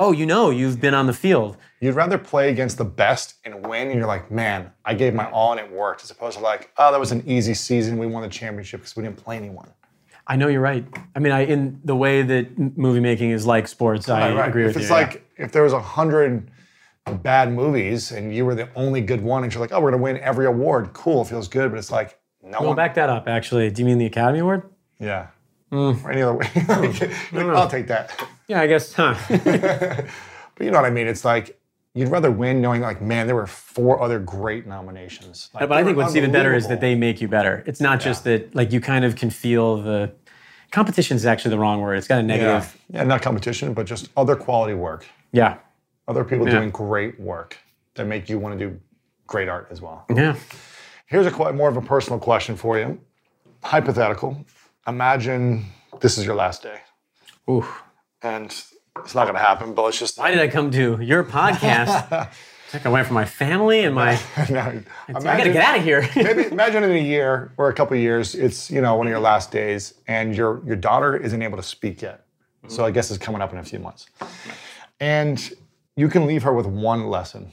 "Oh, 0.00 0.10
you 0.10 0.26
know, 0.26 0.50
you've 0.50 0.80
been 0.80 0.94
on 0.94 1.06
the 1.06 1.12
field." 1.12 1.56
You'd 1.78 1.94
rather 1.94 2.18
play 2.18 2.50
against 2.50 2.78
the 2.78 2.84
best 2.86 3.34
and 3.44 3.64
win, 3.66 3.88
and 3.88 3.98
you're 3.98 4.08
like, 4.08 4.30
man, 4.30 4.72
I 4.84 4.94
gave 4.94 5.12
my 5.14 5.30
all 5.30 5.52
and 5.52 5.60
it 5.60 5.70
worked, 5.70 6.02
as 6.02 6.10
opposed 6.10 6.38
to 6.38 6.42
like, 6.42 6.70
oh, 6.78 6.90
that 6.90 6.98
was 6.98 7.12
an 7.12 7.22
easy 7.26 7.52
season. 7.54 7.98
We 7.98 8.06
won 8.06 8.22
the 8.22 8.28
championship 8.30 8.80
because 8.80 8.96
we 8.96 9.02
didn't 9.04 9.18
play 9.18 9.36
anyone. 9.36 9.68
I 10.26 10.36
know 10.36 10.48
you're 10.48 10.60
right. 10.60 10.84
I 11.14 11.18
mean, 11.20 11.32
I 11.32 11.44
in 11.44 11.80
the 11.84 11.94
way 11.96 12.22
that 12.22 12.58
movie 12.76 13.00
making 13.00 13.30
is 13.30 13.46
like 13.46 13.68
sports, 13.68 14.08
I 14.08 14.30
Right, 14.30 14.36
right. 14.36 14.48
agree 14.48 14.62
if 14.64 14.68
with 14.74 14.78
it's 14.78 14.90
you. 14.90 14.96
yeah. 14.96 15.02
like 15.02 15.30
if 15.36 15.52
there 15.52 15.62
was 15.62 15.72
a 15.72 15.80
hundred 15.80 16.50
bad 17.22 17.52
movies 17.52 18.10
and 18.10 18.34
you 18.34 18.44
were 18.44 18.54
the 18.56 18.68
only 18.74 19.00
good 19.00 19.22
one 19.22 19.44
and 19.44 19.52
you're 19.54 19.60
like, 19.60 19.72
oh, 19.72 19.80
we're 19.80 19.90
gonna 19.92 20.02
win 20.02 20.18
every 20.18 20.46
award. 20.46 20.92
Cool, 20.92 21.24
feels 21.24 21.46
good, 21.48 21.70
but 21.70 21.78
it's 21.78 21.92
like 21.92 22.18
no 22.42 22.58
Well, 22.58 22.68
one. 22.70 22.76
back 22.76 22.94
that 22.94 23.08
up. 23.08 23.28
Actually, 23.28 23.70
do 23.70 23.82
you 23.82 23.86
mean 23.86 23.98
the 23.98 24.06
Academy 24.06 24.40
Award? 24.40 24.62
Yeah. 24.98 25.28
Mm. 25.72 26.02
Or 26.04 26.10
any 26.10 26.22
other 26.22 26.34
way. 26.34 26.48
Like, 27.32 27.46
I'll 27.56 27.68
take 27.68 27.86
that. 27.88 28.28
Yeah, 28.48 28.60
I 28.60 28.66
guess. 28.66 28.92
Huh. 28.92 29.14
But 30.58 30.64
you 30.64 30.70
know 30.70 30.78
what 30.80 30.86
I 30.86 30.90
mean? 30.90 31.06
It's 31.06 31.24
like 31.24 31.60
you'd 31.96 32.10
rather 32.10 32.30
win 32.30 32.60
knowing 32.60 32.82
like, 32.82 33.00
man, 33.00 33.26
there 33.26 33.34
were 33.34 33.46
four 33.46 34.00
other 34.02 34.18
great 34.18 34.66
nominations. 34.66 35.50
Like, 35.54 35.68
but 35.68 35.78
I 35.78 35.82
think 35.82 35.96
what's 35.96 36.14
even 36.14 36.30
better 36.30 36.54
is 36.54 36.68
that 36.68 36.80
they 36.80 36.94
make 36.94 37.20
you 37.20 37.26
better. 37.28 37.64
It's 37.66 37.80
not 37.80 38.00
just 38.00 38.22
that 38.24 38.54
like 38.54 38.70
you 38.70 38.80
kind 38.80 39.04
of 39.04 39.16
can 39.16 39.30
feel 39.30 39.82
the 39.82 40.12
competition 40.70 41.16
is 41.16 41.24
actually 41.24 41.50
the 41.52 41.58
wrong 41.58 41.80
word. 41.80 41.94
It's 41.96 42.06
got 42.06 42.18
a 42.20 42.22
negative. 42.22 42.76
yeah, 42.90 43.02
not 43.04 43.22
competition, 43.22 43.72
but 43.72 43.86
just 43.86 44.10
other 44.16 44.36
quality 44.36 44.74
work. 44.74 45.06
Yeah. 45.32 45.56
Other 46.06 46.22
people 46.22 46.46
Yeah. 46.46 46.56
doing 46.56 46.70
great 46.70 47.18
work 47.18 47.56
that 47.94 48.06
make 48.06 48.28
you 48.28 48.38
want 48.38 48.58
to 48.58 48.68
do 48.68 48.78
great 49.26 49.48
art 49.48 49.68
as 49.70 49.80
well. 49.80 50.04
Yeah. 50.14 50.36
Here's 51.06 51.26
a 51.26 51.30
que- 51.30 51.52
more 51.52 51.68
of 51.70 51.76
a 51.78 51.82
personal 51.82 52.18
question 52.18 52.56
for 52.56 52.78
you. 52.78 53.00
Hypothetical. 53.64 54.44
Imagine 54.86 55.64
this 56.00 56.18
is 56.18 56.26
your 56.26 56.34
last 56.36 56.62
day, 56.62 56.80
Ooh. 57.50 57.64
and 58.22 58.54
it's 59.04 59.14
not 59.14 59.24
going 59.24 59.34
to 59.34 59.40
happen. 59.40 59.74
But 59.74 59.82
let's 59.82 59.98
just 59.98 60.18
Why 60.18 60.30
did 60.30 60.40
I 60.40 60.48
come 60.48 60.70
to 60.72 60.98
your 61.00 61.24
podcast? 61.24 62.30
it's 62.64 62.74
like 62.74 62.86
I 62.86 62.88
went 62.88 63.06
for 63.06 63.14
my 63.14 63.24
family 63.24 63.84
and 63.84 63.94
my. 63.94 64.18
No, 64.50 64.82
I 65.08 65.12
gotta 65.12 65.52
get 65.52 65.56
out 65.64 65.78
of 65.78 65.84
here. 65.84 66.08
maybe 66.16 66.46
imagine 66.46 66.84
in 66.84 66.90
a 66.90 66.98
year 67.02 67.52
or 67.56 67.68
a 67.68 67.74
couple 67.74 67.96
of 67.96 68.02
years, 68.02 68.34
it's 68.34 68.70
you 68.70 68.80
know 68.80 68.96
one 68.96 69.06
of 69.06 69.10
your 69.10 69.20
last 69.20 69.50
days, 69.50 69.94
and 70.08 70.34
your 70.36 70.62
your 70.66 70.76
daughter 70.76 71.16
isn't 71.16 71.40
able 71.42 71.56
to 71.56 71.62
speak 71.62 72.02
yet. 72.02 72.24
So 72.68 72.84
I 72.84 72.90
guess 72.90 73.10
it's 73.10 73.18
coming 73.18 73.40
up 73.40 73.52
in 73.52 73.58
a 73.58 73.62
few 73.62 73.78
months, 73.78 74.06
and 74.98 75.54
you 75.94 76.08
can 76.08 76.26
leave 76.26 76.42
her 76.42 76.52
with 76.52 76.66
one 76.66 77.06
lesson 77.06 77.52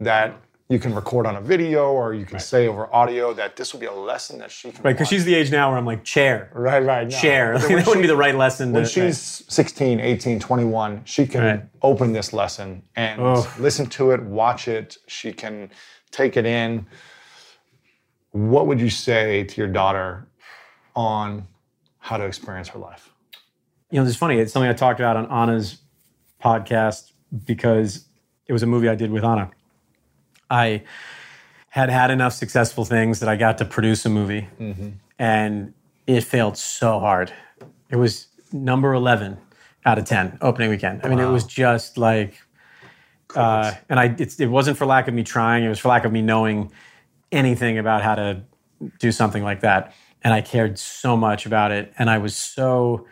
that 0.00 0.36
you 0.72 0.78
can 0.78 0.94
record 0.94 1.26
on 1.26 1.36
a 1.36 1.40
video 1.40 1.92
or 1.92 2.14
you 2.14 2.24
can 2.24 2.38
say 2.38 2.66
over 2.66 2.92
audio 2.94 3.32
that 3.34 3.56
this 3.56 3.72
will 3.72 3.80
be 3.80 3.86
a 3.86 3.92
lesson 3.92 4.38
that 4.38 4.50
she 4.50 4.72
can. 4.72 4.82
right, 4.82 4.92
because 4.94 5.08
she's 5.08 5.24
the 5.24 5.34
age 5.34 5.50
now 5.50 5.68
where 5.68 5.78
I'm 5.78 5.84
like 5.84 6.02
chair, 6.02 6.50
right, 6.54 6.82
right, 6.82 7.08
no. 7.08 7.16
chair. 7.16 7.52
That 7.58 7.68
wouldn't 7.68 7.88
she- 7.92 8.00
be 8.00 8.06
the 8.06 8.16
right 8.16 8.34
lesson. 8.34 8.72
when 8.72 8.84
to, 8.84 8.88
she's 8.88 9.18
16 9.48 10.00
18 10.00 10.40
21 10.40 11.02
she 11.04 11.26
can 11.26 11.40
Right. 11.42 11.62
open 11.82 12.12
this 12.12 12.32
lesson 12.32 12.82
and 12.96 13.20
Oh. 13.20 13.46
listen 13.58 13.86
to 13.90 14.12
it 14.12 14.22
watch 14.22 14.66
it 14.68 14.96
she 15.06 15.32
can 15.32 15.70
take 16.10 16.36
it 16.36 16.46
in 16.46 16.86
what 18.30 18.66
would 18.66 18.80
you 18.80 18.90
say 18.90 19.44
to 19.44 19.60
your 19.60 19.68
daughter 19.70 20.26
on 20.96 21.46
how 21.98 22.16
to 22.16 22.24
experience 22.24 22.68
her 22.68 22.78
life 22.78 23.10
you 23.90 24.00
know, 24.00 24.06
it's 24.06 24.16
funny. 24.16 24.38
It's 24.38 24.54
something 24.54 24.70
I 24.70 24.72
talked 24.72 25.00
about 25.00 25.18
on 25.18 25.26
Anna's 25.30 25.82
podcast 26.42 27.12
because 27.44 28.06
it 28.46 28.54
was 28.54 28.62
a 28.62 28.66
movie 28.66 28.88
I 28.88 28.94
did 28.94 29.10
with 29.10 29.22
Anna. 29.22 29.50
I 30.52 30.82
had 31.68 31.88
had 31.90 32.10
enough 32.10 32.34
successful 32.34 32.84
things 32.84 33.20
that 33.20 33.28
I 33.28 33.36
got 33.36 33.56
to 33.58 33.64
produce 33.64 34.04
a 34.04 34.10
movie, 34.10 34.48
and 35.18 35.72
it 36.06 36.20
failed 36.22 36.56
so 36.58 37.00
hard. 37.00 37.32
It 37.88 37.96
was 37.96 38.26
number 38.52 38.92
11 38.92 39.38
out 39.84 39.98
of 39.98 40.04
10 40.04 40.38
opening 40.40 40.70
weekend. 40.70 41.00
I 41.04 41.08
mean, 41.08 41.18
it 41.18 41.32
was 41.32 41.44
just 41.44 41.96
like, 41.98 42.40
uh, 43.34 43.72
and 43.88 43.98
I, 43.98 44.14
it's, 44.18 44.38
it 44.38 44.46
wasn't 44.46 44.76
for 44.76 44.86
lack 44.86 45.08
of 45.08 45.14
me 45.14 45.24
trying, 45.24 45.64
it 45.64 45.68
was 45.68 45.78
for 45.78 45.88
lack 45.88 46.04
of 46.04 46.12
me 46.12 46.22
knowing 46.22 46.70
anything 47.30 47.78
about 47.78 48.02
how 48.02 48.14
to 48.14 48.42
do 48.98 49.10
something 49.10 49.42
like 49.42 49.60
that. 49.60 49.94
And 50.22 50.34
I 50.34 50.40
cared 50.42 50.78
so 50.78 51.16
much 51.16 51.46
about 51.46 51.72
it. 51.72 51.92
And 51.98 52.10
I 52.10 52.18
was 52.18 52.36
so, 52.36 53.06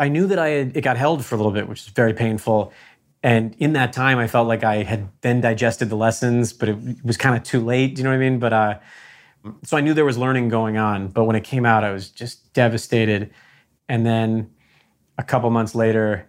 I 0.00 0.08
knew 0.08 0.26
that 0.26 0.38
I 0.38 0.48
had, 0.48 0.76
it 0.76 0.80
got 0.80 0.96
held 0.96 1.24
for 1.24 1.34
a 1.34 1.38
little 1.38 1.52
bit, 1.52 1.68
which 1.68 1.82
is 1.82 1.88
very 1.88 2.14
painful. 2.14 2.72
And 3.26 3.56
in 3.58 3.72
that 3.72 3.92
time, 3.92 4.18
I 4.18 4.28
felt 4.28 4.46
like 4.46 4.62
I 4.62 4.84
had 4.84 5.08
then 5.22 5.40
digested 5.40 5.88
the 5.90 5.96
lessons, 5.96 6.52
but 6.52 6.68
it 6.68 6.78
was 7.04 7.16
kind 7.16 7.36
of 7.36 7.42
too 7.42 7.58
late. 7.58 7.96
Do 7.96 7.98
you 7.98 8.04
know 8.04 8.10
what 8.10 8.16
I 8.16 8.18
mean? 8.20 8.38
But 8.38 8.52
uh, 8.52 8.78
so 9.64 9.76
I 9.76 9.80
knew 9.80 9.94
there 9.94 10.04
was 10.04 10.16
learning 10.16 10.48
going 10.48 10.76
on. 10.76 11.08
But 11.08 11.24
when 11.24 11.34
it 11.34 11.42
came 11.42 11.66
out, 11.66 11.82
I 11.82 11.90
was 11.90 12.08
just 12.08 12.52
devastated. 12.52 13.32
And 13.88 14.06
then 14.06 14.52
a 15.18 15.24
couple 15.24 15.50
months 15.50 15.74
later, 15.74 16.28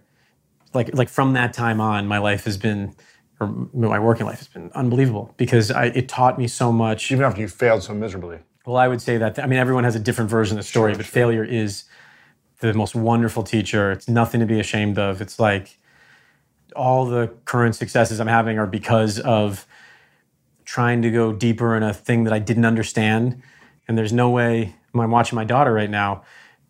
like 0.74 0.92
like 0.92 1.08
from 1.08 1.34
that 1.34 1.52
time 1.52 1.80
on, 1.80 2.08
my 2.08 2.18
life 2.18 2.46
has 2.46 2.56
been, 2.56 2.96
or 3.38 3.46
my 3.72 4.00
working 4.00 4.26
life 4.26 4.38
has 4.38 4.48
been 4.48 4.72
unbelievable 4.74 5.32
because 5.36 5.70
I, 5.70 5.84
it 5.84 6.08
taught 6.08 6.36
me 6.36 6.48
so 6.48 6.72
much. 6.72 7.12
even 7.12 7.24
after 7.24 7.40
you 7.40 7.46
failed 7.46 7.84
so 7.84 7.94
miserably 7.94 8.40
Well, 8.66 8.76
I 8.76 8.88
would 8.88 9.00
say 9.00 9.18
that. 9.18 9.38
I 9.38 9.46
mean, 9.46 9.60
everyone 9.60 9.84
has 9.84 9.94
a 9.94 10.00
different 10.00 10.30
version 10.30 10.58
of 10.58 10.64
the 10.64 10.68
story, 10.68 10.96
but 10.96 11.06
failure 11.06 11.44
is 11.44 11.84
the 12.58 12.74
most 12.74 12.96
wonderful 12.96 13.44
teacher. 13.44 13.92
It's 13.92 14.08
nothing 14.08 14.40
to 14.40 14.46
be 14.46 14.58
ashamed 14.58 14.98
of. 14.98 15.20
It's 15.20 15.38
like 15.38 15.78
all 16.78 17.04
the 17.06 17.28
current 17.44 17.74
successes 17.74 18.20
I'm 18.20 18.28
having 18.28 18.58
are 18.58 18.66
because 18.66 19.18
of 19.18 19.66
trying 20.64 21.02
to 21.02 21.10
go 21.10 21.32
deeper 21.32 21.76
in 21.76 21.82
a 21.82 21.92
thing 21.92 22.24
that 22.24 22.32
I 22.32 22.38
didn't 22.38 22.64
understand. 22.64 23.42
And 23.86 23.98
there's 23.98 24.12
no 24.12 24.30
way. 24.30 24.74
I'm 24.94 25.10
watching 25.10 25.36
my 25.36 25.44
daughter 25.44 25.72
right 25.72 25.90
now. 25.90 26.22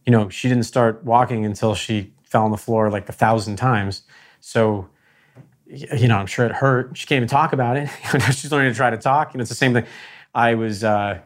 You 0.07 0.13
know, 0.13 0.29
she 0.29 0.49
didn't 0.49 0.65
start 0.65 1.05
walking 1.05 1.45
until 1.45 1.75
she 1.75 2.13
fell 2.25 2.45
on 2.45 2.51
the 2.51 2.57
floor 2.57 2.91
like 2.91 3.09
a 3.09 3.13
thousand 3.13 3.57
times. 3.57 4.03
So 4.41 4.89
you 5.71 6.09
know, 6.09 6.17
I'm 6.17 6.27
sure 6.27 6.47
it 6.47 6.53
hurt. 6.53 6.97
She 6.97 7.07
can't 7.07 7.19
even 7.19 7.29
talk 7.29 7.53
about 7.53 7.77
it. 7.77 7.91
She's 8.33 8.51
learning 8.51 8.73
to 8.73 8.77
try 8.77 8.91
to 8.91 8.97
talk. 8.97 9.35
You 9.35 9.39
know, 9.39 9.43
it's 9.43 9.51
the 9.51 9.55
same 9.55 9.75
thing. 9.75 9.87
I 10.35 10.55
was 10.55 10.83
uh, 10.83 11.21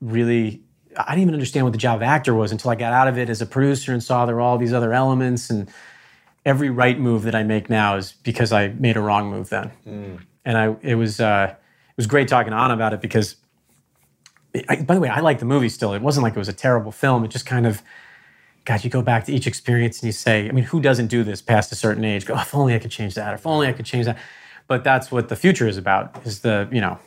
really, 0.00 0.62
I 0.96 1.10
didn't 1.10 1.22
even 1.22 1.34
understand 1.34 1.66
what 1.66 1.72
the 1.72 1.78
job 1.78 1.96
of 1.96 2.02
actor 2.02 2.34
was 2.34 2.52
until 2.52 2.70
I 2.70 2.76
got 2.76 2.92
out 2.92 3.08
of 3.08 3.18
it 3.18 3.28
as 3.28 3.42
a 3.42 3.46
producer 3.46 3.92
and 3.92 4.02
saw 4.02 4.24
there 4.24 4.36
were 4.36 4.40
all 4.40 4.56
these 4.56 4.72
other 4.72 4.92
elements. 4.92 5.50
And 5.50 5.68
every 6.44 6.70
right 6.70 6.98
move 6.98 7.22
that 7.22 7.34
I 7.34 7.42
make 7.42 7.70
now 7.70 7.96
is 7.96 8.12
because 8.12 8.52
I 8.52 8.68
made 8.68 8.96
a 8.96 9.00
wrong 9.00 9.30
move 9.30 9.48
then. 9.48 9.70
And 10.44 10.58
I, 10.58 10.76
it 10.82 10.94
was, 10.96 11.20
uh, 11.20 11.54
it 11.54 11.96
was 11.96 12.06
great 12.06 12.28
talking 12.28 12.50
to 12.50 12.56
Anna 12.56 12.74
about 12.74 12.92
it 12.92 13.00
because, 13.00 13.36
I, 14.68 14.82
by 14.82 14.94
the 14.94 15.00
way, 15.00 15.08
I 15.08 15.20
like 15.20 15.38
the 15.38 15.46
movie 15.46 15.68
still. 15.68 15.94
It 15.94 16.02
wasn't 16.02 16.22
like 16.22 16.34
it 16.34 16.38
was 16.38 16.48
a 16.48 16.52
terrible 16.52 16.92
film. 16.92 17.24
It 17.24 17.28
just 17.28 17.46
kind 17.46 17.66
of, 17.66 17.82
God, 18.64 18.84
you 18.84 18.90
go 18.90 19.02
back 19.02 19.24
to 19.24 19.32
each 19.32 19.46
experience 19.46 20.00
and 20.00 20.06
you 20.06 20.12
say, 20.12 20.48
I 20.48 20.52
mean, 20.52 20.64
who 20.64 20.80
doesn't 20.80 21.08
do 21.08 21.24
this 21.24 21.40
past 21.42 21.72
a 21.72 21.74
certain 21.74 22.04
age? 22.04 22.24
Go, 22.26 22.34
"Oh, 22.34 22.40
if 22.40 22.54
only 22.54 22.74
I 22.74 22.78
could 22.78 22.90
change 22.90 23.14
that, 23.14 23.32
or 23.32 23.34
if 23.34 23.46
only 23.46 23.66
I 23.66 23.72
could 23.72 23.86
change 23.86 24.06
that. 24.06 24.18
But 24.66 24.84
that's 24.84 25.10
what 25.10 25.28
the 25.28 25.36
future 25.36 25.66
is 25.66 25.76
about, 25.76 26.24
is 26.26 26.40
the, 26.40 26.68
you 26.72 26.80
know, 26.80 26.98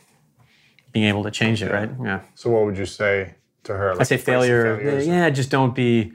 being 0.91 1.05
able 1.05 1.23
to 1.23 1.31
change 1.31 1.61
it, 1.63 1.71
right? 1.71 1.89
Yeah. 2.03 2.21
so 2.35 2.49
what 2.49 2.65
would 2.65 2.77
you 2.77 2.85
say 2.85 3.35
to 3.63 3.73
her 3.73 3.99
I 3.99 4.03
say 4.03 4.17
failure. 4.17 4.99
Yeah, 5.01 5.29
just 5.29 5.49
don't 5.49 5.75
be, 5.75 5.99
you 5.99 6.13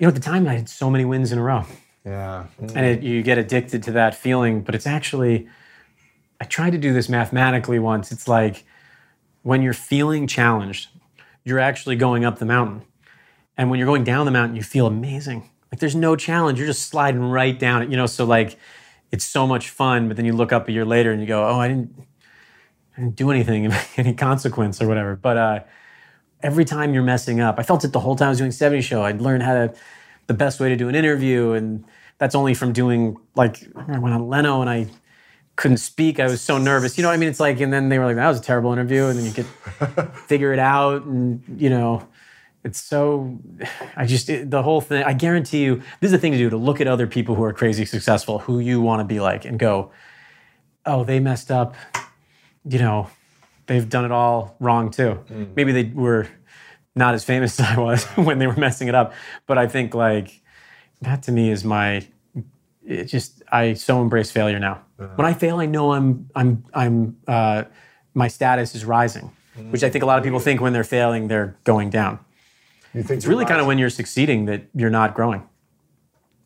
know, 0.00 0.08
at 0.08 0.14
the 0.14 0.20
time 0.20 0.46
I 0.46 0.54
had 0.54 0.68
so 0.68 0.90
many 0.90 1.04
wins 1.04 1.32
in 1.32 1.38
a 1.38 1.42
row. 1.42 1.64
Yeah 2.04 2.46
And 2.74 2.86
it, 2.86 3.02
you 3.02 3.22
get 3.22 3.38
addicted 3.38 3.82
to 3.84 3.92
that 3.92 4.14
feeling, 4.14 4.62
but 4.62 4.74
it's 4.74 4.86
actually, 4.86 5.48
I 6.40 6.44
tried 6.44 6.70
to 6.70 6.78
do 6.78 6.92
this 6.92 7.08
mathematically 7.08 7.78
once. 7.78 8.10
It's 8.10 8.26
like 8.26 8.64
when 9.42 9.62
you're 9.62 9.72
feeling 9.72 10.26
challenged, 10.26 10.88
you're 11.44 11.58
actually 11.58 11.96
going 11.96 12.24
up 12.24 12.38
the 12.38 12.46
mountain. 12.46 12.82
And 13.56 13.70
when 13.70 13.78
you're 13.78 13.86
going 13.86 14.04
down 14.04 14.24
the 14.24 14.32
mountain, 14.32 14.56
you 14.56 14.62
feel 14.62 14.86
amazing. 14.86 15.50
Like 15.70 15.80
there's 15.80 15.94
no 15.94 16.16
challenge. 16.16 16.58
You're 16.58 16.66
just 16.66 16.88
sliding 16.88 17.20
right 17.20 17.58
down 17.58 17.82
it, 17.82 17.90
you 17.90 17.96
know? 17.96 18.06
So 18.06 18.24
like 18.24 18.58
it's 19.10 19.24
so 19.24 19.46
much 19.46 19.68
fun, 19.68 20.08
but 20.08 20.16
then 20.16 20.24
you 20.24 20.32
look 20.32 20.52
up 20.52 20.68
a 20.68 20.72
year 20.72 20.84
later 20.84 21.12
and 21.12 21.20
you 21.20 21.26
go, 21.26 21.46
oh, 21.46 21.58
I 21.58 21.68
didn't, 21.68 21.92
I 22.96 23.00
didn't 23.00 23.16
do 23.16 23.30
anything, 23.30 23.72
any 23.96 24.14
consequence 24.14 24.80
or 24.80 24.88
whatever. 24.88 25.16
But 25.16 25.36
uh, 25.36 25.60
every 26.42 26.64
time 26.64 26.94
you're 26.94 27.02
messing 27.02 27.40
up, 27.40 27.58
I 27.58 27.62
felt 27.62 27.84
it 27.84 27.92
the 27.92 28.00
whole 28.00 28.16
time 28.16 28.26
I 28.26 28.30
was 28.30 28.38
doing 28.38 28.52
70 28.52 28.82
show. 28.82 29.02
I'd 29.02 29.20
learn 29.20 29.40
how 29.40 29.54
to, 29.54 29.74
the 30.30 30.34
best 30.34 30.60
way 30.60 30.68
to 30.68 30.76
do 30.76 30.88
an 30.88 30.94
interview. 30.94 31.50
And 31.54 31.84
that's 32.18 32.36
only 32.36 32.54
from 32.54 32.72
doing, 32.72 33.18
like, 33.34 33.66
I 33.74 33.98
went 33.98 34.14
on 34.14 34.28
Leno 34.28 34.60
and 34.60 34.70
I 34.70 34.86
couldn't 35.56 35.78
speak. 35.78 36.20
I 36.20 36.26
was 36.26 36.40
so 36.40 36.56
nervous. 36.56 36.96
You 36.96 37.02
know 37.02 37.08
what 37.08 37.14
I 37.14 37.16
mean? 37.16 37.28
It's 37.28 37.40
like, 37.40 37.58
and 37.58 37.72
then 37.72 37.88
they 37.88 37.98
were 37.98 38.04
like, 38.04 38.14
that 38.14 38.28
was 38.28 38.38
a 38.38 38.42
terrible 38.42 38.72
interview. 38.72 39.06
And 39.06 39.18
then 39.18 39.24
you 39.26 39.32
get 39.32 39.46
figure 40.28 40.52
it 40.52 40.60
out. 40.60 41.02
And, 41.02 41.42
you 41.60 41.68
know, 41.68 42.06
it's 42.62 42.80
so, 42.80 43.40
I 43.96 44.06
just, 44.06 44.28
it, 44.28 44.52
the 44.52 44.62
whole 44.62 44.80
thing, 44.80 45.02
I 45.02 45.14
guarantee 45.14 45.64
you, 45.64 45.82
this 45.98 46.08
is 46.08 46.12
the 46.12 46.18
thing 46.18 46.30
to 46.30 46.38
do 46.38 46.48
to 46.48 46.56
look 46.56 46.80
at 46.80 46.86
other 46.86 47.08
people 47.08 47.34
who 47.34 47.42
are 47.42 47.52
crazy 47.52 47.84
successful, 47.84 48.38
who 48.38 48.60
you 48.60 48.80
want 48.80 49.00
to 49.00 49.04
be 49.04 49.18
like, 49.18 49.44
and 49.44 49.58
go, 49.58 49.90
oh, 50.86 51.02
they 51.02 51.18
messed 51.18 51.50
up. 51.50 51.74
You 52.64 52.78
know, 52.78 53.10
they've 53.66 53.88
done 53.88 54.04
it 54.04 54.12
all 54.12 54.54
wrong 54.60 54.92
too. 54.92 55.18
Mm. 55.28 55.56
Maybe 55.56 55.72
they 55.72 55.90
were 55.92 56.28
not 57.00 57.14
as 57.14 57.24
famous 57.24 57.58
as 57.60 57.66
I 57.66 57.80
was 57.80 58.04
when 58.28 58.38
they 58.38 58.46
were 58.46 58.54
messing 58.56 58.86
it 58.86 58.94
up. 58.94 59.12
But 59.48 59.58
I 59.58 59.66
think 59.66 59.92
like 59.94 60.40
that 61.02 61.24
to 61.24 61.32
me 61.32 61.50
is 61.50 61.64
my 61.64 62.06
it 62.86 63.06
just 63.06 63.42
I 63.50 63.74
so 63.74 64.00
embrace 64.00 64.30
failure 64.30 64.60
now. 64.60 64.82
When 65.16 65.26
I 65.26 65.32
fail, 65.34 65.56
I 65.58 65.66
know 65.66 65.92
I'm 65.92 66.28
I'm 66.36 66.64
I'm 66.72 67.16
uh, 67.26 67.64
my 68.14 68.28
status 68.28 68.74
is 68.74 68.84
rising, 68.84 69.32
which 69.70 69.82
I 69.82 69.90
think 69.90 70.04
a 70.04 70.06
lot 70.06 70.18
of 70.18 70.24
people 70.24 70.38
think 70.40 70.60
when 70.60 70.72
they're 70.72 70.84
failing 70.84 71.26
they're 71.28 71.56
going 71.64 71.90
down. 71.90 72.18
you 72.94 73.02
think 73.02 73.16
It's 73.16 73.26
really 73.26 73.46
kind 73.46 73.60
of 73.60 73.66
when 73.66 73.78
you're 73.78 73.90
succeeding 73.90 74.44
that 74.46 74.62
you're 74.74 74.90
not 74.90 75.14
growing, 75.14 75.42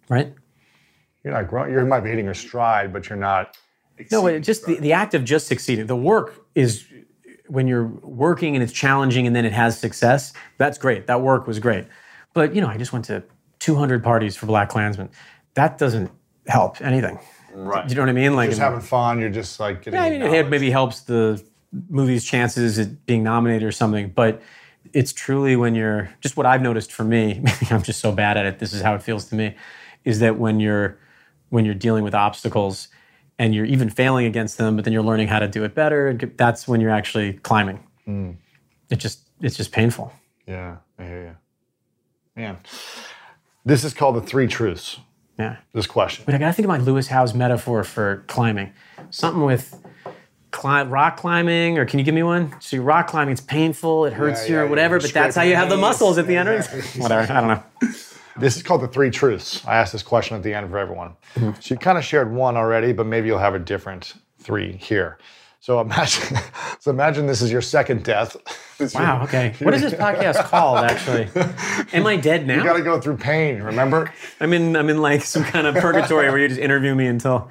right? 0.08 0.32
you're 1.24 1.32
not 1.32 1.48
growing 1.48 1.72
you 1.72 1.84
might 1.86 2.00
be 2.00 2.10
hitting 2.10 2.26
your 2.26 2.34
stride 2.34 2.92
but 2.92 3.08
you're 3.08 3.18
not 3.18 3.56
No, 4.12 4.26
it 4.26 4.40
just 4.40 4.66
the, 4.66 4.74
the 4.78 4.92
act 4.92 5.14
of 5.14 5.24
just 5.24 5.46
succeeding. 5.46 5.86
The 5.86 5.96
work 5.96 6.44
is 6.54 6.84
when 7.54 7.68
you're 7.68 7.86
working 7.86 8.56
and 8.56 8.62
it's 8.62 8.72
challenging 8.72 9.26
and 9.26 9.34
then 9.34 9.44
it 9.44 9.52
has 9.52 9.78
success. 9.78 10.32
That's 10.58 10.76
great. 10.76 11.06
That 11.06 11.22
work 11.22 11.46
was 11.46 11.58
great. 11.60 11.86
But 12.32 12.54
you 12.54 12.60
know, 12.60 12.68
I 12.68 12.76
just 12.76 12.92
went 12.92 13.04
to 13.06 13.22
200 13.60 14.02
parties 14.02 14.36
for 14.36 14.46
BlacKkKlansman. 14.46 15.08
That 15.54 15.78
doesn't 15.78 16.10
help 16.46 16.80
anything. 16.80 17.18
Right. 17.54 17.86
Do 17.86 17.92
you 17.92 17.96
know 17.96 18.02
what 18.02 18.08
I 18.08 18.12
mean? 18.12 18.34
Like 18.34 18.50
Just 18.50 18.60
having 18.60 18.80
fun. 18.80 19.20
You're 19.20 19.30
just 19.30 19.60
like 19.60 19.82
getting. 19.82 19.98
Yeah, 19.98 20.04
I 20.04 20.10
mean, 20.10 20.22
it 20.22 20.48
maybe 20.48 20.70
helps 20.70 21.00
the 21.02 21.42
movie's 21.88 22.24
chances 22.24 22.78
at 22.78 23.06
being 23.06 23.22
nominated 23.22 23.66
or 23.66 23.72
something, 23.72 24.10
but 24.10 24.42
it's 24.92 25.12
truly 25.12 25.56
when 25.56 25.74
you're 25.74 26.12
just 26.20 26.36
what 26.36 26.46
I've 26.46 26.62
noticed 26.62 26.92
for 26.92 27.04
me. 27.04 27.42
I'm 27.70 27.82
just 27.82 28.00
so 28.00 28.10
bad 28.12 28.36
at 28.36 28.46
it. 28.46 28.58
This 28.58 28.72
is 28.72 28.82
how 28.82 28.94
it 28.94 29.02
feels 29.02 29.26
to 29.26 29.36
me. 29.36 29.54
Is 30.04 30.18
that 30.20 30.38
when 30.38 30.58
you're 30.58 30.98
when 31.50 31.64
you're 31.64 31.74
dealing 31.74 32.02
with 32.02 32.14
obstacles 32.14 32.88
and 33.38 33.54
you're 33.54 33.64
even 33.64 33.90
failing 33.90 34.26
against 34.26 34.58
them, 34.58 34.76
but 34.76 34.84
then 34.84 34.92
you're 34.92 35.02
learning 35.02 35.28
how 35.28 35.38
to 35.38 35.48
do 35.48 35.64
it 35.64 35.74
better. 35.74 36.08
and 36.08 36.20
That's 36.36 36.68
when 36.68 36.80
you're 36.80 36.90
actually 36.90 37.34
climbing. 37.34 37.82
Mm. 38.06 38.36
It 38.90 38.96
just 38.96 39.20
it's 39.40 39.56
just 39.56 39.72
painful. 39.72 40.12
Yeah, 40.46 40.76
I 40.98 41.04
hear 41.04 41.22
you. 41.22 41.36
Man, 42.42 42.58
this 43.64 43.84
is 43.84 43.94
called 43.94 44.16
the 44.16 44.20
three 44.20 44.46
truths. 44.46 44.98
Yeah. 45.38 45.56
This 45.72 45.86
question. 45.86 46.24
But 46.26 46.34
I 46.34 46.38
gotta 46.38 46.52
think 46.52 46.64
of 46.64 46.68
my 46.68 46.78
Lewis 46.78 47.08
Howes 47.08 47.34
metaphor 47.34 47.82
for 47.84 48.24
climbing. 48.28 48.72
Something 49.10 49.42
with 49.44 49.80
rock 50.62 51.16
climbing, 51.16 51.78
or 51.78 51.84
can 51.84 51.98
you 51.98 52.04
give 52.04 52.14
me 52.14 52.22
one? 52.22 52.54
So 52.60 52.76
you're 52.76 52.84
rock 52.84 53.08
climbing, 53.08 53.32
it's 53.32 53.40
painful, 53.40 54.04
it 54.06 54.12
hurts 54.12 54.42
Yeah, 54.42 54.48
you, 54.48 54.54
yeah, 54.54 54.60
or 54.62 54.66
whatever, 54.68 54.94
you're 54.94 55.00
but 55.02 55.12
that's 55.12 55.36
how 55.36 55.42
you 55.42 55.56
have 55.56 55.68
the 55.68 55.76
muscles 55.76 56.16
at 56.18 56.26
the 56.28 56.36
end. 56.36 56.48
knees. 56.48 56.94
Whatever, 56.96 57.32
I 57.32 57.40
don't 57.40 57.48
know. 57.48 57.90
This 58.38 58.56
is 58.56 58.62
called 58.62 58.80
the 58.82 58.88
three 58.88 59.10
truths. 59.10 59.64
I 59.66 59.76
asked 59.76 59.92
this 59.92 60.02
question 60.02 60.36
at 60.36 60.42
the 60.42 60.52
end 60.54 60.68
for 60.70 60.78
everyone. 60.78 61.14
So 61.60 61.74
you 61.74 61.76
kind 61.76 61.98
of 61.98 62.04
shared 62.04 62.32
one 62.32 62.56
already, 62.56 62.92
but 62.92 63.06
maybe 63.06 63.28
you'll 63.28 63.38
have 63.38 63.54
a 63.54 63.58
different 63.60 64.14
three 64.40 64.76
here. 64.76 65.18
So 65.60 65.80
imagine, 65.80 66.36
so 66.80 66.90
imagine 66.90 67.26
this 67.26 67.40
is 67.40 67.50
your 67.50 67.62
second 67.62 68.04
death. 68.04 68.36
This 68.76 68.92
Wow, 68.94 69.14
your- 69.14 69.24
okay. 69.24 69.54
What 69.60 69.72
is 69.72 69.80
this 69.80 69.94
podcast 69.94 70.44
called, 70.44 70.78
actually? 70.84 71.28
Am 71.98 72.06
I 72.06 72.16
dead 72.16 72.46
now? 72.46 72.56
You 72.56 72.64
got 72.64 72.74
to 72.76 72.82
go 72.82 73.00
through 73.00 73.16
pain. 73.16 73.62
Remember? 73.62 74.12
I'm 74.40 74.52
in, 74.52 74.76
I'm 74.76 74.90
in 74.90 75.00
like 75.00 75.22
some 75.22 75.42
kind 75.44 75.66
of 75.66 75.76
purgatory 75.76 76.28
where 76.28 76.38
you 76.38 76.48
just 76.48 76.60
interview 76.60 76.94
me 76.94 77.06
until 77.06 77.50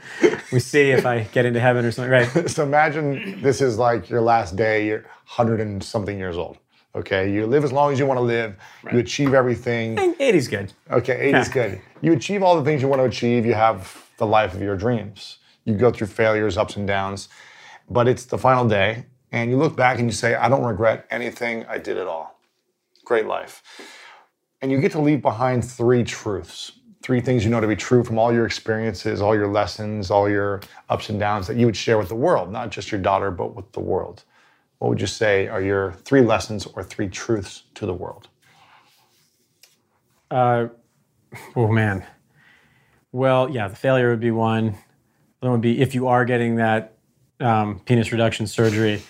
we 0.52 0.60
see 0.60 0.92
if 0.92 1.06
I 1.08 1.22
get 1.24 1.46
into 1.48 1.60
heaven 1.60 1.86
or 1.86 1.92
something. 1.92 2.12
Right. 2.12 2.50
So 2.50 2.62
imagine 2.64 3.42
this 3.42 3.62
is 3.62 3.78
like 3.80 4.10
your 4.12 4.22
last 4.22 4.56
day. 4.56 4.86
You're 4.86 5.02
100 5.02 5.60
and 5.62 5.84
something 5.84 6.18
years 6.20 6.38
old. 6.38 6.58
Okay, 6.96 7.32
you 7.34 7.48
live 7.48 7.64
as 7.64 7.72
long 7.72 7.92
as 7.92 7.98
you 7.98 8.06
want 8.06 8.20
to 8.20 8.24
live. 8.24 8.56
You 8.92 9.00
achieve 9.00 9.34
everything. 9.34 9.96
80's 9.96 10.48
good. 10.48 10.74
Okay, 10.92 11.30
80 11.30 11.38
is 11.40 11.50
good. 11.50 11.82
You 12.02 12.14
achieve 12.14 12.44
all 12.44 12.56
the 12.56 12.64
things 12.64 12.84
you 12.84 12.88
want 12.88 13.00
to 13.00 13.06
achieve. 13.06 13.46
You 13.46 13.56
have 13.56 14.04
the 14.18 14.28
life 14.28 14.54
of 14.54 14.62
your 14.62 14.78
dreams. 14.78 15.40
You 15.66 15.74
go 15.74 15.92
through 15.92 16.08
failures, 16.08 16.58
ups 16.58 16.76
and 16.76 16.88
downs, 16.88 17.30
but 17.90 18.08
it's 18.08 18.26
the 18.26 18.38
final 18.38 18.68
day, 18.68 19.06
and 19.32 19.50
you 19.50 19.58
look 19.58 19.76
back 19.76 19.98
and 19.98 20.08
you 20.08 20.12
say, 20.12 20.36
I 20.36 20.50
don't 20.50 20.64
regret 20.64 21.08
anything. 21.10 21.66
I 21.66 21.78
did 21.78 21.98
it 21.98 22.06
all. 22.06 22.40
Great 23.06 23.26
life. 23.26 23.64
And 24.62 24.72
you 24.72 24.80
get 24.80 24.92
to 24.92 25.02
leave 25.02 25.22
behind 25.22 25.66
three 25.66 26.04
truths, 26.04 26.74
three 27.02 27.22
things 27.22 27.44
you 27.44 27.50
know 27.50 27.60
to 27.60 27.68
be 27.68 27.76
true 27.76 28.04
from 28.04 28.20
all 28.20 28.32
your 28.32 28.46
experiences, 28.46 29.20
all 29.20 29.36
your 29.36 29.48
lessons, 29.48 30.12
all 30.12 30.30
your 30.30 30.62
ups 30.90 31.10
and 31.10 31.20
downs 31.20 31.48
that 31.48 31.58
you 31.58 31.66
would 31.66 31.76
share 31.76 31.98
with 31.98 32.10
the 32.10 32.16
world, 32.16 32.52
not 32.52 32.70
just 32.70 32.92
your 32.92 33.02
daughter, 33.02 33.32
but 33.32 33.56
with 33.56 33.72
the 33.72 33.80
world. 33.80 34.24
What 34.84 34.90
would 34.90 35.00
you 35.00 35.08
say 35.08 35.48
are 35.48 35.62
your 35.62 35.94
three 36.04 36.20
lessons 36.20 36.66
or 36.66 36.84
three 36.84 37.08
truths 37.08 37.64
to 37.76 37.86
the 37.86 37.94
world? 37.94 38.28
Uh, 40.30 40.68
oh 41.56 41.70
man. 41.70 42.06
Well, 43.14 43.50
yeah, 43.50 43.70
the 43.70 43.78
failure 43.78 44.10
would 44.10 44.20
be 44.20 44.32
one. 44.32 44.76
The 45.40 45.48
one 45.48 45.52
would 45.54 45.62
be 45.62 45.80
if 45.82 45.96
you 45.96 46.10
are 46.10 46.26
getting 46.26 46.58
that 46.58 46.98
um, 47.40 47.80
penis 47.86 48.12
reduction 48.12 48.46
surgery, 48.46 49.02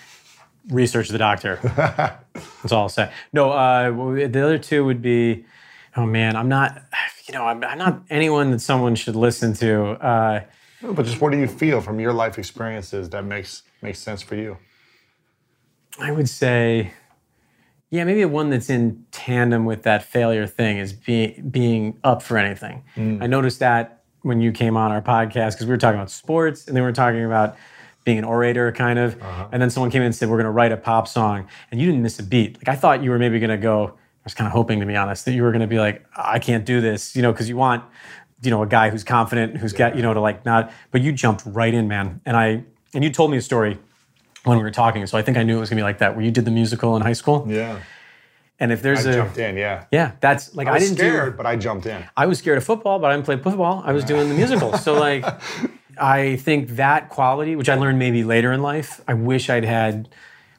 research 0.68 1.08
the 1.08 1.18
doctor. 1.18 1.58
That's 1.64 2.70
all 2.70 2.82
I'll 2.82 2.88
say. 2.88 3.10
No, 3.32 3.50
uh, 3.50 3.90
the 4.28 4.44
other 4.44 4.58
two 4.58 4.84
would 4.84 5.02
be, 5.02 5.44
oh 5.96 6.06
man, 6.06 6.36
I'm 6.36 6.48
not, 6.48 6.80
you 7.26 7.34
know, 7.34 7.46
I'm, 7.46 7.64
I'm 7.64 7.78
not 7.78 8.00
anyone 8.10 8.52
that 8.52 8.60
someone 8.60 8.94
should 8.94 9.16
listen 9.16 9.54
to. 9.54 9.84
Uh, 10.00 10.44
But 10.82 11.04
just 11.04 11.20
what 11.20 11.32
do 11.32 11.38
you 11.40 11.48
feel 11.48 11.80
from 11.80 11.98
your 11.98 12.12
life 12.12 12.38
experiences 12.38 13.10
that 13.10 13.24
makes 13.24 13.64
makes 13.82 13.98
sense 13.98 14.22
for 14.22 14.36
you? 14.36 14.56
I 15.98 16.10
would 16.10 16.28
say, 16.28 16.92
yeah, 17.90 18.04
maybe 18.04 18.24
one 18.24 18.50
that's 18.50 18.70
in 18.70 19.04
tandem 19.12 19.64
with 19.64 19.84
that 19.84 20.02
failure 20.04 20.46
thing 20.46 20.78
is 20.78 20.92
being 20.92 21.48
being 21.50 21.98
up 22.02 22.22
for 22.22 22.36
anything. 22.36 22.82
Mm. 22.96 23.22
I 23.22 23.26
noticed 23.26 23.60
that 23.60 24.02
when 24.22 24.40
you 24.40 24.52
came 24.52 24.76
on 24.76 24.90
our 24.90 25.02
podcast 25.02 25.52
because 25.52 25.66
we 25.66 25.70
were 25.70 25.76
talking 25.76 25.98
about 25.98 26.10
sports 26.10 26.66
and 26.66 26.76
then 26.76 26.82
we 26.82 26.88
were 26.88 26.94
talking 26.94 27.24
about 27.24 27.56
being 28.04 28.18
an 28.18 28.24
orator, 28.24 28.72
kind 28.72 28.98
of. 28.98 29.20
Uh-huh. 29.20 29.48
And 29.52 29.62
then 29.62 29.70
someone 29.70 29.90
came 29.90 30.02
in 30.02 30.06
and 30.06 30.14
said, 30.14 30.28
"We're 30.28 30.36
going 30.36 30.44
to 30.44 30.50
write 30.50 30.72
a 30.72 30.76
pop 30.76 31.06
song," 31.08 31.46
and 31.70 31.80
you 31.80 31.86
didn't 31.86 32.02
miss 32.02 32.18
a 32.18 32.22
beat. 32.22 32.56
Like 32.56 32.68
I 32.68 32.78
thought 32.78 33.02
you 33.02 33.10
were 33.10 33.18
maybe 33.18 33.38
going 33.38 33.50
to 33.50 33.56
go. 33.56 33.86
I 33.86 34.24
was 34.24 34.34
kind 34.34 34.46
of 34.46 34.52
hoping, 34.52 34.80
to 34.80 34.86
be 34.86 34.96
honest, 34.96 35.26
that 35.26 35.32
you 35.32 35.42
were 35.42 35.52
going 35.52 35.60
to 35.60 35.66
be 35.66 35.78
like, 35.78 36.04
"I 36.16 36.38
can't 36.38 36.64
do 36.64 36.80
this," 36.80 37.14
you 37.14 37.22
know, 37.22 37.32
because 37.32 37.48
you 37.48 37.56
want, 37.56 37.84
you 38.42 38.50
know, 38.50 38.62
a 38.62 38.66
guy 38.66 38.90
who's 38.90 39.04
confident, 39.04 39.58
who's 39.58 39.72
got, 39.72 39.96
you 39.96 40.02
know, 40.02 40.14
to 40.14 40.20
like 40.20 40.44
not. 40.44 40.72
But 40.90 41.02
you 41.02 41.12
jumped 41.12 41.44
right 41.46 41.72
in, 41.72 41.86
man. 41.88 42.20
And 42.26 42.36
I 42.36 42.64
and 42.92 43.04
you 43.04 43.10
told 43.10 43.30
me 43.30 43.36
a 43.36 43.42
story 43.42 43.78
when 44.44 44.56
we 44.58 44.62
were 44.62 44.70
talking, 44.70 45.06
so 45.06 45.18
I 45.18 45.22
think 45.22 45.36
I 45.36 45.42
knew 45.42 45.56
it 45.56 45.60
was 45.60 45.68
gonna 45.70 45.80
be 45.80 45.84
like 45.84 45.98
that. 45.98 46.14
Where 46.16 46.24
you 46.24 46.30
did 46.30 46.44
the 46.44 46.50
musical 46.50 46.96
in 46.96 47.02
high 47.02 47.12
school, 47.14 47.46
Yeah, 47.48 47.78
and 48.60 48.70
if 48.72 48.82
there's 48.82 49.04
a 49.06 49.12
jumped 49.14 49.38
in. 49.38 49.56
Yeah, 49.56 49.84
yeah, 49.90 50.12
that's 50.20 50.54
like 50.54 50.68
I 50.68 50.74
I, 50.74 50.78
didn't 50.78 50.96
scared, 50.98 51.32
do. 51.32 51.36
but 51.36 51.46
I 51.46 51.56
jumped 51.56 51.86
in. 51.86 52.04
I 52.16 52.26
was 52.26 52.38
scared 52.38 52.58
of 52.58 52.64
football, 52.64 52.98
but 52.98 53.10
I 53.10 53.14
didn't 53.14 53.24
play 53.26 53.36
football. 53.38 53.82
I 53.84 53.92
was 53.92 54.04
doing 54.04 54.28
the 54.28 54.34
musical, 54.34 54.76
so 54.78 54.94
like, 55.08 55.24
I 55.98 56.36
think 56.36 56.70
that 56.76 57.08
quality, 57.08 57.56
which 57.56 57.68
I 57.68 57.74
learned 57.76 57.98
maybe 57.98 58.22
later 58.24 58.52
in 58.52 58.62
life, 58.62 59.00
I 59.08 59.14
wish 59.14 59.48
I'd 59.50 59.64
had. 59.64 60.08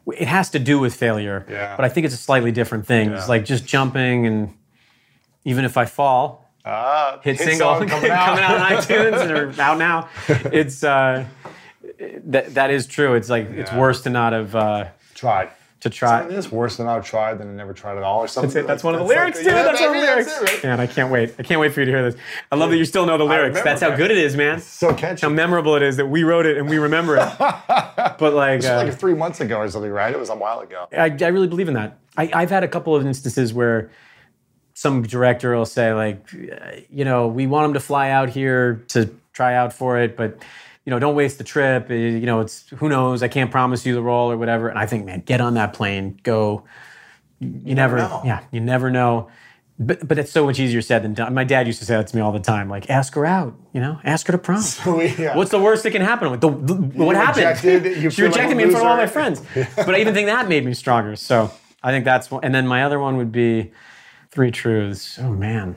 It 0.07 0.27
has 0.27 0.51
to 0.51 0.59
do 0.59 0.77
with 0.79 0.93
failure, 0.93 1.45
Yeah. 1.49 1.75
but 1.75 1.83
I 1.83 1.89
think 1.89 2.05
it's 2.05 2.13
a 2.13 2.17
slightly 2.17 2.51
different 2.51 2.85
thing. 2.85 3.09
It's 3.11 3.27
like 3.27 3.43
just 3.43 3.65
jumping, 3.65 4.27
and 4.27 4.53
even 5.45 5.65
if 5.65 5.77
I 5.77 5.85
fall, 5.85 6.43
Ah, 6.63 7.19
hit, 7.23 7.37
single 7.39 7.57
song 7.77 7.87
coming 7.93 8.11
out. 8.11 8.39
on 8.39 8.59
iTunes 8.71 9.19
and 9.21 9.31
are 9.59 9.61
out 9.61 9.77
now. 9.79 10.09
It's 10.27 10.83
uh, 10.83 11.25
that 12.25 12.53
that 12.55 12.71
is 12.71 12.87
true. 12.87 13.13
It's 13.15 13.29
like 13.29 13.49
it's 13.51 13.71
Yeah. 13.71 13.79
worse 13.79 14.01
to 14.03 14.09
not 14.09 14.33
have 14.33 14.55
uh, 14.55 14.85
Tried. 15.13 15.49
to 15.81 15.89
try. 15.89 16.25
Is 16.27 16.51
worse 16.51 16.77
than 16.77 16.87
I've 16.87 17.05
tried 17.05 17.37
than 17.39 17.49
I 17.49 17.53
never 17.53 17.73
tried 17.73 17.97
at 17.97 18.03
all, 18.03 18.19
or 18.21 18.27
something. 18.27 18.49
That's 18.49 18.63
it. 18.63 18.67
That's 18.67 18.83
one 18.83 18.95
of 18.95 19.01
the 19.01 19.05
lyrics 19.05 19.37
something- 19.37 19.53
too. 19.53 19.63
that's 19.63 19.79
one 19.81 19.89
of 19.89 19.95
the 19.95 20.01
lyrics. 20.01 20.63
Man, 20.63 20.79
I 20.79 20.87
can't 20.87 21.11
wait. 21.11 21.35
I 21.39 21.43
can't 21.43 21.59
wait 21.61 21.73
for 21.73 21.81
you 21.81 21.85
to 21.85 21.91
hear 21.91 22.11
this. 22.11 22.19
I 22.51 22.55
love 22.55 22.69
that 22.71 22.77
you 22.77 22.85
still 22.85 23.05
know 23.05 23.17
the 23.17 23.23
lyrics. 23.23 23.49
remember 23.57 23.69
That's 23.69 23.81
how 23.81 23.89
that. 23.89 23.97
good 23.97 24.11
it 24.11 24.17
is, 24.17 24.35
man. 24.35 24.59
So 24.61 24.93
catchy. 24.93 25.21
How 25.21 25.29
memorable 25.29 25.75
it 25.75 25.83
is 25.83 25.97
that 25.97 26.07
we 26.07 26.23
wrote 26.23 26.45
it 26.45 26.57
and 26.57 26.69
we 26.69 26.77
remember 26.77 27.17
it. 27.17 27.29
But 28.17 28.33
like, 28.33 28.63
uh, 28.63 28.77
like 28.85 28.93
three 28.97 29.13
months 29.13 29.41
ago 29.41 29.57
or 29.57 29.67
something, 29.69 29.91
right? 29.91 30.13
It 30.13 30.19
was 30.19 30.29
a 30.29 30.35
while 30.35 30.61
ago. 30.61 30.87
I, 30.93 31.05
I 31.21 31.27
really 31.27 31.47
believe 31.47 31.67
in 31.67 31.73
that. 31.73 31.97
I, 32.15 32.31
I've 32.33 32.49
had 32.49 32.63
a 32.63 32.67
couple 32.67 32.95
of 32.95 33.05
instances 33.05 33.53
where 33.53 33.89
some 34.73 35.03
director 35.03 35.53
will 35.55 35.65
say, 35.65 35.91
like, 35.93 36.25
you 36.89 37.03
know, 37.03 37.27
we 37.27 37.45
want 37.45 37.65
him 37.65 37.73
to 37.73 37.79
fly 37.81 38.09
out 38.11 38.29
here 38.29 38.85
to 38.89 39.13
try 39.33 39.53
out 39.55 39.73
for 39.73 39.99
it, 39.99 40.15
but 40.15 40.37
you 40.85 40.91
know, 40.91 40.99
don't 40.99 41.15
waste 41.15 41.39
the 41.39 41.43
trip. 41.43 41.89
You 41.89 42.19
know, 42.21 42.41
it's 42.41 42.69
who 42.69 42.89
knows. 42.89 43.23
I 43.23 43.27
can't 43.27 43.49
promise 43.49 43.85
you 43.85 43.95
the 43.95 44.03
role 44.03 44.31
or 44.31 44.37
whatever. 44.37 44.69
And 44.69 44.77
I 44.77 44.85
think, 44.85 45.05
man, 45.05 45.21
get 45.21 45.41
on 45.41 45.55
that 45.55 45.73
plane, 45.73 46.19
go. 46.23 46.63
You, 47.39 47.75
never, 47.75 47.97
know. 47.97 48.21
yeah, 48.23 48.43
you 48.51 48.61
never 48.61 48.89
know. 48.89 49.29
But 49.77 50.07
but 50.07 50.17
it's 50.17 50.31
so 50.31 50.45
much 50.45 50.57
easier 50.57 50.81
said 50.81 51.03
than 51.03 51.13
done. 51.13 51.33
My 51.33 51.43
dad 51.43 51.67
used 51.67 51.79
to 51.79 51.85
say 51.85 51.95
that 51.97 52.07
to 52.07 52.15
me 52.15 52.21
all 52.21 52.31
the 52.31 52.39
time. 52.39 52.69
Like, 52.69 52.89
ask 52.89 53.13
her 53.15 53.25
out. 53.25 53.59
You 53.73 53.81
know, 53.81 53.99
ask 54.05 54.25
her 54.27 54.31
to 54.31 54.37
prom. 54.37 54.63
yeah. 55.17 55.35
What's 55.35 55.51
the 55.51 55.59
worst 55.59 55.83
that 55.83 55.91
can 55.91 56.01
happen? 56.01 56.39
The, 56.39 56.49
the, 56.49 56.73
what 57.03 57.17
happened? 57.17 57.45
rejected- 57.45 58.01
you 58.01 58.09
she 58.09 58.21
feel 58.21 58.25
like 58.27 58.35
rejected 58.35 58.55
me 58.55 58.63
in 58.63 58.71
front 58.71 58.85
of 58.85 58.91
all 58.91 58.97
my 58.97 59.07
friends. 59.07 59.41
but 59.75 59.95
I 59.95 59.99
even 59.99 60.13
think 60.13 60.27
that 60.27 60.47
made 60.47 60.63
me 60.65 60.73
stronger. 60.73 61.17
So 61.17 61.51
I 61.83 61.91
think 61.91 62.05
that's 62.05 62.31
one. 62.31 62.43
And 62.45 62.55
then 62.55 62.67
my 62.67 62.83
other 62.83 62.99
one 62.99 63.17
would 63.17 63.33
be 63.33 63.73
three 64.31 64.51
truths. 64.51 65.19
Oh 65.19 65.31
man, 65.31 65.75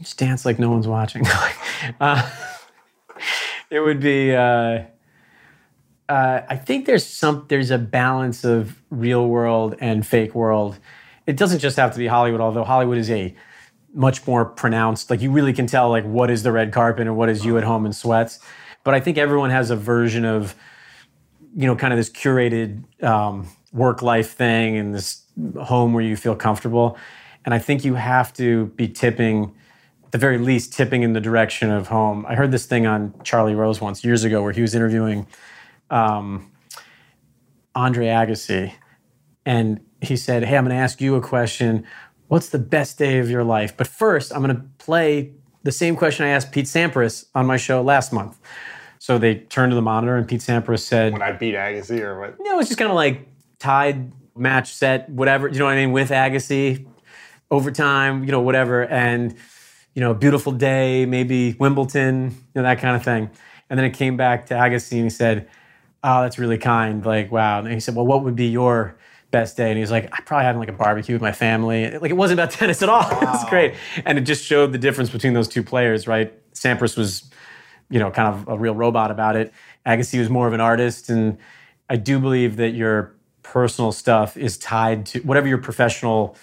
just 0.00 0.18
dance 0.18 0.44
like 0.44 0.58
no 0.58 0.70
one's 0.70 0.88
watching. 0.88 1.24
uh, 2.00 2.28
it 3.70 3.80
would 3.80 4.00
be. 4.00 4.34
Uh, 4.34 4.84
uh, 6.08 6.42
I 6.48 6.56
think 6.56 6.86
there's 6.86 7.06
some 7.06 7.46
there's 7.48 7.70
a 7.70 7.78
balance 7.78 8.44
of 8.44 8.80
real 8.90 9.26
world 9.26 9.74
and 9.80 10.06
fake 10.06 10.34
world. 10.34 10.78
It 11.26 11.36
doesn't 11.36 11.60
just 11.60 11.76
have 11.76 11.92
to 11.92 11.98
be 11.98 12.06
Hollywood, 12.06 12.40
although 12.40 12.64
Hollywood 12.64 12.98
is 12.98 13.10
a 13.10 13.34
much 13.94 14.26
more 14.26 14.44
pronounced. 14.44 15.08
Like 15.08 15.22
you 15.22 15.30
really 15.30 15.52
can 15.52 15.66
tell 15.66 15.88
like 15.88 16.04
what 16.04 16.30
is 16.30 16.42
the 16.42 16.52
red 16.52 16.72
carpet 16.72 17.06
and 17.06 17.16
what 17.16 17.28
is 17.30 17.44
you 17.44 17.56
at 17.56 17.64
home 17.64 17.86
in 17.86 17.92
sweats. 17.92 18.40
But 18.82 18.94
I 18.94 19.00
think 19.00 19.16
everyone 19.16 19.50
has 19.50 19.70
a 19.70 19.76
version 19.76 20.24
of 20.24 20.54
you 21.56 21.66
know 21.66 21.76
kind 21.76 21.92
of 21.92 21.98
this 21.98 22.10
curated 22.10 23.02
um, 23.02 23.48
work 23.72 24.02
life 24.02 24.32
thing 24.32 24.76
and 24.76 24.94
this 24.94 25.22
home 25.60 25.94
where 25.94 26.04
you 26.04 26.16
feel 26.16 26.36
comfortable. 26.36 26.98
And 27.46 27.54
I 27.54 27.58
think 27.58 27.84
you 27.84 27.94
have 27.94 28.32
to 28.34 28.66
be 28.76 28.88
tipping 28.88 29.54
the 30.14 30.18
very 30.18 30.38
least 30.38 30.72
tipping 30.72 31.02
in 31.02 31.12
the 31.12 31.20
direction 31.20 31.72
of 31.72 31.88
home. 31.88 32.24
I 32.28 32.36
heard 32.36 32.52
this 32.52 32.66
thing 32.66 32.86
on 32.86 33.12
Charlie 33.24 33.56
Rose 33.56 33.80
once 33.80 34.04
years 34.04 34.22
ago 34.22 34.44
where 34.44 34.52
he 34.52 34.62
was 34.62 34.72
interviewing 34.72 35.26
um, 35.90 36.52
Andre 37.74 38.06
Agassi, 38.06 38.72
and 39.44 39.80
he 40.00 40.16
said, 40.16 40.44
"Hey, 40.44 40.56
I'm 40.56 40.62
going 40.66 40.76
to 40.76 40.80
ask 40.80 41.00
you 41.00 41.16
a 41.16 41.20
question. 41.20 41.84
What's 42.28 42.50
the 42.50 42.60
best 42.60 42.96
day 42.96 43.18
of 43.18 43.28
your 43.28 43.42
life? 43.42 43.76
But 43.76 43.88
first, 43.88 44.32
I'm 44.32 44.40
going 44.40 44.54
to 44.54 44.62
play 44.78 45.32
the 45.64 45.72
same 45.72 45.96
question 45.96 46.24
I 46.24 46.28
asked 46.28 46.52
Pete 46.52 46.66
Sampras 46.66 47.24
on 47.34 47.44
my 47.44 47.56
show 47.56 47.82
last 47.82 48.12
month." 48.12 48.38
So 49.00 49.18
they 49.18 49.34
turned 49.34 49.72
to 49.72 49.74
the 49.74 49.82
monitor, 49.82 50.16
and 50.16 50.28
Pete 50.28 50.42
Sampras 50.42 50.82
said, 50.82 51.12
When 51.12 51.22
I 51.22 51.32
beat 51.32 51.56
Agassi 51.56 51.98
or 51.98 52.20
what? 52.20 52.36
you 52.38 52.44
know, 52.44 52.60
it's 52.60 52.68
just 52.68 52.78
kind 52.78 52.88
of 52.92 52.94
like 52.94 53.26
tied 53.58 54.12
match 54.36 54.72
set, 54.72 55.10
whatever, 55.10 55.48
you 55.48 55.58
know 55.58 55.64
what 55.64 55.72
I 55.72 55.76
mean, 55.76 55.90
with 55.90 56.10
Agassi, 56.10 56.86
overtime, 57.50 58.22
you 58.22 58.30
know, 58.30 58.40
whatever. 58.40 58.84
And 58.84 59.34
you 59.94 60.00
know, 60.00 60.12
beautiful 60.12 60.52
day, 60.52 61.06
maybe 61.06 61.54
Wimbledon, 61.58 62.30
you 62.30 62.36
know, 62.54 62.62
that 62.62 62.80
kind 62.80 62.96
of 62.96 63.04
thing. 63.04 63.30
And 63.70 63.78
then 63.78 63.86
it 63.86 63.94
came 63.94 64.16
back 64.16 64.46
to 64.46 64.54
Agassi 64.54 64.92
and 64.92 65.04
he 65.04 65.10
said, 65.10 65.48
Oh, 66.02 66.20
that's 66.20 66.38
really 66.38 66.58
kind. 66.58 67.04
Like, 67.04 67.32
wow. 67.32 67.60
And 67.60 67.72
he 67.72 67.80
said, 67.80 67.94
Well, 67.94 68.06
what 68.06 68.24
would 68.24 68.36
be 68.36 68.46
your 68.46 68.96
best 69.30 69.56
day? 69.56 69.68
And 69.68 69.76
he 69.76 69.80
was 69.80 69.90
like, 69.90 70.12
I 70.12 70.20
probably 70.22 70.44
had 70.44 70.56
like 70.56 70.68
a 70.68 70.72
barbecue 70.72 71.14
with 71.14 71.22
my 71.22 71.32
family. 71.32 71.96
Like, 71.96 72.10
it 72.10 72.16
wasn't 72.16 72.40
about 72.40 72.50
tennis 72.58 72.82
at 72.82 72.88
all. 72.88 73.02
Wow. 73.02 73.32
was 73.32 73.48
great. 73.48 73.74
And 74.04 74.18
it 74.18 74.22
just 74.22 74.44
showed 74.44 74.72
the 74.72 74.78
difference 74.78 75.10
between 75.10 75.32
those 75.32 75.48
two 75.48 75.62
players, 75.62 76.06
right? 76.06 76.32
Sampras 76.52 76.96
was, 76.96 77.30
you 77.88 77.98
know, 77.98 78.10
kind 78.10 78.34
of 78.34 78.48
a 78.48 78.58
real 78.58 78.74
robot 78.74 79.10
about 79.10 79.36
it. 79.36 79.52
Agassi 79.86 80.18
was 80.18 80.28
more 80.28 80.46
of 80.46 80.52
an 80.52 80.60
artist. 80.60 81.08
And 81.08 81.38
I 81.88 81.96
do 81.96 82.18
believe 82.18 82.56
that 82.56 82.70
your 82.70 83.14
personal 83.42 83.92
stuff 83.92 84.36
is 84.36 84.58
tied 84.58 85.06
to 85.06 85.20
whatever 85.20 85.46
your 85.46 85.58
professional 85.58 86.36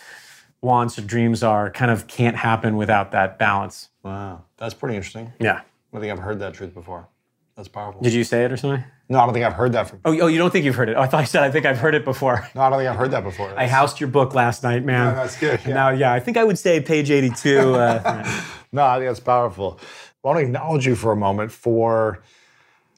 wants 0.62 0.98
or 0.98 1.02
dreams 1.02 1.44
are, 1.44 1.72
kind 1.72 1.92
of 1.92 2.08
can't 2.08 2.36
happen 2.36 2.78
without 2.78 3.12
that 3.12 3.40
balance. 3.40 3.90
Wow. 4.04 4.44
That's 4.58 4.74
pretty 4.74 4.96
interesting. 4.96 5.34
Yeah. 5.40 5.62
I 5.94 6.00
think 6.00 6.12
I've 6.12 6.20
heard 6.20 6.40
that 6.40 6.54
truth 6.54 6.74
before. 6.74 7.08
That's 7.56 7.68
powerful. 7.68 8.02
Did 8.02 8.14
you 8.14 8.24
say 8.24 8.46
it 8.46 8.52
or 8.52 8.58
something? 8.58 8.84
No, 9.10 9.20
I 9.20 9.26
don't 9.26 9.34
think 9.34 9.46
I've 9.46 9.54
heard 9.54 9.74
that 9.74 9.90
from. 9.90 10.00
Oh, 10.06 10.18
oh, 10.22 10.28
you 10.28 10.38
don't 10.38 10.52
think 10.52 10.64
you've 10.64 10.76
heard 10.76 10.88
it? 10.88 10.96
Oh, 10.96 11.02
I 11.02 11.08
thought 11.08 11.20
I 11.20 11.26
said 11.26 11.44
I 11.44 11.52
think 11.52 11.66
I've 11.66 11.80
heard 11.80 11.96
it 11.96 12.06
before. 12.06 12.48
No, 12.56 12.62
I 12.62 12.70
don't 12.70 12.80
think 12.80 12.90
I've 12.90 12.96
heard 12.96 13.12
that 13.12 13.24
before. 13.24 13.48
That's... 13.48 13.60
I 13.60 13.68
housed 13.68 14.00
your 14.00 14.10
book 14.10 14.34
last 14.34 14.64
night, 14.64 14.86
man. 14.86 15.08
Yeah, 15.08 15.14
that's 15.16 15.38
good. 15.38 15.60
Yeah. 15.66 15.74
Now, 15.74 15.90
yeah, 15.90 16.14
I 16.14 16.20
think 16.22 16.38
I 16.38 16.46
would 16.46 16.58
say 16.58 16.80
page 16.80 17.12
eighty-two. 17.12 17.76
Uh, 17.76 18.24
no, 18.72 18.86
I 18.86 18.98
think 18.98 19.10
that's 19.10 19.20
powerful. 19.20 19.80
I 20.24 20.28
want 20.28 20.40
to 20.40 20.46
acknowledge 20.46 20.88
you 20.88 20.96
for 20.96 21.12
a 21.12 21.16
moment 21.16 21.52
for 21.52 22.24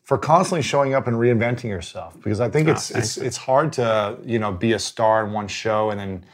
for 0.03 0.17
constantly 0.17 0.61
showing 0.61 0.93
up 0.93 1.07
and 1.07 1.15
reinventing 1.15 1.69
yourself 1.69 2.15
because 2.21 2.39
I 2.39 2.49
think 2.49 2.67
oh, 2.67 2.73
it's 2.73 2.91
it's 2.91 3.17
it's 3.17 3.37
hard 3.37 3.73
to 3.73 4.17
you 4.23 4.37
know 4.37 4.51
be 4.51 4.73
a 4.73 4.79
star 4.79 5.25
in 5.25 5.33
one 5.33 5.47
show 5.47 5.89
and 5.89 5.99
then 5.99 6.25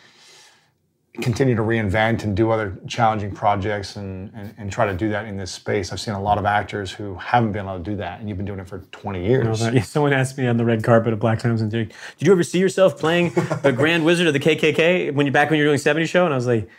continue 1.22 1.56
to 1.56 1.62
reinvent 1.62 2.24
and 2.24 2.36
do 2.36 2.52
other 2.52 2.78
challenging 2.88 3.32
projects 3.32 3.96
and, 3.96 4.32
and, 4.34 4.54
and, 4.58 4.72
try 4.72 4.86
to 4.86 4.94
do 4.94 5.10
that 5.10 5.26
in 5.26 5.38
this 5.38 5.52
space. 5.52 5.92
I've 5.92 6.00
seen 6.00 6.14
a 6.14 6.22
lot 6.22 6.38
of 6.38 6.46
actors 6.46 6.92
who 6.92 7.16
haven't 7.16 7.52
been 7.52 7.66
able 7.66 7.78
to 7.78 7.84
do 7.84 7.96
that, 7.98 8.20
and 8.20 8.28
you've 8.28 8.38
been 8.38 8.46
doing 8.46 8.60
it 8.60 8.68
for 8.68 8.80
20 8.80 9.26
years. 9.26 9.62
No, 9.62 9.80
someone 9.82 10.14
asked 10.14 10.38
me 10.38 10.48
on 10.48 10.58
the 10.58 10.66
red 10.66 10.84
carpet 10.84 11.14
of 11.14 11.20
BlacKkKlansman 11.20 11.70
Did 11.70 11.94
you 12.20 12.32
ever 12.32 12.44
see 12.44 12.60
yourself 12.60 12.98
playing 13.00 13.32
the 13.62 13.74
Grand 13.76 14.06
Wizard 14.06 14.28
of 14.28 14.34
the 14.34 14.40
KKK 14.40 15.14
when 15.14 15.26
you 15.26 15.32
back 15.32 15.50
when 15.50 15.60
you 15.60 15.66
were 15.66 15.70
doing 15.70 15.80
70 15.80 16.06
show? 16.06 16.26
And 16.26 16.34
I 16.34 16.38
was 16.38 16.48
like, 16.48 16.70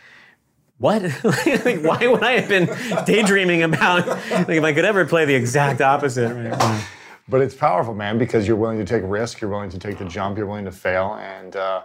what? 0.77 1.01
like, 1.23 1.83
why 1.83 2.07
would 2.07 2.23
I 2.23 2.39
have 2.39 2.49
been 2.49 2.67
daydreaming 3.05 3.61
about 3.61 4.07
like 4.07 4.49
if 4.49 4.63
I 4.63 4.73
could 4.73 4.85
ever 4.85 5.05
play 5.05 5.25
the 5.25 5.35
exact 5.35 5.79
opposite? 5.79 6.33
Right? 6.33 6.87
But 7.29 7.41
it's 7.41 7.53
powerful, 7.55 7.93
man, 7.93 8.17
because 8.17 8.47
you're 8.47 8.57
willing 8.57 8.79
to 8.79 8.85
take 8.85 9.03
risk, 9.05 9.41
you're 9.41 9.49
willing 9.49 9.69
to 9.69 9.79
take 9.79 9.99
the 9.99 10.05
jump, 10.05 10.37
you're 10.37 10.47
willing 10.47 10.65
to 10.65 10.71
fail, 10.71 11.13
and 11.13 11.55
uh, 11.55 11.83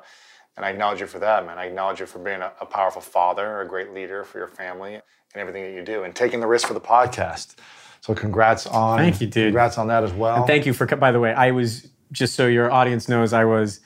and 0.57 0.65
I 0.65 0.71
acknowledge 0.71 1.01
you 1.01 1.07
for 1.07 1.19
that, 1.19 1.45
man. 1.45 1.59
I 1.59 1.67
acknowledge 1.67 2.01
you 2.01 2.07
for 2.07 2.19
being 2.19 2.41
a, 2.41 2.53
a 2.61 2.67
powerful 2.67 3.03
father, 3.03 3.61
a 3.61 3.69
great 3.69 3.93
leader 3.93 4.25
for 4.25 4.39
your 4.39 4.49
family, 4.49 4.95
and 4.95 5.03
everything 5.35 5.63
that 5.65 5.73
you 5.73 5.85
do, 5.85 6.05
and 6.05 6.15
taking 6.15 6.41
the 6.41 6.47
risk 6.47 6.67
for 6.67 6.75
the 6.75 6.81
podcast. 6.81 7.57
So 8.01 8.15
congrats 8.15 8.67
on. 8.67 8.99
Thank 8.99 9.21
you, 9.21 9.27
dude. 9.27 9.49
Congrats 9.49 9.79
on 9.79 9.89
that 9.89 10.05
as 10.05 10.13
well. 10.13 10.37
And 10.37 10.47
thank 10.47 10.65
you 10.65 10.73
for. 10.73 10.87
By 10.87 11.13
the 11.13 11.21
way, 11.21 11.35
I 11.35 11.51
was 11.51 11.89
just 12.13 12.35
so 12.35 12.47
your 12.47 12.71
audience 12.71 13.09
knows, 13.09 13.33
I 13.33 13.45
was 13.45 13.81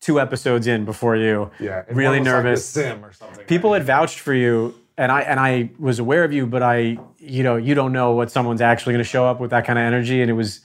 two 0.00 0.20
episodes 0.20 0.66
in 0.66 0.84
before 0.84 1.16
you. 1.16 1.50
Yeah. 1.58 1.84
Really 1.90 2.20
nervous. 2.20 2.66
sim 2.66 3.04
or 3.04 3.12
something. 3.12 3.44
People 3.46 3.70
right? 3.70 3.78
had 3.78 3.86
vouched 3.86 4.18
for 4.18 4.34
you. 4.34 4.74
And 4.98 5.10
I 5.10 5.22
and 5.22 5.40
I 5.40 5.70
was 5.78 5.98
aware 5.98 6.22
of 6.22 6.34
you, 6.34 6.46
but 6.46 6.62
I, 6.62 6.98
you 7.18 7.42
know, 7.42 7.56
you 7.56 7.74
don't 7.74 7.92
know 7.92 8.12
what 8.12 8.30
someone's 8.30 8.60
actually 8.60 8.92
going 8.92 9.02
to 9.02 9.08
show 9.08 9.24
up 9.24 9.40
with 9.40 9.50
that 9.50 9.64
kind 9.64 9.78
of 9.78 9.84
energy, 9.84 10.20
and 10.20 10.30
it 10.30 10.34
was 10.34 10.60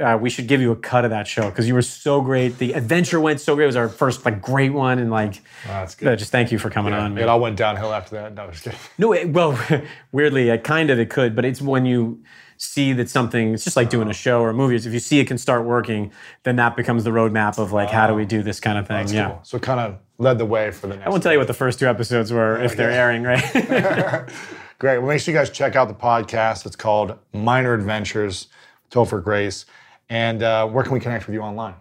uh, 0.00 0.18
we 0.20 0.30
should 0.30 0.46
give 0.46 0.60
you 0.60 0.72
a 0.72 0.76
cut 0.76 1.04
of 1.04 1.10
that 1.10 1.26
show 1.26 1.48
because 1.50 1.68
you 1.68 1.74
were 1.74 1.82
so 1.82 2.20
great. 2.20 2.58
The 2.58 2.72
adventure 2.72 3.20
went 3.20 3.40
so 3.40 3.54
great. 3.54 3.64
It 3.64 3.68
was 3.68 3.76
our 3.76 3.88
first 3.88 4.24
like 4.24 4.40
great 4.40 4.72
one, 4.72 4.98
and 4.98 5.10
like, 5.10 5.36
oh, 5.64 5.68
that's 5.68 5.94
good. 5.94 6.08
Uh, 6.08 6.16
just 6.16 6.32
thank 6.32 6.52
you 6.52 6.58
for 6.58 6.70
coming 6.70 6.92
yeah, 6.92 7.00
on. 7.00 7.14
Man. 7.14 7.24
It 7.24 7.28
all 7.28 7.40
went 7.40 7.56
downhill 7.56 7.92
after 7.92 8.16
that. 8.16 8.34
No, 8.34 8.50
just 8.50 8.64
kidding. 8.64 8.78
No, 8.98 9.12
it, 9.12 9.30
well, 9.30 9.58
weirdly, 10.12 10.48
it 10.48 10.64
kind 10.64 10.90
of 10.90 10.98
it 10.98 11.10
could, 11.10 11.36
but 11.36 11.44
it's 11.44 11.60
when 11.60 11.86
you 11.86 12.22
see 12.56 12.92
that 12.94 13.08
something. 13.08 13.54
It's 13.54 13.64
just 13.64 13.76
like 13.76 13.90
doing 13.90 14.08
a 14.08 14.14
show 14.14 14.40
or 14.40 14.50
a 14.50 14.54
movie. 14.54 14.76
If 14.76 14.86
you 14.86 15.00
see 15.00 15.18
it 15.18 15.26
can 15.26 15.38
start 15.38 15.64
working, 15.64 16.12
then 16.44 16.56
that 16.56 16.76
becomes 16.76 17.04
the 17.04 17.10
roadmap 17.10 17.58
of 17.58 17.72
like 17.72 17.90
how 17.90 18.06
do 18.06 18.14
we 18.14 18.24
do 18.24 18.42
this 18.42 18.60
kind 18.60 18.78
of 18.78 18.86
thing. 18.86 19.08
yeah. 19.08 19.28
Cool. 19.28 19.40
So 19.42 19.58
kind 19.58 19.80
of 19.80 19.98
led 20.18 20.38
the 20.38 20.46
way 20.46 20.70
for 20.70 20.86
the 20.86 20.96
next. 20.96 21.06
I 21.06 21.10
won't 21.10 21.22
tell 21.22 21.32
you 21.32 21.38
what 21.38 21.48
the 21.48 21.54
first 21.54 21.78
two 21.78 21.86
episodes 21.86 22.32
were 22.32 22.62
if 22.62 22.76
they're 22.76 22.90
airing, 22.90 23.24
right? 23.24 23.42
Great. 24.78 24.98
Well, 24.98 25.08
make 25.08 25.20
sure 25.20 25.32
you 25.32 25.38
guys 25.38 25.50
check 25.50 25.76
out 25.76 25.88
the 25.88 25.94
podcast. 25.94 26.66
It's 26.66 26.76
called 26.76 27.16
Minor 27.32 27.74
Adventures. 27.74 28.48
Topher 28.90 29.22
Grace. 29.22 29.64
And 30.12 30.42
uh, 30.42 30.68
where 30.68 30.84
can 30.84 30.92
we 30.92 31.00
connect 31.00 31.26
with 31.26 31.32
you 31.32 31.40
online? 31.40 31.74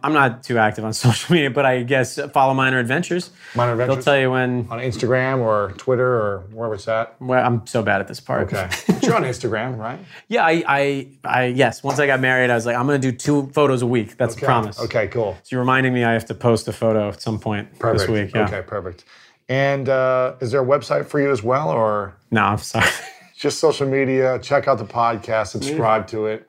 I'm 0.00 0.12
not 0.12 0.44
too 0.44 0.56
active 0.56 0.84
on 0.84 0.92
social 1.06 1.34
media, 1.34 1.50
but 1.50 1.66
I 1.66 1.82
guess 1.82 2.16
follow 2.32 2.54
Minor 2.54 2.78
Adventures. 2.78 3.32
Minor 3.56 3.72
Adventures. 3.72 3.96
They'll 3.96 4.04
tell 4.04 4.20
you 4.20 4.30
when 4.30 4.68
on 4.70 4.78
Instagram 4.78 5.40
or 5.40 5.72
Twitter 5.76 6.06
or 6.06 6.44
wherever 6.52 6.76
it's 6.76 6.86
at. 6.86 7.20
Well, 7.20 7.44
I'm 7.44 7.66
so 7.66 7.82
bad 7.82 8.00
at 8.00 8.06
this 8.06 8.20
part. 8.20 8.52
Okay, 8.52 8.70
you're 9.02 9.16
on 9.16 9.24
Instagram, 9.24 9.78
right? 9.78 9.98
Yeah, 10.28 10.46
I, 10.46 10.62
I, 10.68 11.08
I, 11.24 11.44
yes. 11.46 11.82
Once 11.82 11.98
I 11.98 12.06
got 12.06 12.20
married, 12.20 12.50
I 12.50 12.54
was 12.54 12.66
like, 12.66 12.76
I'm 12.76 12.86
going 12.86 13.00
to 13.00 13.10
do 13.10 13.16
two 13.16 13.50
photos 13.52 13.82
a 13.82 13.86
week. 13.86 14.16
That's 14.16 14.36
okay. 14.36 14.46
a 14.46 14.48
promise. 14.48 14.78
Okay, 14.78 15.08
cool. 15.08 15.36
So 15.42 15.48
you're 15.56 15.60
reminding 15.60 15.92
me 15.92 16.04
I 16.04 16.12
have 16.12 16.26
to 16.26 16.34
post 16.34 16.68
a 16.68 16.72
photo 16.72 17.08
at 17.08 17.20
some 17.20 17.40
point 17.40 17.76
perfect. 17.80 18.06
this 18.06 18.08
week. 18.08 18.32
Yeah. 18.32 18.44
Okay, 18.44 18.62
perfect. 18.62 19.04
And 19.48 19.88
uh, 19.88 20.36
is 20.40 20.52
there 20.52 20.62
a 20.62 20.64
website 20.64 21.06
for 21.06 21.20
you 21.20 21.32
as 21.32 21.42
well, 21.42 21.68
or 21.68 22.16
no? 22.30 22.42
I'm 22.42 22.58
sorry. 22.58 22.88
Just 23.36 23.58
social 23.58 23.88
media. 23.88 24.38
Check 24.38 24.68
out 24.68 24.78
the 24.78 24.84
podcast. 24.84 25.48
Subscribe 25.48 26.02
yeah. 26.02 26.06
to 26.06 26.26
it. 26.26 26.48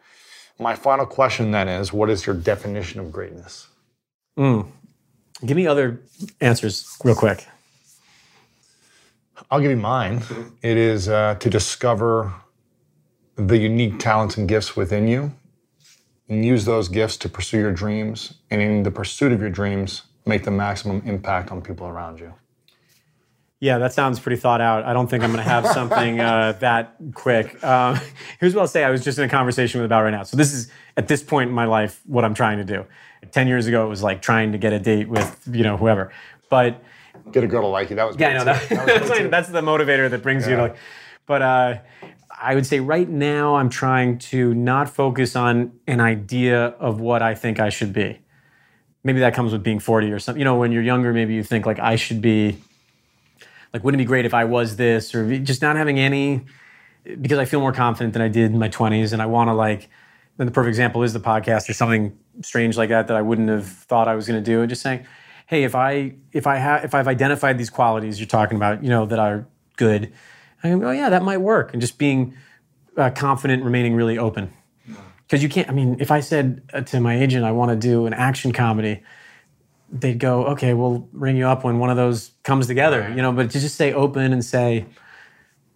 My 0.59 0.75
final 0.75 1.05
question 1.05 1.51
then 1.51 1.67
is 1.67 1.93
what 1.93 2.09
is 2.09 2.25
your 2.25 2.35
definition 2.35 2.99
of 2.99 3.11
greatness? 3.11 3.67
Mm. 4.37 4.67
Give 5.45 5.55
me 5.55 5.67
other 5.67 6.01
answers 6.41 6.97
real 7.03 7.15
quick. 7.15 7.45
I'll 9.51 9.61
give 9.61 9.71
you 9.71 9.77
mine. 9.77 10.23
It 10.61 10.77
is 10.77 11.09
uh, 11.09 11.35
to 11.35 11.49
discover 11.49 12.33
the 13.35 13.57
unique 13.57 13.99
talents 13.99 14.35
and 14.37 14.47
gifts 14.47 14.75
within 14.75 15.07
you 15.07 15.31
and 16.27 16.43
use 16.43 16.65
those 16.65 16.89
gifts 16.89 17.17
to 17.17 17.29
pursue 17.29 17.59
your 17.59 17.71
dreams. 17.71 18.33
And 18.49 18.61
in 18.61 18.83
the 18.83 18.91
pursuit 18.91 19.31
of 19.31 19.39
your 19.39 19.51
dreams, 19.51 20.03
make 20.25 20.43
the 20.43 20.51
maximum 20.51 21.01
impact 21.05 21.51
on 21.51 21.61
people 21.61 21.87
around 21.87 22.19
you. 22.19 22.33
Yeah, 23.59 23.79
that 23.79 23.91
sounds 23.91 24.19
pretty 24.19 24.39
thought 24.39 24.61
out. 24.61 24.83
I 24.83 24.93
don't 24.93 25.07
think 25.07 25.23
I'm 25.23 25.31
going 25.31 25.43
to 25.43 25.49
have 25.49 25.65
something 25.73 26.19
uh, 26.19 26.53
that 26.59 26.95
quick. 27.13 27.63
Um, 27.63 27.99
here's 28.39 28.53
what 28.53 28.61
I'll 28.61 28.67
say. 28.67 28.83
I 28.83 28.91
was 28.91 29.03
just 29.03 29.17
in 29.17 29.23
a 29.23 29.29
conversation 29.29 29.81
with 29.81 29.85
about 29.85 30.03
right 30.03 30.11
now. 30.11 30.23
So 30.23 30.37
this 30.37 30.53
is 30.53 30.71
at 30.95 31.07
this 31.07 31.23
point 31.23 31.49
in 31.49 31.55
my 31.55 31.65
life 31.65 32.01
what 32.05 32.23
I'm 32.23 32.33
trying 32.33 32.59
to 32.59 32.63
do. 32.63 32.85
Ten 33.31 33.47
years 33.47 33.65
ago, 33.65 33.85
it 33.85 33.89
was 33.89 34.03
like 34.03 34.21
trying 34.21 34.51
to 34.51 34.57
get 34.57 34.73
a 34.73 34.79
date 34.79 35.09
with 35.09 35.47
you 35.51 35.63
know 35.63 35.75
whoever, 35.75 36.13
but 36.49 36.83
get 37.31 37.43
a 37.43 37.47
girl 37.47 37.61
to 37.61 37.67
like 37.67 37.89
you. 37.89 37.95
That 37.95 38.07
was 38.07 38.15
yeah, 38.17 38.33
no, 38.33 38.43
that, 38.45 38.69
that 38.69 38.85
that's, 38.85 39.09
like, 39.09 39.29
that's 39.31 39.49
the 39.49 39.61
motivator 39.61 40.09
that 40.09 40.21
brings 40.21 40.43
yeah. 40.43 40.51
you 40.51 40.55
to. 40.57 40.61
Like, 40.61 40.77
but 41.25 41.41
uh, 41.41 41.79
I 42.39 42.53
would 42.53 42.65
say 42.65 42.79
right 42.79 43.09
now 43.09 43.55
I'm 43.55 43.69
trying 43.69 44.19
to 44.19 44.53
not 44.53 44.87
focus 44.87 45.35
on 45.35 45.73
an 45.87 45.99
idea 45.99 46.67
of 46.79 46.99
what 46.99 47.23
I 47.23 47.33
think 47.33 47.59
I 47.59 47.69
should 47.69 47.91
be. 47.91 48.19
Maybe 49.03 49.19
that 49.21 49.33
comes 49.33 49.51
with 49.51 49.63
being 49.63 49.79
40 49.79 50.11
or 50.11 50.19
something. 50.19 50.39
You 50.39 50.45
know, 50.45 50.57
when 50.57 50.71
you're 50.71 50.83
younger, 50.83 51.11
maybe 51.11 51.33
you 51.33 51.43
think 51.43 51.65
like 51.65 51.79
I 51.79 51.95
should 51.95 52.21
be 52.21 52.57
like 53.73 53.83
wouldn't 53.83 54.01
it 54.01 54.03
be 54.03 54.07
great 54.07 54.25
if 54.25 54.33
I 54.33 54.45
was 54.45 54.75
this 54.75 55.13
or 55.13 55.37
just 55.39 55.61
not 55.61 55.75
having 55.75 55.99
any 55.99 56.45
because 57.21 57.39
I 57.39 57.45
feel 57.45 57.59
more 57.59 57.71
confident 57.71 58.13
than 58.13 58.21
I 58.21 58.27
did 58.27 58.51
in 58.51 58.59
my 58.59 58.69
20s 58.69 59.13
and 59.13 59.21
I 59.21 59.25
want 59.25 59.49
to 59.49 59.53
like 59.53 59.89
then 60.37 60.45
the 60.45 60.51
perfect 60.51 60.69
example 60.69 61.03
is 61.03 61.13
the 61.13 61.19
podcast 61.19 61.69
or 61.69 61.73
something 61.73 62.17
strange 62.41 62.77
like 62.77 62.89
that 62.89 63.07
that 63.07 63.17
I 63.17 63.21
wouldn't 63.21 63.49
have 63.49 63.67
thought 63.67 64.07
I 64.07 64.15
was 64.15 64.27
going 64.27 64.41
to 64.41 64.45
do. 64.45 64.61
And 64.61 64.69
just 64.69 64.81
saying 64.81 65.05
hey 65.47 65.63
if 65.63 65.75
I 65.75 66.15
if 66.31 66.47
I 66.47 66.57
have 66.57 66.83
if 66.83 66.93
I've 66.93 67.07
identified 67.07 67.57
these 67.57 67.69
qualities 67.69 68.19
you're 68.19 68.27
talking 68.27 68.57
about 68.57 68.83
you 68.83 68.89
know 68.89 69.05
that 69.05 69.19
are 69.19 69.47
good 69.75 70.11
I 70.63 70.69
go 70.69 70.87
oh 70.87 70.91
yeah 70.91 71.09
that 71.09 71.23
might 71.23 71.39
work. 71.39 71.73
And 71.73 71.81
just 71.81 71.97
being 71.97 72.35
uh, 72.95 73.11
confident 73.11 73.63
remaining 73.63 73.95
really 73.95 74.17
open. 74.17 74.51
Because 75.25 75.43
you 75.43 75.49
can't 75.49 75.69
I 75.69 75.73
mean 75.73 75.97
if 75.99 76.11
I 76.11 76.19
said 76.19 76.61
uh, 76.73 76.81
to 76.81 76.99
my 76.99 77.19
agent 77.19 77.45
I 77.45 77.51
want 77.51 77.71
to 77.71 77.75
do 77.75 78.05
an 78.05 78.13
action 78.13 78.51
comedy 78.51 79.03
they'd 79.91 80.19
go, 80.19 80.45
okay, 80.47 80.73
we'll 80.73 81.07
ring 81.11 81.37
you 81.37 81.47
up 81.47 81.63
when 81.63 81.79
one 81.79 81.89
of 81.89 81.97
those 81.97 82.31
comes 82.43 82.67
together, 82.67 83.01
right. 83.01 83.15
you 83.15 83.21
know. 83.21 83.31
But 83.31 83.51
to 83.51 83.59
just 83.59 83.75
stay 83.75 83.93
open 83.93 84.33
and 84.33 84.43
say, 84.43 84.85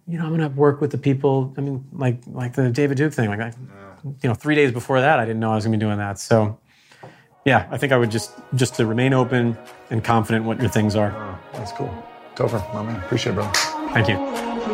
you 0.06 0.18
know, 0.18 0.26
I'm 0.26 0.36
to 0.38 0.48
work 0.48 0.80
with 0.80 0.90
the 0.90 0.98
people. 0.98 1.54
I 1.56 1.60
mean, 1.60 1.84
like 1.92 2.20
like 2.26 2.54
the 2.54 2.70
David 2.70 2.96
Duke 2.96 3.12
thing, 3.12 3.28
like, 3.28 3.40
I, 3.40 3.52
you 4.04 4.28
know, 4.28 4.34
three 4.34 4.54
days 4.54 4.72
before 4.72 5.00
that, 5.00 5.18
I 5.18 5.24
didn't 5.24 5.40
know 5.40 5.52
I 5.52 5.54
was 5.54 5.64
to 5.64 5.70
be 5.70 5.76
doing 5.76 5.98
that. 5.98 6.18
So, 6.18 6.58
yeah, 7.44 7.68
I 7.70 7.78
think 7.78 7.92
I 7.92 7.96
would 7.96 8.10
just 8.10 8.32
just 8.54 8.74
to 8.76 8.86
remain 8.86 9.14
open 9.14 9.56
and 9.90 10.02
confident 10.02 10.44
what 10.44 10.60
your 10.60 10.70
things 10.70 10.96
are. 10.96 11.12
Oh, 11.14 11.38
that's 11.52 11.72
cool. 11.72 11.92
Topher, 12.34 12.62
my 12.74 12.82
man, 12.82 12.96
appreciate 12.96 13.32
it, 13.32 13.36
bro. 13.36 13.46
Thank 13.92 14.08
you. 14.08 14.71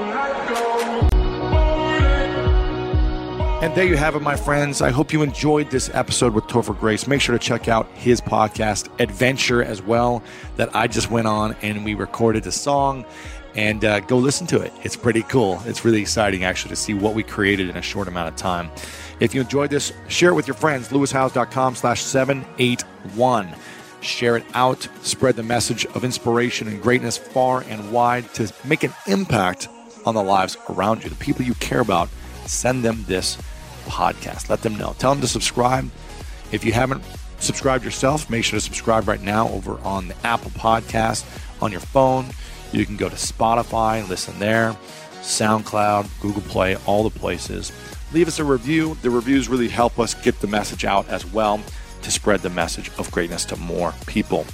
And 3.61 3.75
there 3.75 3.87
you 3.87 3.97
have 3.97 4.15
it, 4.15 4.23
my 4.23 4.37
friends. 4.37 4.81
I 4.81 4.91
hope 4.91 5.13
you 5.13 5.23
enjoyed 5.23 5.69
this 5.69 5.91
episode 5.93 6.33
with 6.33 6.45
Topher 6.45 6.79
Grace. 6.79 7.09
Make 7.09 7.21
sure 7.21 7.37
to 7.37 7.45
check 7.45 7.67
out 7.67 7.89
his 7.95 8.21
podcast, 8.21 8.89
Adventure, 9.01 9.65
as 9.65 9.83
well, 9.83 10.23
that 10.55 10.75
I 10.77 10.87
just 10.87 11.11
went 11.11 11.27
on 11.27 11.57
and 11.61 11.85
we 11.85 11.95
recorded 11.95 12.47
a 12.47 12.53
song. 12.53 13.05
And 13.57 13.85
uh, 13.85 13.99
go 13.99 14.17
listen 14.17 14.47
to 14.49 14.61
it. 14.61 14.73
It's 14.85 14.95
pretty 14.95 15.23
cool. 15.23 15.61
It's 15.67 15.85
really 15.85 16.01
exciting, 16.01 16.45
actually, 16.45 16.69
to 16.69 16.77
see 16.77 16.95
what 16.95 17.15
we 17.15 17.25
created 17.25 17.69
in 17.69 17.77
a 17.77 17.83
short 17.83 18.07
amount 18.07 18.29
of 18.29 18.37
time. 18.37 18.71
If 19.19 19.35
you 19.35 19.41
enjoyed 19.41 19.71
this, 19.71 19.93
share 20.07 20.31
it 20.31 20.35
with 20.35 20.47
your 20.47 20.55
friends. 20.55 20.91
lewishowes.com 20.91 21.75
slash 21.75 22.01
781. 22.01 23.49
Share 24.01 24.37
it 24.37 24.45
out. 24.55 24.89
Spread 25.03 25.35
the 25.35 25.43
message 25.43 25.85
of 25.87 26.05
inspiration 26.05 26.69
and 26.69 26.81
greatness 26.81 27.19
far 27.19 27.65
and 27.69 27.91
wide 27.91 28.33
to 28.35 28.53
make 28.65 28.85
an 28.85 28.93
impact 29.09 29.69
on 30.07 30.15
the 30.15 30.23
lives 30.23 30.57
around 30.71 31.03
you, 31.03 31.11
the 31.11 31.17
people 31.17 31.45
you 31.45 31.55
care 31.55 31.81
about. 31.81 32.09
Send 32.49 32.85
them 32.85 33.05
this 33.07 33.39
podcast. 33.87 34.49
Let 34.49 34.63
them 34.63 34.77
know. 34.77 34.95
Tell 34.99 35.13
them 35.13 35.21
to 35.21 35.29
subscribe. 35.29 35.91
If 36.53 36.65
you 36.65 36.73
haven't 36.73 37.03
subscribed 37.39 37.85
yourself, 37.85 38.29
make 38.31 38.45
sure 38.45 38.59
to 38.59 38.65
subscribe 38.65 39.09
right 39.09 39.21
now 39.21 39.49
over 39.49 39.79
on 39.81 40.09
the 40.09 40.17
Apple 40.27 40.51
Podcast 40.53 41.25
on 41.63 41.71
your 41.71 41.81
phone. 41.81 42.27
You 42.73 42.85
can 42.85 42.97
go 42.97 43.09
to 43.09 43.17
Spotify 43.17 44.07
listen 44.09 44.39
there, 44.39 44.77
SoundCloud, 45.21 46.09
Google 46.21 46.43
Play, 46.43 46.77
all 46.87 47.09
the 47.09 47.19
places. 47.19 47.73
Leave 48.13 48.29
us 48.29 48.39
a 48.39 48.45
review. 48.45 48.97
The 49.03 49.11
reviews 49.11 49.49
really 49.49 49.69
help 49.69 49.99
us 49.99 50.15
get 50.15 50.41
the 50.41 50.47
message 50.47 50.85
out 50.85 51.09
as 51.09 51.27
well 51.27 51.61
to 52.03 52.11
spread 52.11 52.41
the 52.41 52.51
message 52.51 52.91
of 52.99 53.11
greatness 53.11 53.45
to 53.47 53.57
more 53.57 53.93
people. 54.07 54.47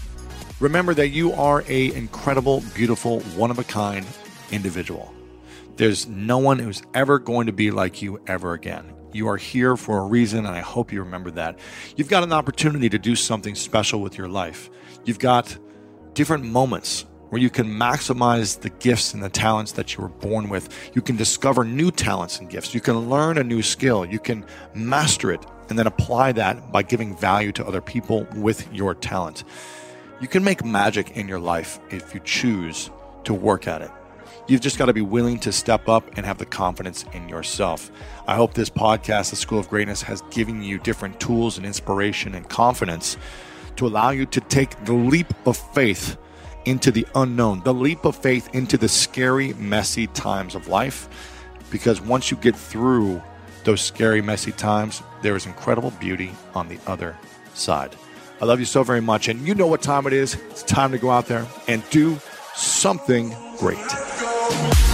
Remember 0.61 0.95
that 0.95 1.09
you 1.09 1.33
are 1.33 1.63
a 1.69 1.93
incredible, 1.95 2.63
beautiful, 2.75 3.21
one 3.21 3.51
of 3.51 3.59
a 3.59 3.65
kind 3.65 4.07
individual. 4.51 5.14
There's 5.77 6.07
no 6.07 6.39
one 6.39 6.61
who's 6.61 6.83
ever 6.95 7.19
going 7.19 7.47
to 7.47 7.53
be 7.53 7.73
like 7.73 8.01
you 8.01 8.23
ever 8.29 8.53
again. 8.53 8.95
You 9.13 9.29
are 9.29 9.37
here 9.37 9.77
for 9.77 9.99
a 9.99 10.07
reason, 10.07 10.47
and 10.47 10.55
I 10.55 10.61
hope 10.61 10.93
you 10.93 11.03
remember 11.03 11.33
that. 11.33 11.59
You've 11.97 12.09
got 12.09 12.23
an 12.23 12.33
opportunity 12.33 12.89
to 12.89 12.99
do 12.99 13.17
something 13.17 13.57
special 13.57 14.01
with 14.01 14.17
your 14.17 14.29
life. 14.29 14.71
You've 15.05 15.19
got 15.19 15.57
different 16.13 16.45
moments 16.45 17.07
where 17.31 17.43
you 17.43 17.51
can 17.51 17.67
maximize 17.67 18.61
the 18.61 18.71
gifts 18.71 19.15
and 19.15 19.23
the 19.23 19.29
talents 19.29 19.73
that 19.73 19.95
you 19.95 20.03
were 20.03 20.09
born 20.09 20.49
with. 20.49 20.93
You 20.95 21.03
can 21.03 21.17
discover 21.17 21.65
new 21.65 21.91
talents 21.91 22.39
and 22.39 22.49
gifts. 22.49 22.73
You 22.73 22.81
can 22.81 23.11
learn 23.11 23.39
a 23.39 23.43
new 23.43 23.63
skill. 23.63 24.05
You 24.05 24.21
can 24.21 24.47
master 24.75 25.33
it 25.33 25.45
and 25.69 25.77
then 25.77 25.89
apply 25.89 26.31
that 26.33 26.71
by 26.71 26.85
giving 26.85 27.17
value 27.17 27.51
to 27.51 27.67
other 27.67 27.81
people 27.81 28.29
with 28.37 28.73
your 28.73 28.95
talent. 28.95 29.43
You 30.21 30.29
can 30.29 30.45
make 30.45 30.65
magic 30.65 31.17
in 31.17 31.27
your 31.27 31.41
life 31.41 31.81
if 31.91 32.15
you 32.15 32.21
choose 32.21 32.91
to 33.25 33.35
work 33.35 33.67
at 33.67 33.83
it. 33.83 33.91
You've 34.47 34.61
just 34.61 34.77
got 34.77 34.87
to 34.87 34.93
be 34.93 35.01
willing 35.01 35.39
to 35.41 35.53
step 35.53 35.89
up 35.89 36.19
and 36.19 36.27
have 36.27 36.37
the 36.37 36.45
confidence 36.45 37.07
in 37.15 37.31
yourself. 37.31 37.91
I 38.27 38.35
hope 38.35 38.53
this 38.53 38.69
podcast, 38.69 39.31
The 39.31 39.37
School 39.37 39.59
of 39.59 39.71
Greatness, 39.71 40.03
has 40.03 40.21
given 40.31 40.63
you 40.63 40.79
different 40.79 41.19
tools 41.19 41.57
and 41.57 41.65
inspiration 41.65 42.35
and 42.35 42.47
confidence 42.47 43.17
to 43.77 43.87
allow 43.87 44.11
you 44.11 44.27
to 44.27 44.41
take 44.43 44.85
the 44.85 44.93
leap 44.93 45.33
of 45.47 45.57
faith 45.57 46.19
into 46.67 46.91
the 46.91 47.07
unknown, 47.15 47.63
the 47.65 47.73
leap 47.73 48.05
of 48.05 48.17
faith 48.17 48.55
into 48.55 48.77
the 48.77 48.89
scary, 48.89 49.55
messy 49.55 50.09
times 50.09 50.55
of 50.55 50.69
life. 50.69 51.09
Because 51.71 52.03
once 52.03 52.31
you 52.31 52.37
get 52.37 52.55
through 52.55 53.23
those 53.65 53.81
scary, 53.81 54.21
messy 54.21 54.53
times, 54.53 55.03
there 55.23 55.37
is 55.37 55.47
incredible 55.47 55.91
beauty 55.93 56.33
on 56.55 56.69
the 56.69 56.79
other 56.87 57.17
side. 57.55 57.97
I 58.43 58.45
love 58.45 58.61
you 58.61 58.67
so 58.67 58.83
very 58.83 59.01
much. 59.01 59.29
And 59.29 59.41
you 59.47 59.55
know 59.55 59.67
what 59.67 59.81
time 59.81 60.07
it 60.07 60.13
is. 60.13 60.35
It's 60.51 60.63
time 60.63 60.93
to 60.93 60.99
go 60.99 61.11
out 61.11 61.29
there 61.29 61.47
and 61.67 61.83
do 61.89 62.19
something 62.55 63.35
great. 63.59 64.14
At 64.45 64.94